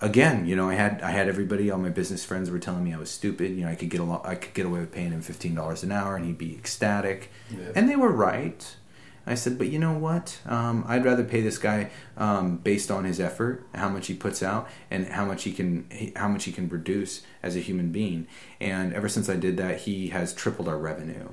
again, 0.03 0.47
you 0.47 0.57
know, 0.57 0.69
I 0.69 0.75
had 0.75 1.01
I 1.01 1.11
had 1.11 1.29
everybody, 1.29 1.71
all 1.71 1.79
my 1.79 1.89
business 1.89 2.25
friends 2.25 2.51
were 2.51 2.59
telling 2.59 2.85
me 2.85 2.93
I 2.93 2.99
was 2.99 3.11
stupid. 3.11 3.53
You 3.53 3.65
know, 3.65 3.71
I 3.71 3.75
could 3.75 3.89
get 3.89 4.01
along, 4.01 4.23
I 4.25 4.35
could 4.35 4.53
get 4.53 4.67
away 4.67 4.81
with 4.81 4.93
paying 4.93 5.13
him 5.13 5.23
fifteen 5.23 5.55
dollars 5.55 5.83
an 5.83 5.93
hour, 5.93 6.17
and 6.17 6.27
he'd 6.27 6.39
be 6.39 6.55
ecstatic. 6.55 7.31
Yeah. 7.51 7.73
And 7.75 7.89
they 7.89 7.97
were 7.97 8.13
right. 8.13 8.77
I 9.25 9.37
said, 9.37 9.57
but 9.57 9.69
you 9.69 9.79
know 9.79 9.93
what? 9.93 10.41
Um, 10.47 10.85
I'd 10.89 11.05
rather 11.05 11.23
pay 11.23 11.43
this 11.43 11.57
guy 11.57 11.91
um, 12.17 12.57
based 12.57 12.91
on 12.91 13.05
his 13.05 13.21
effort, 13.21 13.65
how 13.73 13.89
much 13.89 14.09
he 14.09 14.15
puts 14.15 14.43
out, 14.43 14.69
and 14.91 15.07
how 15.07 15.25
much 15.25 15.45
he 15.45 15.53
can 15.53 15.87
how 16.17 16.27
much 16.29 16.45
he 16.45 16.53
can 16.53 16.69
produce 16.69 17.23
as 17.43 17.55
a 17.57 17.61
human 17.61 17.93
being. 17.93 18.27
And 18.61 18.93
ever 18.93 19.09
since 19.09 19.29
I 19.29 19.37
did 19.37 19.57
that, 19.59 19.83
he 19.83 20.09
has 20.09 20.35
tripled 20.35 20.69
our 20.69 20.79
revenue 20.79 21.29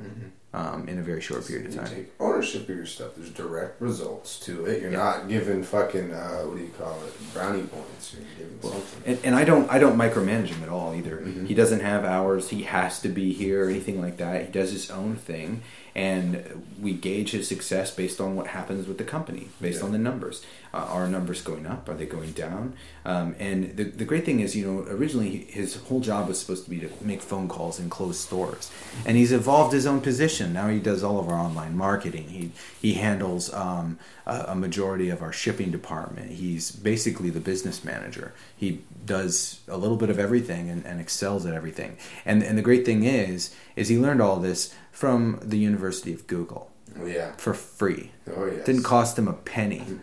um, 0.54 0.90
in 0.90 0.98
a 0.98 1.02
very 1.04 1.22
short 1.22 1.46
period 1.48 1.68
of 1.68 1.74
You 1.74 1.80
time. 1.80 1.90
take 1.90 2.12
ownership 2.20 2.68
of 2.68 2.76
your 2.76 2.86
stuff. 2.86 3.12
There's 3.16 3.30
direct 3.30 3.80
results 3.82 4.40
to 4.42 4.66
it. 4.66 4.82
You're 4.82 4.90
not 4.92 5.28
giving 5.30 5.62
fucking 5.64 6.12
uh, 6.12 6.40
what 6.42 6.58
do 6.58 6.64
you 6.64 6.70
call 6.78 6.98
it? 7.06 7.34
Brownie 7.34 7.62
points. 7.64 8.16
Something. 8.62 9.04
And, 9.06 9.20
and 9.24 9.36
I 9.36 9.44
don't 9.44 9.70
I 9.72 9.78
don't 9.80 9.98
micromanage 9.98 10.48
him 10.48 10.64
at 10.64 10.70
all 10.70 10.94
either. 10.96 11.18
Mhm. 11.18 11.48
He 11.48 11.54
doesn't 11.54 11.82
have 11.82 12.04
hours. 12.04 12.50
He 12.50 12.64
has 12.64 13.00
to 13.02 13.10
be 13.10 13.32
here 13.34 13.66
or 13.66 13.70
anything 13.70 14.02
like 14.02 14.18
that. 14.18 14.46
He 14.48 14.52
does 14.52 14.72
his 14.72 14.90
own 14.90 15.16
thing, 15.16 15.62
and 15.96 16.66
we 16.82 16.94
gauge 16.94 17.32
his 17.32 17.48
success 17.48 17.94
based 17.94 18.20
on 18.20 18.36
what 18.36 18.48
happens 18.48 18.88
with 18.88 18.98
the 18.98 19.04
company, 19.04 19.50
based 19.62 19.80
Yeah. 19.80 19.86
on 19.86 19.92
the 19.92 19.98
numbers. 20.00 20.44
Uh, 20.72 20.78
are 20.78 21.08
numbers 21.08 21.42
going 21.42 21.66
up? 21.66 21.90
Are 21.90 21.96
they 21.96 22.06
going 22.06 22.32
down? 22.34 22.74
Um, 23.04 23.36
and 23.40 23.76
the 23.76 23.86
the 23.86 24.06
great 24.06 24.24
thing 24.24 24.40
is, 24.40 24.56
you 24.56 24.66
know, 24.72 24.80
originally 24.92 25.46
his 25.50 25.76
whole 25.76 26.00
job 26.00 26.28
was 26.28 26.40
supposed 26.40 26.64
to 26.66 26.70
be 26.70 26.80
to 26.80 26.90
make 27.02 27.22
phone 27.22 27.48
calls 27.48 27.80
and 27.80 27.90
close 27.90 28.20
stores, 28.20 28.70
and 29.06 29.18
he's 29.18 29.32
evolved 29.32 29.74
his 29.74 29.88
own 29.88 30.00
position. 30.02 30.54
Now 30.54 30.68
he 30.70 30.80
does 30.80 31.04
all 31.04 31.20
of 31.20 31.28
our 31.28 31.40
online 31.40 31.76
marketing. 31.76 32.28
He 32.30 32.52
he 32.80 32.94
handles 32.94 33.52
um, 33.54 33.98
a, 34.28 34.46
a 34.50 34.56
majority 34.56 35.10
of 35.10 35.24
our 35.24 35.34
shipping 35.34 35.72
department. 35.72 36.32
He's 36.34 36.70
basically 36.72 37.32
the 37.32 37.40
business 37.40 37.84
manager. 37.84 38.34
He 38.56 38.82
does 39.06 39.62
a 39.68 39.78
little 39.78 39.98
bit 39.98 40.12
of 40.12 40.20
everything 40.20 40.70
and, 40.70 40.86
and 40.86 41.02
excels 41.02 41.46
at 41.48 41.56
everything. 41.56 41.98
And 42.26 42.44
and 42.44 42.58
the 42.60 42.62
great 42.62 42.86
thing 42.86 43.06
is, 43.06 43.56
is 43.76 43.88
he 43.88 43.98
learned 43.98 44.22
all 44.22 44.38
this 44.40 44.76
from 44.92 45.40
the 45.42 45.58
University 45.58 46.14
of 46.14 46.28
Google 46.28 46.70
Oh 47.00 47.06
yeah. 47.08 47.32
for 47.38 47.54
free. 47.56 48.12
Oh 48.36 48.46
yeah. 48.46 48.64
Didn't 48.64 48.84
cost 48.84 49.18
him 49.18 49.28
a 49.28 49.34
penny. 49.34 49.84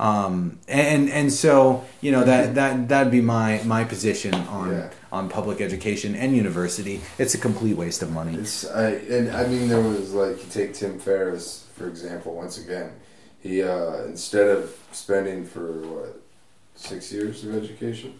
Um, 0.00 0.58
and 0.66 1.10
and 1.10 1.30
so 1.30 1.84
you 2.00 2.10
know 2.10 2.24
that 2.24 2.54
that 2.54 2.88
that'd 2.88 3.12
be 3.12 3.20
my 3.20 3.60
my 3.64 3.84
position 3.84 4.32
on 4.34 4.70
Yeah. 4.70 4.90
on 5.12 5.28
public 5.28 5.60
education 5.60 6.14
and 6.14 6.34
university. 6.34 7.02
It's 7.18 7.34
a 7.34 7.38
complete 7.38 7.76
waste 7.76 8.00
of 8.00 8.10
money. 8.10 8.34
It's 8.34 8.64
I 8.66 8.92
and 8.92 9.30
I 9.30 9.46
mean 9.46 9.68
there 9.68 9.82
was 9.82 10.14
like 10.14 10.38
you 10.42 10.50
take 10.50 10.72
Tim 10.72 10.98
Ferriss 10.98 11.66
for 11.76 11.86
example. 11.86 12.34
Once 12.34 12.56
again, 12.56 12.92
he 13.42 13.62
uh, 13.62 14.04
instead 14.04 14.48
of 14.48 14.74
spending 14.92 15.44
for 15.44 15.66
what 15.82 16.22
six 16.76 17.12
years 17.12 17.44
of 17.44 17.54
education, 17.54 18.14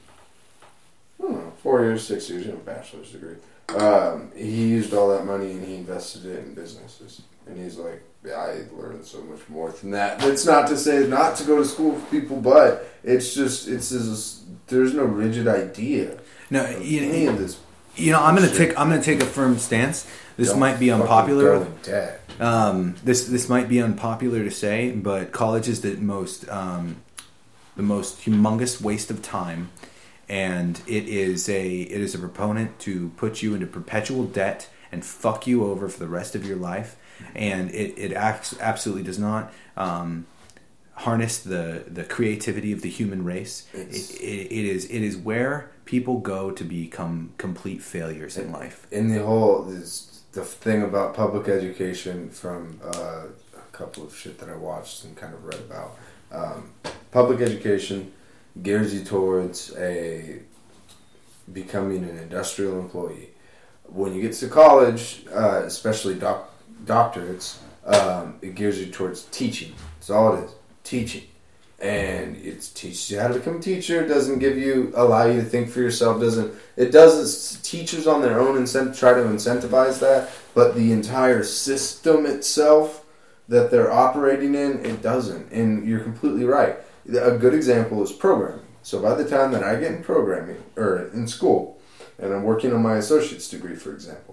I 1.19 1.23
don't 1.23 1.33
know, 1.33 1.53
four 1.63 1.81
years, 1.81 2.07
six 2.07 2.29
years, 2.29 2.45
you 2.45 2.53
know, 2.53 2.59
bachelor's 2.59 3.11
degree. 3.13 3.37
Um, 3.75 4.33
he 4.37 4.67
used 4.69 4.93
all 4.93 5.09
that 5.17 5.25
money 5.25 5.53
and 5.53 5.65
he 5.67 5.77
invested 5.77 6.27
it 6.27 6.41
in 6.41 6.53
businesses. 6.53 7.23
And 7.51 7.63
he's 7.63 7.77
like, 7.77 8.03
yeah, 8.25 8.35
I 8.37 8.63
learned 8.81 9.05
so 9.05 9.23
much 9.23 9.41
more 9.49 9.73
from 9.73 9.91
that. 9.93 10.23
It's 10.25 10.47
not 10.47 10.69
to 10.69 10.77
say 10.77 11.07
not 11.07 11.37
to 11.37 11.45
go 11.45 11.57
to 11.59 11.65
school 11.65 11.99
for 11.99 12.11
people, 12.11 12.37
but 12.41 12.89
it's 13.03 13.35
just 13.35 13.67
it's 13.69 13.91
just, 13.91 14.43
there's 14.69 14.95
no 14.95 15.05
rigid 15.05 15.49
idea. 15.49 16.19
No, 16.51 16.69
you, 16.79 17.01
any 17.03 17.27
of 17.27 17.39
this. 17.39 17.59
you 17.97 18.13
know 18.13 18.23
I'm 18.23 18.35
gonna 18.35 18.49
Shit. 18.49 18.57
take 18.57 18.79
I'm 18.79 18.89
gonna 18.91 19.03
take 19.03 19.23
a 19.23 19.27
firm 19.27 19.59
stance. 19.59 20.07
This 20.37 20.51
Don't 20.51 20.61
might 20.61 20.79
be 20.79 20.91
unpopular. 20.91 21.59
go 21.59 21.63
in 21.63 21.77
debt. 21.83 22.21
Um, 22.39 22.95
this 23.05 23.27
this 23.27 23.49
might 23.49 23.69
be 23.69 23.81
unpopular 23.83 24.45
to 24.45 24.51
say, 24.51 24.93
but 24.93 25.33
college 25.33 25.69
is 25.69 25.81
the 25.81 25.97
most 25.97 26.49
um, 26.49 27.03
the 27.77 27.83
most 27.83 28.21
humongous 28.27 28.81
waste 28.81 29.11
of 29.11 29.23
time, 29.23 29.71
and 30.29 30.81
it 30.87 31.09
is 31.09 31.49
a 31.49 31.69
it 31.81 32.01
is 32.01 32.15
a 32.15 32.19
proponent 32.19 32.79
to 32.81 33.09
put 33.17 33.43
you 33.43 33.55
into 33.55 33.67
perpetual 33.67 34.25
debt 34.25 34.69
and 34.93 35.05
fuck 35.05 35.47
you 35.47 35.65
over 35.65 35.89
for 35.89 35.99
the 36.01 36.09
rest 36.09 36.35
of 36.35 36.45
your 36.47 36.57
life, 36.57 36.97
and 37.35 37.71
it 37.71 37.95
it 37.99 38.13
acts, 38.13 38.59
absolutely 38.61 39.05
does 39.05 39.19
not. 39.19 39.53
Um, 39.77 40.27
harness 40.95 41.39
the 41.39 41.85
the 41.89 42.05
creativity 42.05 42.73
of 42.73 42.83
the 42.83 42.91
human 42.91 43.25
race 43.25 43.67
it, 43.73 43.89
it, 43.89 44.53
it 44.53 44.67
is 44.67 44.85
it 44.85 45.01
is 45.01 45.17
where 45.17 45.71
people 45.87 46.19
go 46.19 46.51
to 46.51 46.63
become 46.63 47.33
complete 47.39 47.81
failures 47.81 48.37
in 48.37 48.53
life 48.53 48.87
in 48.91 49.09
the 49.09 49.25
whole 49.25 49.63
this, 49.63 50.11
the 50.33 50.45
thing 50.45 50.83
about 50.83 51.15
public 51.15 51.49
education 51.49 52.31
from 52.31 52.81
uh, 52.85 53.25
a 53.57 53.73
couple 53.73 54.05
of 54.05 54.17
shit 54.17 54.39
that 54.39 54.49
I 54.49 54.55
watched 54.55 55.05
and 55.05 55.17
kind 55.17 55.35
of 55.35 55.45
read 55.45 55.61
about. 55.61 55.97
Um, 56.31 56.71
public 57.11 57.41
education 57.41 58.13
gears 58.63 58.95
you 58.95 59.05
towards 59.05 59.75
a 59.77 60.41
becoming 61.53 62.05
an 62.05 62.17
industrial 62.19 62.79
employee. 62.79 63.31
When 63.85 64.15
you 64.15 64.23
get 64.23 64.35
to 64.35 64.49
college, 64.49 65.25
uh, 65.35 65.63
especially 65.65 66.15
doc- 66.15 66.50
doctorates, 66.85 67.59
um, 67.85 68.39
it 68.43 68.55
gears 68.55 68.81
you 68.81 68.87
towards 68.87 69.25
teaching. 69.25 69.75
That's 69.97 70.11
all 70.11 70.37
it 70.37 70.45
is, 70.45 70.53
teaching. 70.85 71.25
And 71.79 72.37
it 72.37 72.71
teaches 72.75 73.11
you 73.11 73.19
how 73.19 73.29
to 73.29 73.35
become 73.35 73.57
a 73.57 73.61
teacher. 73.61 74.05
It 74.05 74.09
doesn't 74.09 74.39
give 74.39 74.59
you 74.59 74.93
allow 74.95 75.25
you 75.25 75.41
to 75.41 75.47
think 75.47 75.71
for 75.71 75.81
yourself. 75.81 76.21
Doesn't 76.21 76.55
it? 76.77 76.93
Does 76.93 77.59
teachers 77.63 78.07
on 78.07 78.21
their 78.21 78.39
own 78.39 78.59
incent- 78.59 78.99
try 78.99 79.15
to 79.15 79.21
incentivize 79.21 79.99
that? 80.01 80.29
But 80.55 80.75
the 80.75 80.93
entire 80.93 81.43
system 81.43 82.27
itself 82.27 83.07
that 83.49 83.71
they're 83.71 83.91
operating 83.91 84.55
in, 84.55 84.85
it 84.85 85.01
doesn't. 85.03 85.51
And 85.53 85.89
you're 85.89 86.01
completely 86.01 86.45
right. 86.45 86.77
A 87.09 87.39
good 87.39 87.55
example 87.55 88.03
is 88.03 88.13
programming. 88.13 88.67
So 88.83 89.01
by 89.01 89.15
the 89.15 89.29
time 89.29 89.51
that 89.53 89.65
I 89.65 89.77
get 89.77 89.93
in 89.93 90.03
programming 90.03 90.63
or 90.77 91.09
in 91.15 91.27
school, 91.27 91.81
and 92.19 92.33
I'm 92.33 92.45
working 92.45 92.73
on 92.73 92.83
my 92.83 92.97
associate's 92.97 93.49
degree, 93.49 93.75
for 93.75 93.93
example, 93.93 94.30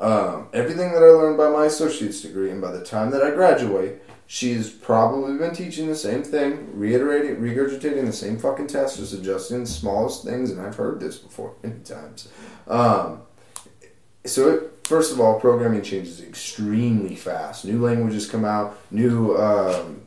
um, 0.00 0.48
everything 0.52 0.92
that 0.92 1.02
I 1.02 1.06
learned 1.06 1.38
by 1.38 1.48
my 1.48 1.66
associate's 1.66 2.20
degree, 2.20 2.50
and 2.50 2.60
by 2.60 2.72
the 2.72 2.84
time 2.84 3.10
that 3.12 3.22
I 3.22 3.30
graduate, 3.30 4.02
she's 4.26 4.70
probably 4.70 5.36
been 5.36 5.54
teaching 5.54 5.86
the 5.86 5.94
same 5.94 6.22
thing, 6.22 6.68
reiterating, 6.78 7.36
regurgitating 7.36 8.06
the 8.06 8.12
same 8.12 8.38
fucking 8.38 8.66
test, 8.66 8.98
just 8.98 9.12
adjusting 9.12 9.60
the 9.60 9.66
smallest 9.66 10.24
things. 10.24 10.50
And 10.50 10.60
I've 10.60 10.76
heard 10.76 11.00
this 11.00 11.18
before 11.18 11.54
many 11.62 11.80
times. 11.80 12.28
Um, 12.66 13.22
so 14.24 14.50
it, 14.50 14.72
first 14.84 15.12
of 15.12 15.20
all, 15.20 15.38
programming 15.38 15.82
changes 15.82 16.20
extremely 16.20 17.14
fast. 17.14 17.64
New 17.64 17.80
languages 17.80 18.28
come 18.28 18.44
out, 18.44 18.78
new 18.90 19.36
um, 19.36 20.02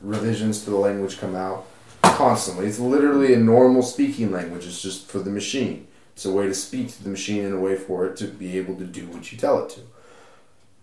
revisions 0.00 0.64
to 0.64 0.70
the 0.70 0.76
language 0.76 1.18
come 1.18 1.34
out 1.34 1.66
constantly. 2.02 2.66
It's 2.66 2.78
literally 2.78 3.34
a 3.34 3.38
normal 3.38 3.82
speaking 3.82 4.32
language. 4.32 4.66
It's 4.66 4.80
just 4.80 5.06
for 5.08 5.18
the 5.18 5.30
machine. 5.30 5.86
It's 6.20 6.26
a 6.26 6.32
way 6.32 6.46
to 6.48 6.54
speak 6.54 6.88
to 6.88 7.02
the 7.02 7.08
machine 7.08 7.46
and 7.46 7.54
a 7.54 7.58
way 7.58 7.76
for 7.76 8.04
it 8.04 8.14
to 8.18 8.26
be 8.26 8.58
able 8.58 8.74
to 8.74 8.84
do 8.84 9.06
what 9.06 9.32
you 9.32 9.38
tell 9.38 9.64
it 9.64 9.70
to. 9.70 9.80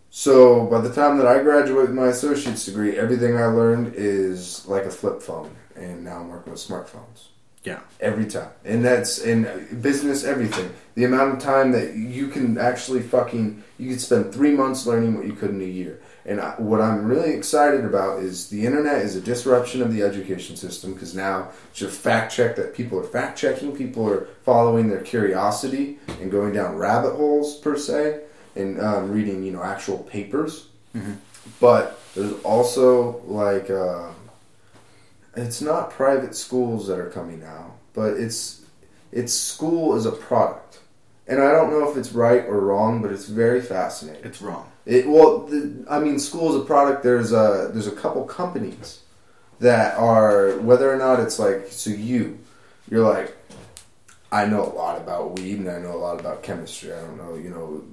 So 0.10 0.66
by 0.66 0.82
the 0.82 0.92
time 0.92 1.20
that 1.20 1.28
I 1.28 1.44
graduate 1.44 1.90
with 1.90 1.96
my 1.96 2.08
associate's 2.08 2.66
degree, 2.66 2.98
everything 2.98 3.38
I 3.38 3.46
learned 3.46 3.94
is 3.96 4.68
like 4.68 4.86
a 4.86 4.90
flip 4.90 5.22
phone, 5.22 5.56
and 5.76 6.04
now 6.04 6.22
I'm 6.22 6.30
working 6.30 6.54
with 6.54 6.60
smartphones. 6.60 7.28
Yeah. 7.64 7.82
Every 8.00 8.26
time. 8.26 8.50
And 8.66 8.84
that's 8.84 9.20
in 9.20 9.78
business 9.80 10.24
everything. 10.24 10.74
The 10.96 11.04
amount 11.04 11.36
of 11.36 11.40
time 11.40 11.72
that 11.74 11.94
you 11.94 12.30
can 12.30 12.58
actually 12.58 13.04
fucking 13.04 13.64
you 13.78 13.92
could 13.92 14.02
spend 14.02 14.34
three 14.34 14.54
months 14.54 14.88
learning 14.88 15.16
what 15.16 15.28
you 15.28 15.34
could 15.34 15.52
in 15.52 15.62
a 15.62 15.66
year 15.66 16.02
and 16.28 16.40
I, 16.40 16.52
what 16.58 16.82
i'm 16.82 17.06
really 17.06 17.34
excited 17.34 17.86
about 17.86 18.20
is 18.20 18.50
the 18.50 18.66
internet 18.66 19.02
is 19.02 19.16
a 19.16 19.22
disruption 19.22 19.82
of 19.82 19.94
the 19.94 20.04
education 20.04 20.56
system 20.56 20.94
because 20.94 21.16
now 21.16 21.50
it's 21.72 21.82
a 21.82 21.90
fact 21.90 22.34
check 22.34 22.56
that 22.58 22.76
people 22.76 23.00
are 23.00 23.04
fact 23.04 23.40
checking 23.40 23.76
people 23.76 24.08
are 24.10 24.28
following 24.44 24.90
their 24.90 25.02
curiosity 25.02 25.98
and 26.22 26.32
going 26.32 26.54
down 26.54 26.76
rabbit 26.76 27.16
holes 27.16 27.58
per 27.58 27.78
se 27.78 28.22
and 28.56 28.80
um, 28.80 29.12
reading 29.12 29.44
you 29.44 29.52
know 29.52 29.64
actual 29.64 30.00
papers 30.00 30.68
but 31.60 32.00
there's 32.16 32.34
also 32.44 33.22
like 33.26 33.70
um, 33.70 34.16
it's 35.36 35.62
not 35.62 35.92
private 35.92 36.36
schools 36.36 36.88
that 36.88 37.00
are 37.00 37.10
coming 37.10 37.40
now, 37.40 37.74
but 37.94 38.14
it's 38.14 38.64
it's 39.12 39.34
school 39.34 39.96
as 39.96 40.06
a 40.06 40.12
product. 40.12 40.80
And 41.28 41.42
I 41.42 41.52
don't 41.52 41.70
know 41.70 41.90
if 41.90 41.98
it's 41.98 42.14
right 42.14 42.46
or 42.46 42.60
wrong, 42.60 43.02
but 43.02 43.12
it's 43.12 43.28
very 43.28 43.62
fascinating. 43.62 44.24
it's 44.24 44.42
wrong 44.42 44.72
It 44.88 45.08
well, 45.08 45.40
the, 45.40 45.86
I 45.90 46.00
mean, 46.00 46.18
school 46.18 46.56
is 46.56 46.62
a 46.62 46.66
product. 46.66 47.04
There's 47.04 47.34
a 47.34 47.70
there's 47.74 47.88
a 47.88 47.92
couple 47.92 48.24
companies 48.24 49.02
that 49.60 49.98
are 49.98 50.52
whether 50.60 50.92
or 50.92 50.98
not 50.98 51.20
it's 51.20 51.38
like 51.40 51.68
so 51.70 51.90
you 51.90 52.40
you're 52.90 53.04
like 53.04 53.36
I 54.32 54.46
know 54.46 54.64
a 54.64 54.74
lot 54.74 54.98
about 54.98 55.38
weed 55.40 55.60
and 55.60 55.70
I 55.70 55.80
know 55.80 55.94
a 55.94 55.98
lot 55.98 56.20
about 56.20 56.42
chemistry. 56.44 56.94
I 56.94 57.02
don't 57.02 57.18
know, 57.18 57.36
you 57.36 57.50
know, 57.50 57.84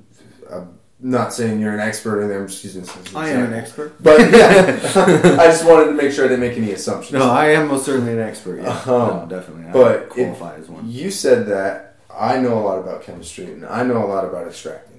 I'm 0.51 0.79
not 1.01 1.33
saying 1.33 1.61
you're 1.61 1.75
an 1.75 1.81
expert 1.81 2.23
in 2.23 2.29
there. 2.29 2.41
I'm 2.41 2.49
just 2.49 2.63
using 2.65 2.83
this 2.83 2.97
as 2.97 3.11
an 3.11 3.17
I 3.17 3.29
am 3.31 3.53
an 3.53 3.55
expert. 3.55 4.01
But 4.03 4.21
yeah, 4.33 4.79
I 5.41 5.47
just 5.47 5.67
wanted 5.67 5.87
to 5.87 5.93
make 5.93 6.13
sure 6.13 6.25
I 6.25 6.29
didn't 6.29 6.41
make 6.49 6.57
any 6.57 6.73
assumptions. 6.73 7.13
No, 7.19 7.31
I 7.31 7.47
am 7.51 7.69
most 7.69 7.87
certainly 7.87 8.13
an 8.13 8.21
expert. 8.21 8.61
Yeah, 8.63 8.69
Uh-huh. 8.69 9.21
no, 9.21 9.27
definitely. 9.29 9.67
I 9.67 9.73
But 9.73 10.09
qualify 10.11 10.57
as 10.57 10.69
one. 10.69 10.89
You 10.89 11.11
said 11.11 11.47
that 11.49 11.97
I 12.11 12.39
know 12.39 12.59
a 12.59 12.63
lot 12.63 12.79
about 12.79 13.03
chemistry 13.03 13.47
and 13.47 13.65
I 13.67 13.83
know 13.85 14.05
a 14.05 14.07
lot 14.07 14.25
about 14.25 14.47
extracting. 14.47 14.94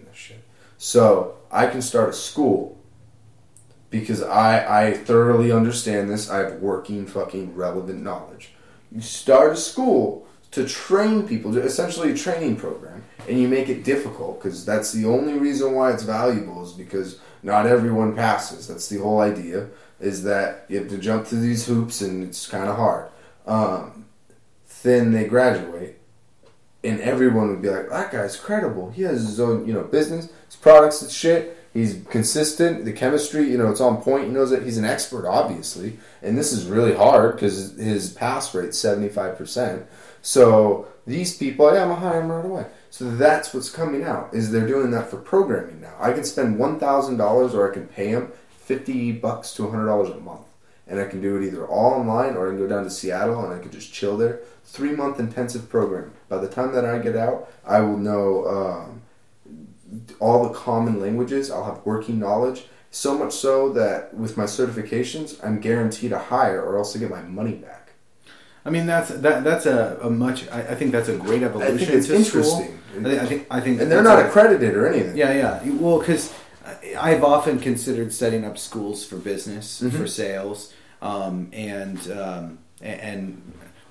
So 0.78 1.36
I 1.52 1.68
can 1.68 1.82
start 1.82 2.10
a 2.10 2.14
school 2.14 2.78
because 3.90 4.22
I 4.22 4.88
I 4.88 4.94
thoroughly 4.94 5.52
understand 5.52 6.10
this. 6.10 6.30
I 6.30 6.40
have 6.40 6.54
working 6.56 7.06
fucking 7.06 7.56
relevant 7.56 8.02
knowledge. 8.02 8.52
You 8.92 9.02
start 9.02 9.54
a 9.54 9.58
school 9.58 10.28
to 10.52 10.66
train 10.68 11.28
people, 11.28 11.58
essentially 11.58 12.12
a 12.12 12.16
training 12.16 12.56
program, 12.56 13.04
and 13.28 13.40
you 13.40 13.48
make 13.48 13.68
it 13.68 13.84
difficult 13.84 14.42
because 14.42 14.66
that's 14.66 14.92
the 14.92 15.06
only 15.06 15.34
reason 15.34 15.74
why 15.74 15.92
it's 15.92 16.04
valuable 16.04 16.64
is 16.64 16.72
because 16.72 17.20
not 17.44 17.66
everyone 17.66 18.16
passes. 18.16 18.68
That's 18.68 18.88
the 18.88 19.00
whole 19.00 19.20
idea. 19.20 19.68
Is 20.00 20.24
that 20.24 20.66
you 20.68 20.80
have 20.80 20.90
to 20.90 20.98
jump 20.98 21.26
through 21.26 21.42
these 21.42 21.66
hoops 21.66 22.02
and 22.02 22.24
it's 22.24 22.48
kind 22.48 22.70
of 22.70 22.76
hard. 22.76 23.10
Um, 23.48 24.06
then 24.84 25.12
they 25.12 25.26
graduate, 25.26 26.00
and 26.86 27.02
everyone 27.02 27.50
would 27.50 27.62
be 27.62 27.70
like, 27.70 27.90
"That 27.90 28.12
guy's 28.12 28.38
credible. 28.38 28.92
He 28.92 29.04
has 29.04 29.26
his 29.26 29.40
own, 29.40 29.68
you 29.68 29.74
know, 29.74 29.84
business, 29.84 30.30
his 30.48 30.56
products 30.56 31.02
and 31.02 31.12
shit. 31.12 31.58
He's 31.74 32.02
consistent. 32.10 32.86
The 32.86 32.94
chemistry, 32.94 33.50
you 33.50 33.58
know, 33.58 33.70
it's 33.70 33.82
on 33.82 34.02
point. 34.02 34.26
He 34.26 34.30
knows 34.30 34.50
that 34.52 34.64
he's 34.64 34.78
an 34.78 34.86
expert, 34.86 35.28
obviously. 35.28 36.00
And 36.22 36.38
this 36.38 36.54
is 36.54 36.68
really 36.68 36.94
hard 36.96 37.36
because 37.36 37.78
his 37.78 38.14
pass 38.14 38.56
rate's 38.56 38.78
seventy 38.78 39.10
five 39.10 39.38
percent. 39.38 39.86
So 40.22 40.88
these 41.06 41.38
people, 41.38 41.74
yeah, 41.74 41.84
I'm 41.84 41.90
gonna 41.90 42.00
hire 42.00 42.22
him 42.22 42.32
right 42.32 42.46
away. 42.46 42.66
So 42.90 43.14
that's 43.16 43.54
what's 43.54 43.70
coming 43.70 44.04
out 44.04 44.34
is 44.34 44.52
they're 44.52 44.68
doing 44.68 44.92
that 44.92 45.10
for 45.10 45.18
programming 45.18 45.82
now. 45.82 45.96
I 46.00 46.14
can 46.14 46.24
spend 46.24 46.58
one 46.58 46.80
thousand 46.80 47.18
dollars, 47.18 47.54
or 47.54 47.70
I 47.70 47.74
can 47.74 47.88
pay 47.88 48.08
him 48.08 48.32
fifty 48.50 49.12
bucks 49.12 49.54
to 49.56 49.70
hundred 49.70 49.88
dollars 49.88 50.10
a 50.10 50.20
month 50.20 50.46
and 50.88 51.00
I 51.00 51.06
can 51.06 51.22
do 51.22 51.38
it 51.38 51.46
either 51.46 51.66
all 51.66 51.94
online 51.94 52.36
or 52.36 52.48
I 52.48 52.50
can 52.52 52.60
go 52.60 52.68
down 52.68 52.84
to 52.84 52.90
Seattle 52.90 53.44
and 53.44 53.54
I 53.54 53.60
can 53.60 53.72
just 53.72 53.94
chill 53.94 54.18
there. 54.18 54.42
Three 54.64 54.92
month 54.92 55.20
intensive 55.20 55.70
program. 55.70 56.14
By 56.30 56.38
the 56.38 56.48
time 56.48 56.74
that 56.74 56.86
I 56.86 57.00
get 57.00 57.16
out, 57.16 57.52
I 57.66 57.80
will 57.82 57.98
know 57.98 58.48
um, 58.48 59.02
all 60.20 60.48
the 60.48 60.54
common 60.54 61.00
languages. 61.00 61.52
I'll 61.52 61.66
have 61.66 61.86
working 61.86 62.20
knowledge. 62.20 62.66
So 62.92 63.18
much 63.18 63.34
so 63.34 63.74
that 63.74 64.14
with 64.14 64.38
my 64.38 64.46
certifications, 64.46 65.44
I'm 65.46 65.60
guaranteed 65.60 66.12
a 66.14 66.20
hire 66.20 66.64
or 66.64 66.78
else 66.78 66.96
I 66.96 67.00
get 67.00 67.10
my 67.10 67.22
money 67.22 67.54
back. 67.54 67.92
I 68.64 68.72
mean, 68.72 68.88
that's 68.88 69.10
that 69.10 69.44
that's 69.44 69.68
a, 69.68 70.00
a 70.02 70.10
much. 70.10 70.50
I, 70.50 70.62
I 70.62 70.76
think 70.76 70.92
that's 70.92 71.10
a 71.10 71.18
great 71.18 71.44
evolution. 71.44 71.76
I 71.76 71.78
think 71.78 71.92
it's 71.92 72.08
to 72.08 72.16
interesting. 72.16 72.80
I 72.98 73.04
think 73.04 73.22
I 73.22 73.26
think, 73.26 73.48
I 73.52 73.62
think 73.62 73.82
And 73.82 73.92
they're 73.92 74.02
not 74.02 74.26
accredited 74.26 74.76
or 74.76 74.88
anything. 74.88 75.16
Yeah, 75.16 75.34
yeah. 75.34 75.72
Well, 75.74 76.00
because 76.00 76.34
I've 77.00 77.24
often 77.24 77.60
considered 77.60 78.14
setting 78.14 78.46
up 78.46 78.58
schools 78.58 79.06
for 79.06 79.18
business, 79.18 79.82
Mhm. 79.82 79.92
for 79.92 80.08
sales. 80.08 80.74
um, 81.02 81.50
and 81.54 82.00
um, 82.12 82.58
and 82.82 83.42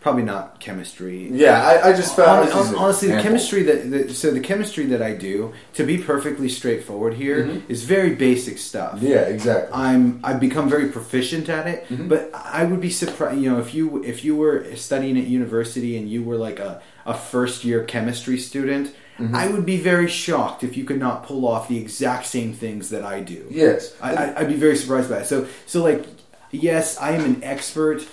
probably 0.00 0.22
not 0.22 0.58
chemistry. 0.60 1.30
Yeah, 1.32 1.62
I, 1.66 1.90
I 1.90 1.92
just 1.92 2.14
found 2.16 2.50
Hon- 2.50 2.66
hon- 2.66 2.74
honestly, 2.76 3.08
the 3.08 3.22
chemistry 3.22 3.62
that, 3.62 3.90
that 3.90 4.10
so 4.10 4.30
the 4.32 4.40
chemistry 4.40 4.84
that 4.86 5.00
I 5.00 5.12
do, 5.14 5.52
to 5.74 5.84
be 5.84 5.96
perfectly 5.98 6.48
straightforward 6.48 7.14
here, 7.14 7.62
is 7.68 7.84
very 7.84 8.14
basic 8.14 8.58
stuff. 8.58 8.96
Mm-hmm. 8.96 9.06
Yeah, 9.06 9.20
exactly. 9.36 9.70
I'm 9.74 10.20
I've 10.24 10.40
become 10.40 10.68
very 10.68 10.88
proficient 10.88 11.48
at 11.48 11.66
it, 11.66 11.86
Mm-hmm. 11.88 12.08
but 12.08 12.30
I 12.34 12.64
would 12.64 12.80
be 12.80 12.90
surprised. 12.90 13.40
You 13.40 13.50
know, 13.52 13.60
if 13.60 13.74
you 13.74 14.02
if 14.02 14.24
you 14.24 14.34
were 14.36 14.64
studying 14.74 15.16
at 15.18 15.26
university 15.26 15.96
and 15.98 16.08
you 16.08 16.22
were 16.24 16.36
like 16.36 16.58
a, 16.58 16.82
a 17.06 17.14
first 17.14 17.64
year 17.64 17.84
chemistry 17.84 18.38
student, 18.38 18.92
Mm-hmm. 19.18 19.34
I 19.34 19.46
would 19.48 19.64
be 19.64 19.76
very 19.76 20.08
shocked 20.08 20.64
if 20.64 20.76
you 20.76 20.84
could 20.84 20.98
not 20.98 21.24
pull 21.24 21.46
off 21.46 21.68
the 21.68 21.78
exact 21.78 22.26
same 22.26 22.52
things 22.52 22.90
that 22.90 23.04
I 23.04 23.20
do. 23.20 23.46
yes, 23.50 23.94
I, 24.02 24.34
I'd 24.34 24.48
be 24.48 24.56
very 24.56 24.76
surprised 24.76 25.08
by 25.08 25.18
it. 25.18 25.26
So 25.26 25.46
so 25.66 25.82
like 25.84 26.04
yes, 26.50 26.98
I 26.98 27.12
am 27.12 27.24
an 27.24 27.42
expert, 27.44 28.06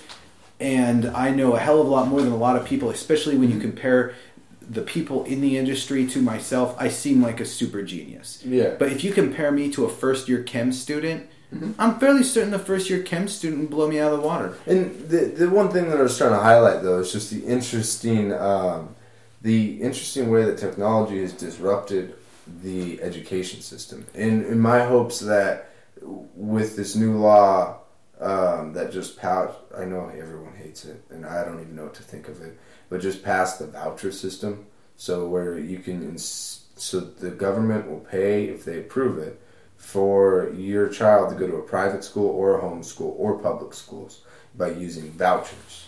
and 0.60 1.06
I 1.06 1.30
know 1.30 1.54
a 1.54 1.58
hell 1.58 1.80
of 1.80 1.86
a 1.86 1.90
lot 1.90 2.08
more 2.08 2.22
than 2.22 2.32
a 2.32 2.36
lot 2.36 2.56
of 2.56 2.64
people, 2.64 2.90
especially 2.90 3.36
when 3.36 3.48
you 3.50 3.56
Mm-hmm. 3.56 3.68
compare 3.70 4.14
the 4.60 4.82
people 4.82 5.24
in 5.24 5.40
the 5.40 5.58
industry 5.58 6.06
to 6.06 6.22
myself. 6.22 6.76
I 6.78 6.88
seem 6.88 7.20
like 7.20 7.40
a 7.40 7.44
super 7.44 7.82
genius. 7.82 8.42
Yeah. 8.44 8.76
But 8.78 8.92
if 8.92 9.02
you 9.04 9.12
compare 9.12 9.50
me 9.50 9.70
to 9.72 9.84
a 9.84 9.88
first 9.88 10.28
year 10.28 10.42
chem 10.42 10.72
student, 10.72 11.28
Mm-hmm. 11.52 11.72
I'm 11.78 11.98
fairly 12.00 12.22
certain 12.24 12.50
the 12.50 12.58
first 12.58 12.88
year 12.88 13.02
chem 13.02 13.28
student 13.28 13.60
would 13.60 13.70
blow 13.70 13.86
me 13.86 14.00
out 14.00 14.10
of 14.14 14.22
the 14.22 14.26
water. 14.26 14.56
And 14.66 14.98
the 15.10 15.26
the 15.26 15.50
one 15.50 15.68
thing 15.68 15.90
that 15.90 15.98
I 15.98 16.02
was 16.02 16.16
trying 16.16 16.30
to 16.30 16.38
highlight 16.38 16.82
though 16.82 17.00
is 17.00 17.12
just 17.12 17.30
the 17.30 17.44
interesting 17.44 18.32
um, 18.32 18.94
the 19.42 19.82
interesting 19.82 20.30
way 20.30 20.44
that 20.44 20.58
technology 20.58 21.20
has 21.20 21.32
disrupted 21.32 22.14
the 22.62 23.02
education 23.02 23.60
system. 23.60 24.06
In 24.14 24.44
in 24.46 24.58
my 24.58 24.84
hopes 24.84 25.20
that 25.20 25.70
with 26.00 26.76
this 26.76 26.96
new 26.96 27.18
law 27.18 27.78
um, 28.20 28.72
that 28.72 28.92
just 28.92 29.18
passed, 29.18 29.58
I 29.76 29.84
know 29.84 30.08
everyone 30.08 30.54
hates 30.54 30.84
it, 30.84 31.02
and 31.10 31.26
I 31.26 31.44
don't 31.44 31.60
even 31.60 31.76
know 31.76 31.84
what 31.84 31.94
to 31.94 32.02
think 32.02 32.28
of 32.28 32.40
it, 32.40 32.58
but 32.88 33.00
just 33.00 33.22
passed 33.22 33.58
the 33.58 33.66
voucher 33.66 34.12
system, 34.12 34.66
so 34.96 35.28
where 35.28 35.58
you 35.58 35.78
can 35.78 36.02
ins- 36.02 36.66
so 36.76 37.00
the 37.00 37.30
government 37.30 37.88
will 37.88 38.00
pay 38.00 38.44
if 38.44 38.64
they 38.64 38.78
approve 38.78 39.18
it 39.18 39.40
for 39.76 40.50
your 40.54 40.88
child 40.88 41.30
to 41.30 41.34
go 41.36 41.46
to 41.46 41.56
a 41.56 41.62
private 41.62 42.04
school 42.04 42.28
or 42.28 42.56
a 42.56 42.60
home 42.60 42.82
school 42.82 43.14
or 43.18 43.38
public 43.38 43.74
schools 43.74 44.22
by 44.56 44.70
using 44.70 45.10
vouchers. 45.12 45.86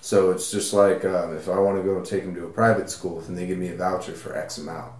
So 0.00 0.30
it's 0.30 0.50
just 0.50 0.72
like 0.72 1.04
um, 1.04 1.36
if 1.36 1.48
I 1.48 1.58
want 1.58 1.76
to 1.76 1.82
go 1.82 2.02
take 2.02 2.24
them 2.24 2.34
to 2.36 2.46
a 2.46 2.50
private 2.50 2.88
school 2.90 3.20
and 3.26 3.36
they 3.36 3.46
give 3.46 3.58
me 3.58 3.68
a 3.68 3.76
voucher 3.76 4.12
for 4.12 4.36
X 4.36 4.58
amount. 4.58 4.92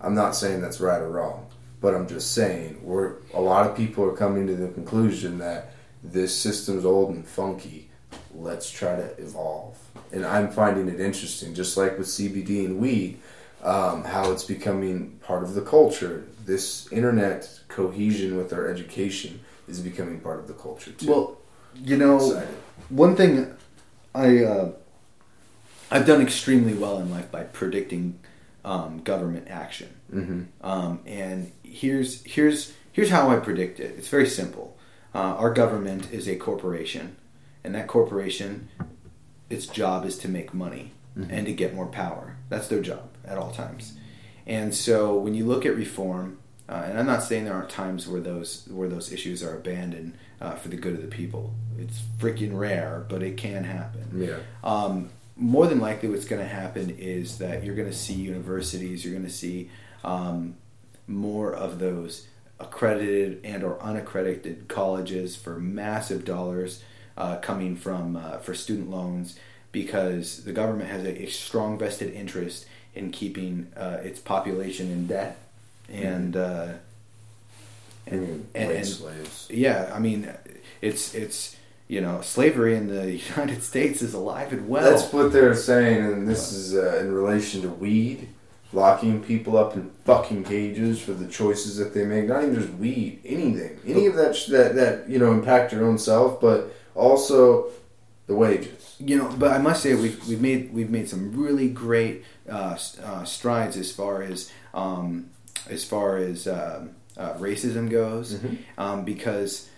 I'm 0.00 0.14
not 0.14 0.36
saying 0.36 0.60
that's 0.60 0.80
right 0.80 1.00
or 1.00 1.08
wrong, 1.08 1.46
but 1.80 1.94
I'm 1.94 2.06
just 2.06 2.32
saying 2.32 2.80
we're 2.82 3.16
a 3.32 3.40
lot 3.40 3.66
of 3.68 3.76
people 3.76 4.04
are 4.04 4.16
coming 4.16 4.46
to 4.46 4.54
the 4.54 4.68
conclusion 4.68 5.38
that 5.38 5.72
this 6.02 6.36
system's 6.38 6.84
old 6.84 7.14
and 7.14 7.26
funky. 7.26 7.90
Let's 8.34 8.70
try 8.70 8.96
to 8.96 9.20
evolve, 9.20 9.78
and 10.12 10.26
I'm 10.26 10.50
finding 10.50 10.88
it 10.88 11.00
interesting, 11.00 11.54
just 11.54 11.76
like 11.76 11.98
with 11.98 12.06
CBD 12.06 12.64
and 12.64 12.78
weed, 12.78 13.18
um, 13.62 14.04
how 14.04 14.30
it's 14.32 14.44
becoming 14.44 15.18
part 15.24 15.42
of 15.42 15.54
the 15.54 15.62
culture. 15.62 16.26
This 16.44 16.92
internet 16.92 17.48
cohesion 17.68 18.36
with 18.36 18.52
our 18.52 18.68
education 18.68 19.40
is 19.68 19.80
becoming 19.80 20.20
part 20.20 20.40
of 20.40 20.46
the 20.46 20.52
culture 20.52 20.92
too. 20.92 21.08
Well, 21.08 21.38
you 21.74 21.96
know, 21.96 22.42
one 22.90 23.16
thing 23.16 23.56
I 24.14 24.44
uh, 24.44 24.72
I've 25.90 26.06
done 26.06 26.20
extremely 26.22 26.74
well 26.74 26.98
in 26.98 27.10
life 27.10 27.30
by 27.30 27.44
predicting 27.44 28.18
um, 28.64 29.02
government 29.02 29.48
action. 29.48 29.94
hmm 30.10 30.42
Um, 30.60 31.00
and 31.06 31.52
here's 31.62 32.22
here's 32.24 32.72
here's 32.92 33.10
how 33.10 33.30
I 33.30 33.36
predict 33.36 33.80
it. 33.80 33.94
It's 33.98 34.08
very 34.08 34.26
simple. 34.26 34.76
Uh, 35.14 35.18
our 35.36 35.52
government 35.52 36.12
is 36.12 36.28
a 36.28 36.36
corporation, 36.36 37.16
and 37.62 37.74
that 37.74 37.86
corporation, 37.86 38.68
its 39.48 39.66
job 39.66 40.04
is 40.04 40.18
to 40.18 40.28
make 40.28 40.52
money 40.52 40.92
and 41.30 41.46
to 41.46 41.52
get 41.52 41.72
more 41.72 41.86
power. 41.86 42.36
That's 42.48 42.66
their 42.66 42.80
job 42.82 43.08
at 43.24 43.38
all 43.38 43.52
times. 43.52 43.92
And 44.48 44.74
so 44.74 45.16
when 45.16 45.34
you 45.34 45.46
look 45.46 45.64
at 45.64 45.76
reform, 45.76 46.38
uh, 46.68 46.82
and 46.86 46.98
I'm 46.98 47.06
not 47.06 47.22
saying 47.22 47.44
there 47.44 47.54
aren't 47.54 47.70
times 47.70 48.08
where 48.08 48.20
those 48.20 48.66
where 48.68 48.88
those 48.88 49.12
issues 49.12 49.42
are 49.44 49.56
abandoned 49.56 50.14
uh, 50.40 50.54
for 50.56 50.68
the 50.68 50.76
good 50.76 50.94
of 50.94 51.02
the 51.02 51.08
people. 51.08 51.52
It's 51.78 52.00
freaking 52.18 52.56
rare, 52.58 53.04
but 53.08 53.22
it 53.22 53.36
can 53.36 53.64
happen 53.64 54.04
Yeah. 54.14 54.38
um, 54.62 55.10
more 55.36 55.66
than 55.66 55.80
likely 55.80 56.08
what's 56.08 56.24
going 56.26 56.40
to 56.42 56.48
happen 56.48 56.90
is 56.90 57.38
that 57.38 57.64
you're 57.64 57.74
going 57.74 57.90
to 57.90 57.96
see 57.96 58.14
universities 58.14 59.04
you're 59.04 59.12
going 59.14 59.26
to 59.26 59.32
see 59.32 59.68
um, 60.04 60.54
more 61.08 61.52
of 61.52 61.78
those 61.80 62.26
accredited 62.60 63.40
and 63.44 63.64
or 63.64 63.80
unaccredited 63.82 64.68
colleges 64.68 65.34
for 65.36 65.58
massive 65.58 66.24
dollars 66.24 66.82
uh, 67.16 67.36
coming 67.38 67.74
from 67.76 68.16
uh, 68.16 68.38
for 68.38 68.54
student 68.54 68.90
loans 68.90 69.36
because 69.72 70.44
the 70.44 70.52
government 70.52 70.88
has 70.88 71.02
a, 71.04 71.22
a 71.24 71.26
strong 71.26 71.76
vested 71.78 72.12
interest 72.14 72.64
in 72.94 73.10
keeping 73.10 73.66
uh, 73.76 73.98
its 74.04 74.20
population 74.20 74.88
in 74.90 75.06
debt 75.08 75.36
and 75.92 76.36
uh, 76.36 76.68
and, 78.06 78.48
and, 78.54 78.70
and 78.72 78.86
slaves. 78.86 79.48
yeah, 79.50 79.90
I 79.94 79.98
mean, 79.98 80.30
it's 80.80 81.14
it's 81.14 81.56
you 81.88 82.00
know, 82.00 82.20
slavery 82.22 82.76
in 82.76 82.88
the 82.88 83.12
United 83.36 83.62
States 83.62 84.02
is 84.02 84.14
alive 84.14 84.52
and 84.52 84.68
well. 84.68 84.90
That's 84.90 85.12
what 85.12 85.32
they're 85.32 85.54
saying, 85.54 86.04
and 86.04 86.28
this 86.28 86.52
is 86.52 86.74
uh, 86.74 86.98
in 86.98 87.12
relation 87.12 87.62
to 87.62 87.68
weed, 87.68 88.28
locking 88.72 89.22
people 89.22 89.56
up 89.56 89.74
in 89.74 89.90
fucking 90.04 90.44
cages 90.44 91.00
for 91.00 91.12
the 91.12 91.26
choices 91.26 91.76
that 91.76 91.94
they 91.94 92.04
make. 92.04 92.26
Not 92.26 92.42
even 92.42 92.54
just 92.54 92.72
weed, 92.74 93.20
anything, 93.24 93.78
any 93.86 94.06
of 94.06 94.16
that 94.16 94.34
sh- 94.34 94.46
that 94.46 94.74
that 94.76 95.08
you 95.08 95.18
know 95.18 95.32
impact 95.32 95.72
your 95.72 95.84
own 95.84 95.98
self, 95.98 96.40
but 96.40 96.74
also 96.94 97.70
the 98.26 98.34
wages. 98.34 98.96
you 98.98 99.18
know, 99.18 99.34
but 99.38 99.52
I 99.52 99.58
must 99.58 99.82
say 99.82 99.94
we've 99.94 100.26
we've 100.26 100.40
made 100.40 100.72
we've 100.72 100.90
made 100.90 101.08
some 101.08 101.36
really 101.36 101.68
great 101.68 102.24
uh, 102.48 102.78
uh, 103.02 103.24
strides 103.24 103.76
as 103.76 103.92
far 103.92 104.22
as 104.22 104.50
um, 104.72 105.30
as 105.68 105.84
far 105.84 106.16
as 106.16 106.48
um, 106.48 106.90
uh, 107.16 107.34
racism 107.34 107.90
goes, 107.90 108.38
um, 108.78 109.04
because 109.04 109.68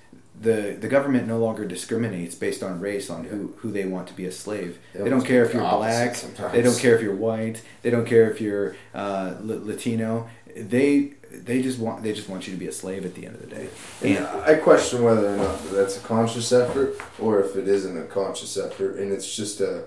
the 0.41 0.77
the 0.81 0.89
government 0.89 1.27
no 1.27 1.39
longer 1.39 1.65
discriminates 1.65 2.35
based 2.35 2.63
on 2.63 2.79
race 2.81 3.09
on 3.11 3.25
who, 3.25 3.55
who 3.59 3.73
they 3.73 3.87
want 3.87 4.07
to 4.09 4.15
be 4.15 4.27
a 4.27 4.33
slave. 4.33 4.79
They 4.93 5.03
They 5.05 5.11
don't 5.11 5.25
care 5.25 5.45
if 5.45 5.55
you're 5.55 5.63
black. 5.63 6.15
sometimes. 6.15 6.53
They 6.53 6.63
don't 6.63 6.79
care 6.79 6.95
if 6.97 7.03
you're 7.03 7.15
white. 7.17 7.63
They 7.83 7.91
don't 7.91 8.07
care 8.07 8.31
if 8.31 8.41
you're 8.41 8.77
uh, 8.95 9.35
L- 9.41 9.61
Latino. 9.65 10.29
They 10.55 11.15
they 11.33 11.61
just 11.63 11.79
want 11.79 12.03
they 12.03 12.13
just 12.13 12.29
want 12.29 12.47
you 12.47 12.53
to 12.55 12.59
be 12.59 12.67
a 12.67 12.73
slave 12.73 13.05
at 13.05 13.15
the 13.15 13.27
end 13.27 13.35
of 13.37 13.41
the 13.43 13.55
day. 13.55 13.69
And 14.03 14.27
I 14.27 14.55
question 14.57 15.03
whether 15.03 15.27
or 15.27 15.37
not 15.37 15.59
that's 15.71 15.97
a 15.97 16.01
conscious 16.01 16.53
effort 16.53 16.97
or 17.19 17.41
if 17.41 17.57
it 17.57 17.67
isn't 17.69 17.97
a 17.97 18.05
conscious 18.05 18.57
effort, 18.59 18.97
and 18.99 19.13
it's 19.13 19.35
just 19.37 19.61
a 19.61 19.85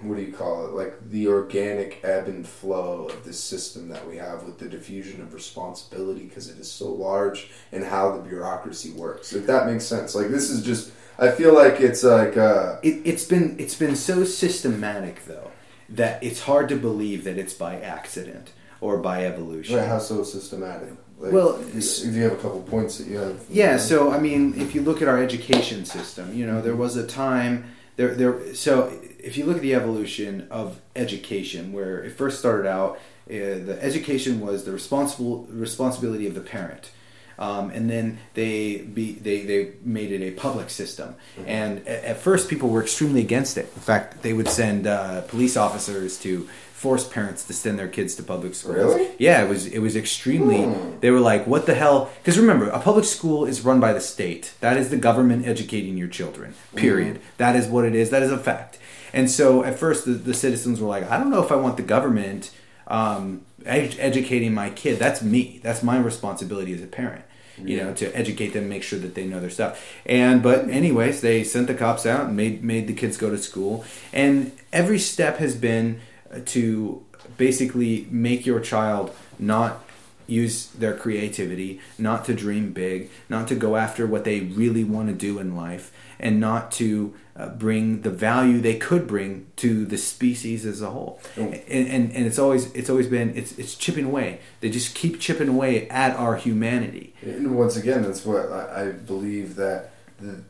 what 0.00 0.16
do 0.16 0.22
you 0.22 0.32
call 0.32 0.66
it? 0.66 0.72
Like 0.72 1.10
the 1.10 1.28
organic 1.28 2.00
ebb 2.04 2.28
and 2.28 2.46
flow 2.46 3.08
of 3.08 3.24
this 3.24 3.42
system 3.42 3.88
that 3.88 4.06
we 4.08 4.16
have 4.16 4.44
with 4.44 4.58
the 4.58 4.68
diffusion 4.68 5.20
of 5.20 5.34
responsibility 5.34 6.24
because 6.24 6.48
it 6.48 6.58
is 6.58 6.70
so 6.70 6.90
large 6.90 7.50
and 7.72 7.84
how 7.84 8.12
the 8.16 8.22
bureaucracy 8.22 8.92
works. 8.92 9.32
If 9.32 9.46
that 9.46 9.66
makes 9.66 9.84
sense. 9.84 10.14
Like 10.14 10.28
this 10.28 10.50
is 10.50 10.64
just. 10.64 10.92
I 11.18 11.30
feel 11.32 11.52
like 11.52 11.80
it's 11.80 12.04
like. 12.04 12.36
Uh, 12.36 12.76
It, 12.82 13.00
it's 13.04 13.24
been 13.24 13.56
it's 13.58 13.74
been 13.74 13.96
so 13.96 14.24
systematic 14.24 15.24
though 15.26 15.50
that 15.88 16.22
it's 16.22 16.42
hard 16.42 16.68
to 16.68 16.76
believe 16.76 17.24
that 17.24 17.38
it's 17.38 17.54
by 17.54 17.80
accident 17.80 18.52
or 18.80 18.98
by 18.98 19.24
evolution. 19.24 19.76
Right, 19.76 19.88
how 19.88 19.98
so 19.98 20.22
systematic? 20.22 20.90
Like, 21.18 21.32
Well, 21.32 21.58
if 21.74 22.04
if 22.04 22.14
you 22.14 22.22
have 22.22 22.32
a 22.32 22.36
couple 22.36 22.60
points 22.62 22.98
that 22.98 23.08
you 23.08 23.18
have. 23.18 23.40
Yeah, 23.50 23.76
so 23.78 24.12
I 24.12 24.20
mean, 24.20 24.54
if 24.56 24.74
you 24.74 24.82
look 24.82 25.02
at 25.02 25.08
our 25.08 25.20
education 25.20 25.84
system, 25.84 26.32
you 26.32 26.46
know, 26.46 26.60
there 26.60 26.76
was 26.76 26.96
a 26.96 27.06
time 27.06 27.64
there 27.98 28.14
there. 28.14 28.54
So 28.54 28.90
if 29.18 29.36
you 29.36 29.44
look 29.44 29.56
at 29.56 29.62
the 29.62 29.74
evolution 29.74 30.46
of 30.50 30.80
education, 30.96 31.72
where 31.72 32.02
it 32.02 32.12
first 32.12 32.38
started 32.38 32.66
out, 32.66 32.92
uh, 33.28 33.60
the 33.68 33.78
education 33.82 34.40
was 34.40 34.64
the 34.64 34.72
responsible 34.72 35.46
responsibility 35.50 36.26
of 36.26 36.34
the 36.34 36.40
parent. 36.40 36.92
Um, 37.38 37.70
and 37.70 37.88
then 37.88 38.18
they 38.34 38.78
be 38.78 39.12
they, 39.12 39.42
they 39.42 39.72
made 39.84 40.10
it 40.10 40.22
a 40.22 40.32
public 40.32 40.70
system, 40.70 41.14
and 41.46 41.86
at, 41.86 42.04
at 42.04 42.16
first 42.16 42.48
people 42.48 42.68
were 42.68 42.82
extremely 42.82 43.20
against 43.20 43.56
it. 43.56 43.66
In 43.76 43.82
fact, 43.82 44.22
they 44.22 44.32
would 44.32 44.48
send 44.48 44.88
uh, 44.88 45.20
police 45.22 45.56
officers 45.56 46.18
to 46.20 46.48
force 46.78 47.08
parents 47.08 47.42
to 47.44 47.52
send 47.52 47.76
their 47.76 47.88
kids 47.88 48.14
to 48.14 48.22
public 48.22 48.54
schools. 48.54 48.76
Really? 48.76 49.10
Yeah, 49.18 49.42
it 49.42 49.48
was 49.48 49.66
it 49.66 49.80
was 49.80 49.96
extremely. 49.96 50.72
They 51.00 51.10
were 51.10 51.18
like, 51.18 51.44
"What 51.44 51.66
the 51.66 51.74
hell?" 51.74 52.08
Because 52.18 52.38
remember, 52.38 52.68
a 52.68 52.78
public 52.78 53.04
school 53.04 53.44
is 53.44 53.64
run 53.64 53.80
by 53.80 53.92
the 53.92 54.00
state. 54.00 54.52
That 54.60 54.76
is 54.76 54.88
the 54.88 54.96
government 54.96 55.44
educating 55.44 55.96
your 55.98 56.06
children. 56.06 56.54
Period. 56.76 57.20
That 57.36 57.56
is 57.56 57.66
what 57.66 57.84
it 57.84 57.96
is. 57.96 58.10
That 58.10 58.22
is 58.22 58.30
a 58.30 58.38
fact. 58.38 58.78
And 59.12 59.28
so, 59.28 59.64
at 59.64 59.76
first, 59.76 60.04
the, 60.04 60.12
the 60.12 60.34
citizens 60.34 60.80
were 60.80 60.86
like, 60.86 61.10
"I 61.10 61.18
don't 61.18 61.30
know 61.30 61.42
if 61.42 61.50
I 61.50 61.56
want 61.56 61.78
the 61.78 61.82
government 61.82 62.52
um, 62.86 63.42
ed- 63.66 63.96
educating 63.98 64.54
my 64.54 64.70
kid. 64.70 65.00
That's 65.00 65.20
me. 65.20 65.58
That's 65.64 65.82
my 65.82 65.98
responsibility 65.98 66.72
as 66.74 66.82
a 66.82 66.86
parent." 66.86 67.24
You 67.60 67.76
know, 67.78 67.92
to 67.94 68.16
educate 68.16 68.52
them, 68.52 68.68
make 68.68 68.84
sure 68.84 69.00
that 69.00 69.16
they 69.16 69.26
know 69.26 69.40
their 69.40 69.50
stuff. 69.50 69.84
And 70.06 70.44
but 70.44 70.68
anyways, 70.70 71.22
they 71.22 71.42
sent 71.42 71.66
the 71.66 71.74
cops 71.74 72.06
out 72.06 72.26
and 72.26 72.36
made 72.36 72.62
made 72.62 72.86
the 72.86 72.94
kids 72.94 73.16
go 73.16 73.30
to 73.30 73.38
school. 73.38 73.84
And 74.12 74.52
every 74.72 75.00
step 75.00 75.38
has 75.38 75.56
been 75.56 75.98
to 76.46 77.04
basically 77.36 78.06
make 78.10 78.46
your 78.46 78.60
child 78.60 79.14
not 79.38 79.84
use 80.26 80.66
their 80.66 80.94
creativity, 80.94 81.80
not 81.98 82.24
to 82.26 82.34
dream 82.34 82.72
big, 82.72 83.10
not 83.28 83.48
to 83.48 83.54
go 83.54 83.76
after 83.76 84.06
what 84.06 84.24
they 84.24 84.40
really 84.40 84.84
want 84.84 85.08
to 85.08 85.14
do 85.14 85.38
in 85.38 85.56
life, 85.56 85.90
and 86.20 86.38
not 86.38 86.70
to 86.70 87.14
uh, 87.34 87.48
bring 87.48 88.02
the 88.02 88.10
value 88.10 88.60
they 88.60 88.76
could 88.76 89.06
bring 89.06 89.46
to 89.56 89.86
the 89.86 89.96
species 89.96 90.66
as 90.66 90.82
a 90.82 90.90
whole. 90.90 91.20
And, 91.36 91.54
and 91.68 92.12
and 92.12 92.26
it's 92.26 92.38
always 92.38 92.70
it's 92.72 92.90
always 92.90 93.06
been 93.06 93.34
it's 93.36 93.58
it's 93.58 93.74
chipping 93.74 94.04
away. 94.04 94.40
They 94.60 94.70
just 94.70 94.94
keep 94.94 95.18
chipping 95.18 95.48
away 95.48 95.88
at 95.88 96.14
our 96.16 96.36
humanity. 96.36 97.14
And 97.22 97.56
once 97.56 97.76
again, 97.76 98.02
that's 98.02 98.24
what 98.24 98.52
I, 98.52 98.82
I 98.82 98.92
believe 98.92 99.56
that 99.56 99.92
the, 100.20 100.42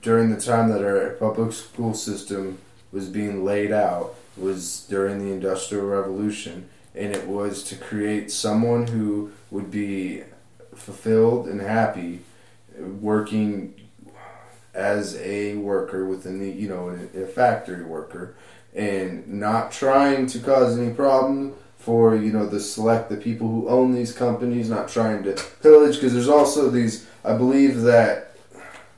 during 0.00 0.30
the 0.30 0.40
time 0.40 0.70
that 0.70 0.82
our 0.82 1.10
public 1.10 1.52
school 1.52 1.92
system 1.92 2.58
was 2.92 3.08
being 3.08 3.44
laid 3.44 3.72
out 3.72 4.14
was 4.40 4.86
during 4.88 5.18
the 5.18 5.32
Industrial 5.32 5.84
Revolution, 5.84 6.68
and 6.94 7.14
it 7.14 7.26
was 7.26 7.62
to 7.64 7.76
create 7.76 8.30
someone 8.30 8.86
who 8.88 9.32
would 9.50 9.70
be 9.70 10.22
fulfilled 10.74 11.48
and 11.48 11.60
happy 11.60 12.20
working 12.78 13.74
as 14.74 15.16
a 15.16 15.56
worker 15.56 16.04
within 16.04 16.38
the 16.38 16.48
you 16.50 16.68
know 16.68 16.96
a, 17.14 17.26
factory 17.26 17.82
worker 17.82 18.34
and 18.74 19.26
not 19.26 19.72
trying 19.72 20.26
to 20.26 20.38
cause 20.38 20.78
any 20.78 20.92
problem 20.92 21.54
for 21.78 22.14
you 22.14 22.30
know 22.30 22.46
the 22.46 22.60
select 22.60 23.08
the 23.08 23.16
people 23.16 23.48
who 23.48 23.68
own 23.68 23.92
these 23.92 24.12
companies 24.12 24.70
not 24.70 24.88
trying 24.88 25.22
to 25.22 25.32
pillage 25.62 25.96
because 25.96 26.12
there's 26.12 26.28
also 26.28 26.70
these 26.70 27.06
i 27.24 27.36
believe 27.36 27.82
that 27.82 28.36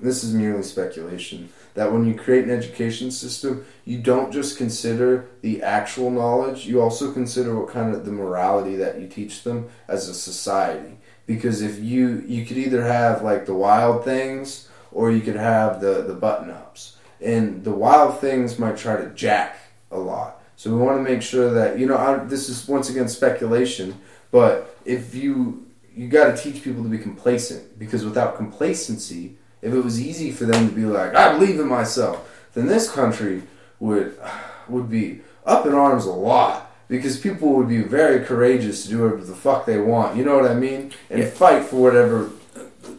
this 0.00 0.22
is 0.22 0.34
merely 0.34 0.62
speculation 0.62 1.48
that 1.74 1.92
when 1.92 2.06
you 2.06 2.14
create 2.14 2.44
an 2.44 2.50
education 2.50 3.10
system 3.10 3.64
you 3.84 3.98
don't 3.98 4.32
just 4.32 4.56
consider 4.56 5.26
the 5.42 5.62
actual 5.62 6.10
knowledge 6.10 6.66
you 6.66 6.80
also 6.80 7.12
consider 7.12 7.58
what 7.58 7.72
kind 7.72 7.94
of 7.94 8.04
the 8.04 8.12
morality 8.12 8.76
that 8.76 9.00
you 9.00 9.06
teach 9.06 9.42
them 9.42 9.68
as 9.88 10.08
a 10.08 10.14
society. 10.14 10.96
Because 11.26 11.62
if 11.62 11.78
you 11.78 12.24
you 12.26 12.44
could 12.44 12.56
either 12.56 12.84
have 12.84 13.22
like 13.22 13.46
the 13.46 13.54
wild 13.54 14.04
things 14.04 14.68
or 14.92 15.10
you 15.10 15.20
could 15.20 15.36
have 15.36 15.80
the 15.80 16.02
the 16.02 16.14
button 16.14 16.50
ups 16.50 16.96
and 17.20 17.64
the 17.64 17.72
wild 17.72 18.20
things 18.20 18.58
might 18.58 18.76
try 18.76 18.96
to 18.96 19.10
jack 19.10 19.58
a 19.90 19.98
lot. 19.98 20.42
So 20.56 20.70
we 20.70 20.82
want 20.82 20.98
to 20.98 21.10
make 21.10 21.22
sure 21.22 21.52
that 21.52 21.78
you 21.78 21.86
know 21.86 21.96
I, 21.96 22.24
this 22.24 22.48
is 22.48 22.66
once 22.66 22.90
again 22.90 23.08
speculation 23.08 24.00
but 24.30 24.76
if 24.84 25.14
you 25.14 25.66
you 25.94 26.08
got 26.08 26.34
to 26.34 26.42
teach 26.42 26.62
people 26.62 26.82
to 26.82 26.88
be 26.88 26.98
complacent. 26.98 27.78
Because 27.78 28.04
without 28.04 28.36
complacency 28.36 29.36
if 29.62 29.72
it 29.74 29.84
was 29.84 30.00
easy 30.00 30.30
for 30.30 30.44
them 30.46 30.68
to 30.68 30.74
be 30.74 30.84
like 30.84 31.14
i 31.14 31.32
believe 31.36 31.58
in 31.60 31.68
myself 31.68 32.26
then 32.54 32.66
this 32.66 32.90
country 32.90 33.42
would 33.78 34.16
would 34.68 34.88
be 34.90 35.20
up 35.46 35.66
in 35.66 35.72
arms 35.74 36.04
a 36.04 36.10
lot 36.12 36.70
because 36.88 37.18
people 37.18 37.52
would 37.54 37.68
be 37.68 37.82
very 37.82 38.24
courageous 38.24 38.82
to 38.84 38.88
do 38.90 39.02
whatever 39.02 39.22
the 39.24 39.34
fuck 39.34 39.64
they 39.64 39.78
want. 39.78 40.16
You 40.16 40.24
know 40.24 40.36
what 40.38 40.50
i 40.50 40.54
mean? 40.54 40.92
And 41.08 41.20
Yeah. 41.20 41.30
fight 41.30 41.62
for 41.64 41.76
whatever 41.76 42.30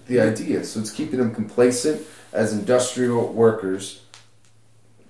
the 0.07 0.19
idea 0.21 0.63
so 0.63 0.79
it's 0.79 0.91
keeping 0.91 1.19
them 1.19 1.33
complacent 1.35 2.01
as 2.33 2.53
industrial 2.53 3.31
workers 3.33 4.01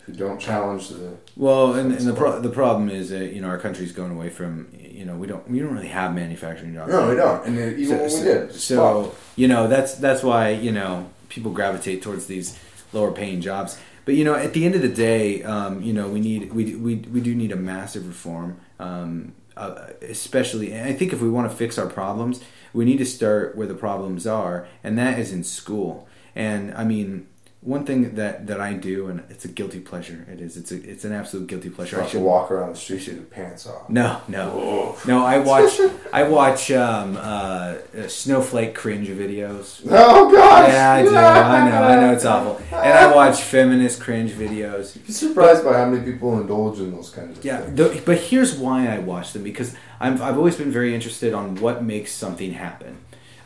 who 0.05 0.13
don't 0.13 0.39
challenge 0.39 0.89
the 0.89 1.11
Well, 1.37 1.73
and, 1.75 1.91
and 1.91 2.07
the 2.07 2.13
pro- 2.13 2.39
the 2.41 2.49
problem 2.49 2.89
is 2.89 3.09
that 3.11 3.33
you 3.33 3.41
know 3.41 3.47
our 3.49 3.59
country's 3.59 3.91
going 3.91 4.11
away 4.11 4.29
from 4.29 4.67
you 4.77 5.05
know 5.05 5.15
we 5.15 5.27
don't 5.27 5.47
we 5.49 5.59
don't 5.59 5.73
really 5.73 5.87
have 5.87 6.13
manufacturing 6.15 6.73
jobs. 6.73 6.91
no 6.91 7.09
we 7.09 7.15
don't. 7.15 7.45
And 7.45 7.57
even 7.79 7.97
So, 7.97 8.03
we 8.03 8.09
so- 8.09 8.23
did 8.23 8.53
so 8.55 9.15
you 9.35 9.47
know 9.47 9.67
that's 9.67 9.95
that's 9.95 10.23
why 10.23 10.49
you 10.49 10.71
know 10.71 11.09
people 11.31 11.51
gravitate 11.51 12.03
towards 12.03 12.27
these 12.27 12.59
lower 12.93 13.11
paying 13.11 13.41
jobs. 13.41 13.79
But 14.05 14.15
you 14.15 14.23
know, 14.23 14.35
at 14.35 14.53
the 14.53 14.65
end 14.65 14.75
of 14.75 14.81
the 14.81 14.89
day, 14.89 15.41
um, 15.43 15.81
you 15.81 15.93
know, 15.93 16.07
we 16.07 16.19
need 16.19 16.53
we, 16.53 16.75
we 16.75 16.95
we 16.95 17.21
do 17.21 17.33
need 17.33 17.51
a 17.51 17.55
massive 17.55 18.07
reform, 18.07 18.59
um, 18.79 19.33
uh, 19.57 19.87
especially. 20.01 20.73
And 20.73 20.87
I 20.87 20.93
think 20.93 21.13
if 21.13 21.21
we 21.21 21.29
want 21.29 21.49
to 21.49 21.55
fix 21.55 21.77
our 21.77 21.87
problems, 21.87 22.41
we 22.73 22.85
need 22.85 22.97
to 22.97 23.05
start 23.05 23.55
where 23.55 23.67
the 23.67 23.75
problems 23.75 24.27
are, 24.27 24.67
and 24.83 24.97
that 24.97 25.17
is 25.17 25.31
in 25.31 25.43
school. 25.43 26.07
And 26.35 26.73
I 26.73 26.83
mean, 26.83 27.27
one 27.63 27.85
thing 27.85 28.15
that 28.15 28.47
that 28.47 28.59
I 28.59 28.73
do, 28.73 29.07
and 29.07 29.23
it's 29.29 29.45
a 29.45 29.47
guilty 29.47 29.79
pleasure. 29.79 30.25
It 30.31 30.41
is. 30.41 30.57
It's 30.57 30.71
a 30.71 30.77
it's 30.83 31.05
an 31.05 31.13
absolute 31.13 31.45
guilty 31.45 31.69
pleasure. 31.69 32.01
I 32.01 32.07
should 32.07 32.23
walk 32.23 32.49
around 32.49 32.71
the 32.71 32.75
street 32.75 33.05
with 33.07 33.15
your 33.15 33.23
pants 33.25 33.67
off 33.67 33.87
no, 33.87 34.19
no, 34.27 34.49
Whoa. 34.49 34.97
no. 35.05 35.23
I 35.23 35.37
watch 35.37 35.79
I 36.13 36.23
watch 36.23 36.71
um, 36.71 37.17
uh, 37.19 37.75
snowflake 38.07 38.73
cringe 38.73 39.09
videos. 39.09 39.85
oh 39.91 40.31
gosh 40.31 40.69
Yeah, 40.69 40.91
I 40.91 41.01
do. 41.03 41.15
I 41.15 41.69
know. 41.69 41.83
I 41.83 41.95
know 42.01 42.13
it's 42.13 42.25
awful. 42.25 42.59
And 42.75 42.93
I 42.97 43.13
watch 43.15 43.41
feminist 43.41 44.01
cringe 44.01 44.31
videos. 44.31 44.95
You'd 44.95 45.05
be 45.05 45.13
surprised 45.13 45.63
by 45.63 45.73
how 45.73 45.85
many 45.87 46.03
people 46.03 46.41
indulge 46.41 46.79
in 46.79 46.91
those 46.91 47.11
kinds 47.11 47.37
of 47.37 47.45
Yeah, 47.45 47.69
th- 47.75 48.03
but 48.05 48.17
here's 48.17 48.55
why 48.55 48.87
I 48.87 48.97
watch 48.97 49.33
them 49.33 49.43
because 49.43 49.75
I'm, 49.99 50.19
I've 50.19 50.37
always 50.37 50.55
been 50.55 50.71
very 50.71 50.95
interested 50.95 51.31
on 51.31 51.57
what 51.57 51.83
makes 51.83 52.11
something 52.11 52.53
happen. 52.53 52.97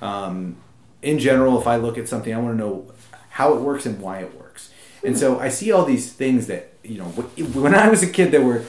Um, 0.02 0.56
in 1.02 1.20
general, 1.20 1.60
if 1.60 1.68
I 1.68 1.76
look 1.76 1.98
at 1.98 2.08
something, 2.08 2.34
I 2.34 2.38
want 2.38 2.58
to 2.58 2.58
know 2.58 2.92
how 3.36 3.53
it 3.53 3.60
works 3.62 3.86
and 3.86 3.99
why 3.99 4.20
it 4.20 4.32
works. 4.40 4.72
And 5.03 5.18
so 5.18 5.40
I 5.40 5.49
see 5.49 5.72
all 5.74 5.86
these 5.86 6.12
things 6.12 6.48
that 6.48 6.64
you 6.84 6.98
know. 6.98 7.06
When 7.64 7.76
I 7.76 7.90
was 7.90 8.02
a 8.02 8.07
kid, 8.07 8.32
that 8.32 8.41
were 8.44 8.64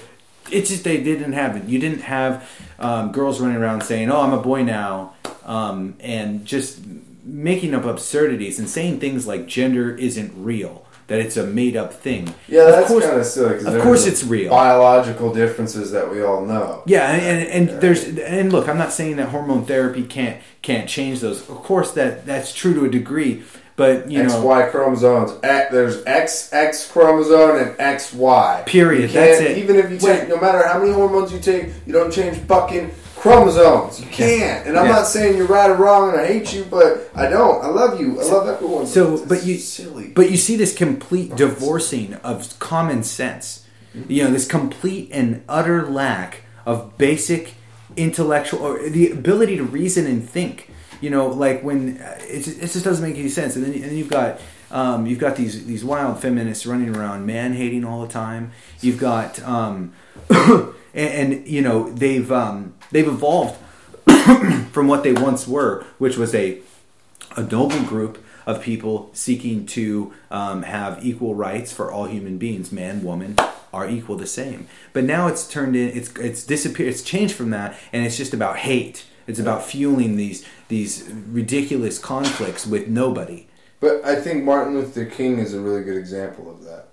it's 0.50 0.68
just 0.70 0.84
they 0.84 1.02
didn't 1.02 1.32
have 1.32 1.56
it. 1.56 1.64
You 1.64 1.78
didn't 1.78 2.02
have 2.02 2.32
um, 2.78 3.10
girls 3.12 3.40
running 3.40 3.56
around 3.56 3.82
saying, 3.84 4.10
"Oh, 4.10 4.20
I'm 4.20 4.32
a 4.32 4.42
boy 4.42 4.62
now," 4.64 5.14
um, 5.44 5.94
and 6.00 6.44
just 6.44 6.80
making 7.24 7.74
up 7.74 7.84
absurdities 7.84 8.58
and 8.58 8.68
saying 8.68 9.00
things 9.00 9.26
like 9.26 9.46
gender 9.46 9.96
isn't 9.96 10.32
real, 10.36 10.84
that 11.08 11.18
it's 11.20 11.36
a 11.36 11.44
made 11.46 11.74
up 11.76 11.92
thing. 11.94 12.34
Yeah, 12.48 12.62
Of 12.68 12.72
that's 12.74 12.88
course- 12.88 13.04
kind 13.06 13.18
of 13.18 13.26
silly. 13.26 13.76
of 13.76 13.82
course 13.82 14.06
it's 14.06 14.22
real. 14.22 14.50
Biological 14.50 15.32
differences 15.32 15.90
that 15.92 16.10
we 16.10 16.22
all 16.22 16.44
know. 16.44 16.82
Yeah, 16.86 17.10
and, 17.12 17.22
and, 17.48 17.70
and 17.70 17.80
there's 17.80 18.04
and 18.18 18.52
look, 18.52 18.68
I'm 18.68 18.78
not 18.78 18.92
saying 18.92 19.16
that 19.16 19.30
hormone 19.30 19.64
therapy 19.64 20.02
can't 20.04 20.38
can't 20.62 20.88
change 20.88 21.20
those. 21.20 21.40
Of 21.48 21.56
course, 21.70 21.92
that 21.92 22.26
that's 22.26 22.52
true 22.52 22.74
to 22.74 22.84
a 22.84 22.90
degree, 22.90 23.42
but 23.76 24.10
you 24.10 24.22
X 24.22 24.32
know, 24.32 24.44
Y 24.44 24.68
chromosomes. 24.70 25.38
There's 25.40 26.04
X 26.06 26.52
X 26.52 26.90
chromosome 26.90 27.58
and 27.58 27.76
X 27.78 28.12
Y. 28.12 28.62
Period. 28.66 29.10
That's 29.10 29.40
it. 29.40 29.58
Even 29.58 29.76
if 29.76 29.90
you 29.90 29.98
Wait. 30.00 30.20
take, 30.20 30.28
no 30.28 30.40
matter 30.40 30.66
how 30.66 30.78
many 30.78 30.92
hormones 30.92 31.32
you 31.32 31.38
take, 31.38 31.66
you 31.86 31.92
don't 31.92 32.10
change 32.10 32.38
fucking 32.38 32.90
chromosomes. 33.16 34.00
You 34.00 34.06
can't. 34.06 34.66
And 34.66 34.78
I'm 34.78 34.86
Yeah. 34.86 34.92
not 34.92 35.06
saying 35.06 35.36
you're 35.36 35.46
right 35.46 35.70
or 35.70 35.74
wrong, 35.74 36.10
and 36.10 36.20
I 36.20 36.26
hate 36.26 36.54
you, 36.54 36.64
but 36.70 37.10
I 37.14 37.28
don't. 37.28 37.62
I 37.62 37.68
love 37.68 38.00
you. 38.00 38.20
I 38.20 38.24
love 38.24 38.48
everyone. 38.48 38.86
So, 38.86 39.24
but 39.26 39.44
you, 39.44 39.58
silly. 39.58 40.08
but 40.14 40.30
you 40.30 40.36
see 40.36 40.56
this 40.56 40.74
complete 40.74 41.32
oh, 41.34 41.36
divorcing 41.36 42.14
of 42.22 42.58
common 42.58 43.02
sense. 43.02 43.64
You 44.08 44.24
know, 44.24 44.30
this 44.30 44.46
complete 44.46 45.08
and 45.12 45.42
utter 45.48 45.86
lack 45.88 46.42
of 46.66 46.98
basic 46.98 47.54
intellectual 47.96 48.60
or 48.60 48.88
the 48.88 49.10
ability 49.10 49.56
to 49.56 49.64
reason 49.64 50.06
and 50.06 50.28
think. 50.28 50.70
You 51.00 51.10
know, 51.10 51.28
like 51.28 51.62
when 51.62 51.98
uh, 51.98 52.18
it, 52.22 52.48
it 52.48 52.60
just 52.60 52.84
doesn't 52.84 53.04
make 53.04 53.18
any 53.18 53.28
sense. 53.28 53.56
And 53.56 53.64
then, 53.64 53.74
and 53.74 53.84
then 53.84 53.96
you've 53.96 54.10
got 54.10 54.40
um, 54.70 55.06
you've 55.06 55.18
got 55.18 55.36
these 55.36 55.66
these 55.66 55.84
wild 55.84 56.20
feminists 56.20 56.66
running 56.66 56.94
around 56.94 57.26
man 57.26 57.52
hating 57.52 57.84
all 57.84 58.02
the 58.02 58.12
time. 58.12 58.52
You've 58.80 58.98
got 58.98 59.42
um, 59.42 59.92
and, 60.30 60.74
and 60.94 61.46
you 61.46 61.62
know 61.62 61.90
they've 61.90 62.30
um, 62.32 62.74
they've 62.90 63.08
evolved 63.08 63.58
from 64.72 64.88
what 64.88 65.02
they 65.02 65.12
once 65.12 65.46
were, 65.46 65.84
which 65.98 66.16
was 66.16 66.34
a 66.34 66.60
a 67.36 67.42
noble 67.42 67.82
group 67.82 68.22
of 68.46 68.62
people 68.62 69.10
seeking 69.12 69.66
to 69.66 70.12
um, 70.30 70.62
have 70.62 71.04
equal 71.04 71.34
rights 71.34 71.72
for 71.72 71.90
all 71.90 72.06
human 72.06 72.38
beings, 72.38 72.70
man, 72.70 73.02
woman, 73.02 73.36
are 73.72 73.88
equal 73.88 74.16
the 74.16 74.26
same. 74.26 74.68
But 74.92 75.04
now 75.04 75.26
it's 75.26 75.46
turned 75.48 75.76
in, 75.76 75.88
it's 75.88 76.14
it's 76.16 76.44
disappeared, 76.44 76.88
it's 76.88 77.02
changed 77.02 77.34
from 77.34 77.50
that, 77.50 77.76
and 77.92 78.04
it's 78.04 78.16
just 78.16 78.32
about 78.32 78.58
hate. 78.58 79.04
It's 79.26 79.40
about 79.40 79.64
fueling 79.64 80.16
these 80.16 80.46
these 80.68 81.08
ridiculous 81.28 81.98
conflicts 81.98 82.66
with 82.66 82.88
nobody. 82.88 83.46
But 83.80 84.04
I 84.04 84.16
think 84.16 84.44
Martin 84.44 84.74
Luther 84.74 85.04
King 85.04 85.38
is 85.38 85.54
a 85.54 85.60
really 85.60 85.82
good 85.82 85.96
example 85.96 86.50
of 86.50 86.64
that. 86.64 86.88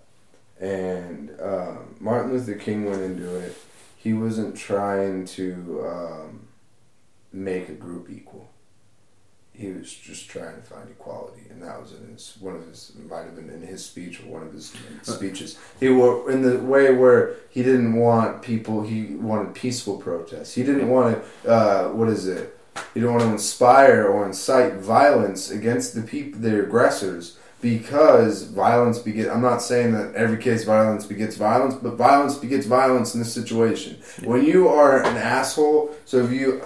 And 0.59 1.31
um, 1.41 1.95
Martin 1.99 2.31
Luther 2.31 2.55
King 2.55 2.85
went 2.85 3.01
into 3.01 3.35
it. 3.37 3.57
He 3.97 4.13
wasn't 4.13 4.55
trying 4.55 5.25
to 5.25 5.85
um, 5.87 6.47
make 7.31 7.69
a 7.69 7.73
group 7.73 8.09
equal. 8.09 8.49
He 9.53 9.69
was 9.71 9.93
just 9.93 10.29
trying 10.29 10.55
to 10.55 10.61
find 10.61 10.89
equality, 10.89 11.43
and 11.49 11.61
that 11.61 11.79
was 11.79 11.93
in 11.93 12.11
his 12.11 12.35
one 12.39 12.55
of 12.55 12.67
his 12.67 12.91
might 13.07 13.25
have 13.25 13.35
been 13.35 13.51
in 13.51 13.61
his 13.61 13.85
speech 13.85 14.19
or 14.19 14.23
one 14.23 14.41
of 14.41 14.51
his 14.51 14.75
speeches. 15.03 15.59
He 15.79 15.89
were 15.89 16.29
in 16.31 16.41
the 16.41 16.57
way 16.57 16.91
where 16.91 17.35
he 17.51 17.61
didn't 17.61 17.93
want 17.93 18.41
people. 18.41 18.81
He 18.81 19.15
wanted 19.15 19.53
peaceful 19.53 19.97
protests. 19.97 20.55
He 20.55 20.63
didn't 20.63 20.89
want 20.89 21.23
to. 21.43 21.49
Uh, 21.49 21.89
what 21.89 22.09
is 22.09 22.27
it? 22.27 22.57
You 22.95 23.01
don't 23.01 23.13
want 23.13 23.23
to 23.23 23.31
inspire 23.31 24.05
or 24.07 24.25
incite 24.25 24.75
violence 24.75 25.49
against 25.49 25.95
the 25.95 26.01
people, 26.01 26.39
the 26.41 26.63
aggressors, 26.63 27.37
because 27.61 28.43
violence 28.43 28.99
begets. 28.99 29.29
I'm 29.29 29.41
not 29.41 29.61
saying 29.61 29.93
that 29.93 30.13
every 30.15 30.37
case 30.37 30.63
violence 30.63 31.05
begets 31.05 31.35
violence, 31.35 31.75
but 31.75 31.95
violence 31.95 32.37
begets 32.37 32.65
violence 32.65 33.13
in 33.13 33.21
this 33.21 33.33
situation. 33.33 33.97
When 34.23 34.43
you 34.43 34.67
are 34.67 35.03
an 35.03 35.17
asshole, 35.17 35.95
so 36.05 36.23
if 36.23 36.31
you, 36.31 36.61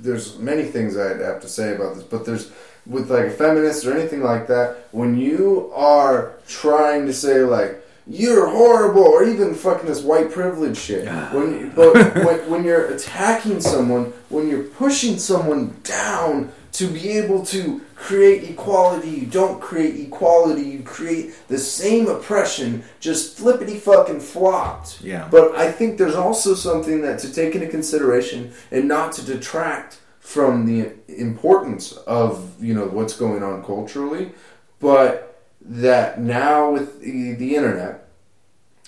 there's 0.00 0.38
many 0.38 0.64
things 0.64 0.96
I'd 0.96 1.20
have 1.20 1.40
to 1.42 1.48
say 1.48 1.74
about 1.74 1.96
this, 1.96 2.04
but 2.04 2.24
there's 2.24 2.50
with 2.88 3.10
like 3.10 3.26
a 3.26 3.30
feminist 3.30 3.84
or 3.84 3.96
anything 3.96 4.22
like 4.22 4.46
that. 4.48 4.88
When 4.92 5.18
you 5.18 5.70
are 5.74 6.34
trying 6.48 7.06
to 7.06 7.12
say 7.12 7.42
like, 7.42 7.84
you're 8.08 8.48
horrible, 8.48 9.02
or 9.02 9.24
even 9.24 9.54
fucking 9.54 9.86
this 9.86 10.02
white 10.02 10.30
privilege 10.30 10.78
shit. 10.78 11.06
Ah. 11.08 11.30
When, 11.32 11.70
but 11.70 11.94
when, 12.14 12.50
when 12.50 12.64
you're 12.64 12.86
attacking 12.86 13.60
someone, 13.60 14.12
when 14.28 14.48
you're 14.48 14.64
pushing 14.64 15.18
someone 15.18 15.76
down 15.82 16.52
to 16.72 16.86
be 16.86 17.10
able 17.10 17.44
to 17.46 17.80
create 17.94 18.48
equality, 18.48 19.10
you 19.10 19.26
don't 19.26 19.60
create 19.60 19.98
equality. 19.98 20.62
You 20.62 20.82
create 20.82 21.34
the 21.48 21.58
same 21.58 22.08
oppression, 22.08 22.84
just 23.00 23.36
flippity 23.36 23.78
fucking 23.78 24.20
flopped. 24.20 25.00
Yeah. 25.02 25.28
But 25.30 25.56
I 25.56 25.70
think 25.72 25.98
there's 25.98 26.14
also 26.14 26.54
something 26.54 27.02
that 27.02 27.18
to 27.20 27.32
take 27.32 27.54
into 27.54 27.68
consideration 27.68 28.52
and 28.70 28.86
not 28.86 29.12
to 29.14 29.24
detract 29.24 29.98
from 30.20 30.66
the 30.66 30.92
importance 31.08 31.92
of 31.92 32.62
you 32.62 32.74
know 32.74 32.86
what's 32.86 33.16
going 33.16 33.42
on 33.42 33.64
culturally, 33.64 34.32
but 34.78 35.27
that 35.68 36.18
now 36.18 36.70
with 36.70 37.00
the, 37.00 37.34
the 37.34 37.54
internet, 37.54 38.08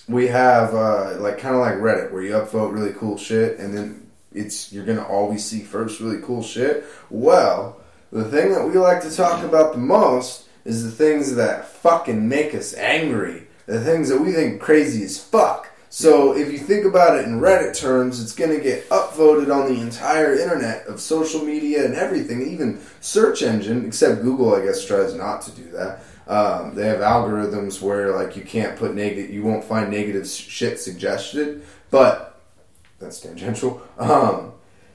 we 0.07 0.27
have 0.27 0.73
uh, 0.73 1.15
like 1.19 1.37
kind 1.37 1.55
of 1.55 1.61
like 1.61 1.75
Reddit 1.75 2.11
where 2.11 2.23
you 2.23 2.31
upvote 2.31 2.73
really 2.73 2.93
cool 2.93 3.17
shit 3.17 3.59
and 3.59 3.73
then 3.73 4.11
it's 4.33 4.73
you're 4.73 4.85
gonna 4.85 5.05
always 5.05 5.45
see 5.45 5.61
first 5.61 5.99
really 5.99 6.21
cool 6.21 6.41
shit. 6.41 6.83
Well, 7.09 7.79
the 8.11 8.25
thing 8.25 8.51
that 8.51 8.67
we 8.67 8.73
like 8.77 9.01
to 9.03 9.15
talk 9.15 9.43
about 9.43 9.73
the 9.73 9.79
most 9.79 10.47
is 10.65 10.83
the 10.83 10.91
things 10.91 11.35
that 11.35 11.67
fucking 11.67 12.27
make 12.27 12.55
us 12.55 12.73
angry, 12.73 13.47
the 13.67 13.83
things 13.83 14.09
that 14.09 14.19
we 14.19 14.31
think 14.31 14.59
crazy 14.59 15.03
as 15.03 15.21
fuck. 15.21 15.69
So 15.89 16.33
if 16.33 16.51
you 16.51 16.57
think 16.57 16.85
about 16.85 17.19
it 17.19 17.25
in 17.25 17.41
Reddit 17.41 17.77
terms, 17.77 18.21
it's 18.21 18.33
gonna 18.33 18.59
get 18.59 18.89
upvoted 18.89 19.53
on 19.53 19.73
the 19.73 19.81
entire 19.81 20.33
internet 20.35 20.87
of 20.87 20.99
social 20.99 21.43
media 21.43 21.85
and 21.85 21.93
everything, 21.93 22.49
even 22.49 22.79
search 23.01 23.43
engine, 23.43 23.85
except 23.85 24.23
Google, 24.23 24.55
I 24.55 24.65
guess, 24.65 24.85
tries 24.85 25.13
not 25.13 25.41
to 25.43 25.51
do 25.51 25.69
that. 25.71 26.01
Um, 26.31 26.75
they 26.75 26.87
have 26.87 26.99
algorithms 26.99 27.81
where 27.81 28.15
like 28.15 28.37
you 28.37 28.41
can't 28.41 28.77
put 28.77 28.95
negative, 28.95 29.31
you 29.31 29.43
won't 29.43 29.65
find 29.65 29.91
negative 29.91 30.25
shit 30.25 30.79
suggested, 30.79 31.61
but 31.89 32.39
that's 32.99 33.19
tangential. 33.19 33.81
Um, 33.97 34.53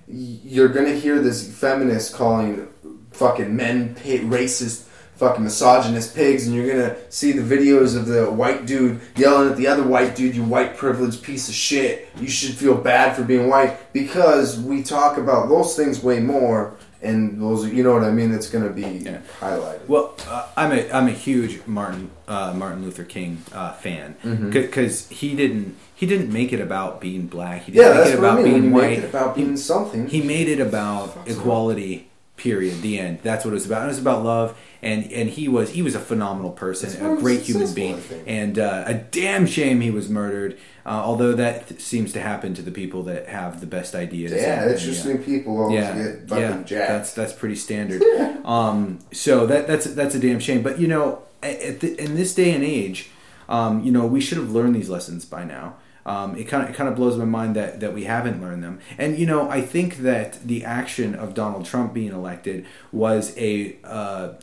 you're 0.09 0.69
gonna 0.69 0.95
hear 0.95 1.21
this 1.21 1.47
feminist 1.47 2.15
calling 2.15 2.69
fucking 3.11 3.55
men 3.55 3.95
pi- 3.97 4.25
racist, 4.25 4.85
fucking 5.17 5.45
misogynist 5.45 6.15
pigs, 6.15 6.47
and 6.47 6.57
you're 6.57 6.69
gonna 6.69 6.97
see 7.11 7.33
the 7.33 7.43
videos 7.43 7.95
of 7.95 8.07
the 8.07 8.31
white 8.31 8.65
dude 8.65 9.03
yelling 9.17 9.51
at 9.51 9.59
the 9.59 9.67
other 9.67 9.83
white 9.83 10.17
dude, 10.17 10.35
"You 10.35 10.43
white 10.43 10.79
privileged 10.79 11.23
piece 11.23 11.51
of 11.51 11.55
shit! 11.55 12.09
You 12.19 12.29
should 12.29 12.55
feel 12.55 12.77
bad 12.77 13.15
for 13.15 13.25
being 13.25 13.49
white," 13.51 13.93
because 13.93 14.59
we 14.59 14.83
talk 14.83 15.19
about 15.19 15.51
those 15.51 15.77
things 15.77 16.03
way 16.03 16.19
more, 16.21 16.76
and 17.07 17.41
those, 17.41 17.67
you 17.69 17.83
know 17.83 17.93
what 17.93 18.05
I 18.05 18.11
mean. 18.11 18.33
It's 18.33 18.49
gonna 18.51 18.71
be 18.71 18.83
Yeah. 18.83 19.19
highlighted. 19.41 19.87
Well, 19.89 20.15
uh, 20.29 20.47
I'm 20.57 20.73
a 20.73 20.91
I'm 20.91 21.07
a 21.09 21.13
huge 21.27 21.61
Martin 21.67 22.11
uh, 22.29 22.53
Martin 22.57 22.83
Luther 22.85 23.05
King 23.05 23.43
uh, 23.53 23.73
fan 23.73 24.17
Mm-hmm. 24.25 24.51
because 24.51 25.09
he 25.09 25.35
didn't 25.35 25.77
he 25.95 26.05
didn't 26.07 26.31
make 26.33 26.53
it 26.53 26.61
about 26.61 27.01
being 27.01 27.27
black. 27.27 27.63
He 27.65 27.73
didn't 27.73 27.85
yeah, 27.87 27.95
make 27.95 27.99
that's 28.05 28.11
it 28.11 28.21
what 28.21 28.29
I 28.31 28.33
about 28.33 28.45
mean. 28.45 28.61
Being 28.61 28.73
white. 28.73 29.05
about 29.05 29.35
being 29.37 29.57
something. 29.57 30.09
he 30.09 30.21
made 30.23 30.49
it 30.49 30.61
about 30.61 31.17
equality. 31.27 32.09
Period. 32.37 32.83
The 32.83 32.99
end. 32.99 33.21
That's 33.23 33.45
what 33.47 33.53
it 33.53 33.55
was 33.55 33.65
about. 33.67 33.85
It 33.85 33.89
was 33.89 33.99
about 33.99 34.23
love, 34.23 34.59
and 34.87 35.13
and 35.13 35.29
he 35.31 35.49
was 35.49 35.71
he 35.71 35.83
was 35.83 35.95
a 35.95 36.01
phenomenal 36.01 36.53
person, 36.53 37.05
a 37.05 37.17
great 37.17 37.41
human 37.41 37.75
being, 37.75 38.01
and 38.27 38.59
uh, 38.59 38.85
a 38.87 38.95
damn 38.95 39.45
shame 39.45 39.81
he 39.81 39.91
was 39.91 40.09
murdered. 40.09 40.57
Uh, 40.85 41.03
although 41.05 41.33
that 41.33 41.67
th- 41.67 41.81
seems 41.81 42.13
to 42.13 42.21
happen 42.21 42.55
to 42.55 42.63
the 42.63 42.71
people 42.71 43.03
that 43.03 43.27
have 43.27 43.61
the 43.61 43.67
best 43.67 43.97
ideas. 43.97 44.31
yeah, 44.31 44.71
interesting 44.71 45.21
people 45.23 45.61
always 45.61 45.75
yeah, 45.75 45.95
get 45.97 46.29
fucking 46.29 46.43
yeah, 46.43 46.63
jacked. 46.63 46.89
that's 46.89 47.15
that's 47.15 47.33
pretty 47.33 47.57
standard. 47.57 48.01
um, 48.45 49.01
so 49.13 49.47
that 49.47 49.67
that's 49.67 49.87
that's 49.87 50.15
a 50.15 50.21
damn 50.21 50.39
shame. 50.39 50.63
But 50.63 50.79
you 50.79 50.87
know, 50.87 51.23
at 51.43 51.81
the, 51.81 52.01
in 52.01 52.15
this 52.15 52.33
day 52.33 52.53
and 52.55 52.63
age, 52.63 53.11
um, 53.49 53.83
you 53.83 53.91
know, 53.91 54.07
we 54.07 54.21
should 54.21 54.39
have 54.39 54.53
learned 54.53 54.77
these 54.77 54.89
lessons 54.89 55.25
by 55.25 55.43
now. 55.43 55.77
Um, 56.05 56.37
it 56.37 56.45
kind 56.45 56.63
of 56.63 56.71
it 56.71 56.77
kind 56.77 56.89
of 56.89 56.95
blows 56.95 57.17
my 57.17 57.25
mind 57.25 57.57
that 57.57 57.81
that 57.81 57.93
we 57.93 58.05
haven't 58.05 58.41
learned 58.41 58.63
them. 58.63 58.79
And 58.97 59.19
you 59.19 59.27
know, 59.27 59.51
I 59.51 59.63
think 59.63 59.99
that 59.99 60.47
the 60.47 60.65
action 60.65 61.17
of 61.17 61.35
Donald 61.35 61.65
Trump 61.65 61.93
being 61.93 62.13
elected 62.13 62.65
was 62.93 63.37
a 63.37 63.77
uh, 63.83 64.35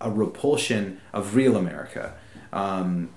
a 0.00 0.10
repulsion 0.10 1.00
of 1.12 1.34
real 1.34 1.56
America. 1.56 2.14
Um, 2.52 3.10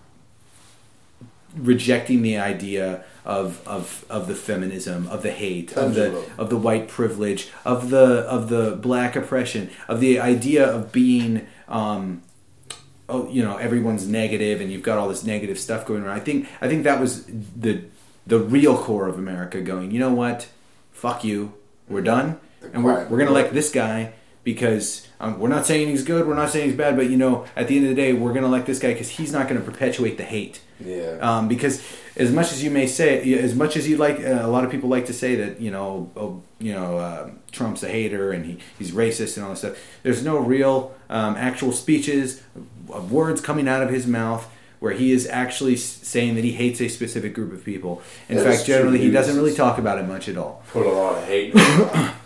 rejecting 1.55 2.21
the 2.21 2.37
idea 2.37 3.03
of, 3.25 3.65
of, 3.67 4.05
of 4.09 4.27
the 4.27 4.35
feminism, 4.35 5.07
of 5.07 5.21
the 5.23 5.31
hate, 5.31 5.73
of 5.73 5.95
the 5.95 6.23
of 6.37 6.49
the 6.49 6.57
white 6.57 6.87
privilege, 6.87 7.49
of 7.65 7.89
the 7.89 8.21
of 8.21 8.49
the 8.49 8.75
black 8.75 9.15
oppression, 9.15 9.69
of 9.87 9.99
the 9.99 10.19
idea 10.19 10.65
of 10.65 10.91
being 10.91 11.47
um, 11.67 12.21
oh 13.09 13.29
you 13.29 13.43
know 13.43 13.57
everyone's 13.57 14.07
negative 14.07 14.61
and 14.61 14.71
you've 14.71 14.83
got 14.83 14.97
all 14.97 15.09
this 15.09 15.23
negative 15.23 15.59
stuff 15.59 15.85
going 15.85 16.03
around. 16.03 16.17
I 16.17 16.21
think 16.21 16.47
I 16.61 16.67
think 16.67 16.83
that 16.83 16.99
was 16.99 17.25
the 17.25 17.83
the 18.25 18.39
real 18.39 18.77
core 18.77 19.07
of 19.07 19.17
America 19.17 19.61
going. 19.61 19.91
You 19.91 19.99
know 19.99 20.13
what? 20.13 20.47
Fuck 20.91 21.23
you. 21.23 21.53
We're 21.89 22.01
done, 22.01 22.39
and 22.73 22.85
we're, 22.85 23.05
we're 23.07 23.17
gonna 23.17 23.31
elect 23.31 23.53
this 23.53 23.69
guy 23.69 24.13
because 24.43 25.07
um, 25.21 25.39
we're 25.39 25.49
not 25.49 25.67
saying 25.67 25.87
he's 25.87 26.03
good. 26.03 26.27
We're 26.27 26.33
not 26.33 26.49
saying 26.49 26.69
he's 26.69 26.75
bad, 26.75 26.95
but 26.95 27.09
you 27.09 27.15
know, 27.15 27.45
at 27.55 27.67
the 27.67 27.77
end 27.77 27.85
of 27.85 27.89
the 27.89 27.95
day, 27.95 28.11
we're 28.11 28.33
gonna 28.33 28.47
like 28.47 28.65
this 28.65 28.79
guy 28.79 28.91
because 28.91 29.07
he's 29.07 29.31
not 29.31 29.47
gonna 29.47 29.61
perpetuate 29.61 30.17
the 30.17 30.23
hate. 30.23 30.61
Yeah. 30.83 31.17
Um, 31.21 31.47
because 31.47 31.81
as 32.17 32.31
much 32.31 32.51
as 32.51 32.63
you 32.63 32.71
may 32.71 32.87
say, 32.87 33.31
as 33.35 33.53
much 33.53 33.77
as 33.77 33.87
you 33.87 33.97
like, 33.97 34.19
uh, 34.19 34.39
a 34.41 34.47
lot 34.47 34.65
of 34.65 34.71
people 34.71 34.89
like 34.89 35.05
to 35.05 35.13
say 35.13 35.35
that 35.35 35.61
you 35.61 35.69
know, 35.69 36.11
oh, 36.17 36.41
you 36.59 36.73
know, 36.73 36.97
uh, 36.97 37.29
Trump's 37.51 37.83
a 37.83 37.89
hater 37.89 38.31
and 38.31 38.45
he, 38.45 38.57
he's 38.79 38.91
racist 38.91 39.37
and 39.37 39.43
all 39.45 39.51
this 39.51 39.59
stuff. 39.59 39.77
There's 40.01 40.23
no 40.23 40.39
real 40.39 40.95
um, 41.07 41.35
actual 41.35 41.71
speeches, 41.71 42.41
of 42.89 43.11
words 43.11 43.41
coming 43.41 43.67
out 43.67 43.83
of 43.83 43.91
his 43.91 44.07
mouth 44.07 44.49
where 44.79 44.93
he 44.93 45.11
is 45.11 45.27
actually 45.27 45.77
saying 45.77 46.33
that 46.33 46.43
he 46.43 46.53
hates 46.53 46.81
a 46.81 46.87
specific 46.87 47.35
group 47.35 47.53
of 47.53 47.63
people. 47.63 48.01
In 48.27 48.37
That 48.37 48.45
fact, 48.45 48.65
generally, 48.65 48.97
he 48.97 49.11
doesn't 49.11 49.35
really 49.35 49.53
talk 49.53 49.77
about 49.77 49.99
it 49.99 50.07
much 50.07 50.27
at 50.27 50.37
all. 50.37 50.63
Put 50.71 50.87
a 50.87 50.89
lot 50.89 51.19
of 51.19 51.25
hate. 51.25 51.53